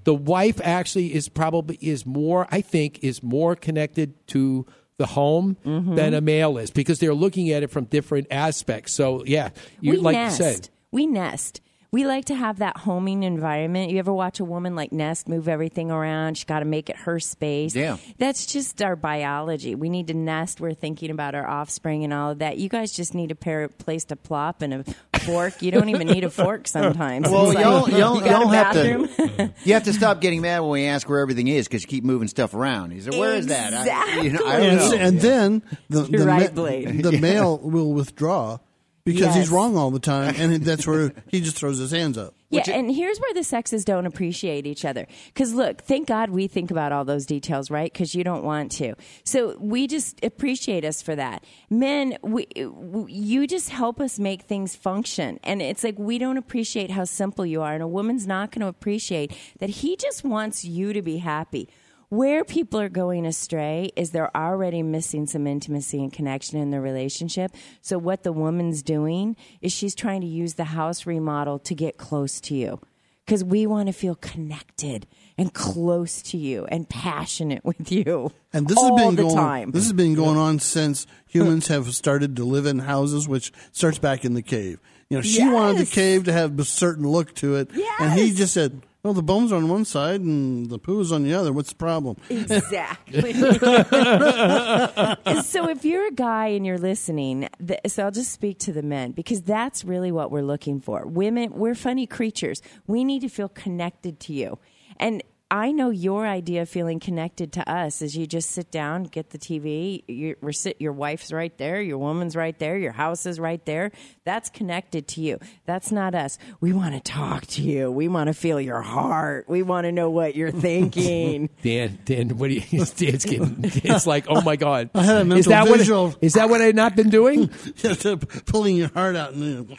the 0.04 0.14
wife 0.14 0.60
actually 0.64 1.14
is 1.14 1.28
probably 1.28 1.78
is 1.80 2.06
more, 2.06 2.46
I 2.50 2.60
think, 2.60 3.00
is 3.04 3.22
more 3.22 3.54
connected 3.56 4.26
to 4.28 4.66
the 4.96 5.06
home 5.06 5.56
Mm-hmm. 5.66 5.96
than 5.96 6.14
a 6.14 6.20
male 6.20 6.56
is 6.58 6.70
because 6.70 6.98
they're 7.00 7.14
looking 7.14 7.50
at 7.50 7.62
it 7.62 7.70
from 7.70 7.84
different 7.86 8.28
aspects. 8.30 8.92
So 8.92 9.24
yeah, 9.24 9.50
you 9.80 9.92
we 9.92 9.96
like 9.98 10.14
nest. 10.14 10.38
you 10.38 10.44
said. 10.44 10.68
We 10.92 11.06
nest. 11.06 11.60
We 11.94 12.04
like 12.06 12.24
to 12.24 12.34
have 12.34 12.58
that 12.58 12.76
homing 12.76 13.22
environment. 13.22 13.88
You 13.92 14.00
ever 14.00 14.12
watch 14.12 14.40
a 14.40 14.44
woman 14.44 14.74
like 14.74 14.90
nest 14.90 15.28
move 15.28 15.46
everything 15.46 15.92
around? 15.92 16.36
She's 16.36 16.44
got 16.44 16.58
to 16.58 16.64
make 16.64 16.90
it 16.90 16.96
her 16.96 17.20
space. 17.20 17.76
Yeah. 17.76 17.98
That's 18.18 18.46
just 18.46 18.82
our 18.82 18.96
biology. 18.96 19.76
We 19.76 19.88
need 19.88 20.08
to 20.08 20.14
nest. 20.14 20.60
We're 20.60 20.74
thinking 20.74 21.12
about 21.12 21.36
our 21.36 21.46
offspring 21.46 22.02
and 22.02 22.12
all 22.12 22.32
of 22.32 22.40
that. 22.40 22.58
You 22.58 22.68
guys 22.68 22.90
just 22.90 23.14
need 23.14 23.30
a 23.30 23.36
pair 23.36 23.68
place 23.68 24.06
to 24.06 24.16
plop 24.16 24.60
and 24.60 24.74
a 24.74 24.84
fork. 25.20 25.62
You 25.62 25.70
don't 25.70 25.88
even 25.88 26.08
need 26.08 26.24
a 26.24 26.30
fork 26.30 26.66
sometimes. 26.66 27.30
Well, 27.30 27.54
like, 27.54 27.64
y'all, 27.64 27.88
y'all, 27.88 28.18
you 28.18 28.28
y'all 28.28 28.48
have 28.48 28.74
to. 28.74 29.54
You 29.64 29.74
have 29.74 29.84
to 29.84 29.92
stop 29.92 30.20
getting 30.20 30.40
mad 30.40 30.60
when 30.60 30.70
we 30.70 30.86
ask 30.86 31.08
where 31.08 31.20
everything 31.20 31.46
is 31.46 31.68
because 31.68 31.82
you 31.82 31.88
keep 31.88 32.02
moving 32.02 32.26
stuff 32.26 32.54
around. 32.54 32.90
He 32.90 33.00
said, 33.00 33.14
"Where 33.14 33.34
is 33.34 33.46
that?" 33.46 33.72
I, 33.72 34.20
you 34.20 34.30
know, 34.30 34.44
I 34.44 34.58
don't 34.58 34.68
and, 34.68 34.78
know. 34.78 34.96
and 34.96 35.20
then 35.20 35.62
the, 35.88 36.02
the, 36.02 36.24
right, 36.24 36.50
ma- 36.50 36.62
Blade. 36.62 37.02
the 37.04 37.12
Yeah. 37.14 37.20
male 37.20 37.58
will 37.58 37.92
withdraw 37.92 38.58
because 39.04 39.20
Yes. 39.20 39.34
he's 39.36 39.48
wrong 39.50 39.76
all 39.76 39.90
the 39.90 39.98
time, 39.98 40.34
and 40.38 40.54
that's 40.64 40.86
where 40.86 41.12
he 41.28 41.40
just 41.40 41.56
throws 41.56 41.78
his 41.78 41.90
hands 41.90 42.16
up. 42.18 42.34
Yeah, 42.50 42.62
and 42.70 42.88
here's 42.94 43.18
where 43.18 43.34
the 43.34 43.42
sexes 43.42 43.84
don't 43.84 44.06
appreciate 44.06 44.64
each 44.64 44.84
other. 44.84 45.08
Because 45.26 45.54
look, 45.54 45.82
thank 45.82 46.06
God 46.06 46.30
we 46.30 46.46
think 46.46 46.70
about 46.70 46.92
all 46.92 47.04
those 47.04 47.26
details, 47.26 47.68
right? 47.68 47.92
Because 47.92 48.14
you 48.14 48.22
don't 48.22 48.44
want 48.44 48.70
to. 48.72 48.94
So 49.24 49.56
we 49.58 49.88
just 49.88 50.24
appreciate 50.24 50.84
us 50.84 51.02
for 51.02 51.16
that. 51.16 51.44
Men, 51.68 52.16
we, 52.22 52.46
w- 52.54 53.06
you 53.08 53.48
just 53.48 53.70
help 53.70 54.00
us 54.00 54.20
make 54.20 54.42
things 54.42 54.76
function, 54.76 55.40
and 55.42 55.60
it's 55.60 55.82
like 55.82 55.98
we 55.98 56.16
don't 56.18 56.36
appreciate 56.36 56.92
how 56.92 57.02
simple 57.04 57.44
you 57.44 57.60
are, 57.60 57.74
and 57.74 57.82
a 57.82 57.88
woman's 57.88 58.26
not 58.26 58.52
going 58.52 58.60
to 58.60 58.68
appreciate 58.68 59.36
that 59.58 59.68
he 59.70 59.96
just 59.96 60.22
wants 60.22 60.64
you 60.64 60.92
to 60.92 61.02
be 61.02 61.16
happy. 61.18 61.68
Where 62.14 62.44
people 62.44 62.78
are 62.78 62.88
going 62.88 63.26
astray 63.26 63.90
is 63.96 64.12
they're 64.12 64.36
already 64.36 64.84
missing 64.84 65.26
some 65.26 65.48
intimacy 65.48 66.00
and 66.00 66.12
connection 66.12 66.60
in 66.60 66.70
their 66.70 66.80
relationship. 66.80 67.50
So, 67.80 67.98
what 67.98 68.22
the 68.22 68.30
woman's 68.30 68.84
doing 68.84 69.34
is 69.60 69.72
she's 69.72 69.96
trying 69.96 70.20
to 70.20 70.26
use 70.28 70.54
the 70.54 70.62
house 70.62 71.06
remodel 71.06 71.58
to 71.58 71.74
get 71.74 71.96
close 71.96 72.40
to 72.42 72.54
you. 72.54 72.78
Because 73.26 73.42
we 73.42 73.66
want 73.66 73.88
to 73.88 73.92
feel 73.92 74.14
connected 74.14 75.08
and 75.36 75.52
close 75.52 76.22
to 76.22 76.36
you 76.36 76.66
and 76.66 76.88
passionate 76.88 77.64
with 77.64 77.90
you. 77.90 78.30
And 78.52 78.68
this 78.68 78.78
all 78.78 78.96
has 78.96 79.06
been 79.06 79.16
the 79.16 79.22
going. 79.22 79.34
time. 79.34 79.70
This 79.72 79.82
has 79.82 79.92
been 79.92 80.14
going 80.14 80.36
on 80.36 80.60
since 80.60 81.08
humans 81.26 81.66
have 81.66 81.92
started 81.96 82.36
to 82.36 82.44
live 82.44 82.66
in 82.66 82.78
houses, 82.78 83.26
which 83.26 83.52
starts 83.72 83.98
back 83.98 84.24
in 84.24 84.34
the 84.34 84.42
cave. 84.42 84.78
You 85.08 85.18
know, 85.18 85.22
she 85.22 85.44
wanted 85.48 85.78
the 85.78 85.90
cave 85.90 86.26
to 86.26 86.32
have 86.32 86.56
a 86.60 86.64
certain 86.64 87.08
look 87.08 87.34
to 87.36 87.56
it, 87.56 87.70
and 87.98 88.12
he 88.12 88.32
just 88.32 88.54
said, 88.54 88.82
"Well, 89.04 89.14
the 89.14 89.22
bones 89.22 89.52
are 89.52 89.56
on 89.56 89.68
one 89.68 89.84
side 89.84 90.22
and 90.22 90.68
the 90.68 90.78
poo 90.78 90.98
is 91.00 91.12
on 91.12 91.22
the 91.22 91.34
other. 91.34 91.52
What's 91.52 91.68
the 91.68 91.76
problem?" 91.76 92.16
Exactly. 92.28 93.32
so 95.42 95.68
if 95.68 95.84
you're 95.84 96.08
a 96.08 96.12
guy 96.12 96.48
and 96.48 96.66
you're 96.66 96.78
listening, 96.78 97.48
th- 97.64 97.80
so 97.86 98.04
I'll 98.04 98.10
just 98.10 98.32
speak 98.32 98.58
to 98.60 98.72
the 98.72 98.82
men 98.82 99.12
because 99.12 99.42
that's 99.42 99.84
really 99.84 100.10
what 100.10 100.32
we're 100.32 100.42
looking 100.42 100.80
for. 100.80 101.06
Women, 101.06 101.52
we're 101.52 101.76
funny 101.76 102.06
creatures. 102.06 102.60
We 102.86 103.04
need 103.04 103.20
to 103.20 103.28
feel 103.28 103.48
connected 103.48 104.18
to 104.20 104.32
you. 104.32 104.58
And 104.96 105.22
I 105.50 105.72
know 105.72 105.90
your 105.90 106.26
idea 106.26 106.62
of 106.62 106.68
feeling 106.68 106.98
connected 106.98 107.52
to 107.52 107.70
us 107.70 108.02
is 108.02 108.16
you 108.16 108.26
just 108.26 108.50
sit 108.50 108.70
down, 108.70 109.04
get 109.04 109.30
the 109.30 109.38
TV, 109.38 110.02
you, 110.08 110.36
we're 110.40 110.52
sit, 110.52 110.80
your 110.80 110.92
wife's 110.92 111.32
right 111.32 111.56
there, 111.58 111.80
your 111.80 111.98
woman's 111.98 112.34
right 112.34 112.58
there, 112.58 112.78
your 112.78 112.92
house 112.92 113.26
is 113.26 113.38
right 113.38 113.64
there. 113.66 113.92
That's 114.24 114.48
connected 114.48 115.06
to 115.08 115.20
you. 115.20 115.38
That's 115.66 115.92
not 115.92 116.14
us. 116.14 116.38
We 116.60 116.72
want 116.72 116.94
to 116.94 117.00
talk 117.00 117.46
to 117.48 117.62
you. 117.62 117.90
We 117.90 118.08
want 118.08 118.28
to 118.28 118.34
feel 118.34 118.60
your 118.60 118.80
heart. 118.80 119.44
We 119.48 119.62
want 119.62 119.84
to 119.84 119.92
know 119.92 120.10
what 120.10 120.34
you're 120.34 120.50
thinking. 120.68 121.50
Dan, 121.62 121.98
Dan, 122.04 122.38
what 122.38 122.48
do 122.48 122.54
you? 122.54 122.84
Dan's 122.96 123.24
getting. 123.24 123.58
It's 123.62 124.06
like, 124.06 124.26
oh 124.28 124.40
my 124.40 124.56
god, 124.56 124.90
I 124.94 125.02
had 125.02 125.16
a 125.18 125.24
mental 125.24 125.38
is 125.38 125.46
that 125.46 125.68
visual. 125.68 126.08
what? 126.08 126.18
Is 126.22 126.32
that 126.34 126.48
what 126.48 126.62
I've 126.62 126.74
not 126.74 126.96
been 126.96 127.10
doing? 127.10 127.50
Just 127.76 128.06
uh, 128.06 128.16
pulling 128.46 128.76
your 128.76 128.88
heart 128.88 129.14
out 129.14 129.34
and 129.34 129.76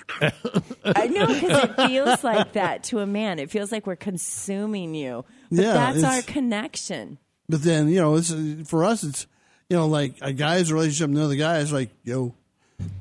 I 0.85 1.07
know 1.07 1.27
because 1.27 1.69
it 1.69 1.87
feels 1.87 2.23
like 2.23 2.53
that 2.53 2.83
to 2.85 2.99
a 2.99 3.05
man. 3.07 3.39
It 3.39 3.49
feels 3.49 3.71
like 3.71 3.87
we're 3.87 3.95
consuming 3.95 4.93
you. 4.93 5.25
But 5.51 5.59
Yeah, 5.63 5.73
that's 5.93 6.03
our 6.03 6.21
connection. 6.21 7.17
But 7.47 7.61
then 7.63 7.89
you 7.89 8.01
know, 8.01 8.15
it's 8.15 8.33
for 8.69 8.83
us. 8.83 9.03
It's 9.03 9.27
you 9.69 9.77
know, 9.77 9.87
like 9.87 10.15
a 10.21 10.33
guy's 10.33 10.71
relationship 10.71 11.09
with 11.09 11.17
another 11.17 11.35
guy 11.35 11.57
is 11.59 11.71
like, 11.73 11.89
yo, 12.03 12.33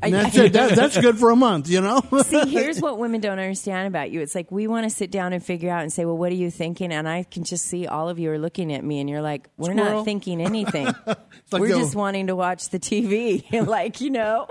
and 0.02 0.14
that's, 0.14 0.36
it. 0.36 0.52
That- 0.52 0.76
that's 0.76 0.98
good 1.00 1.18
for 1.18 1.30
a 1.30 1.36
month. 1.36 1.68
You 1.68 1.80
know. 1.80 2.00
See, 2.24 2.48
here's 2.48 2.80
what 2.80 2.98
women 2.98 3.20
don't 3.20 3.38
understand 3.38 3.88
about 3.88 4.10
you. 4.10 4.20
It's 4.20 4.34
like 4.34 4.50
we 4.52 4.66
want 4.66 4.84
to 4.84 4.90
sit 4.90 5.10
down 5.10 5.32
and 5.32 5.44
figure 5.44 5.70
out 5.70 5.82
and 5.82 5.92
say, 5.92 6.04
well, 6.04 6.16
what 6.16 6.30
are 6.30 6.36
you 6.36 6.50
thinking? 6.50 6.92
And 6.92 7.08
I 7.08 7.24
can 7.24 7.44
just 7.44 7.64
see 7.66 7.86
all 7.86 8.08
of 8.08 8.18
you 8.18 8.30
are 8.30 8.38
looking 8.38 8.72
at 8.72 8.84
me 8.84 9.00
and 9.00 9.10
you're 9.10 9.20
like, 9.22 9.48
we're 9.56 9.72
Squirrel. 9.72 9.96
not 9.96 10.04
thinking 10.04 10.40
anything. 10.40 10.86
like 11.06 11.18
we're 11.52 11.68
the- 11.68 11.78
just 11.78 11.94
wanting 11.96 12.28
to 12.28 12.36
watch 12.36 12.68
the 12.68 12.78
TV. 12.78 13.44
like, 13.66 14.00
you 14.00 14.10
know? 14.10 14.46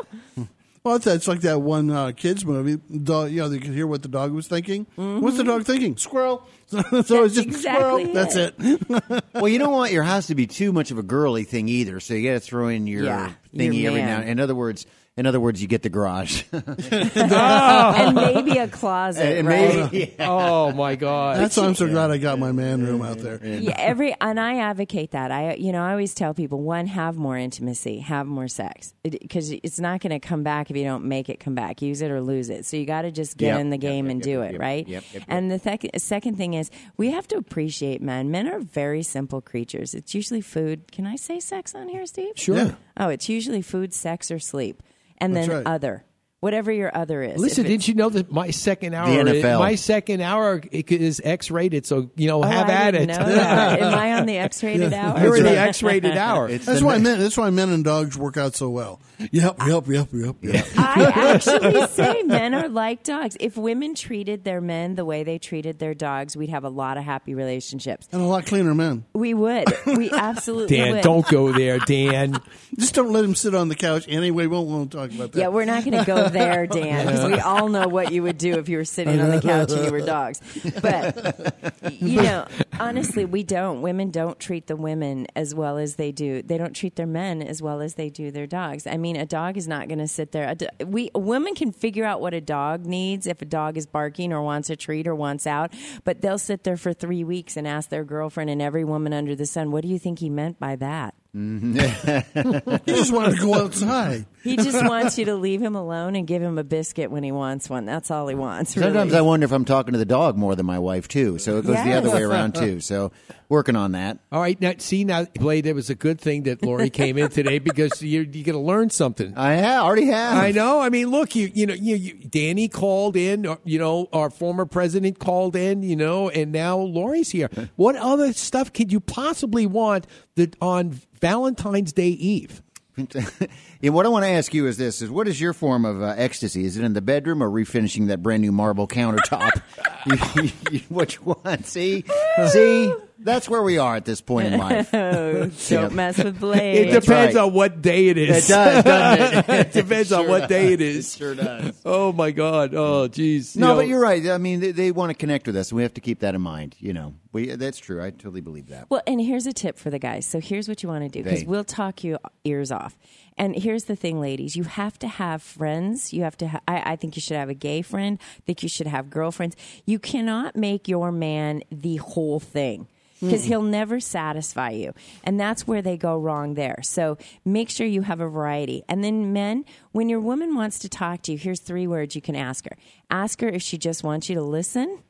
Well, 0.84 0.96
it's, 0.98 1.08
it's 1.08 1.28
like 1.30 1.42
that 1.42 1.62
one 1.62 1.90
uh, 1.90 2.12
kids 2.12 2.46
movie. 2.46 2.82
Dog, 2.98 3.32
you 3.32 3.38
know, 3.42 3.48
they 3.50 3.60
could 3.60 3.72
hear 3.74 3.88
what 3.88 4.02
the 4.02 4.10
dog 4.10 4.34
was 4.34 4.48
thinking. 4.48 4.86
What's 4.96 5.38
the 5.38 5.46
dog 5.46 5.64
thinking? 5.64 5.96
Squirrel. 5.96 6.46
so 6.68 6.80
it's 6.90 7.36
just 7.36 7.48
exactly 7.48 8.04
squirrel. 8.06 8.14
That's 8.14 8.36
it. 8.36 8.56
it. 8.60 9.24
well, 9.34 9.48
you 9.48 9.60
don't 9.60 9.72
want 9.72 9.94
your 9.94 10.04
house 10.04 10.28
to 10.28 10.36
be 10.36 10.46
too 10.46 10.74
much 10.74 10.92
of 10.92 10.98
a 10.98 11.04
girly 11.04 11.46
thing 11.46 11.70
either, 11.70 12.02
so 12.02 12.14
you 12.14 12.28
got 12.30 12.34
to 12.34 12.40
throw 12.42 12.68
in 12.68 12.86
your 12.88 13.06
Yeah, 13.06 13.32
thingy 13.56 13.82
your 13.82 13.92
every 13.92 14.02
now. 14.02 14.20
man. 14.20 14.28
In 14.28 14.40
other 14.42 14.56
words, 14.56 14.86
in 15.16 15.26
other 15.26 15.40
words, 15.40 15.62
you 15.62 15.68
get 15.68 15.82
the 15.84 15.90
garage. 15.90 16.44
Oh. 16.54 17.94
and 17.96 18.16
maybe 18.16 18.58
a 18.58 18.68
closet, 18.68 19.38
And 19.40 19.48
right? 19.48 19.92
maybe- 19.92 20.16
Oh 20.20 20.72
my 20.72 20.96
god. 20.96 21.38
That's 21.40 21.58
why 21.58 21.66
I'm 21.66 21.76
so 21.76 21.88
glad 21.88 22.12
I 22.12 22.18
got 22.18 22.40
my 22.40 22.52
man 22.52 22.86
room 22.86 23.02
out 23.02 23.18
there. 23.20 23.40
yeah, 23.46 23.76
every 23.78 24.16
and 24.20 24.40
I 24.40 24.60
advocate 24.60 25.12
that. 25.12 25.32
I 25.32 25.56
you 25.56 25.72
know 25.72 25.84
I 25.84 25.92
always 25.92 26.14
tell 26.14 26.34
people 26.34 26.62
one 26.62 26.88
have 26.88 27.16
more 27.16 27.38
intimacy, 27.38 28.00
have 28.00 28.26
more 28.28 28.48
sex 28.48 28.94
because 29.04 29.52
it's 29.52 29.80
not 29.80 30.02
going 30.02 30.12
to 30.12 30.20
come 30.20 30.44
back 30.44 30.70
if 30.70 30.78
you 30.78 30.84
don't 30.84 31.06
make 31.06 31.30
it 31.30 31.40
come 31.40 31.56
back. 31.56 31.82
Use 31.82 32.02
it 32.02 32.12
or 32.12 32.22
lose 32.22 32.50
it. 32.50 32.66
So 32.66 32.78
you 32.78 32.86
got 32.86 33.04
to 33.04 33.12
just 33.12 33.38
get 33.38 33.48
Yep, 33.48 33.60
in 33.62 33.70
the 33.70 33.78
game 33.78 34.06
yep, 34.06 34.12
and 34.12 34.20
yep, 34.20 34.24
do 34.26 34.40
yep, 34.42 34.50
it 34.50 34.52
yep, 34.54 34.62
right. 34.62 34.88
yep, 34.88 35.04
yep, 35.04 35.14
yep. 35.14 35.24
And 35.28 35.52
the 35.52 35.60
thec- 35.60 36.00
second 36.00 36.36
thing 36.38 36.54
is 36.54 36.70
we 36.98 37.12
have 37.12 37.28
to 37.30 37.36
appreciate 37.38 38.02
men. 38.02 38.32
Men 38.32 38.48
are 38.48 38.60
very 38.60 39.04
simple 39.04 39.42
creatures. 39.42 39.94
It's 39.94 40.14
usually 40.16 40.42
food. 40.42 40.92
Can 40.92 41.06
I 41.06 41.16
say 41.16 41.40
sex 41.40 41.76
on 41.76 41.88
here, 41.90 42.06
Steve? 42.06 42.34
Sure. 42.36 42.56
Yeah. 42.58 42.72
Oh, 42.98 43.10
it's 43.10 43.30
usually 43.30 43.62
food, 43.62 43.94
sex, 43.94 44.30
or 44.32 44.40
sleep, 44.40 44.82
and 45.18 45.36
That's 45.36 45.48
then 45.48 45.58
right. 45.58 45.68
other. 45.68 46.06
Whatever 46.44 46.72
your 46.74 46.96
other 46.96 47.24
is. 47.24 47.40
Listen, 47.40 47.64
didn't 47.66 47.88
you 47.88 47.94
know 47.94 48.10
that 48.10 48.30
my 48.30 48.52
second 48.52 48.94
hour, 48.94 49.08
NFL. 49.08 49.60
my 49.60 49.76
second 49.76 50.20
hour 50.22 50.62
is 50.72 51.22
X 51.24 51.50
rated? 51.50 51.86
So 51.86 52.12
you 52.18 52.28
know, 52.28 52.44
Oh, 52.44 52.48
have 52.48 52.70
I 52.70 52.74
at 52.74 52.92
didn't 52.92 53.12
it. 53.12 53.18
know 53.18 53.26
that. 53.30 53.80
Am 53.82 53.94
I 53.98 54.14
on 54.14 54.26
the 54.26 54.38
X-rated 54.38 54.92
hour? 54.94 55.20
You're 55.22 55.38
in 55.38 55.44
the 55.44 55.58
X-rated 55.58 56.18
hour. 56.18 56.50
That's 56.52 56.82
why 56.82 56.98
men. 56.98 57.20
That's 57.20 57.38
why 57.38 57.50
men 57.50 57.70
and 57.70 57.84
dogs 57.84 58.18
work 58.18 58.36
out 58.36 58.56
so 58.56 58.70
well. 58.70 59.00
Yep, 59.32 59.60
yep, 59.66 59.88
yep, 59.88 60.08
yep, 60.12 60.36
yep. 60.42 60.66
I 60.76 61.12
actually 61.36 61.88
say 61.88 62.24
men 62.24 62.54
are 62.54 62.68
like 62.68 63.04
dogs. 63.04 63.38
If 63.40 63.56
women 63.56 63.96
treated 63.96 64.44
their 64.44 64.60
men 64.60 64.96
the 64.96 65.06
way 65.06 65.24
they 65.24 65.38
treated 65.38 65.80
their 65.80 65.94
dogs, 65.94 66.36
we'd 66.36 66.50
have 66.50 66.66
a 66.66 66.70
lot 66.70 66.98
of 66.98 67.06
happy 67.06 67.34
relationships. 67.36 68.10
And 68.12 68.22
a 68.22 68.26
lot 68.26 68.46
cleaner 68.46 68.76
men. 68.76 69.06
We 69.14 69.34
would. 69.34 69.68
We 69.86 70.12
absolutely 70.12 70.78
would. 70.78 70.84
Dan, 70.84 70.96
would. 70.96 71.04
don't 71.04 71.28
go 71.30 71.54
there, 71.54 71.80
Dan. 71.80 72.42
Just 72.78 72.96
don't 72.96 73.12
let 73.14 73.24
him 73.24 73.36
sit 73.36 73.56
on 73.56 73.70
the 73.70 73.76
couch. 73.76 74.06
Anyway, 74.10 74.44
we 74.44 74.48
won't, 74.48 74.68
won't 74.68 74.92
talk 74.92 75.12
about 75.12 75.32
that. 75.32 75.40
Yeah, 75.40 75.48
we're 75.50 75.64
not 75.66 75.86
going 75.86 75.98
to 75.98 76.06
go 76.06 76.28
there, 76.34 76.68
Dan, 76.68 77.06
because 77.06 77.26
we 77.26 77.40
all 77.40 77.70
know 77.70 77.88
what 77.88 78.12
you 78.12 78.24
would 78.24 78.38
do 78.38 78.58
if 78.58 78.68
you 78.68 78.78
were 78.78 78.86
sitting 78.86 79.20
on 79.22 79.30
the 79.30 79.42
couch 79.42 79.72
and 79.72 79.86
you 79.86 79.92
were 79.92 80.02
dogs. 80.02 80.42
But 80.82 81.92
you 81.92 82.22
know, 82.22 82.46
honestly, 82.80 83.26
we 83.26 83.44
don't. 83.44 83.82
Women 83.82 84.12
don't 84.12 84.40
treat 84.40 84.68
the 84.68 84.76
women 84.76 85.28
as 85.36 85.56
well 85.56 85.78
as 85.78 85.96
they 85.96 86.12
do. 86.12 86.42
They 86.42 86.58
don't 86.58 86.74
treat 86.74 86.96
their 86.96 87.08
men 87.08 87.42
as 87.42 87.62
well 87.62 87.82
as 87.82 87.96
they 87.96 88.10
do 88.10 88.32
their 88.32 88.48
dogs. 88.48 88.86
I 88.88 88.98
mean, 88.98 89.16
a 89.16 89.26
dog 89.26 89.58
is 89.58 89.68
not 89.68 89.88
going 89.88 90.00
to 90.00 90.08
sit 90.08 90.32
there. 90.32 90.50
A 90.50 90.56
do- 90.56 90.68
we 90.86 91.12
a 91.16 91.20
woman 91.20 91.56
can 91.56 91.72
figure 91.72 92.06
out 92.06 92.22
what 92.22 92.34
a 92.34 92.42
dog 92.42 92.86
needs 92.86 93.28
if 93.28 93.42
a 93.42 93.46
dog 93.46 93.78
is 93.78 93.86
barking 93.86 94.34
or 94.34 94.42
wants 94.42 94.70
a 94.70 94.76
treat 94.76 95.08
or 95.08 95.16
wants 95.16 95.48
out, 95.48 95.74
but 96.04 96.22
they'll 96.22 96.38
sit 96.38 96.64
there 96.64 96.78
for 96.78 96.94
three 96.94 97.24
weeks 97.24 97.56
and 97.56 97.68
ask 97.68 97.90
their 97.90 98.04
girlfriend 98.04 98.50
and 98.50 98.62
every 98.62 98.84
woman 98.84 99.14
under 99.14 99.36
the 99.36 99.46
sun, 99.46 99.72
"What 99.72 99.84
do 99.84 99.88
you 99.88 100.00
think 100.00 100.20
he 100.20 100.30
meant 100.30 100.60
by 100.60 100.76
that?" 100.78 101.14
Mm-hmm. 101.36 102.80
he 102.86 102.92
just 102.92 103.12
wanted 103.12 103.38
to 103.38 103.42
go 103.42 103.56
outside. 103.56 104.26
He 104.44 104.56
just 104.56 104.86
wants 104.86 105.18
you 105.18 105.26
to 105.26 105.36
leave 105.36 105.62
him 105.62 105.76
alone 105.76 106.16
and 106.16 106.28
give 106.28 106.42
him 106.42 106.58
a 106.60 106.64
biscuit 106.64 107.10
when 107.10 107.24
he 107.24 107.32
wants 107.32 107.70
one. 107.70 107.86
That's 107.86 108.12
all 108.12 108.28
he 108.28 108.36
wants. 108.36 108.78
Really. 108.78 108.90
Sometimes 108.90 109.14
I 109.14 109.22
wonder 109.22 109.46
if 109.46 109.52
I'm 109.52 109.66
talking 109.66 109.94
to 109.94 109.98
the 109.98 110.06
dog 110.06 110.38
more 110.38 110.56
than 110.56 110.66
my 110.66 110.80
wife 110.80 111.08
too. 111.08 111.40
So 111.40 111.58
it 111.58 111.66
goes 111.66 111.84
the 111.84 111.94
other 111.94 112.12
way 112.12 112.22
around 112.22 112.56
too. 112.56 112.80
So 112.82 113.12
working 113.54 113.76
on 113.76 113.92
that. 113.92 114.18
All 114.32 114.42
right, 114.42 114.60
now 114.60 114.74
see 114.80 115.04
now, 115.04 115.26
Blade. 115.26 115.68
It 115.68 115.74
was 115.74 115.92
a 115.92 115.96
good 115.96 116.20
thing 116.20 116.44
that 116.44 116.64
Lori 116.64 116.90
came 116.90 117.20
in 117.20 117.30
today 117.30 117.60
because 117.70 118.02
you're 118.02 118.24
you 118.24 118.44
going 118.44 118.58
to 118.58 118.60
learn 118.60 118.90
something. 118.90 119.38
I 119.38 119.54
have 119.54 119.84
already 119.84 120.08
have. 120.08 120.44
I 120.44 120.50
know. 120.52 120.82
I 120.82 120.90
mean, 120.90 121.12
look, 121.12 121.36
you 121.36 121.52
you 121.54 121.68
know, 121.68 121.76
you, 121.76 121.96
you 121.96 122.14
Danny 122.16 122.68
called 122.68 123.16
in. 123.16 123.56
You 123.64 123.78
know, 123.78 124.10
our 124.12 124.32
former 124.32 124.66
president 124.66 125.20
called 125.20 125.56
in. 125.56 125.84
You 125.84 125.96
know, 125.96 126.30
and 126.30 126.52
now 126.52 126.78
Lori's 126.80 127.30
here. 127.30 127.50
What 127.76 127.96
other 127.96 128.34
stuff 128.34 128.72
could 128.72 128.92
you 128.92 129.00
possibly 129.00 129.66
want 129.66 130.06
that 130.36 130.56
on 130.62 131.00
Valentine's 131.20 131.92
Day 131.92 132.10
Eve? 132.10 132.62
and 132.98 133.94
what 133.94 134.06
I 134.06 134.10
want 134.10 134.24
to 134.24 134.30
ask 134.30 134.54
you 134.54 134.68
is 134.68 134.78
this: 134.78 135.02
is 135.02 135.10
what 135.10 135.28
is 135.28 135.42
your 135.42 135.54
form 135.54 135.84
of 135.86 136.02
uh, 136.02 136.14
ecstasy? 136.18 136.66
Is 136.66 136.78
it 136.78 136.84
in 136.84 136.94
the 136.94 137.02
bedroom 137.02 137.42
or 137.42 137.50
refinishing 137.50 138.08
that 138.08 138.22
brand 138.22 138.42
new 138.42 138.52
marble 138.52 138.88
countertop? 138.88 139.62
you, 140.06 140.44
you, 140.44 140.52
you, 140.72 140.80
which 140.90 141.22
one? 141.22 141.64
See, 141.64 142.04
see. 142.50 142.94
That's 143.24 143.50
where 143.50 143.64
we 143.64 143.78
are 143.78 143.96
at 143.96 144.06
this 144.06 144.22
point 144.22 144.54
in 144.54 144.60
life. 144.60 144.90
Oh, 144.94 145.34
don't 145.48 145.70
Yeah. 145.70 145.88
mess 145.90 146.18
with 146.18 146.40
Blade. 146.40 146.88
It 146.90 147.02
depends 147.02 147.36
on 147.36 147.54
what 147.54 147.82
day 147.82 148.08
it 148.10 148.18
is. 148.18 148.50
It 148.50 148.54
does, 148.54 148.84
doesn't 148.84 149.50
it? 149.50 149.50
it 149.68 149.72
depends 149.74 150.12
on 150.12 150.22
Sure 150.24 150.30
what 150.30 150.50
day 150.50 150.74
it 150.74 150.82
is. 150.82 151.14
It 151.16 151.18
sure 151.18 151.36
does. 151.36 151.80
Oh 151.86 152.12
my 152.14 152.32
God. 152.32 152.74
Oh, 152.74 153.08
jeez. 153.10 153.56
No, 153.56 153.68
You 153.68 153.74
know, 153.74 153.76
but 153.80 153.88
you're 153.88 154.00
right. 154.02 154.28
I 154.30 154.38
mean, 154.38 154.60
they, 154.60 154.72
they 154.72 154.92
want 154.92 155.10
to 155.10 155.14
connect 155.14 155.48
with 155.48 155.56
us, 155.58 155.72
and 155.72 155.78
we 155.78 155.84
have 155.84 155.94
to 155.96 156.02
keep 156.02 156.20
that 156.20 156.36
in 156.36 156.42
mind. 156.42 156.76
You 156.80 156.94
know, 156.94 157.14
we 157.32 157.56
that's 157.56 157.80
true. 157.80 158.04
I 158.04 158.12
totally 158.12 158.42
believe 158.42 158.68
that. 158.68 158.90
Well, 158.90 159.02
and 159.08 159.20
here's 159.22 159.46
a 159.48 159.54
tip 159.54 159.78
for 159.78 159.90
the 159.90 160.00
guys. 160.00 160.26
So 160.26 160.40
here's 160.40 160.68
what 160.68 160.84
you 160.84 160.90
want 160.90 161.04
to 161.04 161.10
do 161.10 161.24
because 161.24 161.44
we'll 161.46 161.64
talk 161.64 162.04
you 162.04 162.18
ears 162.44 162.72
off. 162.72 162.98
And 163.38 163.56
here's 163.56 163.86
the 163.86 163.96
thing, 163.96 164.22
ladies: 164.22 164.56
you 164.56 164.64
have 164.64 165.00
to 165.00 165.08
have 165.08 165.42
friends. 165.42 166.14
You 166.14 166.24
have 166.24 166.38
to. 166.38 166.48
Ha- 166.50 166.62
I, 166.68 166.92
I 166.94 166.96
think 166.98 167.16
you 167.16 167.22
should 167.22 167.38
have 167.38 167.50
a 167.50 167.56
gay 167.56 167.82
friend. 167.82 168.20
I 168.22 168.42
think 168.46 168.62
you 168.64 168.70
should 168.70 168.88
have 168.88 169.10
girlfriends. 169.10 169.56
You 169.86 169.98
cannot 169.98 170.56
make 170.56 170.88
your 170.88 171.12
man 171.12 171.64
the 171.72 171.96
whole 171.98 172.40
thing. 172.40 172.88
Because 173.26 173.46
he'll 173.46 173.62
never 173.62 174.00
satisfy 174.00 174.72
you. 174.72 174.94
And 175.24 175.40
that's 175.40 175.68
where 175.68 175.82
they 175.82 175.98
go 175.98 176.18
wrong 176.18 176.54
there. 176.56 176.80
So 176.84 177.18
make 177.46 177.70
sure 177.70 177.88
you 177.88 178.02
have 178.02 178.20
a 178.22 178.28
variety. 178.28 178.84
And 178.90 179.04
then, 179.04 179.34
men, 179.34 179.66
when 179.92 180.10
your 180.10 180.20
woman 180.20 180.56
wants 180.56 180.80
to 180.80 180.90
talk 180.90 181.22
to 181.24 181.32
you, 181.32 181.38
here's 181.38 181.60
three 181.60 181.88
words 181.88 182.16
you 182.16 182.22
can 182.22 182.36
ask 182.36 182.66
her 182.66 182.78
ask 183.10 183.42
her 183.42 183.50
if 183.50 183.62
she 183.62 183.78
just 183.78 184.04
wants 184.04 184.30
you 184.30 184.36
to 184.36 184.42
listen, 184.42 185.04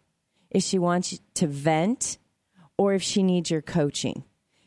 if 0.49 0.63
she 0.63 0.77
wants 0.77 1.13
you 1.13 1.19
to 1.35 1.47
vent, 1.47 2.17
or 2.77 2.93
if 2.93 3.01
she 3.01 3.23
needs 3.23 3.49
your 3.49 3.61
coaching. 3.61 4.23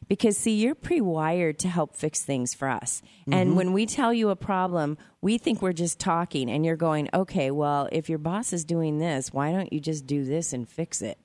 Because, 0.09 0.37
see, 0.39 0.55
you're 0.55 0.77
pre 0.77 1.01
wired 1.01 1.59
to 1.59 1.69
help 1.69 1.97
fix 1.97 2.23
things 2.23 2.55
for 2.55 2.69
us. 2.69 3.03
And 3.31 3.51
Mhm. 3.51 3.57
when 3.57 3.73
we 3.73 3.87
tell 3.87 4.15
you 4.15 4.29
a 4.29 4.37
problem, 4.37 4.97
we 5.21 5.37
think 5.37 5.61
we're 5.61 5.73
just 5.73 5.99
talking, 5.99 6.49
and 6.49 6.65
you're 6.65 6.77
going, 6.77 7.09
okay, 7.13 7.51
well, 7.51 7.89
if 7.91 8.09
your 8.09 8.19
boss 8.19 8.53
is 8.53 8.65
doing 8.65 8.99
this, 8.99 9.33
why 9.33 9.51
don't 9.51 9.73
you 9.73 9.81
just 9.81 10.07
do 10.07 10.25
this 10.25 10.53
and 10.53 10.69
fix 10.69 11.03
it? 11.03 11.19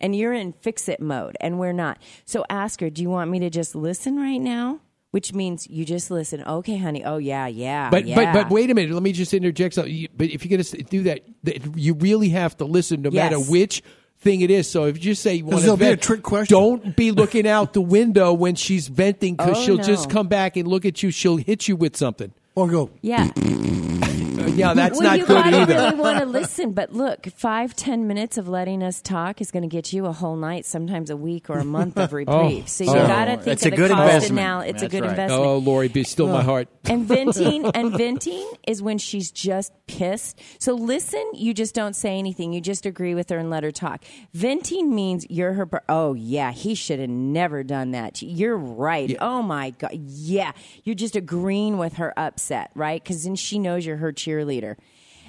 And 0.00 0.14
you're 0.14 0.32
in 0.32 0.52
fix 0.52 0.88
it 0.88 1.00
mode, 1.00 1.36
and 1.40 1.58
we're 1.58 1.72
not. 1.72 1.98
So 2.24 2.44
ask 2.50 2.80
her, 2.80 2.90
do 2.90 3.02
you 3.02 3.10
want 3.10 3.30
me 3.30 3.40
to 3.40 3.50
just 3.50 3.74
listen 3.74 4.16
right 4.16 4.38
now? 4.40 4.80
Which 5.10 5.32
means 5.32 5.66
you 5.68 5.84
just 5.86 6.10
listen. 6.10 6.44
Okay, 6.44 6.76
honey. 6.76 7.02
Oh, 7.02 7.16
yeah, 7.16 7.46
yeah. 7.46 7.88
But 7.90 8.06
yeah. 8.06 8.14
but 8.14 8.32
but 8.44 8.50
wait 8.50 8.70
a 8.70 8.74
minute. 8.74 8.92
Let 8.92 9.02
me 9.02 9.12
just 9.12 9.32
interject 9.32 9.74
something. 9.74 9.92
You- 9.94 10.08
But 10.14 10.28
if 10.28 10.44
you're 10.44 10.50
going 10.56 10.62
to 10.62 10.82
do 10.82 11.02
that, 11.04 11.22
that, 11.44 11.78
you 11.78 11.94
really 11.94 12.28
have 12.28 12.56
to 12.58 12.66
listen, 12.66 13.00
no 13.02 13.10
matter 13.10 13.38
which 13.38 13.82
thing 14.18 14.42
it 14.42 14.50
is. 14.50 14.68
So 14.68 14.84
if 14.84 14.96
you 14.96 15.02
just 15.02 15.22
say 15.22 15.36
you 15.36 15.46
want 15.46 15.62
there'll 15.62 15.76
to 15.78 15.80
be 15.84 15.90
a 15.90 15.96
trick 15.96 16.22
question. 16.22 16.54
don't 16.54 16.94
be 16.94 17.10
looking 17.12 17.46
out 17.48 17.72
the 17.72 17.80
window 17.80 18.32
when 18.34 18.54
she's 18.56 18.88
venting 18.88 19.36
because 19.36 19.56
Oh, 19.56 19.62
she'll 19.62 19.78
just 19.78 20.10
come 20.10 20.28
back 20.28 20.56
and 20.56 20.68
look 20.68 20.84
at 20.84 21.02
you. 21.02 21.10
She'll 21.10 21.36
hit 21.38 21.68
you 21.68 21.76
with 21.76 21.96
something. 21.96 22.32
Or 22.54 22.68
go. 22.68 22.90
Yeah. 23.00 23.30
yeah, 24.58 24.74
that's 24.74 24.98
well, 24.98 25.08
not 25.08 25.18
you 25.18 25.26
good 25.26 25.36
either. 25.36 25.74
really 25.74 25.94
want 25.96 26.18
to 26.18 26.26
listen, 26.26 26.72
but 26.72 26.92
look, 26.92 27.26
five 27.36 27.74
ten 27.76 28.06
minutes 28.06 28.36
of 28.38 28.48
letting 28.48 28.82
us 28.82 29.00
talk 29.00 29.40
is 29.40 29.50
going 29.50 29.62
to 29.62 29.68
get 29.68 29.92
you 29.92 30.06
a 30.06 30.12
whole 30.12 30.36
night, 30.36 30.66
sometimes 30.66 31.10
a 31.10 31.16
week 31.16 31.48
or 31.50 31.58
a 31.58 31.64
month 31.64 31.96
of 31.96 32.12
reprieve. 32.14 32.64
Oh. 32.64 32.66
so 32.66 32.84
you 32.84 32.90
Oh. 32.90 33.06
got 33.06 33.24
to 33.26 33.36
think 33.38 33.62
of 33.64 33.70
the 33.70 33.88
cost 33.88 33.90
investment. 33.90 34.34
now. 34.34 34.60
It's 34.60 34.82
a 34.82 34.88
good 34.88 35.02
right. 35.02 35.10
investment. 35.10 35.42
Oh, 35.42 35.58
Lori, 35.58 35.88
be 35.88 36.04
still 36.04 36.28
my 36.28 36.42
heart. 36.42 36.68
And 36.84 37.04
venting 37.06 37.66
and 37.74 37.96
venting 37.96 38.48
is 38.66 38.82
when 38.82 38.98
she's 38.98 39.30
just 39.30 39.72
pissed. 39.86 40.40
So 40.58 40.74
listen, 40.74 41.22
you 41.34 41.54
just 41.54 41.74
don't 41.74 41.94
say 41.94 42.18
anything. 42.18 42.52
You 42.52 42.60
just 42.60 42.86
agree 42.86 43.14
with 43.14 43.30
her 43.30 43.38
and 43.38 43.50
let 43.50 43.62
her 43.64 43.70
talk. 43.72 44.04
Venting 44.34 44.94
means 44.94 45.26
you're 45.30 45.52
her. 45.54 45.66
br- 45.66 45.78
Oh 45.88 46.14
yeah, 46.14 46.52
he 46.52 46.74
should 46.74 46.98
have 47.00 47.08
never 47.10 47.62
done 47.62 47.92
that. 47.92 48.20
You're 48.22 48.56
right. 48.56 49.16
Oh 49.20 49.42
my 49.42 49.70
god, 49.70 49.92
yeah. 49.94 50.52
You're 50.84 50.94
just 50.94 51.16
agreeing 51.16 51.78
with 51.78 51.94
her 51.94 52.12
upset, 52.18 52.70
right? 52.74 53.02
Because 53.02 53.24
then 53.24 53.36
she 53.36 53.58
knows 53.58 53.86
you're 53.86 53.96
her 53.96 54.12
cheerleader. 54.12 54.47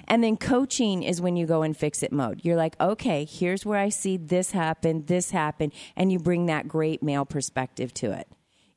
And 0.07 0.23
then 0.23 0.37
coaching 0.37 1.03
is 1.03 1.21
when 1.21 1.35
you 1.35 1.45
go 1.45 1.61
in 1.61 1.73
fix 1.73 2.01
it 2.01 2.11
mode. 2.11 2.41
You're 2.43 2.55
like, 2.55 2.75
okay, 2.81 3.25
here's 3.25 3.65
where 3.65 3.79
I 3.79 3.89
see 3.89 4.17
this 4.17 4.51
happen, 4.51 5.05
this 5.05 5.29
happen, 5.29 5.71
and 5.95 6.11
you 6.11 6.17
bring 6.17 6.47
that 6.47 6.67
great 6.67 7.03
male 7.03 7.25
perspective 7.25 7.93
to 7.95 8.11
it. 8.11 8.27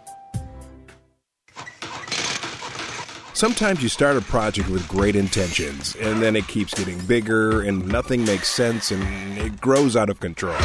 Sometimes 3.41 3.81
you 3.81 3.89
start 3.89 4.17
a 4.17 4.21
project 4.21 4.69
with 4.69 4.87
great 4.87 5.15
intentions, 5.15 5.95
and 5.95 6.21
then 6.21 6.35
it 6.35 6.47
keeps 6.47 6.75
getting 6.75 6.99
bigger, 7.07 7.63
and 7.63 7.87
nothing 7.87 8.23
makes 8.23 8.47
sense, 8.47 8.91
and 8.91 9.01
it 9.35 9.59
grows 9.59 9.95
out 9.95 10.11
of 10.11 10.19
control. 10.19 10.55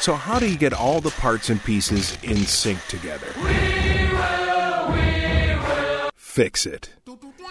So, 0.00 0.14
how 0.14 0.40
do 0.40 0.50
you 0.50 0.58
get 0.58 0.72
all 0.72 1.00
the 1.00 1.12
parts 1.12 1.50
and 1.50 1.62
pieces 1.62 2.18
in 2.24 2.38
sync 2.38 2.84
together? 2.88 3.28
Fix 6.16 6.66
it. 6.66 6.90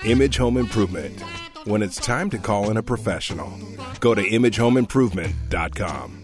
Image 0.04 0.36
Home 0.36 0.58
Improvement. 0.58 1.22
When 1.64 1.82
it's 1.82 1.96
time 1.96 2.30
to 2.32 2.38
call 2.38 2.70
in 2.70 2.76
a 2.76 2.84
professional, 2.84 3.58
go 4.02 4.14
to 4.14 4.22
imagehomeimprovement.com. 4.22 6.23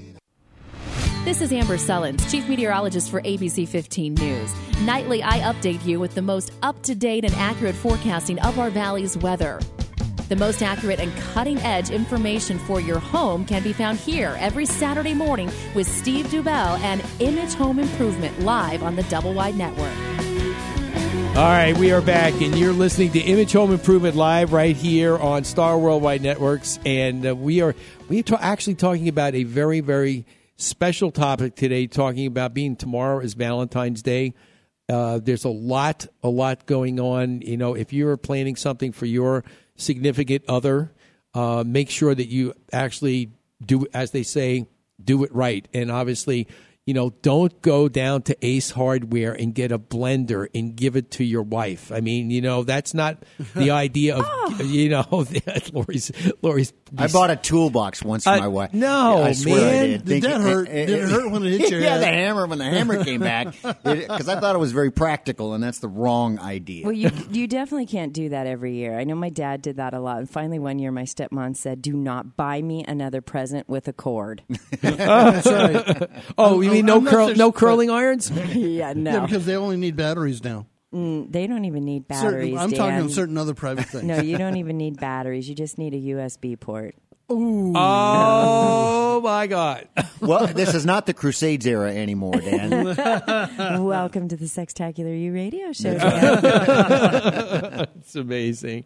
This 1.29 1.41
is 1.41 1.53
Amber 1.53 1.77
Sullins, 1.77 2.27
Chief 2.31 2.49
Meteorologist 2.49 3.11
for 3.11 3.21
ABC 3.21 3.67
15 3.67 4.15
News. 4.15 4.51
Nightly, 4.81 5.21
I 5.21 5.41
update 5.41 5.85
you 5.85 5.99
with 5.99 6.15
the 6.15 6.23
most 6.23 6.51
up 6.63 6.81
to 6.81 6.95
date 6.95 7.23
and 7.23 7.31
accurate 7.35 7.75
forecasting 7.75 8.39
of 8.39 8.57
our 8.57 8.71
valley's 8.71 9.15
weather. 9.15 9.59
The 10.27 10.35
most 10.35 10.63
accurate 10.63 10.99
and 10.99 11.15
cutting 11.35 11.59
edge 11.59 11.91
information 11.91 12.57
for 12.57 12.81
your 12.81 12.97
home 12.97 13.45
can 13.45 13.61
be 13.61 13.73
found 13.73 13.99
here 13.99 14.37
every 14.39 14.65
Saturday 14.65 15.13
morning 15.13 15.51
with 15.75 15.87
Steve 15.87 16.25
Dubell 16.29 16.79
and 16.79 17.05
Image 17.19 17.53
Home 17.53 17.77
Improvement 17.77 18.39
live 18.39 18.81
on 18.81 18.95
the 18.95 19.03
Double 19.03 19.35
Wide 19.35 19.55
Network. 19.55 19.95
All 21.37 21.45
right, 21.45 21.77
we 21.77 21.91
are 21.91 22.01
back, 22.01 22.41
and 22.41 22.57
you're 22.57 22.73
listening 22.73 23.11
to 23.11 23.19
Image 23.19 23.51
Home 23.51 23.71
Improvement 23.71 24.15
live 24.15 24.51
right 24.51 24.75
here 24.75 25.15
on 25.15 25.43
Star 25.43 25.77
Worldwide 25.77 26.23
Networks, 26.23 26.79
and 26.87 27.23
uh, 27.23 27.35
we 27.35 27.61
are 27.61 27.75
we 28.07 28.21
are 28.21 28.23
ta- 28.23 28.39
actually 28.41 28.73
talking 28.73 29.07
about 29.07 29.35
a 29.35 29.43
very 29.43 29.79
very 29.79 30.25
special 30.59 31.09
topic 31.09 31.55
today. 31.55 31.87
Talking 31.87 32.27
about 32.27 32.53
being 32.53 32.75
tomorrow 32.75 33.19
is 33.19 33.33
Valentine's 33.33 34.03
Day. 34.03 34.35
Uh, 34.87 35.19
there's 35.19 35.45
a 35.45 35.49
lot 35.49 36.07
a 36.21 36.29
lot 36.29 36.65
going 36.65 36.99
on. 36.99 37.41
You 37.41 37.57
know, 37.57 37.73
if 37.75 37.93
you're 37.93 38.17
planning 38.17 38.55
something 38.55 38.91
for 38.91 39.05
your 39.05 39.43
significant 39.75 40.43
other, 40.47 40.91
uh, 41.33 41.63
make 41.65 41.89
sure 41.89 42.13
that 42.13 42.27
you 42.27 42.53
actually 42.71 43.31
do, 43.63 43.87
as 43.93 44.11
they 44.11 44.23
say, 44.23 44.67
do 45.03 45.23
it 45.23 45.33
right, 45.33 45.67
and 45.73 45.91
obviously 45.91 46.47
you 46.89 46.95
know, 46.95 47.11
don't 47.21 47.61
go 47.61 47.87
down 47.87 48.23
to 48.23 48.35
Ace 48.43 48.71
Hardware 48.71 49.31
and 49.33 49.53
get 49.53 49.71
a 49.71 49.77
blender 49.77 50.47
and 50.55 50.75
give 50.75 50.95
it 50.95 51.11
to 51.11 51.23
your 51.23 51.43
wife. 51.43 51.91
I 51.91 51.99
mean, 51.99 52.31
you 52.31 52.41
know, 52.41 52.63
that's 52.63 52.95
not 52.95 53.21
the 53.53 53.69
idea 53.85 54.17
of, 54.17 54.25
ah. 54.27 54.61
you 54.63 54.89
know, 54.89 55.05
Lori's, 55.71 56.11
Lori's. 56.41 56.73
I 56.97 57.05
bought 57.05 57.29
a 57.29 57.35
toolbox 57.35 58.01
once 58.01 58.23
for 58.23 58.31
Uh, 58.31 58.39
my 58.39 58.47
wife. 58.47 58.73
no, 58.73 59.19
Yeah, 59.19 59.23
I 59.25 59.31
swear 59.33 59.55
I 59.59 59.71
man. 59.71 59.89
did. 59.89 60.05
Did 60.05 60.23
that 60.23 60.41
hurt? 60.41 60.67
Eh, 60.67 60.85
did 60.87 60.89
it 60.89 61.03
eh, 61.03 61.07
hurt 61.11 61.29
when 61.31 61.45
it 61.45 61.59
hit 61.59 61.69
your 61.73 61.79
yeah, 61.81 61.89
head? 61.91 62.01
the 62.01 62.07
uh, 62.07 62.11
hammer 62.11 62.47
when 62.47 62.57
the 62.57 62.65
hammer 62.65 63.03
came 63.03 63.19
back 63.21 63.53
because 63.61 64.27
I 64.27 64.39
thought 64.39 64.55
it 64.55 64.59
was 64.59 64.71
very 64.71 64.89
practical, 64.91 65.53
and 65.53 65.63
that's 65.63 65.77
the 65.77 65.87
wrong 65.87 66.39
idea. 66.39 66.85
Well, 66.85 66.93
you 66.93 67.11
you 67.29 67.45
definitely 67.45 67.85
can't 67.85 68.13
do 68.13 68.29
that 68.29 68.47
every 68.47 68.73
year. 68.73 68.97
I 68.97 69.03
know 69.03 69.13
my 69.13 69.29
dad 69.29 69.61
did 69.61 69.75
that 69.75 69.93
a 69.93 69.99
lot. 69.99 70.17
And 70.17 70.27
finally, 70.27 70.57
one 70.57 70.79
year, 70.79 70.91
my 70.91 71.03
stepmom 71.03 71.55
said, 71.55 71.83
"Do 71.83 71.93
not 71.93 72.35
buy 72.35 72.63
me 72.63 72.83
another 72.87 73.21
present 73.21 73.69
with 73.69 73.87
a 73.87 73.93
cord." 73.93 74.41
Oh, 76.37 76.61
you 76.61 76.71
mean 76.71 76.78
no 76.81 76.97
Unless 76.97 77.13
curl, 77.13 77.25
there's- 77.27 77.37
no 77.37 77.51
curling 77.51 77.89
irons? 77.89 78.29
yeah, 78.53 78.93
no. 78.93 79.11
Yeah, 79.11 79.19
because 79.25 79.45
they 79.45 79.55
only 79.55 79.77
need 79.77 79.95
batteries 79.95 80.43
now. 80.43 80.65
Mm, 80.93 81.31
they 81.31 81.45
don't 81.47 81.65
even 81.65 81.85
need 81.85 82.05
Certain- 82.11 82.25
batteries. 82.31 82.57
I'm 82.57 82.69
Dan. 82.71 82.79
talking 82.79 83.09
certain 83.09 83.37
other 83.37 83.53
private 83.53 83.85
things. 83.89 84.03
No, 84.05 84.19
you 84.21 84.37
don't 84.37 84.57
even 84.57 84.77
need 84.77 84.99
batteries. 84.99 85.47
You 85.47 85.55
just 85.55 85.77
need 85.77 85.93
a 85.93 85.97
USB 85.97 86.59
port. 86.59 86.95
Ooh. 87.31 87.73
Oh 87.75 89.21
my 89.23 89.45
God! 89.45 89.87
well, 90.19 90.47
this 90.47 90.73
is 90.73 90.83
not 90.83 91.05
the 91.05 91.13
Crusades 91.13 91.67
era 91.67 91.93
anymore, 91.93 92.33
Dan. 92.41 92.71
Welcome 93.85 94.29
to 94.29 94.35
the 94.35 94.45
Sextacular 94.45 95.15
U 95.21 95.31
Radio 95.31 95.71
Show. 95.71 95.95
it's 97.95 98.15
amazing. 98.15 98.85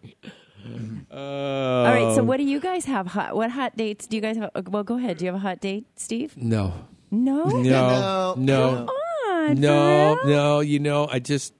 Uh, 1.09 1.15
All 1.15 1.83
right. 1.85 2.15
So, 2.15 2.23
what 2.23 2.35
do 2.37 2.43
you 2.43 2.59
guys 2.59 2.83
have? 2.85 3.07
Hot, 3.07 3.35
what 3.35 3.51
hot 3.51 3.77
dates 3.77 4.07
do 4.07 4.17
you 4.17 4.21
guys 4.21 4.37
have? 4.37 4.51
Well, 4.67 4.83
go 4.83 4.97
ahead. 4.97 5.17
Do 5.17 5.25
you 5.25 5.31
have 5.31 5.39
a 5.41 5.43
hot 5.45 5.59
date, 5.61 5.85
Steve? 5.95 6.35
No, 6.37 6.73
No. 7.13 7.45
no, 7.45 8.33
no, 8.37 8.85
Come 8.87 8.89
on, 9.49 9.59
no, 9.59 10.15
no. 10.25 10.59
You 10.61 10.79
know, 10.79 11.07
I 11.09 11.19
just, 11.19 11.53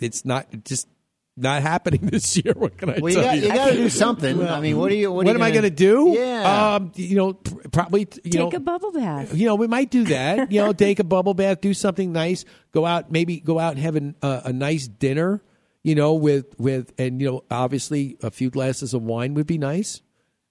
it's 0.00 0.24
not 0.24 0.46
just 0.64 0.86
not 1.36 1.62
happening 1.62 2.00
this 2.12 2.36
year. 2.36 2.52
What 2.54 2.76
can 2.76 2.90
I 2.90 2.98
Well, 3.00 3.10
you 3.12 3.14
tell 3.16 3.24
got, 3.24 3.36
you? 3.36 3.42
you 3.42 3.48
got 3.48 3.70
to 3.70 3.76
do 3.76 3.88
something. 3.88 4.46
I 4.46 4.60
mean, 4.60 4.76
what 4.76 4.90
do 4.90 4.94
you? 4.96 5.10
What, 5.10 5.26
What, 5.26 5.26
are 5.26 5.30
you 5.30 5.34
am 5.36 5.42
I 5.42 5.50
gonna- 5.50 5.70
going 5.70 5.74
to 5.74 5.76
do? 5.76 6.14
Yeah. 6.18 6.74
Um, 6.76 6.92
you 6.96 7.16
know, 7.16 7.32
pr- 7.34 7.68
probably. 7.72 8.00
You 8.24 8.30
Take 8.30 8.34
know, 8.34 8.48
a 8.48 8.60
bubble 8.60 8.92
bath. 8.92 9.34
you 9.34 9.46
know, 9.46 9.54
we 9.54 9.66
might 9.66 9.90
do 9.90 10.04
that. 10.04 10.52
You 10.52 10.60
know, 10.60 10.72
take 10.86 10.98
a 11.00 11.04
bubble 11.04 11.34
bath, 11.34 11.60
do 11.60 11.72
something 11.74 12.12
nice, 12.12 12.44
go 12.72 12.84
out, 12.86 13.10
maybe 13.10 13.40
go 13.40 13.58
out 13.58 13.72
and 13.74 13.82
have 13.82 13.96
an, 13.96 14.14
uh, 14.22 14.42
a 14.44 14.52
nice 14.52 14.86
dinner. 14.86 15.42
You 15.82 15.94
know, 15.94 16.14
with 16.14 16.46
with 16.58 16.92
and 16.98 17.20
you 17.20 17.30
know, 17.30 17.44
obviously 17.50 18.16
a 18.22 18.30
few 18.30 18.48
glasses 18.50 18.94
of 18.94 19.02
wine 19.02 19.34
would 19.34 19.46
be 19.46 19.58
nice. 19.58 20.00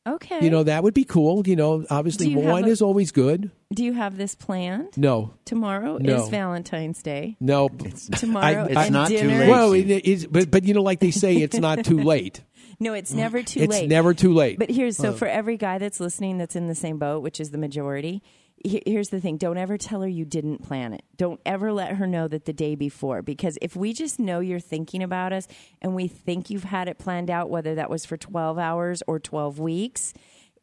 Okay. 0.05 0.39
You 0.43 0.49
know, 0.49 0.63
that 0.63 0.83
would 0.83 0.93
be 0.93 1.05
cool. 1.05 1.47
You 1.47 1.55
know, 1.55 1.85
obviously 1.89 2.27
you 2.27 2.41
have 2.41 2.51
wine 2.51 2.65
a- 2.65 2.67
is 2.67 2.81
always 2.81 3.11
good. 3.11 3.51
Do 3.73 3.83
you 3.85 3.93
have 3.93 4.17
this 4.17 4.35
planned? 4.35 4.97
No, 4.97 5.33
Tomorrow 5.45 5.97
No. 5.97 6.23
is 6.23 6.29
Valentine's 6.29 7.01
Day. 7.01 7.37
no, 7.39 7.69
Tomorrow 8.17 8.65
It's 8.65 8.75
and 8.77 8.93
not 8.93 9.07
too 9.07 9.27
late. 9.27 9.49
Well, 9.49 9.71
it 9.73 9.89
is, 9.89 10.27
but 10.27 10.51
but 10.51 10.63
you 10.65 10.73
know, 10.73 10.81
like 10.83 10.99
they 10.99 11.11
say, 11.11 11.37
it's 11.37 11.57
not 11.57 11.85
too 11.85 11.99
late. 12.03 12.41
No, 12.79 12.93
it's 12.93 13.13
never 13.13 13.41
too 13.41 13.61
it's 13.61 13.71
late. 13.71 13.83
It's 13.85 13.89
never 13.89 14.13
too 14.13 14.33
late. 14.33 14.59
But 14.59 14.69
here's 14.69 14.97
so 14.97 15.09
uh. 15.09 15.13
for 15.13 15.27
every 15.27 15.55
guy 15.57 15.77
that's 15.77 15.99
listening 16.01 16.37
that's 16.37 16.55
in 16.55 16.67
the 16.67 16.75
same 16.75 16.97
boat, 16.97 17.21
which 17.23 17.39
is 17.39 17.51
the 17.51 17.57
majority. 17.57 18.21
He- 18.63 18.83
Here's 18.85 19.09
the 19.09 19.19
thing: 19.21 19.37
don't 19.37 19.57
ever 19.57 19.77
tell 19.77 20.01
her 20.01 20.07
you 20.07 20.25
didn't 20.25 20.63
plan 20.63 20.93
it. 20.93 21.03
Don't 21.17 21.39
ever 21.45 21.71
let 21.73 21.95
her 21.97 22.07
know 22.07 22.27
that 22.27 22.45
the 22.45 22.53
day 22.53 22.75
before, 22.75 23.21
because 23.21 23.57
if 23.61 23.75
we 23.75 23.93
just 23.93 24.19
know 24.19 24.39
you're 24.39 24.59
thinking 24.59 25.03
about 25.03 25.33
us 25.33 25.47
and 25.81 25.93
we 25.95 26.07
think 26.07 26.49
you've 26.49 26.63
had 26.63 26.87
it 26.87 26.97
planned 26.97 27.29
out, 27.29 27.49
whether 27.49 27.75
that 27.75 27.89
was 27.89 28.05
for 28.05 28.17
12 28.17 28.57
hours 28.57 29.03
or 29.07 29.19
12 29.19 29.59
weeks, 29.59 30.13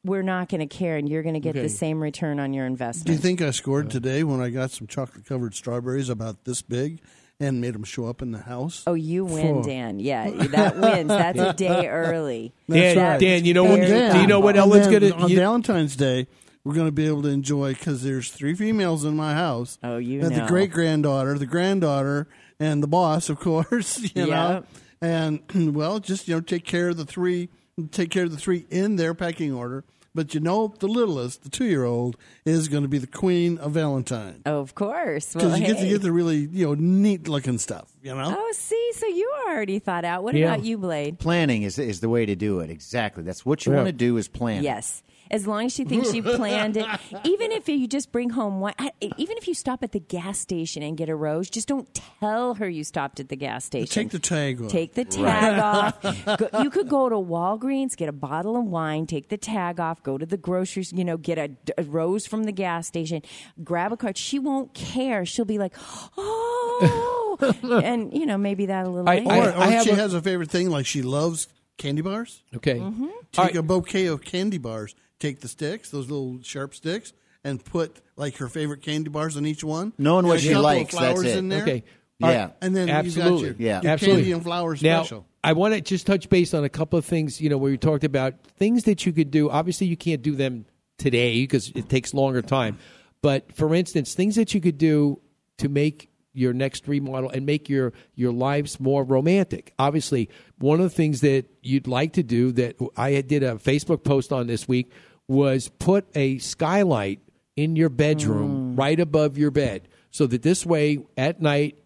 we're 0.05 0.23
not 0.23 0.49
going 0.49 0.61
to 0.61 0.67
care, 0.67 0.97
and 0.97 1.09
you're 1.09 1.23
going 1.23 1.35
to 1.35 1.41
get 1.41 1.51
Okay. 1.57 1.63
the 1.63 1.69
same 1.69 2.03
return 2.03 2.41
on 2.41 2.55
your 2.55 2.65
investment. 2.67 3.07
Do 3.07 3.13
you 3.13 3.19
think 3.19 3.43
I 3.43 3.51
scored 3.51 3.91
today 3.91 4.25
when 4.25 4.41
I 4.41 4.49
got 4.51 4.71
some 4.71 4.87
chocolate 4.87 5.27
covered 5.27 5.55
strawberries 5.55 6.09
about 6.09 6.45
this 6.45 6.63
big 6.63 7.01
and 7.39 7.61
made 7.61 7.75
them 7.75 7.85
show 7.85 8.07
up 8.07 8.23
in 8.23 8.33
the 8.33 8.39
house? 8.39 8.83
Oh, 8.87 8.95
you 8.95 9.27
win, 9.27 9.59
Oh. 9.59 9.63
Dan. 9.63 10.01
Yeah, 10.01 10.31
that 10.53 10.79
wins. 10.79 11.09
That's 11.09 11.39
a 11.39 11.53
day 11.53 11.87
early. 11.87 12.55
Dan, 12.71 12.97
That's 12.97 13.21
Dan, 13.23 13.45
you 13.45 13.53
know 13.53 13.67
very 13.67 13.81
what? 13.93 14.13
Do 14.15 14.21
you 14.23 14.27
know 14.27 14.41
what 14.41 14.57
Ellen's 14.57 14.87
gonna? 14.89 15.11
on 15.11 15.29
you- 15.29 15.37
Valentine's 15.37 15.97
Day? 15.97 16.27
We're 16.65 16.75
going 16.75 16.89
to 16.89 16.93
be 16.93 17.07
able 17.07 17.23
to 17.23 17.29
enjoy 17.29 17.73
because 17.75 18.03
there's 18.03 18.31
three 18.31 18.55
females 18.55 19.05
in 19.05 19.17
my 19.17 19.33
house. 19.35 19.79
Oh, 19.83 19.97
you 19.97 20.21
And 20.21 20.31
know. 20.31 20.41
the 20.43 20.47
great 20.47 20.71
granddaughter, 20.71 21.39
the 21.39 21.47
granddaughter, 21.47 22.29
and 22.59 22.83
the 22.83 22.87
boss, 22.89 23.29
of 23.31 23.39
course. 23.41 23.99
You 24.15 24.27
know, 24.27 24.65
and 25.01 25.41
well, 25.75 26.01
just 26.01 26.29
you 26.29 26.35
know, 26.35 26.41
take 26.43 26.65
care 26.65 26.91
of 26.91 26.97
the 26.99 27.07
three. 27.07 27.49
Take 27.93 28.11
care 28.11 28.25
of 28.25 28.31
the 28.31 28.37
three 28.37 28.67
in 28.69 28.97
their 28.97 29.15
pecking 29.15 29.55
order. 29.55 29.85
But 30.15 30.35
you 30.35 30.41
know, 30.41 30.75
the 30.81 30.89
littlest, 30.89 31.45
the 31.45 31.49
two-year-old, 31.49 32.17
is 32.45 32.67
going 32.67 32.83
to 32.83 32.89
be 32.89 32.99
the 32.99 33.07
queen 33.07 33.59
of 33.59 33.71
Valentine 33.73 34.43
oh, 34.45 34.59
Of 34.59 34.75
course. 34.75 35.33
because 35.33 35.53
Well, 35.53 35.61
you 35.61 35.67
get 35.67 35.79
to 35.79 35.89
get 35.89 36.03
the 36.03 36.11
really 36.13 36.39
you 36.51 36.67
know 36.67 36.75
neat-looking 36.75 37.59
stuff. 37.59 37.91
You 38.03 38.15
know. 38.17 38.35
Oh, 38.37 38.53
see, 38.53 38.91
so 38.97 39.07
you 39.07 39.33
already 39.49 39.79
thought 39.79 40.05
out. 40.05 40.25
What 40.25 40.35
Yeah. 40.35 40.53
about 40.53 40.65
you, 40.65 40.77
Blade? 40.79 41.19
Planning 41.21 41.63
is 41.63 41.79
is 41.79 42.01
the 42.01 42.09
way 42.11 42.27
to 42.27 42.35
do 42.37 42.59
it. 42.61 42.69
Exactly. 42.71 43.23
That's 43.23 43.47
what 43.47 43.65
you 43.65 43.73
Yeah. 43.73 43.77
want 43.79 43.87
to 43.89 43.93
do 43.93 44.17
is 44.19 44.27
plan. 44.29 44.63
Yes. 44.65 45.03
As 45.31 45.47
long 45.47 45.67
as 45.67 45.73
she 45.73 45.85
thinks 45.85 46.13
you 46.13 46.23
planned 46.37 46.77
it, 46.77 46.87
even 47.25 47.53
if 47.53 47.69
you 47.69 47.87
just 47.87 48.11
bring 48.11 48.31
home 48.31 48.61
one, 48.61 48.75
I- 48.79 48.91
even 49.17 49.37
if 49.37 49.47
you 49.47 49.55
stop 49.55 49.83
at 49.85 49.93
the 49.93 50.01
gas 50.01 50.39
station 50.39 50.83
and 50.83 50.97
get 50.97 51.09
a 51.09 51.15
rose, 51.15 51.49
just 51.49 51.69
don't 51.69 51.89
tell 51.95 52.55
her 52.55 52.69
you 52.69 52.83
stopped 52.85 53.21
at 53.21 53.29
the 53.29 53.37
gas 53.37 53.65
station. 53.65 53.87
Take 53.87 54.11
the 54.11 54.19
tag 54.19 54.61
off. 54.61 54.71
Take 54.71 54.95
the 54.95 55.05
tag 55.05 55.59
off. 55.63 56.03
Go, 56.39 56.63
you 56.63 56.71
could 56.71 56.89
go 56.89 57.09
to 57.09 57.15
Walgreens, 57.17 57.97
get 57.97 58.09
a 58.09 58.13
bottle 58.13 58.57
of 58.57 58.65
wine, 58.65 59.07
take 59.07 59.29
the 59.29 59.37
tag 59.39 59.79
off, 59.79 60.03
go 60.03 60.19
to 60.19 60.27
the 60.27 60.37
groceries, 60.37 60.93
you 60.93 61.05
know, 61.05 61.17
get 61.17 61.39
a, 61.39 61.51
a 61.79 61.85
rose 61.85 62.27
from 62.27 62.45
the 62.45 62.53
gas 62.53 62.87
station, 62.89 63.23
grab 63.63 63.93
a 63.93 63.97
card. 63.97 64.17
She 64.19 64.39
won't 64.39 64.75
care. 64.75 65.25
She'll 65.25 65.45
be 65.45 65.59
like, 65.59 65.75
oh, 66.17 67.39
and 67.85 68.13
you 68.13 68.27
know, 68.27 68.37
maybe 68.39 68.67
that 68.67 68.87
a 68.87 68.89
little. 68.89 69.09
I- 69.09 69.19
later. 69.19 69.31
Or, 69.31 69.49
or 69.53 69.59
I 69.59 69.83
she 69.85 69.91
a- 69.91 69.95
has 69.97 70.15
a 70.15 70.21
favorite 70.23 70.51
thing 70.51 70.71
like 70.71 70.87
she 70.87 71.03
loves 71.03 71.49
candy 71.79 72.03
bars. 72.03 72.43
Okay. 72.57 72.79
Mm-hmm. 72.79 73.07
Take 73.33 73.55
a 73.55 73.63
bouquet 73.63 74.07
of 74.07 74.23
candy 74.23 74.59
bars. 74.59 74.95
Take 75.21 75.41
the 75.41 75.49
sticks, 75.49 75.91
those 75.91 76.11
little 76.11 76.41
sharp 76.43 76.75
sticks, 76.75 77.13
and 77.45 77.65
put 77.65 78.01
like 78.17 78.37
her 78.39 78.49
favorite 78.49 78.83
candy 78.83 79.09
bars 79.11 79.37
on 79.37 79.47
each 79.47 79.63
one. 79.63 79.93
Knowing 79.99 80.27
what 80.27 80.33
And 80.33 80.41
a 80.41 80.43
she 80.43 80.49
couple 80.49 80.67
of 80.67 80.77
likes, 80.77 80.93
that's 80.95 81.05
flowers 81.05 81.25
it. 81.27 81.39
in 81.39 81.49
there. 81.49 81.63
Okay. 81.63 81.85
Yeah. 82.19 82.51
and 82.61 82.75
then 82.77 82.91
Absolutely. 82.91 83.33
you 83.33 83.39
got 83.55 83.61
your, 83.61 83.67
Yeah. 83.69 83.83
your 83.83 83.93
Absolutely. 83.93 84.23
candy 84.23 84.33
and 84.33 84.43
flower 84.43 84.73
Now, 84.83 85.03
special. 85.05 85.27
I 85.43 85.53
want 85.55 85.73
to 85.75 85.81
just 85.81 86.07
touch 86.07 86.29
base 86.29 86.53
on 86.53 86.65
a 86.65 86.69
couple 86.69 86.99
of 86.99 87.05
things, 87.07 87.41
you 87.41 87.49
know, 87.49 87.57
where 87.57 87.71
we 87.71 87.79
talked 87.79 88.05
about 88.05 88.35
things 88.59 88.85
that 88.85 89.07
you 89.07 89.13
could 89.13 89.31
do. 89.31 89.49
Obviously, 89.49 89.87
you 89.87 89.97
can't 89.97 90.21
do 90.21 90.35
them 90.35 90.67
today 90.99 91.41
because 91.43 91.71
it 91.75 91.89
takes 91.89 92.13
longer 92.13 92.43
time. 92.43 92.79
But 93.23 93.53
for 93.55 93.75
instance, 93.75 94.15
things 94.15 94.37
that 94.37 94.53
you 94.53 94.61
could 94.61 94.77
do 94.77 95.21
to 95.59 95.69
make 95.71 96.09
your 96.33 96.53
next 96.53 96.87
remodel 96.87 97.29
and 97.31 97.45
make 97.45 97.69
your 97.69 97.93
your 98.15 98.33
lives 98.33 98.79
more 98.79 99.03
romantic. 99.03 99.73
Obviously, 99.79 100.29
one 100.59 100.79
of 100.79 100.85
the 100.85 100.95
things 100.95 101.23
that 101.23 101.47
you'd 101.63 101.89
like 101.89 102.13
to 102.13 102.23
do 102.23 102.53
that 102.53 102.77
I 102.97 103.21
did 103.23 103.43
a 103.43 103.55
Facebook 103.55 104.05
post 104.05 104.31
on 104.33 104.47
this 104.47 104.69
week 104.69 104.93
was 105.31 105.69
put 105.79 106.05
a 106.17 106.39
skylight 106.39 107.21
in 107.55 107.77
your 107.77 107.89
bedroom 107.89 108.75
mm. 108.75 108.79
right 108.79 108.99
above 108.99 109.39
your 109.39 109.53
bed 109.53 109.87
so 110.11 110.27
that 110.27 110.43
this 110.43 110.67
way 110.67 110.99
at 111.17 111.41
night 111.41 111.79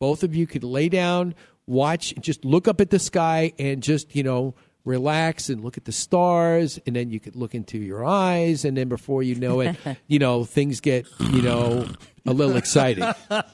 both 0.00 0.24
of 0.24 0.34
you 0.34 0.44
could 0.44 0.64
lay 0.64 0.88
down, 0.88 1.34
watch, 1.66 2.14
just 2.18 2.44
look 2.44 2.66
up 2.66 2.80
at 2.80 2.90
the 2.90 2.98
sky 2.98 3.52
and 3.60 3.80
just, 3.80 4.16
you 4.16 4.24
know, 4.24 4.54
relax 4.84 5.48
and 5.50 5.62
look 5.62 5.76
at 5.76 5.84
the 5.84 5.92
stars. 5.92 6.80
And 6.84 6.96
then 6.96 7.10
you 7.10 7.20
could 7.20 7.36
look 7.36 7.54
into 7.54 7.78
your 7.78 8.04
eyes. 8.04 8.64
And 8.64 8.76
then 8.76 8.88
before 8.88 9.22
you 9.22 9.36
know 9.36 9.60
it, 9.60 9.76
you 10.08 10.18
know, 10.18 10.44
things 10.44 10.80
get, 10.80 11.06
you 11.20 11.42
know, 11.42 11.86
a 12.26 12.32
little 12.32 12.56
exciting. 12.56 13.04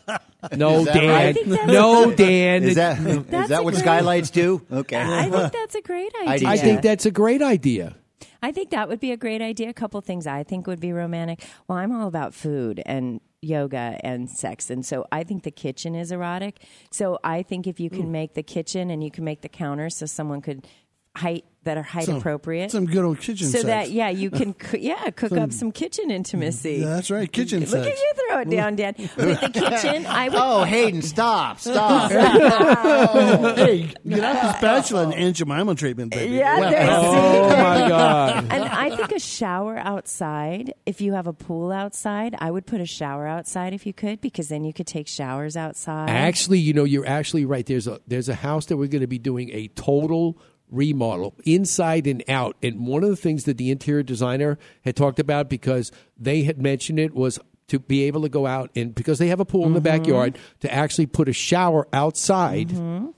No, 0.55 0.85
Dan. 0.85 1.09
right? 1.09 1.27
I 1.27 1.33
think 1.33 1.49
that's 1.49 1.67
No, 1.67 2.13
Dan. 2.13 2.63
Is 2.63 2.77
that 2.77 3.01
is 3.01 3.49
that 3.49 3.65
what 3.65 3.75
great- 3.75 3.83
skylights 3.83 4.31
do? 4.31 4.65
Okay. 4.71 4.97
I 4.97 5.29
think 5.29 5.53
that's 5.53 5.75
a 5.75 5.81
great 5.81 6.13
idea. 6.25 6.49
I 6.49 6.57
think 6.57 6.83
that's 6.83 7.05
a 7.05 7.11
great 7.11 7.43
idea. 7.43 7.97
I 8.43 8.53
think 8.53 8.71
that 8.71 8.89
would 8.89 9.01
be 9.01 9.13
a 9.13 9.17
great 9.17 9.43
idea. 9.43 9.69
A 9.69 9.75
couple 9.75 10.01
things 10.01 10.27
I 10.27 10.43
think 10.43 10.67
would 10.67 10.81
be 10.81 10.93
romantic. 10.93 11.45
Well, 11.69 11.79
I'm 11.79 11.93
all 11.93 12.09
about 12.09 12.35
food 12.35 12.83
and 12.87 13.21
yoga 13.43 13.99
and 14.03 14.29
sex, 14.29 14.71
and 14.71 14.85
so 14.85 15.07
I 15.13 15.23
think 15.23 15.43
the 15.45 15.51
kitchen 15.51 15.95
is 15.95 16.11
erotic. 16.11 16.63
So 16.91 17.19
I 17.23 17.43
think 17.43 17.67
if 17.67 17.79
you 17.79 17.91
can 17.91 18.11
make 18.11 18.35
the 18.35 18.43
kitchen 18.43 18.91
and 18.91 19.05
you 19.05 19.11
can 19.11 19.25
make 19.25 19.43
the 19.43 19.49
counter 19.49 19.91
so 19.91 20.07
someone 20.07 20.41
could 20.41 20.67
height 21.16 21.44
that 21.64 21.76
are 21.76 21.82
height 21.82 22.05
Some- 22.05 22.18
appropriate. 22.18 22.70
some 22.70 22.86
good 22.86 23.05
old 23.05 23.18
kitchen 23.18 23.48
So 23.48 23.59
sex. 23.59 23.64
that 23.64 23.90
yeah, 23.90 24.09
you 24.09 24.30
can 24.30 24.55
coo- 24.66 24.78
yeah 24.78 25.10
cook 25.10 25.30
Some- 25.30 25.38
up 25.40 25.52
some 25.52 25.72
kitchen 25.72 26.12
intimacy. 26.12 26.74
Yeah, 26.76 26.86
that's 26.94 27.10
right, 27.10 27.30
kitchen 27.32 27.60
Look 27.60 27.70
sex. 27.70 27.86
at 27.88 27.93
you 27.93 28.12
throw 28.28 28.38
it 28.43 28.51
down, 28.51 28.76
Dan. 28.76 28.94
With 28.97 29.16
the 29.40 29.51
kitchen, 29.52 30.06
I 30.06 30.28
would. 30.28 30.38
Oh, 30.38 30.62
Hayden, 30.62 31.02
stop, 31.02 31.59
stop. 31.59 32.12
hey, 33.56 33.93
get 34.09 34.20
out 34.24 34.43
the 34.43 34.59
spatula 34.59 35.05
and 35.05 35.14
Aunt 35.14 35.36
Jemima 35.36 35.74
treatment, 35.74 36.12
baby. 36.12 36.36
Yeah, 36.36 36.60
Well, 36.60 36.70
there- 36.70 36.86
Oh, 36.88 37.48
my 37.48 37.88
God. 37.88 38.47
And 38.51 38.64
I 38.64 38.94
think 38.94 39.12
a 39.12 39.18
shower 39.18 39.76
outside, 39.76 40.72
if 40.86 41.01
you 41.01 41.14
have 41.14 41.26
a 41.26 41.32
pool 41.32 41.72
outside, 41.72 42.34
I 42.38 42.51
would 42.51 42.66
put 42.66 42.80
a 42.80 42.86
shower 42.86 43.26
outside 43.26 43.72
if 43.74 43.86
you 43.86 43.93
could, 43.93 44.20
because 44.20 44.48
then 44.48 44.64
you 44.64 44.72
could 44.72 44.86
take 44.86 45.09
showers 45.09 45.56
outside. 45.56 46.10
Actually, 46.10 46.59
you 46.60 46.72
know, 46.72 46.84
you're 46.84 47.06
actually 47.06 47.44
right. 47.44 47.66
There's 47.66 47.86
a 47.86 48.01
there's 48.06 48.28
a 48.28 48.34
house 48.34 48.66
that 48.66 48.76
we're 48.76 48.88
going 48.88 49.01
to 49.02 49.06
be 49.09 49.18
doing 49.18 49.51
a 49.52 49.68
total 49.68 50.38
remodel 50.70 51.34
inside 51.44 52.06
and 52.06 52.22
out. 52.28 52.56
And 52.62 52.86
one 52.86 53.05
of 53.05 53.10
the 53.10 53.16
things 53.16 53.44
that 53.44 53.56
the 53.59 53.70
interior 53.70 54.02
designer 54.02 54.59
had 54.84 54.97
talked 54.97 55.18
about 55.18 55.48
because 55.48 55.93
they 56.18 56.43
had 56.43 56.60
mentioned 56.60 56.98
it 56.98 57.14
was 57.14 57.38
to 57.68 57.78
be 57.78 58.05
able 58.05 58.22
to 58.22 58.28
go 58.28 58.47
out 58.47 58.70
and 58.76 58.94
because 58.94 59.18
they 59.18 59.28
have 59.28 59.40
a 59.40 59.44
pool 59.44 59.66
in 59.66 59.72
the 59.74 59.80
backyard 59.80 60.38
to 60.60 60.72
actually 60.72 61.06
put 61.06 61.28
a 61.28 61.32
shower 61.32 61.88
outside 61.93 62.68
Mm-hmm. 62.68 63.09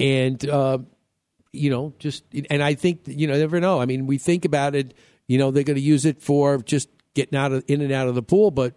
and 0.00 0.48
uh, 0.48 0.78
you 1.52 1.70
know 1.70 1.92
just 1.98 2.24
and 2.50 2.62
I 2.62 2.74
think 2.74 3.00
you 3.06 3.26
know 3.26 3.36
never 3.38 3.60
know. 3.60 3.80
I 3.80 3.86
mean, 3.86 4.06
we 4.06 4.18
think 4.18 4.44
about 4.44 4.74
it. 4.74 4.94
You 5.26 5.38
know, 5.38 5.50
they're 5.50 5.64
going 5.64 5.76
to 5.76 5.82
use 5.82 6.04
it 6.04 6.20
for 6.22 6.58
just 6.58 6.88
getting 7.14 7.38
out 7.38 7.52
of 7.52 7.64
in 7.68 7.80
and 7.80 7.92
out 7.92 8.08
of 8.08 8.14
the 8.14 8.22
pool, 8.22 8.50
but 8.50 8.74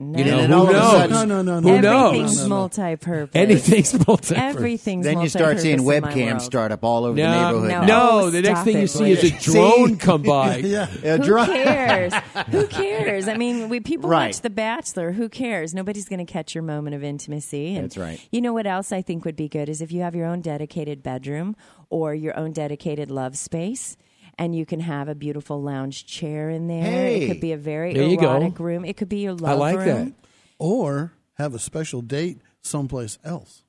you 0.00 0.06
know, 0.06 0.16
And 0.16 0.24
then 0.24 0.50
who 0.50 0.54
all 0.56 0.62
of 0.64 0.70
a 0.70 0.72
knows? 0.72 0.90
sudden- 0.92 1.10
No, 1.10 1.24
no, 1.24 1.42
no, 1.42 1.60
no. 1.60 1.68
Who 1.68 1.76
Everything's 1.86 2.38
knows? 2.40 2.48
multi-purpose. 2.48 3.36
Anything's 3.36 3.92
multi-purpose. 4.06 4.32
Everything's 4.32 5.04
Then 5.04 5.20
you 5.20 5.28
start 5.28 5.60
seeing 5.60 5.84
multi-purpose 5.84 6.16
in 6.16 6.24
my 6.24 6.32
webcams 6.32 6.40
start 6.42 6.72
up 6.72 6.84
all 6.84 7.04
over 7.04 7.16
the 7.16 7.22
neighborhood. 7.22 7.86
no, 7.86 8.08
Oh, 8.12 8.30
the 8.30 8.40
next 8.40 8.60
stop 8.60 8.64
thing 8.64 8.76
you 8.78 8.82
it, 8.84 8.88
see 8.88 9.10
is 9.12 9.24
a 9.24 9.30
drone 9.38 9.96
come 9.98 10.22
by. 10.22 10.56
yeah. 10.64 10.88
A 11.04 11.18
Who 11.18 11.22
drum- 11.24 11.46
cares? 11.46 12.14
Who 12.50 12.66
cares? 12.66 13.28
I 13.28 13.36
mean, 13.36 13.68
we 13.68 13.80
people 13.80 14.08
Right. 14.08 14.28
watch 14.28 14.40
The 14.40 14.48
Bachelor. 14.50 15.12
Who 15.12 15.28
cares? 15.28 15.74
Nobody's 15.74 16.08
going 16.08 16.24
to 16.24 16.30
catch 16.32 16.54
your 16.54 16.62
moment 16.64 16.96
of 16.96 17.04
intimacy. 17.04 17.74
And 17.74 17.84
That's 17.84 17.98
right. 17.98 18.20
You 18.32 18.40
know 18.40 18.52
what 18.54 18.66
else 18.66 18.92
I 18.92 19.02
think 19.02 19.24
would 19.26 19.36
be 19.36 19.48
good 19.48 19.68
is 19.68 19.82
if 19.82 19.92
you 19.92 20.00
have 20.00 20.14
your 20.14 20.26
own 20.26 20.40
dedicated 20.40 21.02
bedroom 21.02 21.56
or 21.90 22.14
your 22.14 22.36
own 22.38 22.52
dedicated 22.52 23.10
love 23.10 23.36
space. 23.36 23.96
And 24.38 24.54
you 24.54 24.64
can 24.66 24.80
have 24.80 25.08
a 25.08 25.14
beautiful 25.14 25.62
lounge 25.62 26.06
chair 26.06 26.50
in 26.50 26.66
there. 26.66 26.82
Hey. 26.82 27.22
it 27.22 27.28
could 27.28 27.40
be 27.40 27.52
a 27.52 27.56
very 27.58 27.92
There 27.94 28.04
you 28.04 28.16
go. 28.16 28.30
erotic 28.30 28.58
room. 28.58 28.84
It 28.84 28.96
could 28.96 29.08
be 29.08 29.18
your 29.18 29.34
love 29.34 29.50
I 29.50 29.54
like 29.54 29.76
room. 29.78 29.86
that. 29.86 30.12
Or 30.58 31.12
have 31.34 31.54
a 31.54 31.58
special 31.58 32.00
date 32.02 32.40
someplace 32.62 33.18
else. 33.24 33.62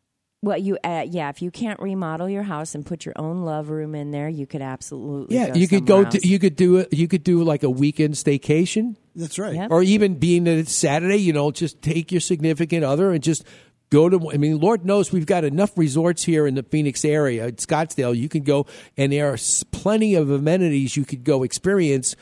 Well, 0.43 0.57
you 0.57 0.77
uh, 0.83 1.05
yeah. 1.07 1.29
If 1.29 1.43
you 1.43 1.51
can't 1.51 1.79
remodel 1.79 2.27
your 2.27 2.41
house 2.41 2.73
and 2.73 2.83
put 2.83 3.05
your 3.05 3.13
own 3.15 3.43
love 3.43 3.69
room 3.69 3.93
in 3.93 4.09
there, 4.09 4.27
you 4.27 4.47
could 4.47 4.63
absolutely 4.63 5.35
Yeah, 5.35 5.53
you 5.53 5.67
could 5.67 5.85
go. 5.85 6.03
To, 6.03 6.27
you 6.27 6.39
could 6.39 6.55
do 6.55 6.77
it. 6.77 6.91
You 6.91 7.07
could 7.07 7.23
do 7.23 7.43
like 7.43 7.61
a 7.61 7.69
weekend 7.69 8.15
staycation, 8.15 8.95
That's 9.15 9.37
right. 9.37 9.53
Yep. 9.53 9.69
or 9.69 9.83
even 9.83 10.15
being 10.15 10.45
that 10.45 10.57
it's 10.57 10.73
Saturday. 10.73 11.17
You 11.17 11.31
know, 11.33 11.51
just 11.51 11.83
take 11.83 12.11
your 12.11 12.21
significant 12.21 12.83
other 12.83 13.11
and 13.11 13.21
just 13.21 13.43
go 13.91 14.09
to. 14.09 14.31
I 14.31 14.37
mean, 14.37 14.59
Lord 14.59 14.85
knows 14.85 15.11
we've 15.11 15.25
got 15.27 15.43
enough 15.43 15.77
resorts 15.77 16.23
here 16.23 16.47
in 16.47 16.55
the 16.55 16.63
Phoenix 16.63 17.05
area, 17.05 17.51
Scottsdale. 17.51 18.17
You 18.17 18.29
can 18.29 18.43
go, 18.43 18.65
and 18.97 19.11
there 19.11 19.31
are 19.31 19.37
plenty 19.71 20.15
of 20.15 20.31
amenities 20.31 20.97
you 20.97 21.05
could 21.05 21.23
go 21.23 21.43
experience 21.43 22.15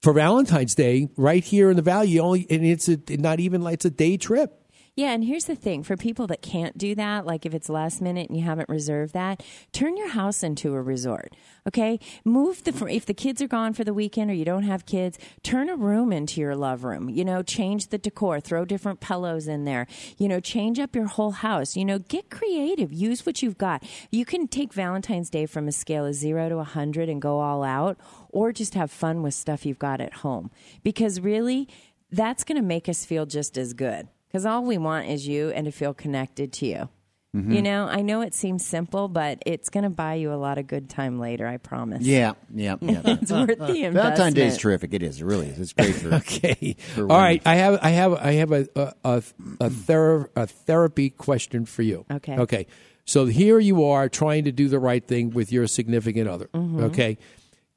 for 0.00 0.14
Valentine's 0.14 0.74
Day 0.74 1.10
right 1.16 1.44
here 1.44 1.68
in 1.68 1.76
the 1.76 1.82
Valley. 1.82 2.18
Only 2.18 2.46
and 2.48 2.64
it's 2.64 2.88
a 2.88 2.98
not 3.10 3.40
even 3.40 3.60
like 3.60 3.74
it's 3.74 3.84
a 3.84 3.90
day 3.90 4.16
trip. 4.16 4.56
Yeah, 4.96 5.12
and 5.12 5.24
here's 5.24 5.44
the 5.44 5.54
thing 5.54 5.82
for 5.82 5.96
people 5.96 6.26
that 6.26 6.42
can't 6.42 6.76
do 6.76 6.94
that, 6.96 7.24
like 7.24 7.46
if 7.46 7.54
it's 7.54 7.68
last 7.68 8.02
minute 8.02 8.28
and 8.28 8.36
you 8.36 8.44
haven't 8.44 8.68
reserved 8.68 9.14
that, 9.14 9.42
turn 9.72 9.96
your 9.96 10.10
house 10.10 10.42
into 10.42 10.74
a 10.74 10.82
resort. 10.82 11.34
Okay? 11.66 12.00
Move 12.24 12.64
the 12.64 12.86
if 12.86 13.06
the 13.06 13.14
kids 13.14 13.40
are 13.40 13.48
gone 13.48 13.72
for 13.72 13.84
the 13.84 13.94
weekend 13.94 14.30
or 14.30 14.34
you 14.34 14.44
don't 14.44 14.64
have 14.64 14.86
kids, 14.86 15.18
turn 15.42 15.68
a 15.68 15.76
room 15.76 16.12
into 16.12 16.40
your 16.40 16.56
love 16.56 16.82
room. 16.82 17.08
You 17.08 17.24
know, 17.24 17.42
change 17.42 17.88
the 17.88 17.98
decor, 17.98 18.40
throw 18.40 18.64
different 18.64 19.00
pillows 19.00 19.46
in 19.46 19.64
there. 19.64 19.86
You 20.18 20.28
know, 20.28 20.40
change 20.40 20.80
up 20.80 20.96
your 20.96 21.06
whole 21.06 21.32
house. 21.32 21.76
You 21.76 21.84
know, 21.84 21.98
get 21.98 22.28
creative. 22.28 22.92
Use 22.92 23.24
what 23.24 23.42
you've 23.42 23.58
got. 23.58 23.84
You 24.10 24.24
can 24.24 24.48
take 24.48 24.72
Valentine's 24.72 25.30
Day 25.30 25.46
from 25.46 25.68
a 25.68 25.72
scale 25.72 26.06
of 26.06 26.14
0 26.14 26.48
to 26.48 26.56
100 26.56 27.08
and 27.08 27.22
go 27.22 27.40
all 27.40 27.62
out 27.62 27.96
or 28.28 28.52
just 28.52 28.74
have 28.74 28.90
fun 28.90 29.22
with 29.22 29.34
stuff 29.34 29.64
you've 29.64 29.78
got 29.78 30.00
at 30.00 30.14
home. 30.14 30.50
Because 30.82 31.20
really, 31.20 31.68
that's 32.10 32.42
going 32.42 32.56
to 32.56 32.66
make 32.66 32.88
us 32.88 33.04
feel 33.04 33.24
just 33.24 33.56
as 33.56 33.72
good 33.72 34.08
because 34.30 34.46
all 34.46 34.62
we 34.64 34.78
want 34.78 35.08
is 35.08 35.26
you 35.26 35.50
and 35.50 35.64
to 35.66 35.72
feel 35.72 35.92
connected 35.94 36.52
to 36.54 36.66
you. 36.66 36.88
Mm-hmm. 37.36 37.52
You 37.52 37.62
know, 37.62 37.84
I 37.86 38.02
know 38.02 38.22
it 38.22 38.34
seems 38.34 38.66
simple, 38.66 39.06
but 39.06 39.40
it's 39.46 39.68
going 39.68 39.84
to 39.84 39.90
buy 39.90 40.14
you 40.14 40.32
a 40.32 40.34
lot 40.34 40.58
of 40.58 40.66
good 40.66 40.90
time 40.90 41.20
later. 41.20 41.46
I 41.46 41.58
promise. 41.58 42.02
Yeah, 42.02 42.32
yeah, 42.52 42.74
yeah. 42.80 43.02
it's 43.04 43.30
worth 43.30 43.56
the 43.56 43.66
investment. 43.66 43.94
Valentine's 43.94 44.34
Day 44.34 44.46
is 44.46 44.58
terrific. 44.58 44.92
It 44.94 45.04
is. 45.04 45.20
It 45.20 45.24
really 45.24 45.46
is. 45.46 45.60
It's 45.60 45.72
great 45.72 45.94
for. 45.94 46.12
Okay. 46.16 46.74
for 46.94 47.02
All 47.02 47.06
women. 47.06 47.22
right. 47.22 47.42
I 47.46 47.54
have. 47.54 47.78
I 47.82 47.88
have. 47.90 48.14
I 48.14 48.32
have 48.32 48.50
a 48.50 48.68
a 48.74 48.94
a, 49.04 49.22
a, 49.60 49.70
thera- 49.70 50.28
a 50.34 50.46
therapy 50.48 51.10
question 51.10 51.66
for 51.66 51.82
you. 51.82 52.04
Okay. 52.10 52.36
Okay. 52.36 52.66
So 53.04 53.26
here 53.26 53.60
you 53.60 53.84
are 53.84 54.08
trying 54.08 54.42
to 54.44 54.52
do 54.52 54.68
the 54.68 54.80
right 54.80 55.04
thing 55.06 55.30
with 55.30 55.52
your 55.52 55.68
significant 55.68 56.28
other. 56.28 56.48
Mhm. 56.52 56.82
Okay. 56.90 57.16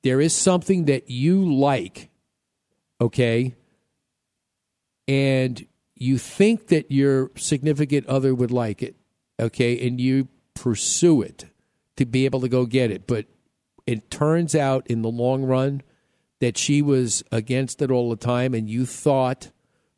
There 0.02 0.20
is 0.20 0.34
something 0.34 0.86
that 0.86 1.12
you 1.12 1.54
like. 1.54 2.10
Okay. 3.00 3.54
And 5.08 5.64
you 6.04 6.18
think 6.18 6.68
that 6.68 6.92
your 6.92 7.32
significant 7.36 8.06
other 8.08 8.34
would 8.36 8.52
like 8.52 8.84
it. 8.84 8.96
Okay. 9.40 9.88
And 9.88 10.00
you 10.00 10.28
pursue 10.54 11.22
it 11.22 11.46
to 11.98 12.06
be 12.06 12.26
able 12.26 12.42
to 12.42 12.50
go 12.50 12.66
get 12.66 12.92
it. 12.92 13.08
But 13.08 13.26
it 13.88 14.10
turns 14.12 14.54
out 14.56 14.86
in 14.88 15.02
the 15.02 15.10
long 15.10 15.44
run 15.44 15.82
that 16.40 16.58
she 16.58 16.82
was 16.82 17.24
against 17.32 17.82
it 17.82 17.90
all 17.92 18.10
the 18.10 18.16
time 18.18 18.54
and 18.54 18.70
you 18.70 18.86
thought 18.86 19.52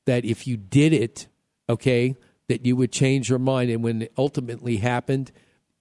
that 0.06 0.24
if 0.26 0.46
you 0.48 0.58
did 0.58 0.94
it 0.94 1.28
okay 1.68 2.16
that 2.48 2.64
you 2.66 2.76
would 2.76 2.92
change 2.92 3.30
your 3.30 3.40
mind 3.40 3.72
and 3.72 3.84
when 3.84 4.04
it 4.04 4.14
ultimately 4.18 4.78
happened 4.78 5.32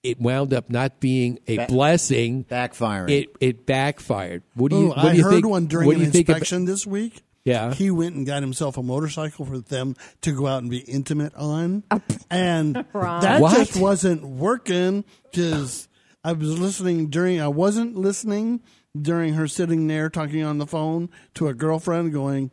it 0.02 0.18
wound 0.18 0.54
up 0.54 0.70
not 0.70 1.00
being 1.00 1.38
a 1.46 1.58
Ba- 1.58 1.66
blessing 1.68 2.44
backfiring. 2.44 3.10
it 3.10 3.28
it 3.40 3.66
backfired 3.66 4.42
what 4.54 4.70
do 4.70 4.78
you 4.78 4.84
Ooh, 4.86 4.88
what 4.88 4.98
I 4.98 5.12
do 5.12 5.18
you 5.18 5.24
heard 5.24 5.32
think 5.34 5.46
one 5.48 5.66
during 5.66 5.86
what 5.86 5.96
an 5.96 6.02
you 6.02 6.10
think 6.10 6.28
about- 6.30 6.38
inspection 6.38 6.64
this 6.64 6.86
week. 6.86 7.22
Yeah. 7.44 7.74
He 7.74 7.90
went 7.90 8.14
and 8.14 8.26
got 8.26 8.42
himself 8.42 8.78
a 8.78 8.82
motorcycle 8.82 9.44
for 9.44 9.58
them 9.58 9.96
to 10.22 10.32
go 10.32 10.46
out 10.46 10.62
and 10.62 10.70
be 10.70 10.78
intimate 10.78 11.34
on. 11.34 11.82
Oh. 11.90 12.00
And 12.30 12.84
Ron. 12.94 13.20
that 13.22 13.40
What? 13.40 13.56
just 13.56 13.76
wasn't 13.78 14.24
working 14.24 15.04
because 15.30 15.88
I 16.24 16.32
was 16.32 16.58
listening 16.58 17.08
during, 17.10 17.40
I 17.40 17.48
wasn't 17.48 17.96
listening 17.96 18.62
during 18.98 19.34
her 19.34 19.46
sitting 19.46 19.86
there 19.88 20.08
talking 20.08 20.42
on 20.42 20.58
the 20.58 20.66
phone 20.66 21.10
to 21.34 21.48
a 21.48 21.54
girlfriend 21.54 22.12
going, 22.12 22.50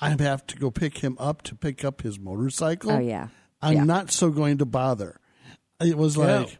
I 0.00 0.10
have 0.10 0.46
to 0.48 0.56
go 0.58 0.70
pick 0.70 0.98
him 0.98 1.16
up 1.18 1.42
to 1.42 1.54
pick 1.54 1.84
up 1.84 2.02
his 2.02 2.18
motorcycle. 2.18 2.90
Oh, 2.90 2.98
yeah. 2.98 3.28
I'm 3.62 3.74
Yeah. 3.76 3.84
not 3.84 4.10
so 4.12 4.30
going 4.30 4.58
to 4.58 4.66
bother. 4.66 5.18
It 5.80 5.96
was 5.96 6.16
Yeah. 6.16 6.40
like, 6.40 6.58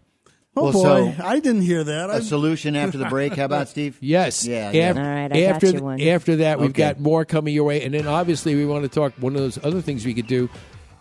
oh 0.58 0.64
Well, 0.64 0.72
boy, 0.72 1.14
so- 1.16 1.24
I 1.24 1.40
didn't 1.40 1.62
hear 1.62 1.84
that. 1.84 2.10
A 2.10 2.22
solution 2.22 2.76
after 2.76 2.98
the 2.98 3.06
break. 3.06 3.34
How 3.36 3.44
about 3.44 3.68
Steve? 3.74 3.96
Yes. 4.00 4.44
Yeah. 4.46 4.68
Af- 4.68 4.74
yeah. 4.74 4.88
All 4.88 4.94
right, 5.08 5.24
I 5.24 5.28
got 5.28 5.54
after 5.54 5.66
you 5.70 5.82
one. 5.82 6.00
after 6.00 6.36
that, 6.36 6.58
we've 6.60 6.70
Okay. 6.70 6.82
got 6.82 7.00
more 7.00 7.24
coming 7.24 7.54
your 7.54 7.64
way, 7.64 7.82
and 7.84 7.94
then 7.94 8.06
obviously 8.06 8.54
we 8.54 8.66
want 8.66 8.82
to 8.82 8.88
talk. 8.88 9.12
One 9.20 9.34
of 9.34 9.40
those 9.40 9.58
other 9.64 9.80
things 9.80 10.04
we 10.04 10.14
could 10.14 10.26
do 10.26 10.48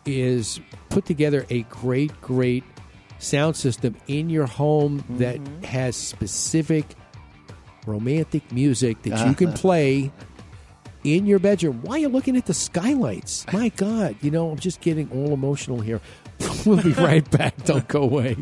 is 0.05 0.59
put 0.89 1.05
together 1.05 1.45
a 1.49 1.63
great, 1.63 2.19
great 2.21 2.63
sound 3.19 3.55
system 3.55 3.95
in 4.07 4.29
your 4.29 4.45
home 4.45 5.03
that 5.17 5.37
Mm-hmm. 5.37 5.63
has 5.63 5.95
specific 5.95 6.85
romantic 7.85 8.51
music 8.51 9.01
that 9.03 9.27
you 9.27 9.33
can 9.33 9.47
Uh-huh. 9.49 9.57
play 9.61 10.11
in 11.03 11.25
your 11.25 11.39
bedroom 11.39 11.79
while 11.83 11.97
you're 11.97 12.09
looking 12.09 12.35
at 12.37 12.45
the 12.45 12.53
skylights. 12.53 13.45
My 13.53 13.69
God, 13.69 14.15
you 14.21 14.29
know, 14.31 14.49
I'm 14.51 14.59
just 14.59 14.81
getting 14.81 15.09
all 15.11 15.33
emotional 15.33 15.79
here. 15.79 16.01
we'll 16.65 16.83
be 16.83 16.91
right 16.93 17.29
back. 17.31 17.63
Don't 17.65 17.87
go 17.87 18.01
away. 18.03 18.35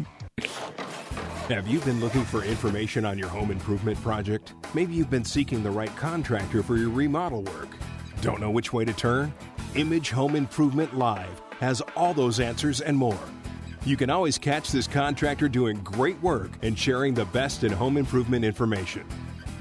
Have 1.49 1.67
you 1.67 1.79
been 1.81 1.99
looking 1.99 2.23
for 2.25 2.43
information 2.43 3.05
on 3.05 3.19
your 3.19 3.27
home 3.27 3.51
improvement 3.51 4.01
project? 4.01 4.55
Maybe 4.73 4.95
you've 4.95 5.11
been 5.11 5.23
seeking 5.23 5.61
the 5.61 5.69
right 5.69 5.95
contractor 5.95 6.63
for 6.63 6.75
your 6.75 6.89
remodel 6.89 7.43
work. 7.43 7.67
Don't 8.21 8.41
know 8.41 8.49
which 8.49 8.73
way 8.73 8.83
to 8.83 8.93
turn? 8.93 9.31
Image 9.75 10.09
Home 10.09 10.35
Improvement 10.35 10.97
Live 10.97 11.43
has 11.59 11.81
all 11.95 12.15
those 12.15 12.39
answers 12.39 12.81
and 12.81 12.97
more. 12.97 13.19
You 13.85 13.95
can 13.95 14.09
always 14.09 14.39
catch 14.39 14.71
this 14.71 14.87
contractor 14.87 15.47
doing 15.47 15.77
great 15.83 16.19
work 16.23 16.49
and 16.63 16.77
sharing 16.77 17.13
the 17.13 17.25
best 17.25 17.63
in 17.63 17.71
home 17.71 17.97
improvement 17.97 18.43
information. 18.43 19.05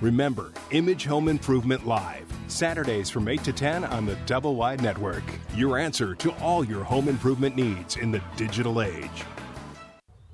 Remember, 0.00 0.54
Image 0.70 1.04
Home 1.04 1.28
Improvement 1.28 1.86
Live, 1.86 2.24
Saturdays 2.48 3.10
from 3.10 3.28
8 3.28 3.44
to 3.44 3.52
10 3.52 3.84
on 3.84 4.06
the 4.06 4.16
Double 4.24 4.56
Wide 4.56 4.80
Network. 4.80 5.24
Your 5.54 5.76
answer 5.76 6.14
to 6.14 6.32
all 6.36 6.64
your 6.64 6.82
home 6.82 7.08
improvement 7.08 7.56
needs 7.56 7.98
in 7.98 8.10
the 8.10 8.22
digital 8.38 8.80
age. 8.80 9.24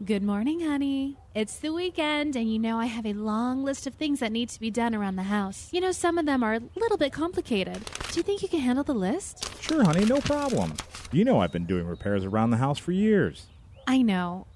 Good 0.02 0.22
morning, 0.22 0.60
honey. 0.60 1.18
It's 1.34 1.58
the 1.58 1.74
weekend, 1.74 2.34
and 2.34 2.50
you 2.50 2.58
know 2.58 2.78
I 2.78 2.86
have 2.86 3.04
a 3.04 3.12
long 3.12 3.62
list 3.62 3.86
of 3.86 3.92
things 3.92 4.20
that 4.20 4.32
need 4.32 4.48
to 4.48 4.58
be 4.58 4.70
done 4.70 4.94
around 4.94 5.16
the 5.16 5.24
house. 5.24 5.68
You 5.72 5.82
know, 5.82 5.92
some 5.92 6.16
of 6.16 6.24
them 6.24 6.42
are 6.42 6.54
a 6.54 6.60
little 6.74 6.96
bit 6.96 7.12
complicated. 7.12 7.84
Do 8.10 8.18
you 8.18 8.22
think 8.22 8.40
you 8.40 8.48
can 8.48 8.60
handle 8.60 8.82
the 8.82 8.94
list? 8.94 9.62
Sure, 9.62 9.84
honey, 9.84 10.06
no 10.06 10.22
problem. 10.22 10.72
You 11.12 11.26
know 11.26 11.40
I've 11.40 11.52
been 11.52 11.66
doing 11.66 11.86
repairs 11.86 12.24
around 12.24 12.48
the 12.48 12.56
house 12.56 12.78
for 12.78 12.92
years. 12.92 13.44
I 13.86 14.00
know, 14.00 14.46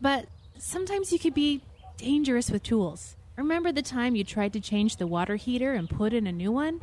but 0.00 0.24
sometimes 0.56 1.12
you 1.12 1.18
could 1.18 1.34
be 1.34 1.60
dangerous 1.98 2.50
with 2.50 2.62
tools. 2.62 3.14
Remember 3.36 3.72
the 3.72 3.82
time 3.82 4.16
you 4.16 4.24
tried 4.24 4.54
to 4.54 4.60
change 4.60 4.96
the 4.96 5.06
water 5.06 5.36
heater 5.36 5.74
and 5.74 5.90
put 5.90 6.14
in 6.14 6.26
a 6.26 6.32
new 6.32 6.50
one? 6.50 6.80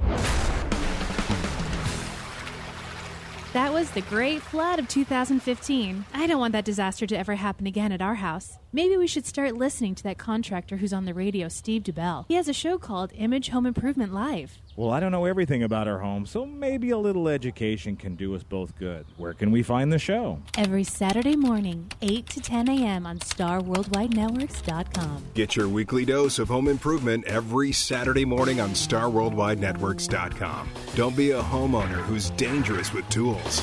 That 3.53 3.73
was 3.73 3.91
the 3.91 4.01
great 4.03 4.41
flood 4.41 4.79
of 4.79 4.87
2015. 4.87 6.05
I 6.13 6.25
don't 6.25 6.39
want 6.39 6.53
that 6.53 6.63
disaster 6.63 7.05
to 7.05 7.17
ever 7.17 7.35
happen 7.35 7.67
again 7.67 7.91
at 7.91 8.01
our 8.01 8.15
house. 8.15 8.57
Maybe 8.71 8.95
we 8.95 9.07
should 9.07 9.25
start 9.25 9.57
listening 9.57 9.93
to 9.95 10.03
that 10.03 10.17
contractor 10.17 10.77
who's 10.77 10.93
on 10.93 11.03
the 11.03 11.13
radio, 11.13 11.49
Steve 11.49 11.83
DeBell. 11.83 12.23
He 12.29 12.35
has 12.35 12.47
a 12.47 12.53
show 12.53 12.77
called 12.77 13.11
Image 13.13 13.49
Home 13.49 13.65
Improvement 13.65 14.13
Live. 14.13 14.57
Well, 14.81 14.89
I 14.89 14.99
don't 14.99 15.11
know 15.11 15.25
everything 15.25 15.61
about 15.61 15.87
our 15.87 15.99
home, 15.99 16.25
so 16.25 16.43
maybe 16.43 16.89
a 16.89 16.97
little 16.97 17.29
education 17.29 17.95
can 17.95 18.15
do 18.15 18.33
us 18.33 18.41
both 18.41 18.75
good. 18.79 19.05
Where 19.15 19.35
can 19.35 19.51
we 19.51 19.61
find 19.61 19.93
the 19.93 19.99
show? 19.99 20.39
Every 20.57 20.83
Saturday 20.83 21.35
morning, 21.35 21.91
8 22.01 22.25
to 22.29 22.39
10 22.39 22.67
a.m. 22.67 23.05
on 23.05 23.19
StarWorldWideNetworks.com. 23.19 25.23
Get 25.35 25.55
your 25.55 25.69
weekly 25.69 26.03
dose 26.03 26.39
of 26.39 26.47
home 26.47 26.67
improvement 26.67 27.25
every 27.25 27.71
Saturday 27.71 28.25
morning 28.25 28.59
on 28.59 28.71
StarWorldWideNetworks.com. 28.71 30.69
Don't 30.95 31.15
be 31.15 31.29
a 31.29 31.43
homeowner 31.43 32.01
who's 32.01 32.31
dangerous 32.31 32.91
with 32.91 33.07
tools. 33.09 33.61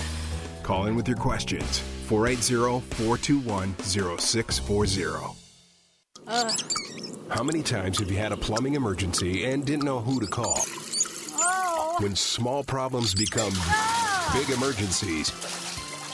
Call 0.62 0.86
in 0.86 0.95
with 0.95 1.09
your 1.09 1.16
questions 1.16 1.81
480 2.07 2.78
421 2.95 3.74
0640. 3.81 5.35
How 7.28 7.43
many 7.43 7.65
times 7.65 7.99
have 7.99 8.09
you 8.09 8.19
had 8.19 8.31
a 8.31 8.36
plumbing 8.36 8.77
emergency 8.77 9.47
and 9.47 9.66
didn't 9.66 9.85
know 9.85 9.99
who 9.99 10.20
to 10.20 10.27
call? 10.28 10.65
When 12.01 12.15
small 12.15 12.62
problems 12.62 13.12
become 13.12 13.53
big 14.33 14.51
emergencies, 14.51 15.33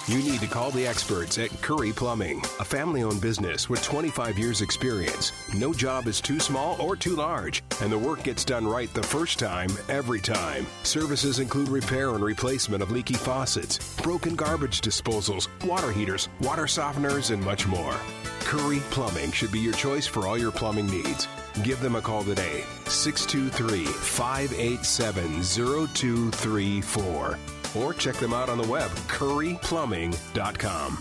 you 0.08 0.16
need 0.22 0.40
to 0.40 0.46
call 0.46 0.70
the 0.70 0.86
experts 0.86 1.36
at 1.36 1.50
Curry 1.60 1.92
Plumbing, 1.92 2.40
a 2.58 2.64
family 2.64 3.02
owned 3.02 3.20
business 3.20 3.68
with 3.68 3.82
25 3.82 4.38
years' 4.38 4.62
experience. 4.62 5.32
No 5.54 5.74
job 5.74 6.06
is 6.06 6.22
too 6.22 6.40
small 6.40 6.80
or 6.80 6.96
too 6.96 7.14
large, 7.14 7.62
and 7.82 7.92
the 7.92 7.98
work 7.98 8.22
gets 8.22 8.46
done 8.46 8.66
right 8.66 8.92
the 8.94 9.02
first 9.02 9.38
time, 9.38 9.68
every 9.90 10.20
time. 10.20 10.66
Services 10.84 11.38
include 11.38 11.68
repair 11.68 12.14
and 12.14 12.24
replacement 12.24 12.82
of 12.82 12.90
leaky 12.90 13.12
faucets, 13.12 14.00
broken 14.00 14.34
garbage 14.34 14.80
disposals, 14.80 15.48
water 15.66 15.92
heaters, 15.92 16.30
water 16.40 16.64
softeners, 16.64 17.30
and 17.30 17.44
much 17.44 17.66
more. 17.66 17.94
Curry 18.40 18.80
Plumbing 18.90 19.32
should 19.32 19.52
be 19.52 19.60
your 19.60 19.74
choice 19.74 20.06
for 20.06 20.26
all 20.26 20.38
your 20.38 20.52
plumbing 20.52 20.86
needs. 20.86 21.28
Give 21.62 21.80
them 21.80 21.94
a 21.94 22.02
call 22.02 22.24
today, 22.24 22.64
623 22.86 23.84
587 23.84 25.42
0234. 25.42 27.38
Or 27.76 27.94
check 27.94 28.16
them 28.16 28.32
out 28.32 28.48
on 28.48 28.58
the 28.58 28.68
web, 28.68 28.90
curryplumbing.com. 28.90 30.98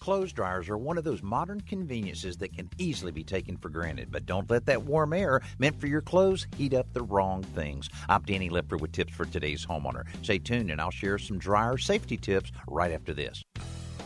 Clothes 0.00 0.32
dryers 0.32 0.68
are 0.68 0.78
one 0.78 0.98
of 0.98 1.04
those 1.04 1.20
modern 1.20 1.60
conveniences 1.60 2.36
that 2.36 2.54
can 2.54 2.70
easily 2.78 3.10
be 3.10 3.24
taken 3.24 3.56
for 3.56 3.68
granted, 3.68 4.12
but 4.12 4.24
don't 4.24 4.48
let 4.48 4.66
that 4.66 4.84
warm 4.84 5.12
air 5.12 5.40
meant 5.58 5.80
for 5.80 5.88
your 5.88 6.00
clothes 6.00 6.46
heat 6.56 6.74
up 6.74 6.92
the 6.92 7.02
wrong 7.02 7.42
things. 7.42 7.88
I'm 8.08 8.22
Danny 8.22 8.48
Lipford 8.48 8.80
with 8.80 8.92
tips 8.92 9.12
for 9.12 9.24
today's 9.24 9.66
homeowner. 9.66 10.04
Stay 10.22 10.38
tuned 10.38 10.70
and 10.70 10.80
I'll 10.80 10.92
share 10.92 11.18
some 11.18 11.38
dryer 11.38 11.76
safety 11.76 12.16
tips 12.16 12.52
right 12.68 12.92
after 12.92 13.14
this. 13.14 13.42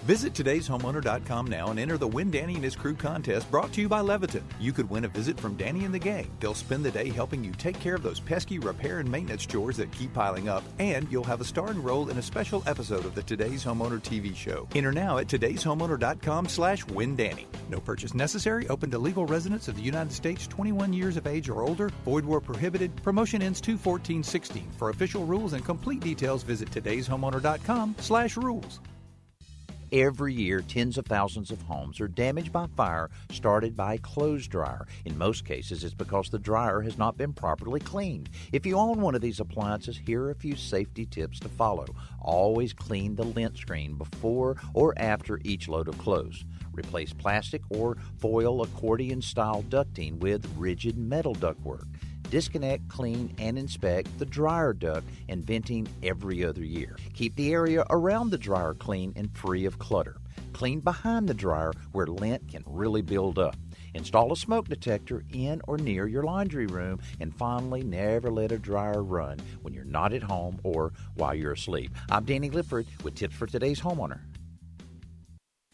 Visit 0.05 0.33
today'shomeowner.com 0.33 1.47
now 1.47 1.69
and 1.69 1.79
enter 1.79 1.99
the 1.99 2.09
Win 2.09 2.31
Danny 2.31 2.55
and 2.55 2.65
His 2.65 2.75
Crew 2.75 2.95
contest 2.95 3.51
brought 3.51 3.71
to 3.75 3.83
you 3.83 3.89
by 3.89 4.01
Leviton. 4.01 4.43
You 4.59 4.73
could 4.73 4.89
win 4.89 5.05
a 5.05 5.09
visit 5.09 5.39
from 5.39 5.57
Danny 5.57 5.85
and 5.85 5.93
the 5.93 5.99
gang. 5.99 6.31
They'll 6.41 6.55
spend 6.55 6.85
the 6.85 6.91
day 6.91 7.11
helping 7.11 7.45
you 7.45 7.53
take 7.53 7.79
care 7.79 7.97
of 7.97 8.03
those 8.03 8.19
pesky 8.19 8.59
repair 8.59 9.01
and 9.01 9.11
maintenance 9.11 9.45
chores 9.45 9.77
that 9.77 9.93
keep 9.93 10.15
piling 10.15 10.49
up, 10.49 10.65
and 10.79 11.07
you'll 11.13 11.23
have 11.25 11.43
a 11.43 11.45
starring 11.45 11.83
role 11.83 12.09
in 12.09 12.17
a 12.17 12.23
special 12.23 12.63
episode 12.67 13.05
of 13.05 13.15
the 13.15 13.23
Today's 13.23 13.63
Homeowner 13.63 14.01
TV 14.01 14.35
show. 14.35 14.67
Enter 14.75 14.91
now 14.91 15.19
at 15.19 15.27
today'shomeowner.com 15.27 16.49
slash 16.49 16.83
windanny. 16.87 17.47
No 17.69 17.79
purchase 17.79 18.15
necessary. 18.15 18.67
Open 18.69 18.91
to 18.91 18.99
legal 18.99 19.27
residents 19.27 19.69
of 19.69 19.77
the 19.77 19.83
United 19.83 20.13
States 20.13 20.47
21 20.47 20.95
years 20.95 21.19
of 21.19 21.27
age 21.27 21.51
or 21.51 21.63
older. 21.63 21.91
Void 22.07 22.25
where 22.25 22.41
prohibited. 22.41 22.97
Promotion 23.03 23.43
ends 23.43 23.61
21416. 23.61 24.67
For 24.79 24.89
official 24.89 25.27
rules 25.27 25.53
and 25.53 25.63
complete 25.63 26.01
details, 26.01 26.43
visit 26.43 26.71
today'shomeowner.com 26.71 27.97
slash 27.99 28.39
rules. 28.39 28.81
Every 29.93 30.33
year, 30.33 30.61
tens 30.61 30.99
of 30.99 31.07
thousands 31.07 31.51
of 31.51 31.63
homes 31.63 32.01
are 32.01 32.07
damaged 32.07 32.53
by 32.53 32.69
fire 32.77 33.11
started 33.33 33.77
by 33.77 33.95
a 33.95 33.99
clothes 33.99 34.47
dryer. 34.47 34.87
In 35.05 35.19
most 35.19 35.45
cases, 35.45 35.83
it's 35.83 35.95
because 35.95 36.31
the 36.31 36.39
dryer 36.39 36.81
has 36.83 36.97
not 36.97 37.17
been 37.17 37.33
properly 37.33 37.81
cleaned. 37.81 38.31
If 38.53 38.65
you 38.65 38.77
own 38.77 39.01
one 39.01 39.17
of 39.17 39.21
these 39.21 39.41
appliances, 39.41 39.99
here 39.99 40.23
are 40.23 40.31
a 40.31 40.37
few 40.37 40.55
safety 40.55 41.07
tips 41.07 41.41
to 41.41 41.49
follow. 41.49 41.87
Always 42.21 42.73
clean 42.73 43.17
the 43.17 43.25
lint 43.25 43.59
screen 43.59 43.95
before 43.95 44.59
or 44.75 44.95
after 44.97 45.41
each 45.43 45.67
load 45.67 45.89
of 45.89 45.99
clothes. 45.99 46.45
Replace 46.73 47.13
plastic 47.13 47.63
or 47.71 47.97
foil 48.19 48.63
accordion 48.63 49.21
style 49.21 49.65
ducting 49.69 50.21
with 50.21 50.49
rigid 50.57 50.99
metal 50.99 51.35
ductwork. 51.35 51.89
Disconnect, 52.31 52.89
clean, 52.89 53.35
and 53.39 53.59
inspect 53.59 54.17
the 54.21 54.25
dryer 54.25 54.73
duct 54.73 55.05
and 55.29 55.45
venting 55.45 55.89
every 56.01 56.45
other 56.45 56.65
year. 56.65 56.97
Keep 57.13 57.35
the 57.35 57.53
area 57.53 57.85
around 57.91 58.31
the 58.31 58.39
dryer 58.39 58.73
clean 58.73 59.13
and 59.17 59.37
free 59.37 59.65
of 59.65 59.81
clutter. 59.81 60.17
Clean 60.53 60.79
behind 60.79 61.29
the 61.29 61.35
dryer 61.35 61.73
where 61.91 62.07
lint 62.07 62.47
can 62.49 62.63
really 62.67 63.03
build 63.03 63.37
up. 63.37 63.57
Install 63.95 64.33
a 64.33 64.37
smoke 64.37 64.69
detector 64.69 65.25
in 65.33 65.61
or 65.67 65.77
near 65.77 66.07
your 66.07 66.23
laundry 66.23 66.67
room. 66.67 67.01
And 67.19 67.35
finally, 67.35 67.83
never 67.83 68.31
let 68.31 68.53
a 68.53 68.59
dryer 68.59 69.03
run 69.03 69.41
when 69.63 69.75
you're 69.75 69.85
not 69.85 70.13
at 70.13 70.23
home 70.23 70.61
or 70.63 70.93
while 71.15 71.35
you're 71.35 71.55
asleep. 71.55 71.93
I'm 72.11 72.25
Danny 72.25 72.51
Lipford 72.51 72.87
with 73.03 73.17
tips 73.17 73.35
for 73.35 73.47
today's 73.49 73.81
homeowner. 73.81 74.21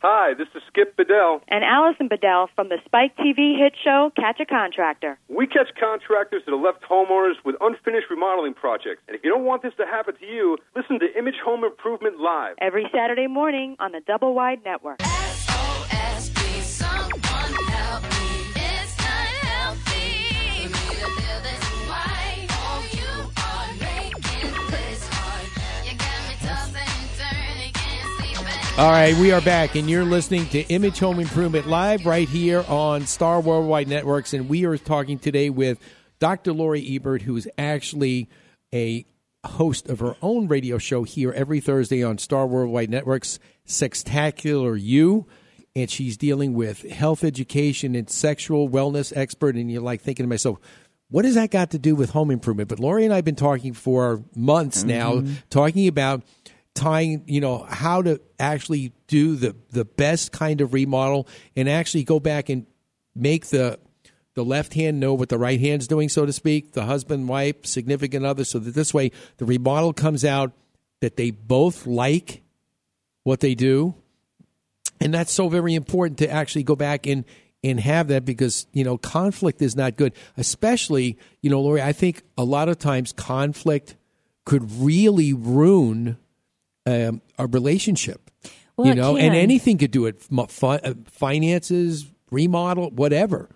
Hi, 0.08 0.34
this 0.34 0.46
is 0.54 0.62
Skip 0.68 0.96
Bedell. 0.96 1.42
And 1.48 1.64
Allison 1.64 2.06
Bedell 2.06 2.48
from 2.54 2.68
the 2.68 2.78
Spike 2.84 3.16
TV 3.16 3.58
hit 3.58 3.72
show 3.82 4.12
Catch 4.14 4.38
a 4.38 4.46
Contractor. 4.46 5.18
We 5.28 5.48
catch 5.48 5.66
contractors 5.80 6.42
that 6.46 6.52
have 6.52 6.60
left 6.60 6.84
homeowners 6.88 7.34
with 7.44 7.56
unfinished 7.60 8.06
remodeling 8.08 8.54
projects. 8.54 9.02
And 9.08 9.16
if 9.16 9.24
you 9.24 9.30
don't 9.30 9.44
want 9.44 9.64
this 9.64 9.72
to 9.78 9.84
happen 9.84 10.14
to 10.14 10.24
you, 10.24 10.58
listen 10.76 11.00
to 11.00 11.06
Image 11.18 11.42
Home 11.44 11.64
Improvement 11.64 12.20
Live. 12.20 12.54
Every 12.60 12.86
Saturday 12.94 13.26
morning 13.26 13.74
on 13.80 13.90
the 13.90 14.00
Double 14.06 14.32
Wide 14.32 14.64
Network. 14.64 15.02
All 28.78 28.90
right, 28.90 29.16
we 29.16 29.32
are 29.32 29.40
back, 29.40 29.74
and 29.74 29.88
you're 29.88 30.04
listening 30.04 30.46
to 30.48 30.60
Image 30.64 30.98
Home 30.98 31.18
Improvement 31.18 31.66
Live 31.66 32.04
right 32.04 32.28
here 32.28 32.62
on 32.68 33.06
Star 33.06 33.40
Worldwide 33.40 33.88
Networks. 33.88 34.34
And 34.34 34.50
we 34.50 34.66
are 34.66 34.76
talking 34.76 35.18
today 35.18 35.48
with 35.48 35.78
Dr. 36.18 36.52
Lori 36.52 36.86
Ebert, 36.94 37.22
who 37.22 37.34
is 37.38 37.48
actually 37.56 38.28
a 38.74 39.06
host 39.46 39.88
of 39.88 40.00
her 40.00 40.14
own 40.20 40.46
radio 40.46 40.76
show 40.76 41.04
here 41.04 41.32
every 41.32 41.58
Thursday 41.58 42.04
on 42.04 42.18
Star 42.18 42.46
Worldwide 42.46 42.90
Networks, 42.90 43.38
Sextacular 43.66 44.78
You. 44.78 45.26
And 45.74 45.90
she's 45.90 46.18
dealing 46.18 46.52
with 46.52 46.82
health 46.82 47.24
education 47.24 47.94
and 47.94 48.10
sexual 48.10 48.68
wellness 48.68 49.10
expert. 49.16 49.54
And 49.56 49.70
you're 49.70 49.80
like 49.80 50.02
thinking 50.02 50.24
to 50.24 50.28
myself, 50.28 50.58
what 51.08 51.22
does 51.22 51.34
that 51.36 51.50
got 51.50 51.70
to 51.70 51.78
do 51.78 51.94
with 51.94 52.10
home 52.10 52.30
improvement? 52.30 52.68
But 52.68 52.78
Lori 52.80 53.04
and 53.04 53.12
I 53.14 53.16
have 53.16 53.24
been 53.24 53.36
talking 53.36 53.72
for 53.72 54.22
months 54.34 54.84
now, 54.84 55.20
Mhm. 55.20 55.36
talking 55.48 55.88
about 55.88 56.24
tying, 56.76 57.24
you 57.26 57.40
know, 57.40 57.66
how 57.68 58.02
to 58.02 58.20
actually 58.38 58.92
do 59.08 59.34
the 59.34 59.56
the 59.70 59.84
best 59.84 60.30
kind 60.30 60.60
of 60.60 60.72
remodel 60.72 61.26
and 61.56 61.68
actually 61.68 62.04
go 62.04 62.20
back 62.20 62.48
and 62.48 62.66
make 63.14 63.46
the 63.46 63.78
the 64.34 64.44
left 64.44 64.74
hand 64.74 65.00
know 65.00 65.14
what 65.14 65.30
the 65.30 65.38
right 65.38 65.58
hand's 65.58 65.88
doing, 65.88 66.10
so 66.10 66.26
to 66.26 66.32
speak, 66.32 66.72
the 66.72 66.84
husband, 66.84 67.26
wife, 67.26 67.64
significant 67.64 68.26
other, 68.26 68.44
so 68.44 68.58
that 68.58 68.74
this 68.74 68.92
way 68.92 69.10
the 69.38 69.46
remodel 69.46 69.92
comes 69.92 70.24
out 70.24 70.52
that 71.00 71.16
they 71.16 71.30
both 71.30 71.86
like 71.86 72.42
what 73.24 73.40
they 73.40 73.54
do. 73.54 73.94
And 75.00 75.12
that's 75.12 75.32
so 75.32 75.48
very 75.48 75.74
important 75.74 76.18
to 76.18 76.30
actually 76.30 76.62
go 76.62 76.76
back 76.76 77.06
and 77.06 77.24
and 77.64 77.80
have 77.80 78.08
that 78.08 78.24
because 78.24 78.66
you 78.72 78.84
know 78.84 78.98
conflict 78.98 79.62
is 79.62 79.74
not 79.74 79.96
good, 79.96 80.12
especially 80.36 81.18
you 81.40 81.50
know, 81.50 81.60
Lori. 81.60 81.80
I 81.82 81.92
think 81.92 82.22
a 82.36 82.44
lot 82.44 82.68
of 82.68 82.78
times 82.78 83.12
conflict 83.12 83.96
could 84.44 84.70
really 84.72 85.32
ruin 85.32 86.18
um, 86.86 87.22
a 87.38 87.46
relationship. 87.46 88.30
Well, 88.76 88.88
you 88.88 88.94
know, 88.94 89.16
and 89.16 89.34
anything 89.34 89.78
could 89.78 89.90
do 89.90 90.06
it. 90.06 90.22
Uh, 90.30 90.94
finances, 91.06 92.06
remodel, 92.30 92.90
whatever. 92.90 93.48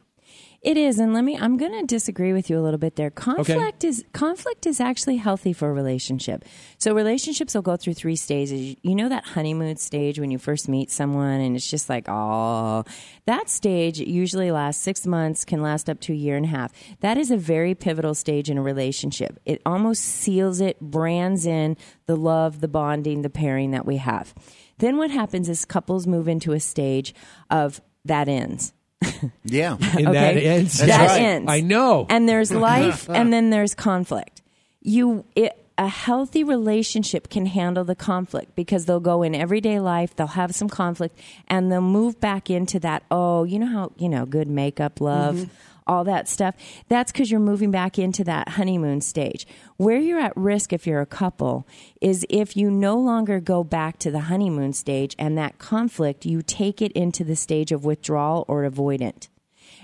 It 0.62 0.76
is, 0.76 0.98
and 0.98 1.14
let 1.14 1.24
me. 1.24 1.38
I'm 1.38 1.56
going 1.56 1.72
to 1.72 1.86
disagree 1.86 2.34
with 2.34 2.50
you 2.50 2.58
a 2.58 2.60
little 2.60 2.76
bit 2.76 2.96
there. 2.96 3.08
Conflict 3.08 3.82
is 3.82 4.04
conflict 4.12 4.66
is 4.66 4.78
actually 4.78 5.16
healthy 5.16 5.54
for 5.54 5.70
a 5.70 5.72
relationship. 5.72 6.44
So 6.76 6.94
relationships 6.94 7.54
will 7.54 7.62
go 7.62 7.78
through 7.78 7.94
three 7.94 8.16
stages. 8.16 8.76
You 8.82 8.94
know 8.94 9.08
that 9.08 9.24
honeymoon 9.24 9.76
stage 9.76 10.20
when 10.20 10.30
you 10.30 10.36
first 10.36 10.68
meet 10.68 10.90
someone, 10.90 11.40
and 11.40 11.56
it's 11.56 11.70
just 11.70 11.88
like, 11.88 12.10
oh, 12.10 12.84
that 13.24 13.48
stage 13.48 14.00
usually 14.00 14.50
lasts 14.50 14.82
six 14.82 15.06
months, 15.06 15.46
can 15.46 15.62
last 15.62 15.88
up 15.88 15.98
to 16.00 16.12
a 16.12 16.16
year 16.16 16.36
and 16.36 16.44
a 16.44 16.50
half. 16.50 16.72
That 17.00 17.16
is 17.16 17.30
a 17.30 17.38
very 17.38 17.74
pivotal 17.74 18.14
stage 18.14 18.50
in 18.50 18.58
a 18.58 18.62
relationship. 18.62 19.38
It 19.46 19.62
almost 19.64 20.04
seals 20.04 20.60
it, 20.60 20.78
brands 20.78 21.46
in 21.46 21.78
the 22.04 22.16
love, 22.16 22.60
the 22.60 22.68
bonding, 22.68 23.22
the 23.22 23.30
pairing 23.30 23.70
that 23.70 23.86
we 23.86 23.96
have. 23.96 24.34
Then 24.76 24.98
what 24.98 25.10
happens 25.10 25.48
is 25.48 25.64
couples 25.64 26.06
move 26.06 26.28
into 26.28 26.52
a 26.52 26.60
stage 26.60 27.14
of 27.48 27.80
that 28.04 28.28
ends 28.28 28.74
Yeah. 29.44 29.76
And 29.80 30.14
that 30.14 30.36
ends. 30.36 30.78
that 30.78 31.20
ends. 31.20 31.50
I 31.50 31.60
know. 31.60 32.06
And 32.08 32.28
there's 32.28 32.52
life, 32.52 33.08
and 33.08 33.32
then 33.32 33.50
there's 33.50 33.74
conflict. 33.74 34.42
You, 34.82 35.24
it, 35.34 35.56
a 35.76 35.88
healthy 35.88 36.44
relationship 36.44 37.28
can 37.30 37.46
handle 37.46 37.84
the 37.84 37.94
conflict 37.94 38.54
because 38.54 38.84
they'll 38.86 39.00
go 39.00 39.22
in 39.22 39.34
everyday 39.34 39.80
life, 39.80 40.14
they'll 40.16 40.26
have 40.26 40.54
some 40.54 40.68
conflict, 40.68 41.18
and 41.48 41.70
they'll 41.72 41.80
move 41.80 42.20
back 42.20 42.50
into 42.50 42.78
that. 42.80 43.02
Oh, 43.10 43.44
you 43.44 43.58
know 43.58 43.66
how 43.66 43.92
you 43.96 44.08
know 44.08 44.26
good 44.26 44.48
makeup, 44.48 45.00
love. 45.00 45.36
Mhm. 45.36 45.48
All 45.86 46.04
that 46.04 46.28
stuff. 46.28 46.54
That's 46.88 47.10
because 47.10 47.30
you're 47.30 47.40
moving 47.40 47.70
back 47.70 47.98
into 47.98 48.22
that 48.24 48.50
honeymoon 48.50 49.00
stage. 49.00 49.46
Where 49.76 49.98
you're 49.98 50.20
at 50.20 50.36
risk 50.36 50.72
if 50.72 50.86
you're 50.86 51.00
a 51.00 51.06
couple 51.06 51.66
is 52.00 52.26
if 52.30 52.56
you 52.56 52.70
no 52.70 52.96
longer 52.96 53.40
go 53.40 53.64
back 53.64 53.98
to 54.00 54.10
the 54.10 54.20
honeymoon 54.20 54.72
stage 54.72 55.16
and 55.18 55.36
that 55.38 55.58
conflict, 55.58 56.24
you 56.24 56.42
take 56.42 56.80
it 56.80 56.92
into 56.92 57.24
the 57.24 57.36
stage 57.36 57.72
of 57.72 57.84
withdrawal 57.84 58.44
or 58.46 58.68
avoidant. 58.68 59.28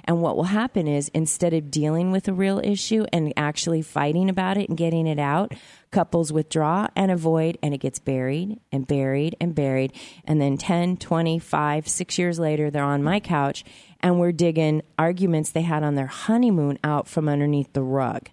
And 0.04 0.22
what 0.22 0.36
will 0.36 0.44
happen 0.44 0.86
is 0.86 1.08
instead 1.08 1.52
of 1.52 1.70
dealing 1.70 2.12
with 2.12 2.28
a 2.28 2.32
real 2.32 2.60
issue 2.60 3.06
and 3.12 3.32
actually 3.36 3.82
fighting 3.82 4.30
about 4.30 4.56
it 4.56 4.68
and 4.68 4.78
getting 4.78 5.06
it 5.06 5.18
out, 5.18 5.52
couples 5.90 6.32
withdraw 6.32 6.86
and 6.94 7.10
avoid, 7.10 7.58
and 7.60 7.74
it 7.74 7.78
gets 7.78 7.98
buried 7.98 8.60
and 8.70 8.86
buried 8.86 9.36
and 9.40 9.54
buried. 9.54 9.92
And 10.24 10.40
then 10.40 10.58
10, 10.58 10.98
20, 10.98 11.38
5, 11.40 11.88
6 11.88 12.18
years 12.18 12.38
later, 12.38 12.70
they're 12.70 12.84
on 12.84 13.02
my 13.02 13.18
couch 13.18 13.64
and 14.00 14.18
we're 14.18 14.32
digging 14.32 14.82
arguments 14.98 15.50
they 15.50 15.62
had 15.62 15.82
on 15.82 15.94
their 15.94 16.06
honeymoon 16.06 16.78
out 16.84 17.08
from 17.08 17.28
underneath 17.28 17.72
the 17.72 17.82
rug. 17.82 18.28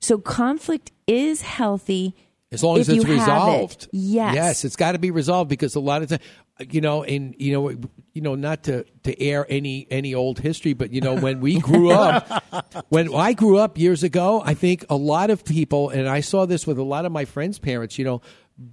So 0.00 0.18
conflict 0.18 0.92
is 1.06 1.42
healthy. 1.42 2.14
As 2.52 2.64
long 2.64 2.78
as 2.78 2.88
it's 2.88 3.04
have 3.04 3.10
it. 3.10 3.14
resolved. 3.14 3.88
Yes. 3.92 4.34
Yes, 4.34 4.64
it's 4.64 4.76
got 4.76 4.92
to 4.92 4.98
be 4.98 5.10
resolved 5.10 5.48
because 5.48 5.76
a 5.76 5.80
lot 5.80 6.02
of 6.02 6.08
times, 6.08 6.22
you 6.70 6.80
know, 6.80 7.04
and 7.04 7.34
you 7.38 7.52
know, 7.52 7.70
you 8.12 8.20
know, 8.20 8.34
not 8.34 8.64
to 8.64 8.84
to 9.04 9.22
air 9.22 9.46
any 9.48 9.86
any 9.90 10.14
old 10.14 10.40
history, 10.40 10.72
but 10.72 10.92
you 10.92 11.00
know, 11.00 11.14
when 11.14 11.40
we 11.40 11.60
grew 11.60 11.90
up, 11.92 12.44
when 12.88 13.14
I 13.14 13.34
grew 13.34 13.58
up 13.58 13.78
years 13.78 14.02
ago, 14.02 14.42
I 14.44 14.54
think 14.54 14.84
a 14.90 14.96
lot 14.96 15.30
of 15.30 15.44
people, 15.44 15.90
and 15.90 16.08
I 16.08 16.20
saw 16.20 16.44
this 16.44 16.66
with 16.66 16.78
a 16.78 16.82
lot 16.82 17.04
of 17.06 17.12
my 17.12 17.24
friends' 17.24 17.58
parents, 17.58 17.98
you 17.98 18.04
know, 18.04 18.20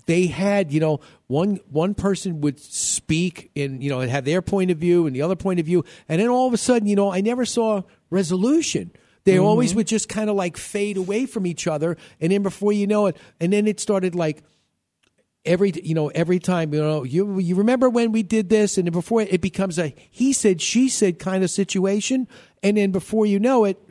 they 0.06 0.28
had, 0.28 0.72
you 0.72 0.80
know, 0.80 1.00
one 1.28 1.60
one 1.70 1.94
person 1.94 2.42
would 2.42 2.60
speak 2.60 3.52
and 3.56 3.82
you 3.82 3.90
know 3.90 4.02
have 4.02 4.26
their 4.26 4.42
point 4.42 4.70
of 4.70 4.78
view 4.78 5.08
and 5.08 5.16
the 5.16 5.22
other 5.22 5.36
point 5.36 5.60
of 5.60 5.66
view, 5.66 5.86
and 6.10 6.22
then 6.22 6.30
all 6.30 6.48
of 6.48 6.54
a 6.54 6.58
sudden, 6.58 6.88
you 6.88 6.96
know, 6.96 7.12
I 7.12 7.22
never 7.22 7.46
saw 7.46 7.84
resolution. 8.10 8.92
They 9.24 9.34
mm-hmm. 9.34 9.44
always 9.44 9.76
would 9.76 9.88
just 9.88 10.10
kind 10.10 10.30
of 10.30 10.36
like 10.36 10.58
fade 10.58 10.98
away 10.98 11.26
from 11.26 11.46
each 11.46 11.68
other, 11.68 11.98
and 12.20 12.32
then 12.32 12.44
before 12.44 12.74
you 12.74 12.88
know 12.88 13.08
it, 13.08 13.18
and 13.40 13.52
then 13.54 13.68
it 13.68 13.80
started 13.80 14.14
like 14.14 14.44
every 15.46 15.72
you 15.82 15.96
know 15.96 16.10
every 16.10 16.40
time 16.40 16.74
you 16.74 16.82
know 16.82 17.04
you 17.04 17.40
you 17.40 17.56
remember 17.56 17.90
when 17.90 18.12
we 18.12 18.24
did 18.24 18.50
this, 18.50 18.78
and 18.78 18.88
then 18.88 18.94
before 18.94 19.22
it 19.22 19.42
becomes 19.42 19.80
a 19.80 19.96
he 20.12 20.34
said 20.34 20.62
she 20.62 20.90
said 20.90 21.18
kind 21.18 21.44
of 21.44 21.50
situation, 21.50 22.28
and 22.62 22.76
then 22.76 22.92
before 22.92 23.26
you 23.26 23.40
know 23.40 23.64
it, 23.64 23.82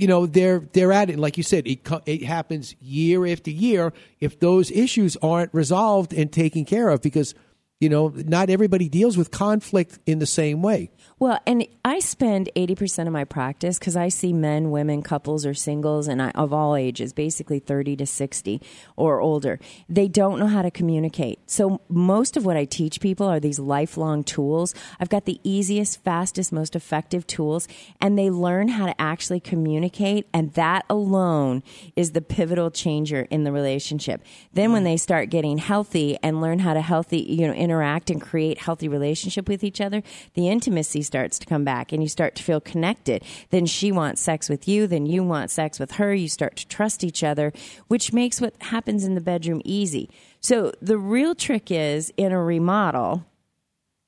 you 0.00 0.06
know 0.06 0.26
they're 0.26 0.60
they're 0.72 0.92
at 0.92 1.10
it. 1.10 1.18
Like 1.18 1.36
you 1.36 1.42
said, 1.42 1.66
it 1.66 1.80
it 2.06 2.22
happens 2.24 2.74
year 2.80 3.26
after 3.26 3.50
year 3.50 3.92
if 4.20 4.38
those 4.40 4.70
issues 4.70 5.16
aren't 5.22 5.52
resolved 5.52 6.12
and 6.12 6.32
taken 6.32 6.64
care 6.64 6.88
of 6.88 7.02
because 7.02 7.34
you 7.80 7.88
know 7.88 8.08
not 8.08 8.50
everybody 8.50 8.88
deals 8.88 9.16
with 9.16 9.30
conflict 9.30 9.98
in 10.06 10.18
the 10.18 10.26
same 10.26 10.62
way. 10.62 10.90
Well, 11.20 11.40
and 11.48 11.66
I 11.84 11.98
spend 11.98 12.48
80% 12.54 13.08
of 13.08 13.12
my 13.12 13.24
practice 13.24 13.76
because 13.80 13.96
I 13.96 14.08
see 14.08 14.32
men, 14.32 14.70
women, 14.70 15.02
couples, 15.02 15.44
or 15.44 15.52
singles, 15.52 16.06
and 16.06 16.22
I, 16.22 16.30
of 16.30 16.52
all 16.52 16.76
ages, 16.76 17.12
basically 17.12 17.58
30 17.58 17.96
to 17.96 18.06
60 18.06 18.62
or 18.94 19.20
older. 19.20 19.58
They 19.88 20.06
don't 20.06 20.38
know 20.38 20.46
how 20.46 20.62
to 20.62 20.70
communicate. 20.70 21.40
So, 21.50 21.80
most 21.88 22.36
of 22.36 22.46
what 22.46 22.56
I 22.56 22.66
teach 22.66 23.00
people 23.00 23.26
are 23.26 23.40
these 23.40 23.58
lifelong 23.58 24.22
tools. 24.22 24.76
I've 25.00 25.08
got 25.08 25.24
the 25.24 25.40
easiest, 25.42 26.04
fastest, 26.04 26.52
most 26.52 26.76
effective 26.76 27.26
tools, 27.26 27.66
and 28.00 28.16
they 28.16 28.30
learn 28.30 28.68
how 28.68 28.86
to 28.86 29.00
actually 29.00 29.40
communicate, 29.40 30.28
and 30.32 30.52
that 30.54 30.84
alone 30.88 31.64
is 31.96 32.12
the 32.12 32.22
pivotal 32.22 32.70
changer 32.70 33.22
in 33.28 33.42
the 33.42 33.50
relationship. 33.50 34.22
Then, 34.52 34.70
when 34.70 34.84
they 34.84 34.96
start 34.96 35.30
getting 35.30 35.58
healthy 35.58 36.16
and 36.22 36.40
learn 36.40 36.60
how 36.60 36.74
to 36.74 36.80
healthy, 36.80 37.18
you 37.18 37.48
know, 37.48 37.54
interact 37.54 38.08
and 38.08 38.20
create 38.20 38.58
healthy 38.58 38.86
relationship 38.86 39.48
with 39.48 39.64
each 39.64 39.80
other, 39.80 40.04
the 40.34 40.48
intimacy 40.48 41.02
starts 41.08 41.40
to 41.40 41.46
come 41.46 41.64
back 41.64 41.90
and 41.92 42.00
you 42.00 42.08
start 42.08 42.36
to 42.36 42.42
feel 42.44 42.60
connected. 42.60 43.24
Then 43.50 43.66
she 43.66 43.90
wants 43.90 44.20
sex 44.20 44.48
with 44.48 44.68
you, 44.68 44.86
then 44.86 45.06
you 45.06 45.24
want 45.24 45.50
sex 45.50 45.80
with 45.80 45.92
her. 45.92 46.14
You 46.14 46.28
start 46.28 46.54
to 46.56 46.68
trust 46.68 47.02
each 47.02 47.24
other, 47.24 47.52
which 47.88 48.12
makes 48.12 48.40
what 48.40 48.54
happens 48.60 49.02
in 49.02 49.16
the 49.16 49.20
bedroom 49.20 49.60
easy. 49.64 50.08
So 50.40 50.72
the 50.80 50.98
real 50.98 51.34
trick 51.34 51.72
is 51.72 52.12
in 52.16 52.30
a 52.30 52.40
remodel, 52.40 53.24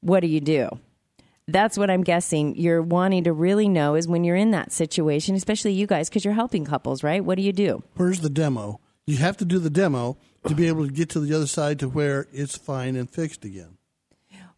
what 0.01 0.20
do 0.20 0.28
you 0.28 0.40
do? 0.40 0.68
That's 1.48 1.77
what 1.77 1.90
I'm 1.90 2.05
guessing 2.05 2.55
you're 2.55 2.82
wanting 2.82 3.24
to 3.24 3.32
really 3.32 3.68
know 3.68 3.97
is 3.97 4.06
when 4.06 4.22
you're 4.22 4.36
in 4.36 4.52
that 4.52 4.70
situation, 4.70 5.35
especially 5.35 5.72
you 5.72 5.89
guys, 5.89 6.09
because 6.09 6.24
you're 6.24 6.35
helping 6.35 6.64
couples, 6.64 7.02
right? 7.02 7.24
What 7.24 7.35
do 7.35 7.43
you 7.43 7.52
do? 7.52 7.82
Where's 7.97 8.20
the 8.20 8.31
demo? 8.31 8.78
You 9.06 9.16
have 9.16 9.36
to 9.39 9.44
do 9.44 9.59
the 9.59 9.70
demo 9.70 10.16
to 10.47 10.55
be 10.55 10.68
able 10.68 10.86
to 10.86 10.93
get 10.93 11.10
to 11.10 11.20
the 11.20 11.35
other 11.35 11.48
side 11.48 11.81
to 11.81 11.89
where 11.89 12.28
it's 12.32 12.56
fine 12.56 12.94
and 12.94 13.10
fixed 13.10 13.44
again. 13.44 13.78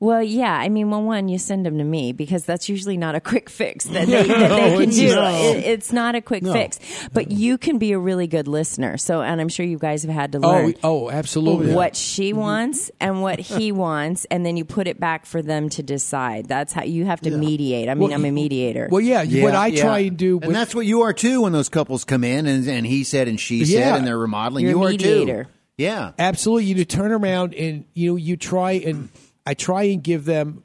Well, 0.03 0.21
yeah. 0.21 0.53
I 0.53 0.69
mean, 0.69 0.91
well, 0.91 1.01
one, 1.05 1.29
you 1.29 1.39
send 1.39 1.65
them 1.65 1.79
to 1.79 1.85
me 1.85 2.11
because 2.11 2.45
that's 2.45 2.69
usually 2.69 2.97
not 2.97 3.15
a 3.15 3.21
quick 3.21 3.49
fix 3.49 3.85
that 3.85 4.09
they, 4.09 4.23
that 4.27 4.49
No, 4.51 4.57
they 4.57 4.71
can 4.73 4.83
it's 4.89 4.97
do. 4.97 5.15
not. 5.15 5.33
It, 5.35 5.65
it's 5.65 5.93
not 5.93 6.17
a 6.17 6.21
quick 6.21 6.43
No. 6.43 6.53
fix, 6.53 6.81
but 7.13 7.31
you 7.31 7.57
can 7.57 7.79
be 7.79 7.93
a 7.93 8.01
really 8.01 8.27
good 8.27 8.49
listener. 8.49 8.97
So, 8.97 9.23
and 9.23 9.41
I'm 9.41 9.49
sure 9.49 9.65
you 9.65 9.79
guys 9.79 10.03
have 10.03 10.13
had 10.13 10.33
to 10.33 10.39
Oh, 10.43 10.49
learn 10.49 10.67
we- 10.67 10.75
oh, 10.83 11.09
absolutely. 11.09 11.73
what 11.73 11.95
she 11.95 12.31
mm-hmm. 12.33 12.41
wants 12.41 12.91
and 12.99 13.23
what 13.23 13.39
he 13.39 13.71
wants, 13.87 14.25
and 14.25 14.45
then 14.45 14.57
you 14.57 14.65
put 14.65 14.89
it 14.89 14.99
back 14.99 15.25
for 15.25 15.41
them 15.41 15.69
to 15.69 15.85
decide. 15.85 16.49
That's 16.49 16.73
how 16.73 16.83
you 16.83 17.05
have 17.05 17.21
to 17.21 17.31
mediate. 17.31 17.89
I 17.89 17.95
mean, 17.95 18.09
Well, 18.09 18.13
I'm 18.15 18.25
a 18.25 18.33
mediator. 18.33 18.89
Well, 18.91 19.01
yeah, 19.01 19.23
what 19.45 19.55
I 19.55 19.71
try 19.71 20.01
and 20.01 20.17
do, 20.17 20.41
and 20.43 20.53
that's 20.53 20.75
what 20.75 20.85
you 20.85 21.03
are 21.03 21.13
too 21.13 21.43
when 21.43 21.53
those 21.53 21.69
couples 21.69 22.03
come 22.05 22.25
in 22.25 22.49
and, 22.49 22.67
and 22.67 22.85
he 22.85 23.05
said 23.05 23.29
and 23.29 23.39
she 23.39 23.65
said 23.65 23.79
Yeah. 23.79 23.95
and 23.97 24.05
they're 24.05 24.19
remodeling. 24.19 24.65
You're 24.65 24.75
a 24.75 24.79
you 24.79 24.85
are 24.85 24.91
mediator. 24.91 25.45
too. 25.45 25.51
Yeah. 25.77 26.11
Absolutely. 26.19 26.65
You 26.65 26.75
to 26.75 26.85
turn 26.85 27.13
around 27.13 27.55
and 27.55 27.85
you 27.95 28.11
know 28.11 28.17
you 28.17 28.37
try 28.37 28.73
and 28.73 29.09
I 29.47 29.55
try 29.55 29.85
and 29.85 30.03
give 30.03 30.25
them 30.25 30.63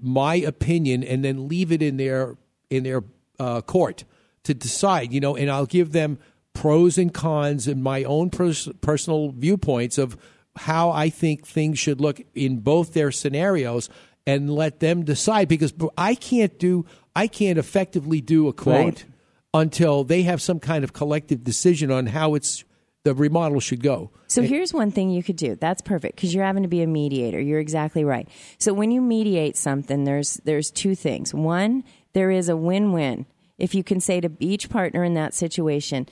my 0.00 0.34
opinion 0.36 1.02
and 1.02 1.24
then 1.24 1.48
leave 1.48 1.72
it 1.72 1.82
in 1.82 1.96
their 1.96 2.36
in 2.70 2.82
their 2.82 3.04
uh, 3.38 3.60
court 3.62 4.04
to 4.44 4.54
decide. 4.54 5.12
You 5.12 5.20
know, 5.20 5.36
and 5.36 5.50
I'll 5.50 5.66
give 5.66 5.92
them 5.92 6.18
pros 6.52 6.98
and 6.98 7.12
cons 7.12 7.66
and 7.66 7.82
my 7.82 8.04
own 8.04 8.30
pers- 8.30 8.68
personal 8.80 9.30
viewpoints 9.32 9.98
of 9.98 10.16
how 10.56 10.90
I 10.90 11.08
think 11.10 11.46
things 11.46 11.78
should 11.78 12.00
look 12.00 12.20
in 12.34 12.60
both 12.60 12.92
their 12.94 13.10
scenarios 13.10 13.88
and 14.26 14.48
let 14.48 14.80
them 14.80 15.04
decide 15.04 15.48
because 15.48 15.74
I 15.98 16.14
can't 16.14 16.58
do 16.58 16.86
I 17.16 17.26
can't 17.26 17.58
effectively 17.58 18.20
do 18.20 18.48
a 18.48 18.52
quote 18.52 18.76
Right. 18.84 19.04
until 19.52 20.04
they 20.04 20.22
have 20.22 20.40
some 20.40 20.60
kind 20.60 20.84
of 20.84 20.92
collective 20.92 21.42
decision 21.44 21.90
on 21.90 22.06
how 22.06 22.34
it's 22.34 22.64
the 23.04 23.14
remodel 23.14 23.60
should 23.60 23.82
go. 23.82 24.10
So 24.26 24.42
here's 24.42 24.72
one 24.72 24.90
thing 24.90 25.10
you 25.10 25.22
could 25.22 25.36
do. 25.36 25.54
That's 25.54 25.82
perfect 25.82 26.16
because 26.16 26.34
you're 26.34 26.44
having 26.44 26.62
to 26.62 26.68
be 26.68 26.82
a 26.82 26.86
mediator. 26.86 27.40
You're 27.40 27.60
exactly 27.60 28.02
right. 28.02 28.28
So 28.58 28.72
when 28.72 28.90
you 28.90 29.00
mediate 29.00 29.56
something, 29.56 30.04
there's 30.04 30.40
there's 30.44 30.70
two 30.70 30.94
things. 30.94 31.32
One, 31.34 31.84
there 32.14 32.30
is 32.30 32.48
a 32.48 32.56
win-win. 32.56 33.26
If 33.58 33.74
you 33.74 33.84
can 33.84 34.00
say 34.00 34.20
to 34.20 34.32
each 34.40 34.70
partner 34.70 35.04
in 35.04 35.14
that 35.14 35.34
situation, 35.34 36.08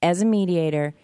as 0.00 0.22
a 0.22 0.24
mediator, 0.24 0.94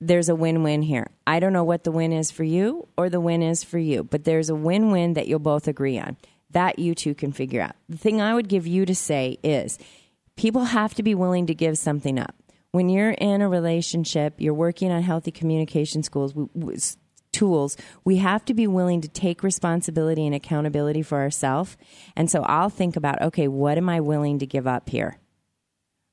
there's 0.00 0.30
a 0.30 0.34
win-win 0.34 0.82
here. 0.82 1.10
I 1.26 1.40
don't 1.40 1.52
know 1.52 1.62
what 1.62 1.84
the 1.84 1.92
win 1.92 2.12
is 2.12 2.30
for 2.30 2.44
you 2.44 2.88
or 2.96 3.10
the 3.10 3.20
win 3.20 3.42
is 3.42 3.62
for 3.62 3.78
you, 3.78 4.02
but 4.02 4.24
there's 4.24 4.48
a 4.48 4.54
win-win 4.54 5.12
that 5.14 5.28
you'll 5.28 5.38
both 5.38 5.68
agree 5.68 5.98
on. 5.98 6.16
That 6.52 6.78
you 6.78 6.94
two 6.94 7.14
can 7.14 7.32
figure 7.32 7.60
out. 7.60 7.76
The 7.88 7.98
thing 7.98 8.20
I 8.20 8.34
would 8.34 8.48
give 8.48 8.66
you 8.66 8.86
to 8.86 8.94
say 8.94 9.38
is 9.44 9.78
people 10.36 10.64
have 10.64 10.94
to 10.94 11.02
be 11.02 11.14
willing 11.14 11.46
to 11.46 11.54
give 11.54 11.76
something 11.76 12.18
up. 12.18 12.34
When 12.72 12.88
you're 12.88 13.10
in 13.10 13.42
a 13.42 13.48
relationship, 13.48 14.34
you're 14.38 14.54
working 14.54 14.92
on 14.92 15.02
healthy 15.02 15.32
communication 15.32 16.02
schools, 16.02 16.34
tools, 17.32 17.76
we 18.04 18.16
have 18.18 18.44
to 18.44 18.54
be 18.54 18.66
willing 18.66 19.00
to 19.00 19.08
take 19.08 19.42
responsibility 19.42 20.26
and 20.26 20.34
accountability 20.34 21.02
for 21.02 21.18
ourselves. 21.18 21.76
And 22.16 22.30
so 22.30 22.42
I'll 22.42 22.70
think 22.70 22.96
about, 22.96 23.22
okay, 23.22 23.48
what 23.48 23.78
am 23.78 23.88
I 23.88 24.00
willing 24.00 24.38
to 24.38 24.46
give 24.46 24.66
up 24.66 24.88
here? 24.88 25.18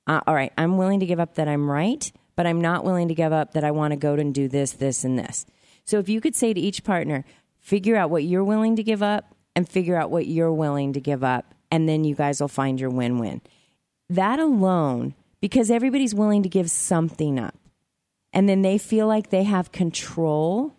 Uh, 0.08 0.22
all 0.26 0.36
right, 0.36 0.54
I'm 0.58 0.78
willing 0.78 1.00
to 1.02 1.06
give 1.06 1.20
up 1.20 1.36
that 1.36 1.48
I'm 1.48 1.70
right, 1.70 2.12
but 2.36 2.48
I'm 2.48 2.62
not 2.62 2.86
willing 2.86 3.10
to 3.10 3.16
give 3.16 3.34
up 3.34 3.54
that 3.54 3.64
I 3.64 3.72
want 3.72 3.92
to 3.92 3.98
go 3.98 4.14
and 4.14 4.34
do 4.34 4.48
this, 4.48 4.72
this, 4.72 5.04
and 5.04 5.20
this. 5.20 5.46
So 5.86 6.00
if 6.00 6.10
you 6.10 6.22
could 6.22 6.36
say 6.36 6.54
to 6.54 6.60
each 6.60 6.84
partner, 6.84 7.26
figure 7.60 7.96
out 7.96 8.10
what 8.10 8.24
you're 8.24 8.44
willing 8.44 8.76
to 8.78 8.84
give 8.84 9.04
up 9.04 9.36
and 9.56 9.68
figure 9.68 9.98
out 9.98 10.12
what 10.12 10.28
you're 10.28 10.54
willing 10.54 10.94
to 10.94 11.02
give 11.02 11.24
up, 11.24 11.54
and 11.72 11.90
then 11.90 12.04
you 12.04 12.16
guys 12.16 12.40
will 12.40 12.48
find 12.48 12.80
your 12.80 12.90
win 12.90 13.20
win. 13.20 13.42
That 14.10 14.40
alone, 14.40 15.16
because 15.42 15.70
everybody's 15.72 16.16
willing 16.16 16.44
to 16.44 16.50
give 16.50 16.70
something 16.70 17.40
up, 17.40 17.56
and 18.34 18.48
then 18.48 18.62
they 18.62 18.78
feel 18.78 19.08
like 19.08 19.30
they 19.30 19.44
have 19.44 19.72
control 19.72 20.74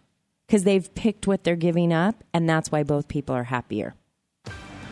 because 0.47 0.65
they've 0.65 0.95
picked 0.95 1.27
what 1.27 1.45
they're 1.45 1.57
giving 1.57 1.93
up, 1.93 2.25
and 2.33 2.49
that's 2.49 2.73
why 2.73 2.83
both 2.83 3.09
people 3.09 3.35
are 3.35 3.45
happier. 3.45 3.95